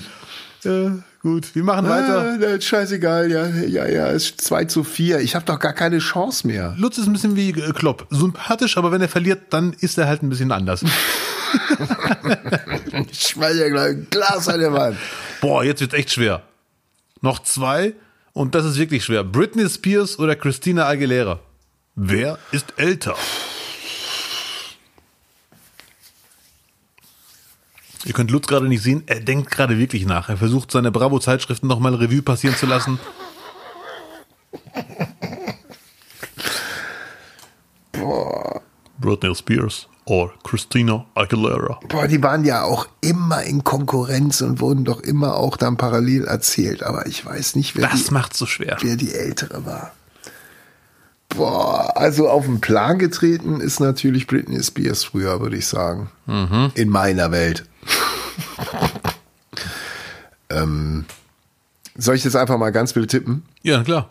Uhr. 0.65 0.71
Äh, 0.71 0.91
gut, 1.23 1.53
wir 1.57 1.65
machen 1.65 1.89
weiter. 1.89 2.39
Ah, 2.41 2.61
scheißegal, 2.61 3.29
ja, 3.29 3.49
ja, 3.49 3.89
ja, 3.89 4.07
ist 4.07 4.41
2 4.43 4.67
zu 4.67 4.85
4. 4.85 5.19
Ich 5.19 5.35
habe 5.35 5.45
doch 5.45 5.59
gar 5.59 5.73
keine 5.73 5.99
Chance 5.99 6.47
mehr. 6.47 6.77
Lutz 6.79 6.99
ist 6.99 7.09
ein 7.09 7.15
bisschen 7.15 7.35
wie 7.35 7.51
äh, 7.51 7.73
Klopp. 7.73 8.07
Sympathisch, 8.11 8.77
aber 8.77 8.93
wenn 8.93 9.01
er 9.01 9.09
verliert, 9.09 9.53
dann 9.53 9.73
ist 9.81 9.99
er 9.99 10.07
halt 10.07 10.23
ein 10.23 10.29
bisschen 10.29 10.53
anders. 10.53 10.85
Ich 13.11 13.21
schmeiß 13.29 13.57
ja 13.59 13.69
gleich 13.69 13.91
ein 13.91 14.07
Glas 14.11 14.49
an 14.49 14.61
der 14.61 14.73
Wand. 14.73 14.99
Boah, 15.41 15.65
jetzt 15.65 15.81
wird's 15.81 15.95
echt 15.95 16.13
schwer. 16.13 16.43
Noch 17.21 17.39
zwei 17.41 17.95
und 18.33 18.55
das 18.55 18.65
ist 18.65 18.79
wirklich 18.79 19.05
schwer. 19.05 19.25
Britney 19.25 19.69
Spears 19.69 20.19
oder 20.19 20.37
Christina 20.37 20.87
Aguilera? 20.87 21.41
Wer 21.95 22.39
ist 22.51 22.75
älter? 22.77 23.17
Ihr 28.05 28.15
könnt 28.15 28.31
Lutz 28.31 28.49
gerade 28.49 28.67
nicht 28.67 28.83
sehen, 28.83 29.05
er 29.07 29.21
denkt 29.21 29.51
gerade 29.51 29.79
wirklich 29.79 30.07
nach. 30.07 30.29
Er 30.29 30.37
versucht 30.37 30.73
seine 30.73 30.91
Bravo-Zeitschriften 30.91 31.69
nochmal 31.69 31.95
Revue 31.95 32.23
passieren 32.23 32.57
zu 32.57 32.67
lassen. 32.67 32.99
Britney 38.99 39.35
Spears 39.35 39.89
or 40.05 40.33
Christina 40.43 41.07
Aguilera. 41.15 41.79
Boah, 41.89 42.09
die 42.09 42.23
waren 42.23 42.45
ja 42.45 42.65
auch 42.65 42.89
immer 43.01 43.43
in 43.43 43.65
Konkurrenz 43.65 44.41
und 44.41 44.61
wurden 44.61 44.85
doch 44.85 45.01
immer 45.01 45.37
auch 45.37 45.57
dann 45.57 45.77
parallel 45.77 46.25
erzählt. 46.25 46.83
Aber 46.83 47.07
ich 47.07 47.25
weiß 47.25 47.57
nicht, 47.57 47.77
wer, 47.77 47.89
Das 47.89 48.07
die, 48.07 48.15
macht's 48.15 48.39
so 48.39 48.47
schwer. 48.47 48.77
wer 48.81 48.97
die 48.97 49.15
ältere 49.15 49.65
war. 49.65 49.93
Boah, 51.29 51.97
also 51.97 52.29
auf 52.29 52.45
den 52.45 52.61
Plan 52.61 52.99
getreten 52.99 53.61
ist 53.61 53.81
natürlich 53.81 54.27
Britney 54.27 54.63
Spears 54.63 55.05
früher, 55.05 55.41
würde 55.41 55.57
ich 55.57 55.67
sagen. 55.67 56.11
In 56.75 56.89
meiner 56.91 57.31
Welt. 57.31 57.65
ähm, 60.51 61.05
soll 61.97 62.17
ich 62.17 62.23
das 62.23 62.37
einfach 62.37 62.59
mal 62.59 62.71
ganz 62.71 62.95
wild 62.97 63.11
tippen? 63.11 63.43
Ja, 63.63 63.83
klar. 63.83 64.09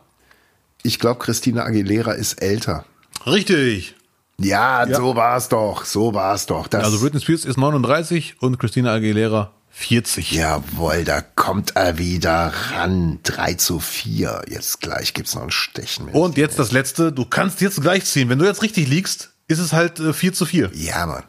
Ich 0.83 0.99
glaube, 0.99 1.19
Christina 1.19 1.63
Aguilera 1.63 2.13
ist 2.13 2.41
älter. 2.41 2.85
Richtig. 3.25 3.95
Ja, 4.43 4.85
so 4.93 5.15
war's 5.15 5.49
doch. 5.49 5.85
So 5.85 6.13
war's 6.13 6.45
doch. 6.45 6.67
Das, 6.67 6.83
Also 6.83 6.99
Britney 6.99 7.21
Spears 7.21 7.45
ist 7.45 7.57
39 7.57 8.35
und 8.41 8.59
Christina 8.59 8.93
Aguilera 8.93 9.51
40. 9.73 10.31
Jawohl, 10.31 11.03
da 11.05 11.21
kommt 11.21 11.75
er 11.75 11.97
wieder 11.97 12.51
ran. 12.73 13.19
3 13.23 13.53
zu 13.55 13.79
4. 13.79 14.43
Jetzt 14.49 14.81
gleich 14.81 15.13
gibt's 15.13 15.33
noch 15.35 15.43
ein 15.43 15.51
Stechen 15.51 16.05
mit. 16.05 16.15
Und 16.15 16.37
jetzt 16.37 16.59
das 16.59 16.71
letzte, 16.71 17.11
du 17.11 17.25
kannst 17.25 17.61
jetzt 17.61 17.81
gleich 17.81 18.05
ziehen. 18.05 18.29
Wenn 18.29 18.39
du 18.39 18.45
jetzt 18.45 18.61
richtig 18.63 18.87
liegst, 18.89 19.31
ist 19.47 19.59
es 19.59 19.73
halt 19.73 19.99
äh, 19.99 20.13
4 20.13 20.33
zu 20.33 20.45
4. 20.45 20.71
ja, 20.73 21.05
Mann. 21.05 21.23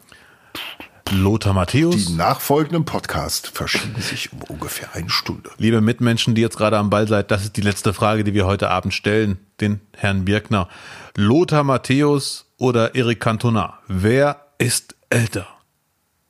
Lothar 1.11 1.53
Matthäus, 1.53 2.07
Die 2.07 2.13
nachfolgenden 2.15 2.85
Podcast 2.87 3.49
verschieben 3.49 4.01
sich 4.01 4.33
um 4.33 4.41
ungefähr 4.49 4.89
eine 4.95 5.11
Stunde. 5.11 5.51
liebe 5.59 5.81
Mitmenschen, 5.83 6.35
die 6.35 6.41
jetzt 6.41 6.57
gerade 6.57 6.79
am 6.79 6.89
Ball 6.89 7.07
seid, 7.07 7.31
das 7.31 7.43
ist 7.45 7.57
die 7.57 7.61
letzte 7.61 7.93
Frage, 7.93 8.25
die 8.25 8.33
wir 8.33 8.47
heute 8.47 8.71
Abend 8.71 8.95
stellen, 8.95 9.39
den 9.61 9.81
Herrn 9.95 10.25
Birkner. 10.25 10.69
Lothar 11.17 11.65
Matthäus 11.65 12.47
oder 12.63 12.95
Eric 12.95 13.19
Cantona? 13.19 13.81
Wer 13.89 14.41
ist 14.59 14.95
älter? 15.11 15.49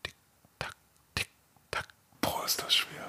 Tick, 0.03 0.15
tack, 0.59 0.73
tick, 1.15 1.29
tack. 1.71 1.87
Boah, 2.23 2.43
ist 2.47 2.63
das 2.63 2.75
schwer. 2.75 3.05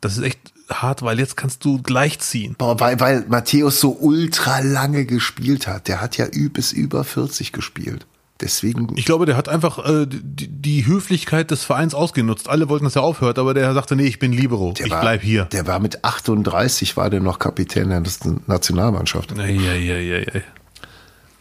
Das 0.00 0.16
ist 0.16 0.22
echt 0.22 0.38
hart, 0.70 1.02
weil 1.02 1.18
jetzt 1.18 1.36
kannst 1.36 1.64
du 1.64 1.82
gleich 1.82 2.20
ziehen. 2.20 2.54
Boah, 2.56 2.78
weil, 2.78 3.00
weil 3.00 3.24
Matthäus 3.26 3.80
so 3.80 3.90
ultra 3.90 4.60
lange 4.60 5.06
gespielt 5.06 5.66
hat. 5.66 5.88
Der 5.88 6.00
hat 6.00 6.16
ja 6.18 6.26
bis 6.52 6.70
über 6.70 7.02
40 7.02 7.50
gespielt. 7.50 8.06
Deswegen, 8.40 8.96
Ich 8.96 9.04
glaube, 9.04 9.26
der 9.26 9.36
hat 9.36 9.48
einfach 9.48 9.84
äh, 9.84 10.06
die, 10.08 10.46
die 10.48 10.86
Höflichkeit 10.86 11.50
des 11.50 11.64
Vereins 11.64 11.94
ausgenutzt. 11.94 12.48
Alle 12.48 12.68
wollten, 12.68 12.84
dass 12.84 12.96
er 12.96 13.02
aufhört, 13.02 13.40
aber 13.40 13.54
der 13.54 13.74
sagte, 13.74 13.96
nee, 13.96 14.06
ich 14.06 14.20
bin 14.20 14.32
Libero. 14.32 14.72
der 14.72 14.86
ich 14.86 14.92
war, 14.92 15.00
bleib 15.00 15.20
hier. 15.22 15.46
Der 15.46 15.66
war 15.66 15.80
mit 15.80 16.04
38, 16.04 16.96
war 16.96 17.10
der 17.10 17.20
noch 17.20 17.40
Kapitän 17.40 17.90
der 17.90 18.02
Nationalmannschaft. 18.46 19.36
Eieieiei. 19.36 20.44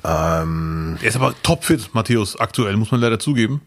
Ähm, 0.03 0.97
Er 1.01 1.07
ist 1.07 1.15
aber 1.15 1.33
topfit, 1.43 1.89
Matthäus, 1.93 2.39
aktuell, 2.39 2.77
muss 2.77 2.91
man 2.91 3.01
leider 3.01 3.19
zugeben. 3.19 3.61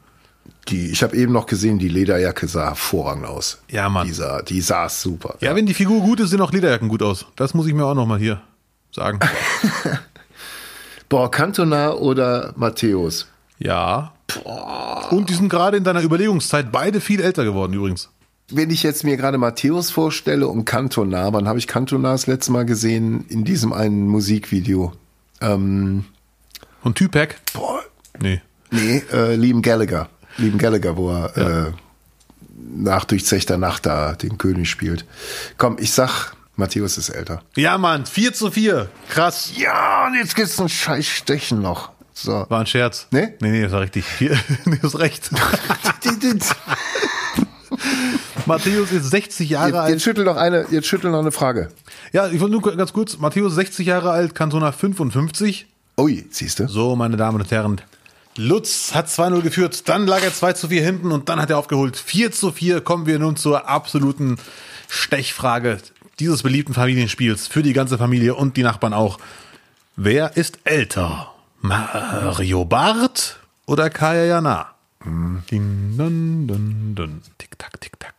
die, 0.68 0.90
ich 0.90 1.02
habe 1.02 1.16
eben 1.16 1.32
noch 1.32 1.46
gesehen, 1.46 1.78
die 1.78 1.88
Lederjacke 1.88 2.48
sah 2.48 2.66
hervorragend 2.68 3.26
aus. 3.26 3.58
Ja, 3.70 3.88
Mann. 3.88 4.06
Die, 4.06 4.12
sah, 4.12 4.42
die 4.42 4.60
saß 4.60 5.02
super. 5.02 5.36
Ja, 5.40 5.54
wenn 5.54 5.66
die 5.66 5.74
Figur 5.74 6.00
gut 6.00 6.20
ist, 6.20 6.30
sehen 6.30 6.40
auch 6.40 6.52
Lederjacken 6.52 6.88
gut 6.88 7.02
aus. 7.02 7.26
Das 7.36 7.54
muss 7.54 7.66
ich 7.66 7.74
mir 7.74 7.84
auch 7.84 7.94
nochmal 7.94 8.18
hier 8.18 8.40
sagen. 8.90 9.18
Boah, 11.08 11.30
Cantona 11.30 11.92
oder 11.92 12.52
Matthäus? 12.56 13.26
ja. 13.58 14.12
Und 15.10 15.28
die 15.28 15.34
sind 15.34 15.50
gerade 15.50 15.76
in 15.76 15.84
deiner 15.84 16.00
Überlegungszeit 16.00 16.72
beide 16.72 17.02
viel 17.02 17.20
älter 17.20 17.44
geworden 17.44 17.74
übrigens. 17.74 18.08
Wenn 18.50 18.70
ich 18.70 18.82
jetzt 18.82 19.04
mir 19.04 19.18
gerade 19.18 19.36
Matthäus 19.36 19.90
vorstelle 19.90 20.48
und 20.48 20.64
Cantona, 20.64 21.30
wann 21.34 21.46
habe 21.46 21.58
ich 21.58 21.66
Cantona 21.66 22.12
das 22.12 22.26
letzte 22.26 22.50
Mal 22.50 22.64
gesehen? 22.64 23.26
In 23.28 23.44
diesem 23.44 23.74
einen 23.74 24.08
Musikvideo. 24.08 24.92
Ähm, 25.42 26.06
Und 26.82 26.98
Tupac? 26.98 27.34
boah, 27.52 27.80
Nee. 28.20 28.40
nee, 28.70 29.02
äh, 29.12 29.34
Liam 29.36 29.62
Gallagher. 29.62 30.08
Liam 30.38 30.58
Gallagher, 30.58 30.96
wo 30.96 31.10
er 31.10 31.36
äh, 31.68 31.72
nach 32.74 33.04
Durchzechter 33.04 33.58
Nacht 33.58 33.86
da 33.86 34.12
den 34.14 34.38
König 34.38 34.68
spielt. 34.70 35.04
Komm, 35.58 35.76
ich 35.78 35.92
sag, 35.92 36.32
Matthäus 36.56 36.98
ist 36.98 37.08
älter. 37.10 37.42
Ja, 37.56 37.78
Mann, 37.78 38.06
4 38.06 38.32
zu 38.34 38.50
4. 38.50 38.88
Krass. 39.08 39.52
Ja, 39.56 40.06
und 40.06 40.14
jetzt 40.14 40.34
gibt's 40.36 40.58
ein 40.60 40.68
scheiß 40.68 41.06
Stechen 41.06 41.60
noch. 41.62 41.90
So. 42.14 42.46
War 42.48 42.60
ein 42.60 42.66
Scherz. 42.66 43.06
Nee? 43.10 43.28
Nee, 43.40 43.50
nee, 43.50 43.62
das 43.62 43.72
war 43.72 43.80
richtig. 43.80 44.04
Hier, 44.18 44.38
nee, 44.66 44.76
du 44.76 44.82
hast 44.82 44.98
recht. 44.98 45.30
Matthäus 48.46 48.90
ist 48.92 49.10
60 49.10 49.50
Jahre 49.50 49.68
Jetzt, 49.68 49.76
alt. 49.78 49.90
jetzt 49.90 50.02
schüttel 50.02 50.24
noch 50.24 50.36
eine, 50.36 50.66
jetzt 50.70 50.86
schüttel 50.86 51.10
noch 51.10 51.20
eine 51.20 51.32
Frage. 51.32 51.68
Ja, 52.12 52.26
ich 52.28 52.40
wollte 52.40 52.52
nur 52.52 52.76
ganz 52.76 52.92
kurz. 52.92 53.18
Matthäus 53.18 53.54
60 53.54 53.86
Jahre 53.86 54.10
alt, 54.10 54.34
Cantona 54.34 54.72
55. 54.72 55.66
Ui, 55.98 56.26
siehst 56.30 56.58
du? 56.58 56.68
So, 56.68 56.96
meine 56.96 57.16
Damen 57.16 57.40
und 57.40 57.50
Herren. 57.50 57.80
Lutz 58.36 58.94
hat 58.94 59.08
2-0 59.08 59.42
geführt, 59.42 59.88
dann 59.88 60.06
lag 60.06 60.22
er 60.22 60.32
2 60.32 60.54
zu 60.54 60.68
4 60.68 60.82
hinten 60.82 61.12
und 61.12 61.28
dann 61.28 61.40
hat 61.40 61.50
er 61.50 61.58
aufgeholt. 61.58 61.96
4 61.96 62.32
zu 62.32 62.50
4 62.50 62.80
kommen 62.80 63.06
wir 63.06 63.18
nun 63.18 63.36
zur 63.36 63.68
absoluten 63.68 64.38
Stechfrage 64.88 65.78
dieses 66.18 66.42
beliebten 66.42 66.72
Familienspiels 66.72 67.46
für 67.46 67.62
die 67.62 67.74
ganze 67.74 67.98
Familie 67.98 68.34
und 68.34 68.56
die 68.56 68.62
Nachbarn 68.62 68.94
auch. 68.94 69.18
Wer 69.96 70.36
ist 70.36 70.60
älter? 70.64 71.34
Mario 71.60 72.64
Barth 72.64 73.38
oder 73.66 73.90
Kaya 73.90 74.24
Jana? 74.24 74.74
Ding, 75.04 75.96
dun, 75.98 76.46
dun, 76.46 76.94
dun. 76.94 77.22
Tick, 77.36 77.58
tack, 77.58 77.80
tick, 77.80 77.98
tack. 78.00 78.14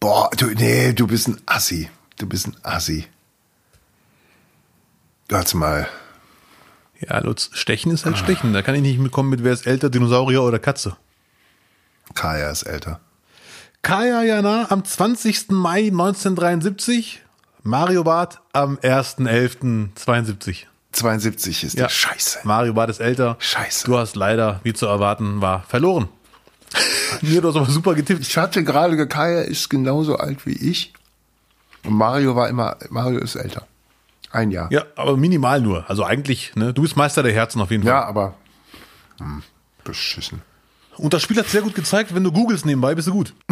Boah, 0.00 0.28
du, 0.36 0.46
nee, 0.46 0.92
du 0.92 1.06
bist 1.06 1.28
ein 1.28 1.40
Assi. 1.46 1.88
du 2.18 2.26
bist 2.26 2.48
ein 2.48 2.56
Assi. 2.62 3.06
Warte 5.28 5.56
mal. 5.56 5.88
Ja, 7.08 7.18
Lutz, 7.18 7.50
Stechen 7.52 7.90
ist 7.92 8.04
halt 8.04 8.16
Stechen. 8.18 8.52
Da 8.52 8.62
kann 8.62 8.74
ich 8.74 8.82
nicht 8.82 8.98
mitkommen 8.98 9.28
mit, 9.30 9.42
wer 9.44 9.52
ist 9.52 9.66
älter, 9.66 9.90
Dinosaurier 9.90 10.42
oder 10.42 10.58
Katze. 10.58 10.96
Kaya 12.14 12.50
ist 12.50 12.62
älter. 12.64 13.00
Kaya 13.82 14.22
Jana 14.22 14.66
am 14.70 14.84
20. 14.84 15.50
Mai 15.50 15.86
1973, 15.88 17.22
Mario 17.64 18.04
Barth 18.04 18.40
am 18.52 18.76
1.11.72. 18.78 20.66
72 20.92 21.64
ist 21.64 21.74
Ja. 21.74 21.84
der 21.84 21.88
Scheiße. 21.88 22.40
Mario 22.44 22.74
Barth 22.74 22.90
ist 22.90 23.00
älter. 23.00 23.36
Scheiße. 23.40 23.86
Du 23.86 23.96
hast 23.98 24.14
leider, 24.14 24.60
wie 24.62 24.72
zu 24.74 24.86
erwarten 24.86 25.40
war, 25.40 25.62
verloren. 25.64 26.08
Mir 27.22 27.40
du 27.40 27.48
hast 27.48 27.56
aber 27.56 27.66
super 27.66 27.94
getippt. 27.94 28.22
Ich 28.26 28.36
hatte 28.36 28.62
gerade, 28.62 29.06
Kaya 29.08 29.40
ist 29.42 29.68
genauso 29.70 30.16
alt 30.16 30.46
wie 30.46 30.52
ich. 30.52 30.92
Und 31.84 31.94
Mario 31.94 32.36
war 32.36 32.48
immer, 32.48 32.76
Mario 32.90 33.18
ist 33.20 33.34
älter. 33.36 33.66
Ein 34.32 34.50
Jahr. 34.50 34.70
Ja, 34.72 34.84
aber 34.96 35.16
minimal 35.16 35.60
nur. 35.60 35.88
Also 35.88 36.04
eigentlich, 36.04 36.52
ne, 36.54 36.72
du 36.72 36.82
bist 36.82 36.96
Meister 36.96 37.22
der 37.22 37.32
Herzen 37.32 37.60
auf 37.60 37.70
jeden 37.70 37.82
Fall. 37.82 37.92
Ja, 37.92 38.04
aber 38.04 38.34
hm, 39.18 39.42
beschissen. 39.84 40.42
Und 40.96 41.14
das 41.14 41.22
Spiel 41.22 41.36
hat 41.38 41.48
sehr 41.48 41.62
gut 41.62 41.74
gezeigt, 41.74 42.14
wenn 42.14 42.24
du 42.24 42.32
googelst 42.32 42.66
nebenbei, 42.66 42.94
bist 42.94 43.08
du 43.08 43.12
gut. 43.12 43.34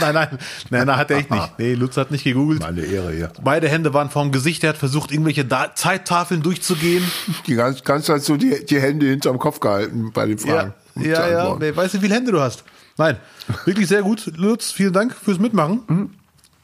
Nein, 0.00 0.14
nein, 0.14 0.28
nein, 0.70 0.86
nein, 0.86 0.96
hat 0.96 1.10
er 1.12 1.18
echt 1.18 1.30
nicht. 1.30 1.52
Nee, 1.58 1.74
Lutz 1.74 1.96
hat 1.96 2.10
nicht 2.10 2.24
gegoogelt. 2.24 2.60
meine 2.60 2.80
Ehre 2.80 3.12
hier. 3.12 3.32
Beide 3.42 3.68
Hände 3.68 3.94
waren 3.94 4.10
vorm 4.10 4.32
Gesicht, 4.32 4.64
er 4.64 4.70
hat 4.70 4.78
versucht, 4.78 5.12
irgendwelche 5.12 5.44
da 5.44 5.76
Zeittafeln 5.76 6.42
durchzugehen. 6.42 7.04
Die 7.46 7.54
ganze, 7.54 7.84
ganze 7.84 8.06
Zeit 8.08 8.22
so 8.24 8.36
die, 8.36 8.66
die 8.66 8.80
Hände 8.80 9.06
hinterm 9.06 9.38
Kopf 9.38 9.60
gehalten 9.60 10.10
bei 10.12 10.26
den 10.26 10.38
Fragen. 10.38 10.74
ja, 10.96 11.04
ja, 11.04 11.28
ja. 11.28 11.56
Nee, 11.56 11.74
weißt 11.74 11.94
du, 11.94 11.98
wie 11.98 12.02
viele 12.02 12.16
Hände 12.16 12.32
du 12.32 12.40
hast? 12.40 12.64
Nein, 12.98 13.16
wirklich 13.64 13.86
sehr 13.86 14.02
gut. 14.02 14.26
Lutz, 14.36 14.72
vielen 14.72 14.92
Dank 14.92 15.14
fürs 15.14 15.38
Mitmachen. 15.38 15.82
Mhm. 15.86 16.10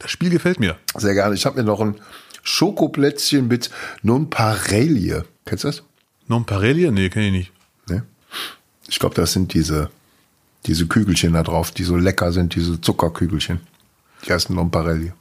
Das 0.00 0.10
Spiel 0.10 0.30
gefällt 0.30 0.58
mir. 0.60 0.76
Sehr 0.96 1.14
gerne. 1.14 1.34
Ich 1.36 1.46
habe 1.46 1.56
mir 1.56 1.64
noch 1.64 1.80
ein 1.80 1.94
Schokoplätzchen 2.42 3.48
mit 3.48 3.70
Nonpareille. 4.02 5.24
Kennst 5.44 5.64
du 5.64 5.68
das? 5.68 5.82
Nonpareille? 6.26 6.92
Nee, 6.92 7.08
kenne 7.08 7.26
ich 7.26 7.32
nicht. 7.32 7.52
Ne? 7.88 8.04
Ich 8.88 8.98
glaube, 8.98 9.14
das 9.14 9.32
sind 9.32 9.54
diese, 9.54 9.90
diese 10.66 10.86
Kügelchen 10.86 11.32
da 11.32 11.42
drauf, 11.42 11.70
die 11.70 11.84
so 11.84 11.96
lecker 11.96 12.32
sind, 12.32 12.54
diese 12.54 12.80
Zuckerkügelchen. 12.80 13.60
Die 14.26 14.32
heißen 14.32 14.54
Nonpareille. 14.54 15.12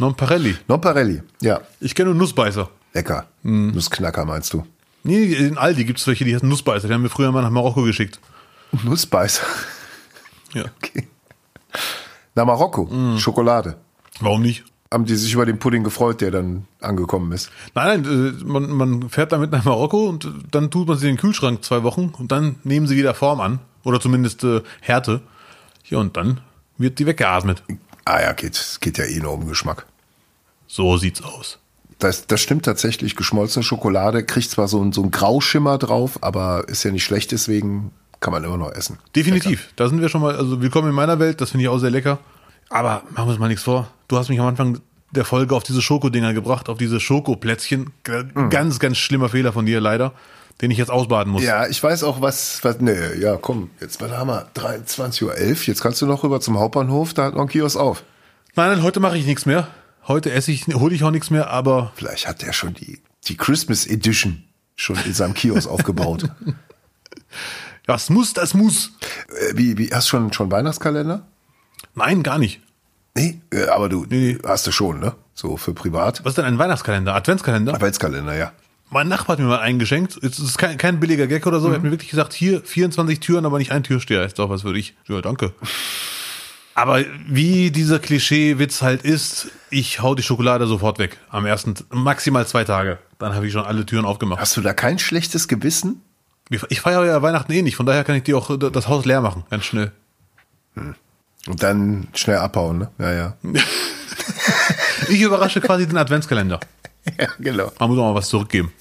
Nonparelli. 0.00 0.56
Nonpareille, 0.66 1.22
ja. 1.42 1.60
Ich 1.78 1.94
kenne 1.94 2.08
nur 2.10 2.18
Nussbeißer. 2.18 2.70
Lecker. 2.94 3.28
Mhm. 3.42 3.72
Nussknacker 3.72 4.24
meinst 4.24 4.52
du? 4.54 4.66
Nee, 5.02 5.34
in 5.34 5.58
Aldi 5.58 5.84
gibt 5.84 5.98
es 5.98 6.06
welche, 6.06 6.24
die 6.24 6.34
heißen 6.34 6.48
Nussbeißer. 6.48 6.88
Die 6.88 6.94
haben 6.94 7.02
wir 7.02 7.10
früher 7.10 7.30
mal 7.32 7.42
nach 7.42 7.50
Marokko 7.50 7.82
geschickt. 7.82 8.18
Nussbeißer. 8.82 9.44
Ja. 10.54 10.64
Okay. 10.82 11.06
Na, 12.34 12.44
Marokko. 12.44 12.86
Mhm. 12.86 13.18
Schokolade. 13.18 13.76
Warum 14.18 14.42
nicht? 14.42 14.64
Haben 14.92 15.04
die 15.04 15.14
sich 15.14 15.32
über 15.34 15.46
den 15.46 15.58
Pudding 15.60 15.84
gefreut, 15.84 16.20
der 16.20 16.32
dann 16.32 16.66
angekommen 16.80 17.30
ist? 17.30 17.50
Nein, 17.74 18.02
nein, 18.02 18.34
äh, 18.40 18.44
man, 18.44 18.70
man 18.70 19.08
fährt 19.08 19.30
damit 19.30 19.52
nach 19.52 19.64
Marokko 19.64 20.08
und 20.08 20.28
dann 20.50 20.70
tut 20.72 20.88
man 20.88 20.98
sie 20.98 21.08
in 21.08 21.14
den 21.14 21.20
Kühlschrank 21.20 21.62
zwei 21.64 21.84
Wochen 21.84 22.12
und 22.18 22.32
dann 22.32 22.56
nehmen 22.64 22.88
sie 22.88 22.96
wieder 22.96 23.14
Form 23.14 23.40
an. 23.40 23.60
Oder 23.84 24.00
zumindest 24.00 24.42
äh, 24.44 24.62
Härte. 24.80 25.20
Ja, 25.84 25.98
und 25.98 26.16
dann 26.16 26.40
wird 26.76 26.98
die 26.98 27.06
weggeatmet. 27.06 27.62
Ah 28.04 28.20
ja, 28.20 28.32
geht, 28.32 28.78
geht 28.80 28.98
ja 28.98 29.04
eh 29.04 29.20
nur 29.20 29.32
um 29.32 29.46
Geschmack. 29.46 29.86
So 30.66 30.96
sieht's 30.96 31.22
aus. 31.22 31.58
Das, 32.00 32.26
das 32.26 32.40
stimmt 32.40 32.64
tatsächlich. 32.64 33.14
Geschmolzene 33.14 33.62
Schokolade 33.62 34.24
kriegt 34.24 34.50
zwar 34.50 34.66
so, 34.68 34.82
ein- 34.82 34.92
so 34.92 35.02
einen 35.02 35.10
Grauschimmer 35.12 35.78
drauf, 35.78 36.18
aber 36.22 36.68
ist 36.68 36.82
ja 36.82 36.90
nicht 36.90 37.04
schlecht, 37.04 37.30
deswegen 37.32 37.92
kann 38.18 38.32
man 38.32 38.42
immer 38.42 38.56
noch 38.56 38.72
essen. 38.72 38.98
Definitiv. 39.14 39.72
Da 39.76 39.88
sind 39.88 40.00
wir 40.00 40.08
schon 40.08 40.20
mal, 40.20 40.34
also 40.36 40.60
willkommen 40.60 40.88
in 40.88 40.94
meiner 40.94 41.18
Welt, 41.20 41.40
das 41.40 41.50
finde 41.50 41.62
ich 41.62 41.68
auch 41.68 41.78
sehr 41.78 41.90
lecker. 41.90 42.18
Aber 42.70 43.02
machen 43.10 43.26
wir 43.28 43.30
uns 43.30 43.38
mal 43.38 43.48
nichts 43.48 43.62
vor. 43.64 43.88
Du 44.10 44.18
hast 44.18 44.28
mich 44.28 44.40
am 44.40 44.46
Anfang 44.48 44.80
der 45.12 45.24
Folge 45.24 45.54
auf 45.54 45.62
diese 45.62 45.80
Schokodinger 45.80 46.34
gebracht, 46.34 46.68
auf 46.68 46.78
diese 46.78 46.98
Schokoplätzchen. 46.98 47.90
G- 48.02 48.24
Ganz, 48.50 48.80
ganz 48.80 48.96
schlimmer 48.98 49.28
Fehler 49.28 49.52
von 49.52 49.66
dir, 49.66 49.80
leider, 49.80 50.12
den 50.60 50.72
ich 50.72 50.78
jetzt 50.78 50.90
ausbaden 50.90 51.32
muss. 51.32 51.44
Ja, 51.44 51.68
ich 51.68 51.80
weiß 51.80 52.02
auch, 52.02 52.20
was, 52.20 52.58
was, 52.64 52.80
nee, 52.80 53.14
ja, 53.20 53.36
komm, 53.36 53.70
jetzt, 53.80 54.00
haben 54.02 54.26
wir? 54.28 54.48
23.11 54.56 55.22
Uhr, 55.24 55.34
jetzt 55.66 55.80
kannst 55.80 56.02
du 56.02 56.06
noch 56.06 56.24
rüber 56.24 56.40
zum 56.40 56.58
Hauptbahnhof, 56.58 57.14
da 57.14 57.26
hat 57.26 57.34
noch 57.34 57.42
ein 57.42 57.48
Kiosk 57.48 57.76
auf. 57.78 58.02
Nein, 58.56 58.70
nein, 58.72 58.82
heute 58.82 58.98
mache 58.98 59.16
ich 59.16 59.26
nichts 59.26 59.46
mehr. 59.46 59.68
Heute 60.08 60.32
esse 60.32 60.50
ich, 60.50 60.66
hole 60.66 60.92
ich 60.92 61.04
auch 61.04 61.12
nichts 61.12 61.30
mehr, 61.30 61.48
aber 61.50 61.92
Vielleicht 61.94 62.26
hat 62.26 62.42
der 62.42 62.52
schon 62.52 62.74
die, 62.74 63.00
die 63.28 63.36
Christmas 63.36 63.86
Edition 63.86 64.42
schon 64.74 64.96
in 65.06 65.14
seinem 65.14 65.34
Kiosk 65.34 65.68
aufgebaut. 65.70 66.24
das 67.86 68.10
muss, 68.10 68.32
das 68.32 68.54
muss. 68.54 68.90
Äh, 69.28 69.52
Wie, 69.56 69.78
wie, 69.78 69.90
hast 69.94 70.06
du 70.08 70.10
schon, 70.10 70.32
schon 70.32 70.50
Weihnachtskalender? 70.50 71.26
Nein, 71.94 72.24
gar 72.24 72.38
nicht. 72.38 72.60
Nee, 73.14 73.40
äh, 73.52 73.66
aber 73.66 73.88
du, 73.88 74.06
Nee, 74.08 74.34
nee. 74.34 74.38
hast 74.46 74.66
du 74.66 74.72
schon, 74.72 75.00
ne? 75.00 75.14
So 75.34 75.56
für 75.56 75.74
privat. 75.74 76.24
Was 76.24 76.32
ist 76.32 76.38
denn 76.38 76.44
ein 76.44 76.58
Weihnachtskalender? 76.58 77.14
Adventskalender? 77.14 77.74
Adventskalender, 77.74 78.36
ja. 78.36 78.52
Mein 78.90 79.08
Nachbar 79.08 79.34
hat 79.34 79.40
mir 79.40 79.46
mal 79.48 79.60
einen 79.60 79.78
geschenkt. 79.78 80.18
Es 80.22 80.38
ist 80.38 80.58
kein, 80.58 80.76
kein 80.76 80.98
billiger 80.98 81.26
Gag 81.28 81.46
oder 81.46 81.60
so. 81.60 81.68
Er 81.68 81.74
hat 81.74 81.82
mir 81.82 81.92
wirklich 81.92 82.10
gesagt, 82.10 82.32
hier 82.32 82.60
24 82.60 83.20
Türen, 83.20 83.46
aber 83.46 83.58
nicht 83.58 83.70
ein 83.70 83.84
Türsteher. 83.84 84.24
Ist 84.24 84.38
doch 84.38 84.50
was 84.50 84.62
für 84.62 84.72
dich. 84.72 84.96
Ja, 85.06 85.20
danke. 85.20 85.52
Aber 86.74 87.04
wie 87.28 87.70
dieser 87.70 87.98
Klischee-Witz 87.98 88.82
halt 88.82 89.02
ist, 89.02 89.48
ich 89.70 90.00
hau 90.00 90.14
die 90.14 90.22
Schokolade 90.22 90.66
sofort 90.66 90.98
weg. 90.98 91.18
Am 91.28 91.46
ersten, 91.46 91.74
maximal 91.90 92.46
zwei 92.46 92.64
Tage. 92.64 92.98
Dann 93.18 93.34
habe 93.34 93.46
ich 93.46 93.52
schon 93.52 93.64
alle 93.64 93.86
Türen 93.86 94.04
aufgemacht. 94.04 94.40
Hast 94.40 94.56
du 94.56 94.60
da 94.60 94.72
kein 94.72 94.98
schlechtes 94.98 95.46
Gewissen? 95.46 96.02
Ich 96.68 96.80
feiere 96.80 97.04
ja 97.06 97.22
Weihnachten 97.22 97.52
eh 97.52 97.62
nicht. 97.62 97.76
Von 97.76 97.86
daher 97.86 98.02
kann 98.02 98.16
ich 98.16 98.24
dir 98.24 98.36
auch 98.36 98.56
das 98.58 98.88
Haus 98.88 99.04
leer 99.04 99.20
machen. 99.20 99.44
Ganz 99.50 99.64
schnell. 99.66 99.92
Und 101.46 101.62
dann 101.62 102.08
schnell 102.14 102.38
abhauen, 102.38 102.78
ne? 102.78 102.90
Ja, 102.98 103.12
ja. 103.12 103.36
Ich 105.08 105.22
überrasche 105.22 105.60
quasi 105.60 105.88
den 105.88 105.96
Adventskalender. 105.96 106.60
ja, 107.18 107.28
genau. 107.38 107.72
Man 107.80 107.88
muss 107.88 107.98
auch 107.98 108.12
mal 108.12 108.14
was 108.14 108.28
zurückgeben. 108.28 108.72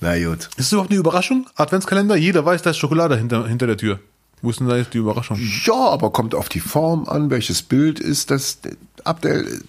Na 0.00 0.16
gut. 0.16 0.44
Ist 0.44 0.58
das 0.58 0.72
überhaupt 0.72 0.90
eine 0.90 1.00
Überraschung? 1.00 1.46
Adventskalender? 1.56 2.14
Jeder 2.14 2.44
weiß, 2.44 2.62
da 2.62 2.70
ist 2.70 2.76
Schokolade 2.76 3.16
hinter, 3.16 3.48
hinter 3.48 3.66
der 3.66 3.76
Tür. 3.76 3.98
Wo 4.42 4.50
ist 4.50 4.60
denn 4.60 4.68
da 4.68 4.76
jetzt 4.76 4.94
die 4.94 4.98
Überraschung? 4.98 5.38
Ja, 5.64 5.74
aber 5.74 6.10
kommt 6.10 6.34
auf 6.34 6.48
die 6.48 6.60
Form 6.60 7.08
an, 7.08 7.30
welches 7.30 7.62
Bild 7.62 8.00
ist 8.00 8.30
das. 8.30 8.58
Abdel, 9.04 9.62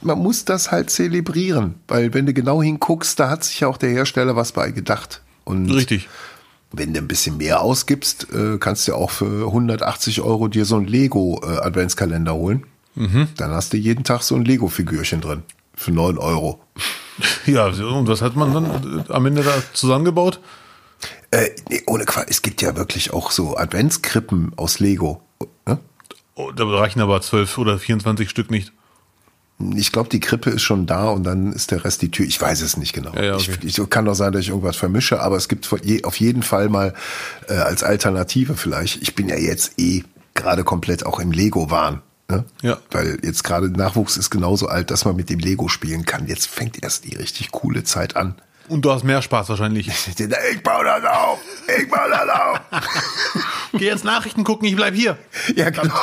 man 0.00 0.18
muss 0.18 0.44
das 0.44 0.70
halt 0.70 0.90
zelebrieren, 0.90 1.74
weil 1.88 2.14
wenn 2.14 2.26
du 2.26 2.32
genau 2.32 2.62
hinguckst, 2.62 3.18
da 3.18 3.28
hat 3.28 3.44
sich 3.44 3.60
ja 3.60 3.68
auch 3.68 3.76
der 3.76 3.90
Hersteller 3.90 4.36
was 4.36 4.52
bei 4.52 4.70
gedacht. 4.70 5.22
Und 5.44 5.70
Richtig. 5.70 6.08
Wenn 6.78 6.92
du 6.92 7.00
ein 7.00 7.08
bisschen 7.08 7.36
mehr 7.36 7.60
ausgibst, 7.60 8.28
äh, 8.32 8.58
kannst 8.58 8.88
du 8.88 8.94
auch 8.94 9.10
für 9.10 9.46
180 9.46 10.20
Euro 10.20 10.48
dir 10.48 10.64
so 10.64 10.76
einen 10.76 10.86
Lego-Adventskalender 10.86 12.34
holen. 12.34 12.64
Dann 12.96 13.50
hast 13.50 13.72
du 13.72 13.76
jeden 13.76 14.04
Tag 14.04 14.22
so 14.22 14.36
ein 14.36 14.44
Lego-Figürchen 14.44 15.20
drin. 15.20 15.42
Für 15.74 15.90
9 15.90 16.18
Euro. 16.18 16.60
Ja, 17.46 17.66
und 17.66 18.08
was 18.08 18.22
hat 18.22 18.34
man 18.34 18.52
dann 18.52 19.04
äh, 19.08 19.12
am 19.12 19.24
Ende 19.26 19.44
da 19.44 19.52
zusammengebaut? 19.72 20.40
Äh, 21.30 21.50
nee, 21.68 21.82
ohne 21.86 22.04
Quatsch. 22.06 22.26
Es 22.28 22.42
gibt 22.42 22.60
ja 22.60 22.76
wirklich 22.76 23.12
auch 23.12 23.30
so 23.30 23.56
Adventskrippen 23.56 24.52
aus 24.56 24.80
Lego. 24.80 25.22
Ne? 25.64 25.78
Oh, 26.34 26.50
da 26.50 26.64
reichen 26.64 27.00
aber 27.00 27.20
12 27.20 27.58
oder 27.58 27.78
24 27.78 28.28
Stück 28.28 28.50
nicht. 28.50 28.72
Ich 29.76 29.92
glaube, 29.92 30.08
die 30.08 30.20
Krippe 30.20 30.50
ist 30.50 30.62
schon 30.62 30.86
da 30.86 31.08
und 31.08 31.24
dann 31.24 31.52
ist 31.52 31.70
der 31.70 31.84
Rest 31.84 32.02
die 32.02 32.10
Tür. 32.10 32.26
Ich 32.26 32.40
weiß 32.40 32.60
es 32.60 32.76
nicht 32.76 32.92
genau. 32.92 33.12
Ja, 33.14 33.22
ja, 33.22 33.34
okay. 33.36 33.56
ich, 33.62 33.78
ich 33.78 33.90
kann 33.90 34.04
doch 34.04 34.14
sein, 34.14 34.32
dass 34.32 34.42
ich 34.42 34.48
irgendwas 34.48 34.76
vermische, 34.76 35.20
aber 35.20 35.36
es 35.36 35.48
gibt 35.48 35.68
auf 36.04 36.16
jeden 36.16 36.42
Fall 36.42 36.68
mal 36.68 36.94
äh, 37.48 37.54
als 37.54 37.84
Alternative 37.84 38.56
vielleicht. 38.56 39.00
Ich 39.00 39.14
bin 39.14 39.28
ja 39.28 39.36
jetzt 39.36 39.78
eh 39.78 40.02
gerade 40.34 40.64
komplett 40.64 41.06
auch 41.06 41.20
im 41.20 41.30
Lego-Wahn. 41.30 42.02
Ne? 42.28 42.44
Ja. 42.62 42.78
Weil 42.90 43.18
jetzt 43.22 43.44
gerade 43.44 43.68
Nachwuchs 43.68 44.16
ist 44.16 44.30
genauso 44.30 44.66
alt, 44.66 44.90
dass 44.90 45.04
man 45.04 45.14
mit 45.14 45.30
dem 45.30 45.38
Lego 45.38 45.68
spielen 45.68 46.04
kann. 46.04 46.26
Jetzt 46.26 46.46
fängt 46.46 46.82
erst 46.82 47.04
die 47.04 47.14
richtig 47.14 47.50
coole 47.52 47.84
Zeit 47.84 48.16
an. 48.16 48.34
Und 48.68 48.84
du 48.84 48.90
hast 48.90 49.04
mehr 49.04 49.20
Spaß 49.20 49.48
wahrscheinlich. 49.50 49.88
Ich 50.52 50.62
baue 50.62 50.84
das 50.84 51.04
auf! 51.04 51.38
Ich 51.78 51.88
baue 51.88 52.08
das 52.10 52.28
auf! 52.28 52.60
Geh 53.72 53.86
jetzt 53.86 54.04
Nachrichten 54.04 54.44
gucken, 54.44 54.66
ich 54.66 54.76
bleib 54.76 54.94
hier. 54.94 55.18
Ja, 55.54 55.70
genau. 55.70 55.94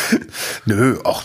Nö, 0.64 0.98
auch. 1.04 1.22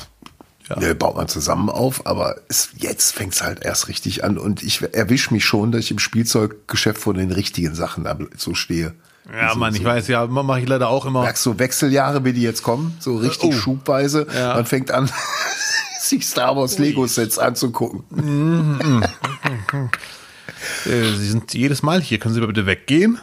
Ja. 0.70 0.78
Nö, 0.80 0.94
baut 0.96 1.16
man 1.16 1.28
zusammen 1.30 1.70
auf, 1.70 2.06
aber 2.06 2.36
es, 2.50 2.70
jetzt 2.76 3.14
fängt 3.16 3.34
es 3.34 3.42
halt 3.42 3.64
erst 3.64 3.88
richtig 3.88 4.24
an 4.26 4.38
und 4.38 4.64
ich 4.64 4.82
erwische 4.94 5.34
mich 5.34 5.46
schon, 5.46 5.72
dass 5.72 5.80
ich 5.86 5.92
im 5.92 6.00
Spielzeuggeschäft 6.00 7.00
vor 7.02 7.14
den 7.14 7.32
richtigen 7.32 7.74
Sachen 7.74 8.04
da 8.04 8.18
so 8.36 8.54
stehe. 8.54 8.94
Ja, 9.34 9.54
so, 9.54 9.60
Mann, 9.60 9.74
ich 9.74 9.82
so. 9.82 9.86
weiß, 9.88 10.08
ja, 10.10 10.26
mache 10.28 10.60
ich 10.62 10.68
leider 10.68 10.90
auch 10.90 11.06
immer. 11.06 11.22
Merkst 11.22 11.46
du 11.46 11.58
Wechseljahre, 11.60 12.26
wie 12.26 12.34
die 12.34 12.42
jetzt 12.42 12.64
kommen? 12.64 12.98
So 13.00 13.16
richtig 13.18 13.50
Oh. 13.50 13.58
schubweise. 13.58 14.28
Ja. 14.34 14.56
Man 14.56 14.66
fängt 14.66 14.92
an, 14.92 15.10
sich 16.02 16.26
Star 16.28 16.56
Wars 16.58 16.78
Lego-Sets 16.80 17.38
anzugucken. 17.40 18.04
Äh, 20.86 21.04
Sie 21.16 21.30
sind 21.30 21.54
jedes 21.54 21.84
Mal 21.84 22.02
hier. 22.02 22.20
Können 22.20 22.34
Sie 22.34 22.42
bitte 22.42 22.66
weggehen? 22.66 23.20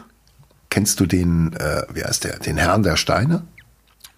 Kennst 0.70 1.00
du 1.00 1.06
den, 1.06 1.52
äh, 1.54 1.82
wie 1.92 2.04
heißt 2.04 2.24
der, 2.24 2.38
den 2.38 2.56
Herrn 2.56 2.82
der 2.82 2.96
Steine? 2.96 3.44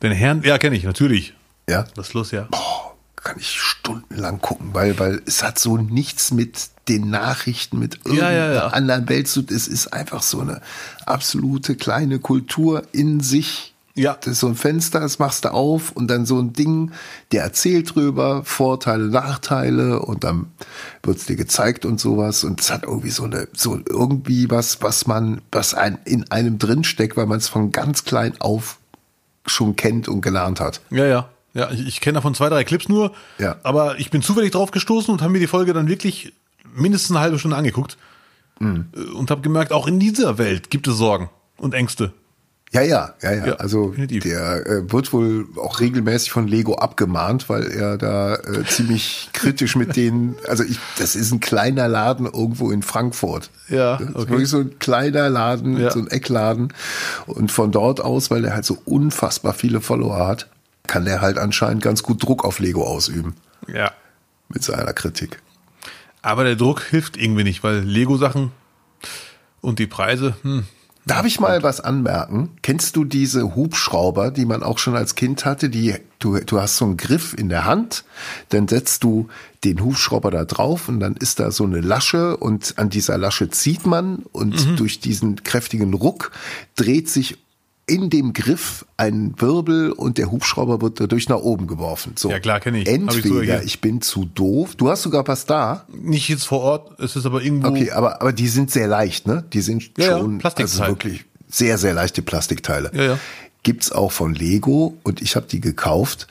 Den 0.02 0.12
Herrn, 0.12 0.42
ja, 0.42 0.58
kenne 0.58 0.76
ich, 0.76 0.84
natürlich. 0.84 1.34
Ja. 1.68 1.86
Was 1.94 2.08
ist 2.08 2.14
los, 2.14 2.30
ja? 2.30 2.42
Boah, 2.50 2.94
kann 3.16 3.38
ich 3.38 3.60
stundenlang 3.60 4.40
gucken, 4.40 4.70
weil, 4.72 4.98
weil 4.98 5.22
es 5.26 5.42
hat 5.42 5.58
so 5.58 5.76
nichts 5.76 6.30
mit 6.32 6.68
den 6.88 7.10
Nachrichten, 7.10 7.78
mit 7.78 7.96
irgendeiner 8.04 8.30
Ja, 8.30 8.46
ja, 8.46 8.54
ja. 8.54 8.66
anderen 8.68 9.08
Welt 9.08 9.26
zu 9.26 9.44
Es 9.50 9.66
ist 9.66 9.92
einfach 9.92 10.22
so 10.22 10.40
eine 10.40 10.60
absolute 11.04 11.74
kleine 11.74 12.20
Kultur 12.20 12.84
in 12.92 13.20
sich. 13.20 13.74
Ja. 13.94 14.16
Das 14.20 14.34
ist 14.34 14.40
so 14.40 14.46
ein 14.46 14.54
Fenster, 14.54 15.00
das 15.00 15.18
machst 15.18 15.46
du 15.46 15.52
auf 15.52 15.90
und 15.92 16.08
dann 16.08 16.26
so 16.26 16.38
ein 16.38 16.52
Ding, 16.52 16.92
der 17.32 17.42
erzählt 17.42 17.94
drüber, 17.94 18.44
Vorteile, 18.44 19.06
Nachteile 19.06 20.00
und 20.00 20.22
dann 20.22 20.52
wird's 21.02 21.24
dir 21.24 21.36
gezeigt 21.36 21.86
und 21.86 21.98
sowas 21.98 22.44
und 22.44 22.60
es 22.60 22.70
hat 22.70 22.82
irgendwie 22.84 23.10
so 23.10 23.24
eine, 23.24 23.48
so 23.54 23.80
irgendwie 23.88 24.50
was, 24.50 24.82
was 24.82 25.06
man, 25.06 25.40
was 25.50 25.72
ein, 25.72 25.98
in 26.04 26.30
einem 26.30 26.58
drinsteckt, 26.58 27.16
weil 27.16 27.26
man 27.26 27.38
es 27.38 27.48
von 27.48 27.72
ganz 27.72 28.04
klein 28.04 28.34
auf 28.38 28.78
schon 29.46 29.76
kennt 29.76 30.08
und 30.08 30.20
gelernt 30.20 30.60
hat. 30.60 30.80
Ja, 30.90 31.06
ja. 31.06 31.28
Ja, 31.54 31.70
ich, 31.70 31.86
ich 31.86 32.00
kenne 32.02 32.16
davon 32.16 32.34
zwei, 32.34 32.50
drei 32.50 32.64
Clips 32.64 32.88
nur. 32.88 33.12
Ja. 33.38 33.56
Aber 33.62 33.98
ich 33.98 34.10
bin 34.10 34.20
zufällig 34.20 34.52
drauf 34.52 34.70
gestoßen 34.72 35.12
und 35.12 35.22
habe 35.22 35.32
mir 35.32 35.38
die 35.38 35.46
Folge 35.46 35.72
dann 35.72 35.88
wirklich 35.88 36.34
mindestens 36.74 37.12
eine 37.16 37.20
halbe 37.20 37.38
Stunde 37.38 37.56
angeguckt. 37.56 37.96
Mhm. 38.58 38.86
Äh, 38.94 39.00
Und 39.14 39.30
habe 39.30 39.40
gemerkt, 39.40 39.72
auch 39.72 39.86
in 39.86 39.98
dieser 39.98 40.36
Welt 40.38 40.70
gibt 40.70 40.86
es 40.86 40.96
Sorgen 40.96 41.30
und 41.56 41.72
Ängste. 41.74 42.12
Ja, 42.72 42.82
ja, 42.82 43.14
ja, 43.22 43.32
ja. 43.32 43.46
Ja, 43.46 43.52
also 43.54 43.90
definitiv. 43.90 44.24
der 44.24 44.66
äh, 44.66 44.92
wird 44.92 45.12
wohl 45.12 45.46
auch 45.56 45.78
regelmäßig 45.80 46.30
von 46.32 46.48
Lego 46.48 46.74
abgemahnt, 46.74 47.48
weil 47.48 47.70
er 47.70 47.96
da 47.96 48.34
äh, 48.34 48.64
ziemlich 48.66 49.30
kritisch 49.32 49.76
mit 49.76 49.94
denen, 49.96 50.34
also 50.48 50.64
ich, 50.64 50.78
das 50.98 51.14
ist 51.14 51.30
ein 51.32 51.38
kleiner 51.40 51.86
Laden 51.88 52.26
irgendwo 52.26 52.72
in 52.72 52.82
Frankfurt. 52.82 53.50
Ja, 53.68 53.96
Das 53.98 54.08
ist 54.08 54.16
okay. 54.16 54.28
wirklich 54.30 54.48
so 54.50 54.58
ein 54.58 54.78
kleiner 54.80 55.30
Laden, 55.30 55.78
Ja. 55.78 55.90
so 55.92 56.00
ein 56.00 56.08
Eckladen. 56.08 56.72
Und 57.26 57.52
von 57.52 57.70
dort 57.70 58.00
aus, 58.00 58.30
weil 58.32 58.44
er 58.44 58.54
halt 58.54 58.64
so 58.64 58.76
unfassbar 58.84 59.54
viele 59.54 59.80
Follower 59.80 60.26
hat, 60.26 60.48
kann 60.88 61.04
der 61.04 61.20
halt 61.20 61.38
anscheinend 61.38 61.82
ganz 61.82 62.02
gut 62.02 62.22
Druck 62.22 62.44
auf 62.44 62.58
Lego 62.58 62.84
ausüben 62.84 63.36
Ja. 63.72 63.92
mit 64.48 64.64
seiner 64.64 64.92
Kritik. 64.92 65.40
Aber 66.20 66.42
der 66.42 66.56
Druck 66.56 66.82
hilft 66.82 67.16
irgendwie 67.16 67.44
nicht, 67.44 67.62
weil 67.62 67.78
Lego-Sachen 67.78 68.50
und 69.60 69.78
die 69.78 69.86
Preise, 69.86 70.34
hm, 70.42 70.64
Darf 71.06 71.24
ich 71.24 71.38
mal 71.38 71.62
was 71.62 71.80
anmerken? 71.80 72.50
Kennst 72.62 72.96
du 72.96 73.04
diese 73.04 73.54
Hubschrauber, 73.54 74.32
die 74.32 74.44
man 74.44 74.64
auch 74.64 74.78
schon 74.78 74.96
als 74.96 75.14
Kind 75.14 75.44
hatte? 75.44 75.70
Die, 75.70 75.94
du, 76.18 76.40
du 76.40 76.60
hast 76.60 76.78
so 76.78 76.84
einen 76.84 76.96
Griff 76.96 77.32
in 77.32 77.48
der 77.48 77.64
Hand, 77.64 78.04
dann 78.48 78.66
setzt 78.66 79.04
du 79.04 79.28
den 79.62 79.84
Hubschrauber 79.84 80.32
da 80.32 80.44
drauf 80.44 80.88
und 80.88 80.98
dann 80.98 81.14
ist 81.14 81.38
da 81.38 81.52
so 81.52 81.62
eine 81.62 81.80
Lasche 81.80 82.36
und 82.36 82.74
an 82.76 82.90
dieser 82.90 83.18
Lasche 83.18 83.50
zieht 83.50 83.86
man 83.86 84.24
und 84.32 84.80
durch 84.80 84.98
diesen 84.98 85.44
kräftigen 85.44 85.94
Ruck 85.94 86.32
dreht 86.74 87.08
sich 87.08 87.38
in 87.88 88.10
dem 88.10 88.32
Griff 88.32 88.84
ein 88.96 89.34
Wirbel 89.38 89.92
und 89.92 90.18
der 90.18 90.30
Hubschrauber 90.32 90.80
wird 90.80 90.98
dadurch 90.98 91.28
nach 91.28 91.38
oben 91.38 91.68
geworfen. 91.68 92.14
So. 92.16 92.30
Ja, 92.30 92.40
klar, 92.40 92.58
kenn 92.58 92.74
ich. 92.74 92.88
Ich 92.88 92.92
Entweder 92.92 93.42
hier. 93.42 93.62
ich 93.62 93.80
bin 93.80 94.00
zu 94.00 94.24
doof. 94.24 94.74
Du 94.74 94.88
hast 94.90 95.02
sogar 95.02 95.26
was 95.28 95.46
da. 95.46 95.86
nicht 95.92 96.28
jetzt 96.28 96.44
vor 96.44 96.60
Ort, 96.62 96.98
es 97.00 97.14
ist 97.14 97.26
aber 97.26 97.42
irgendwo. 97.42 97.68
Okay, 97.68 97.92
aber, 97.92 98.20
aber 98.20 98.32
die 98.32 98.48
sind 98.48 98.72
sehr 98.72 98.88
leicht, 98.88 99.28
ne? 99.28 99.44
Die 99.52 99.60
sind 99.60 99.92
Ja, 99.98 100.04
ja, 100.04 100.18
schon 100.18 100.38
Plastikteil. 100.38 100.80
also 100.80 100.92
wirklich 100.92 101.24
sehr, 101.48 101.78
sehr 101.78 101.94
leichte 101.94 102.22
Plastikteile. 102.22 102.90
Ja, 102.92 103.02
ja. 103.04 103.18
Gibt's 103.62 103.92
auch 103.92 104.10
von 104.10 104.34
Lego 104.34 104.96
und 105.04 105.22
ich 105.22 105.36
habe 105.36 105.46
die 105.46 105.60
gekauft. 105.60 106.26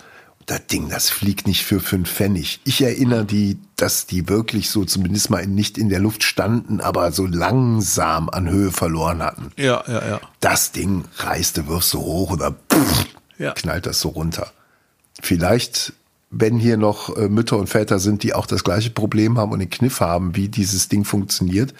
Das 0.47 0.67
Ding, 0.67 0.89
das 0.89 1.09
fliegt 1.09 1.47
nicht 1.47 1.63
für 1.65 1.79
fünf 1.79 2.11
Pfennig. 2.11 2.59
Ich 2.65 2.81
erinnere 2.83 3.25
die, 3.25 3.57
dass 3.77 4.05
die 4.05 4.29
wirklich 4.29 4.69
so 4.69 4.85
zumindest 4.85 5.31
mal 5.31 5.47
nicht 5.47 5.77
in 5.79 5.89
der 5.89 5.99
Luft 5.99 6.21
standen, 6.23 6.81
aber 6.81 7.11
so 7.11 7.25
langsam 7.25 8.29
an 8.29 8.47
Höhe 8.49 8.71
verloren 8.71 9.23
hatten. 9.23 9.51
Ja, 9.57 9.83
ja, 9.87 10.07
ja. 10.07 10.21
Das 10.41 10.71
Ding 10.71 11.05
reißt, 11.17 11.57
du 11.57 11.67
wirfst 11.67 11.89
so 11.89 11.99
hoch 11.99 12.31
oder 12.31 12.51
pff, 12.71 13.05
Ja. 13.39 13.53
knallt 13.53 13.87
das 13.87 13.99
so 14.01 14.09
runter. 14.09 14.51
Vielleicht, 15.19 15.93
wenn 16.29 16.59
hier 16.59 16.77
noch 16.77 17.15
äh, 17.17 17.27
Mütter 17.27 17.57
und 17.57 17.67
Väter 17.67 17.97
sind, 17.97 18.21
die 18.21 18.35
auch 18.35 18.45
das 18.45 18.63
gleiche 18.63 18.91
Problem 18.91 19.39
haben 19.39 19.51
und 19.51 19.59
den 19.59 19.69
Kniff 19.71 19.99
haben, 19.99 20.35
wie 20.35 20.47
dieses 20.49 20.89
Ding 20.89 21.05
funktioniert. 21.05 21.73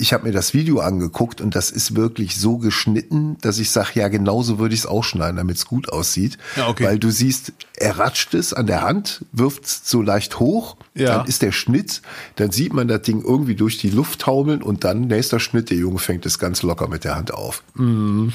Ich 0.00 0.14
habe 0.14 0.24
mir 0.24 0.32
das 0.32 0.54
Video 0.54 0.80
angeguckt 0.80 1.42
und 1.42 1.54
das 1.54 1.70
ist 1.70 1.94
wirklich 1.94 2.38
so 2.38 2.56
geschnitten, 2.56 3.36
dass 3.42 3.58
ich 3.58 3.70
sage, 3.70 3.90
ja, 4.00 4.08
genauso 4.08 4.58
würde 4.58 4.74
ich 4.74 4.80
es 4.80 4.86
auch 4.86 5.04
schneiden, 5.04 5.36
damit 5.36 5.56
es 5.56 5.66
gut 5.66 5.92
aussieht. 5.92 6.38
Ja, 6.56 6.68
okay. 6.68 6.84
Weil 6.84 6.98
du 6.98 7.10
siehst, 7.10 7.52
er 7.76 7.98
ratscht 7.98 8.32
es 8.32 8.54
an 8.54 8.66
der 8.66 8.80
Hand, 8.80 9.24
wirft 9.32 9.66
es 9.66 9.82
so 9.84 10.00
leicht 10.00 10.40
hoch, 10.40 10.76
Ja. 11.00 11.18
dann 11.18 11.26
ist 11.26 11.42
der 11.42 11.52
Schnitt, 11.52 12.02
dann 12.36 12.50
sieht 12.50 12.72
man 12.72 12.88
das 12.88 13.02
Ding 13.02 13.22
irgendwie 13.22 13.54
durch 13.54 13.78
die 13.78 13.90
Luft 13.90 14.20
taumeln 14.20 14.62
und 14.62 14.84
dann 14.84 15.02
nächster 15.02 15.40
Schnitt, 15.40 15.70
der 15.70 15.78
Junge 15.78 15.98
fängt 15.98 16.26
es 16.26 16.38
ganz 16.38 16.62
locker 16.62 16.88
mit 16.88 17.04
der 17.04 17.16
Hand 17.16 17.32
auf. 17.32 17.62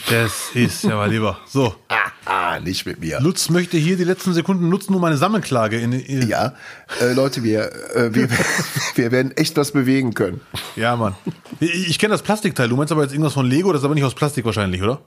Das 0.10 0.50
ist 0.54 0.84
ja 0.84 0.96
mal 0.96 1.10
lieber. 1.10 1.40
So. 1.48 1.76
Ah, 2.28 2.60
nicht 2.60 2.88
mit 2.88 3.02
mir. 3.02 3.20
Lutz 3.22 3.50
möchte 3.50 3.78
hier 3.78 3.98
die 3.98 4.04
letzten 4.04 4.34
Sekunden 4.34 4.68
nutzen, 4.68 4.96
um 4.96 5.04
eine 5.04 5.16
Sammelklage 5.16 5.80
in, 5.80 5.94
in 5.94 6.28
Ja, 6.28 6.56
äh, 7.00 7.14
Leute, 7.14 7.44
wir, 7.44 7.72
äh, 7.96 8.16
wir, 8.16 8.28
wir 8.96 9.12
werden 9.12 9.32
echt 9.38 9.56
was 9.58 9.72
bewegen 9.72 10.16
können. 10.16 10.42
Ja, 10.76 10.96
Mann. 10.96 11.14
Ich, 11.60 11.90
ich 11.90 12.00
kenne 12.00 12.14
das 12.14 12.24
Plastikteil. 12.24 12.68
Du 12.68 12.78
meinst 12.78 12.92
aber 12.92 13.04
jetzt 13.04 13.12
irgendwas 13.12 13.34
von 13.34 13.46
Lego, 13.46 13.72
das 13.72 13.82
ist 13.82 13.86
aber 13.86 13.94
nicht 13.94 14.04
aus 14.04 14.16
Plastik 14.16 14.44
wahrscheinlich, 14.44 14.82
oder? 14.82 15.02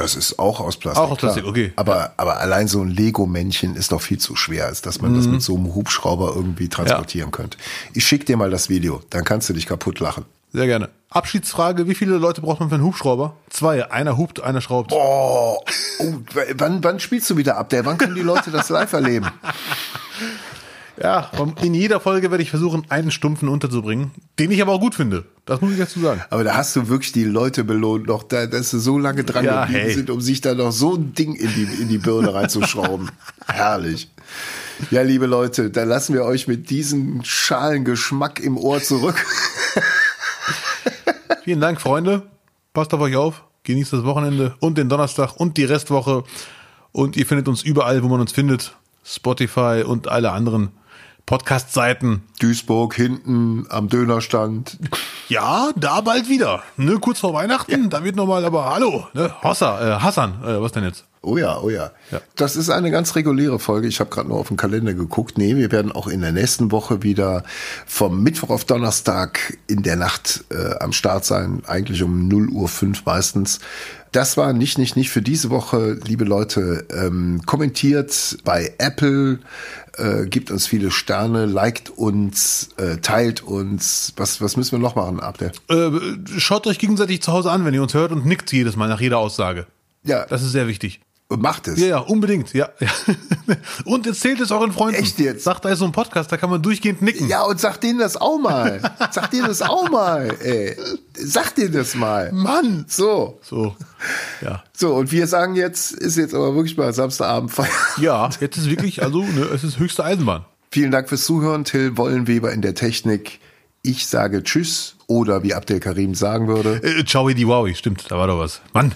Das 0.00 0.14
ist 0.16 0.38
auch 0.38 0.60
aus 0.60 0.76
Plastik. 0.78 1.04
Auch 1.04 1.10
aus 1.12 1.18
Plastik, 1.18 1.42
klar. 1.42 1.50
okay. 1.50 1.72
Aber, 1.76 2.12
aber 2.16 2.38
allein 2.40 2.68
so 2.68 2.80
ein 2.80 2.88
Lego-Männchen 2.88 3.76
ist 3.76 3.92
doch 3.92 4.00
viel 4.00 4.18
zu 4.18 4.34
schwer, 4.34 4.66
als 4.66 4.80
dass 4.82 5.00
man 5.02 5.14
das 5.14 5.26
Mhm. 5.26 5.32
mit 5.32 5.42
so 5.42 5.54
einem 5.56 5.74
Hubschrauber 5.74 6.32
irgendwie 6.34 6.68
transportieren 6.68 7.30
könnte. 7.30 7.58
Ich 7.92 8.06
schick 8.06 8.24
dir 8.26 8.36
mal 8.36 8.50
das 8.50 8.68
Video, 8.70 9.02
dann 9.10 9.24
kannst 9.24 9.48
du 9.48 9.52
dich 9.52 9.66
kaputt 9.66 10.00
lachen. 10.00 10.24
Sehr 10.52 10.66
gerne. 10.66 10.88
Abschiedsfrage: 11.10 11.86
Wie 11.86 11.94
viele 11.94 12.16
Leute 12.16 12.40
braucht 12.40 12.60
man 12.60 12.68
für 12.70 12.74
einen 12.76 12.84
Hubschrauber? 12.84 13.34
Zwei. 13.50 13.90
Einer 13.90 14.16
hupt, 14.16 14.40
einer 14.42 14.60
schraubt. 14.60 14.90
Oh, 14.92 15.58
oh 16.00 16.14
wann, 16.54 16.82
wann 16.82 16.98
spielst 16.98 17.28
du 17.30 17.36
wieder 17.36 17.56
ab? 17.56 17.68
Der, 17.68 17.84
wann 17.84 17.98
können 17.98 18.14
die 18.16 18.22
Leute 18.22 18.50
das 18.50 18.68
live 18.68 18.92
erleben? 18.92 19.26
Ja, 21.02 21.30
und 21.38 21.64
in 21.64 21.72
jeder 21.72 21.98
Folge 21.98 22.30
werde 22.30 22.42
ich 22.42 22.50
versuchen, 22.50 22.84
einen 22.90 23.10
Stumpfen 23.10 23.48
unterzubringen, 23.48 24.10
den 24.38 24.50
ich 24.50 24.60
aber 24.60 24.72
auch 24.72 24.80
gut 24.80 24.94
finde. 24.94 25.24
Das 25.46 25.62
muss 25.62 25.72
ich 25.72 25.78
dazu 25.78 26.00
sagen. 26.00 26.22
Aber 26.28 26.44
da 26.44 26.54
hast 26.54 26.76
du 26.76 26.88
wirklich 26.88 27.12
die 27.12 27.24
Leute 27.24 27.64
belohnt, 27.64 28.06
noch 28.06 28.22
da, 28.22 28.46
dass 28.46 28.70
sie 28.70 28.80
so 28.80 28.98
lange 28.98 29.24
dran 29.24 29.44
Ja, 29.44 29.64
geblieben 29.64 29.86
hey. 29.86 29.94
sind, 29.94 30.10
um 30.10 30.20
sich 30.20 30.42
da 30.42 30.54
noch 30.54 30.72
so 30.72 30.96
ein 30.96 31.14
Ding 31.14 31.34
in 31.34 31.48
die, 31.54 31.82
in 31.82 31.88
die 31.88 31.96
Birne 31.96 32.34
reinzuschrauben. 32.34 33.10
Herrlich. 33.46 34.10
Ja, 34.90 35.00
liebe 35.00 35.24
Leute, 35.24 35.70
dann 35.70 35.88
lassen 35.88 36.14
wir 36.14 36.24
euch 36.24 36.48
mit 36.48 36.68
diesem 36.68 37.24
schalen 37.24 37.84
Geschmack 37.84 38.38
im 38.38 38.58
Ohr 38.58 38.82
zurück. 38.82 39.16
Vielen 41.44 41.60
Dank, 41.60 41.80
Freunde. 41.80 42.24
Passt 42.74 42.92
auf 42.92 43.00
euch 43.00 43.16
auf. 43.16 43.44
Genießt 43.62 43.94
das 43.94 44.04
Wochenende 44.04 44.54
und 44.60 44.76
den 44.76 44.90
Donnerstag 44.90 45.36
und 45.36 45.56
die 45.56 45.64
Restwoche. 45.64 46.24
Und 46.92 47.16
ihr 47.16 47.24
findet 47.24 47.48
uns 47.48 47.62
überall, 47.62 48.02
wo 48.02 48.08
man 48.08 48.20
uns 48.20 48.32
findet. 48.32 48.74
Spotify 49.02 49.82
und 49.86 50.08
alle 50.08 50.32
anderen 50.32 50.70
Podcast-Seiten. 51.30 52.24
Duisburg 52.40 52.96
hinten 52.96 53.64
am 53.68 53.88
Dönerstand. 53.88 54.78
Ja, 55.28 55.70
da 55.76 56.00
bald 56.00 56.28
wieder. 56.28 56.64
Ne, 56.76 56.98
kurz 57.00 57.20
vor 57.20 57.32
Weihnachten. 57.34 57.88
Da 57.88 58.02
wird 58.02 58.16
nochmal, 58.16 58.44
aber 58.44 58.68
hallo, 58.74 59.06
ne? 59.12 59.32
Hossa, 59.40 59.98
äh, 59.98 60.00
Hassan, 60.00 60.42
äh, 60.42 60.60
was 60.60 60.72
denn 60.72 60.82
jetzt? 60.82 61.04
Oh 61.22 61.36
ja, 61.36 61.60
oh 61.60 61.70
ja. 61.70 61.92
Ja. 62.10 62.20
Das 62.34 62.56
ist 62.56 62.68
eine 62.68 62.90
ganz 62.90 63.14
reguläre 63.14 63.60
Folge. 63.60 63.86
Ich 63.86 64.00
habe 64.00 64.10
gerade 64.10 64.28
nur 64.28 64.38
auf 64.38 64.48
den 64.48 64.56
Kalender 64.56 64.92
geguckt. 64.92 65.38
Nee, 65.38 65.54
wir 65.54 65.70
werden 65.70 65.92
auch 65.92 66.08
in 66.08 66.22
der 66.22 66.32
nächsten 66.32 66.72
Woche 66.72 67.04
wieder 67.04 67.44
vom 67.86 68.24
Mittwoch 68.24 68.50
auf 68.50 68.64
Donnerstag 68.64 69.56
in 69.68 69.84
der 69.84 69.94
Nacht 69.94 70.44
äh, 70.50 70.78
am 70.80 70.92
Start 70.92 71.24
sein. 71.24 71.62
Eigentlich 71.64 72.02
um 72.02 72.26
0 72.26 72.48
Uhr 72.48 72.68
5 72.68 73.04
meistens. 73.04 73.60
Das 74.12 74.36
war 74.36 74.52
nicht, 74.52 74.78
nicht, 74.78 74.96
nicht 74.96 75.10
für 75.10 75.22
diese 75.22 75.50
Woche. 75.50 75.98
Liebe 76.04 76.24
Leute, 76.24 76.86
ähm, 76.90 77.42
kommentiert 77.46 78.38
bei 78.42 78.74
Apple, 78.78 79.38
äh, 80.00 80.26
gibt 80.26 80.50
uns 80.50 80.66
viele 80.66 80.90
Sterne, 80.90 81.46
liked 81.46 81.90
uns, 81.90 82.70
äh, 82.76 82.96
teilt 82.98 83.42
uns. 83.42 84.12
Was, 84.16 84.40
was 84.40 84.56
müssen 84.56 84.72
wir 84.72 84.78
noch 84.78 84.96
machen, 84.96 85.20
Abdel? 85.20 85.52
Äh, 85.68 85.90
schaut 86.38 86.66
euch 86.66 86.78
gegenseitig 86.78 87.22
zu 87.22 87.32
Hause 87.32 87.50
an, 87.50 87.64
wenn 87.64 87.74
ihr 87.74 87.82
uns 87.82 87.94
hört 87.94 88.12
und 88.12 88.26
nickt 88.26 88.52
jedes 88.52 88.76
Mal 88.76 88.88
nach 88.88 89.00
jeder 89.00 89.18
Aussage. 89.18 89.66
Ja, 90.02 90.24
Das 90.26 90.42
ist 90.42 90.52
sehr 90.52 90.66
wichtig. 90.66 91.00
Macht 91.38 91.68
es. 91.68 91.78
Ja, 91.78 91.86
ja, 91.86 91.98
unbedingt, 91.98 92.52
ja. 92.52 92.68
ja. 92.80 92.88
Und 93.84 94.06
erzählt 94.06 94.40
es 94.40 94.50
euren 94.50 94.72
Freunden. 94.72 95.00
Echt 95.00 95.18
jetzt? 95.18 95.44
Sagt, 95.44 95.64
da 95.64 95.70
ist 95.70 95.78
so 95.78 95.84
ein 95.84 95.92
Podcast, 95.92 96.30
da 96.32 96.36
kann 96.36 96.50
man 96.50 96.62
durchgehend 96.62 97.02
nicken. 97.02 97.28
Ja, 97.28 97.42
und 97.42 97.60
sag 97.60 97.80
denen 97.80 97.98
das 97.98 98.16
auch 98.16 98.38
mal. 98.38 98.80
Sag 99.10 99.30
denen 99.30 99.46
das 99.46 99.62
auch 99.62 99.88
mal, 99.90 100.34
ey. 100.42 100.76
Sag 101.14 101.54
denen 101.54 101.72
das 101.72 101.94
mal. 101.94 102.32
Mann! 102.32 102.84
So. 102.88 103.38
So, 103.42 103.76
ja. 104.40 104.62
So, 104.72 104.94
und 104.94 105.12
wir 105.12 105.26
sagen 105.26 105.54
jetzt, 105.54 105.92
ist 105.92 106.16
jetzt 106.16 106.34
aber 106.34 106.54
wirklich 106.54 106.76
mal 106.76 106.92
Samstagabend 106.92 107.52
Feier. 107.52 107.68
Ja, 107.98 108.30
jetzt 108.40 108.56
ist 108.56 108.68
wirklich, 108.70 109.02
also, 109.02 109.22
ne, 109.22 109.48
es 109.54 109.64
ist 109.64 109.78
höchste 109.78 110.04
Eisenbahn. 110.04 110.44
Vielen 110.70 110.90
Dank 110.90 111.08
fürs 111.08 111.24
Zuhören. 111.24 111.64
Till 111.64 111.96
Wollenweber 111.96 112.52
in 112.52 112.62
der 112.62 112.74
Technik. 112.74 113.40
Ich 113.82 114.06
sage 114.06 114.42
Tschüss 114.42 114.96
oder 115.06 115.42
wie 115.42 115.54
Abdel 115.54 115.80
Karim 115.80 116.14
sagen 116.14 116.48
würde, 116.48 116.82
Äh, 116.82 117.04
ciao, 117.06 117.26
die 117.30 117.46
Wowi, 117.46 117.74
stimmt, 117.74 118.10
da 118.10 118.18
war 118.18 118.26
doch 118.26 118.38
was. 118.38 118.60
Mann, 118.74 118.94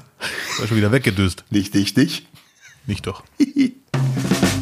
war 0.58 0.66
schon 0.66 0.76
wieder 0.76 0.92
weggedöst. 0.92 1.44
nicht 1.50 1.74
dich, 1.74 1.94
dich. 1.94 2.26
Nicht 2.86 3.06
doch. 3.06 3.22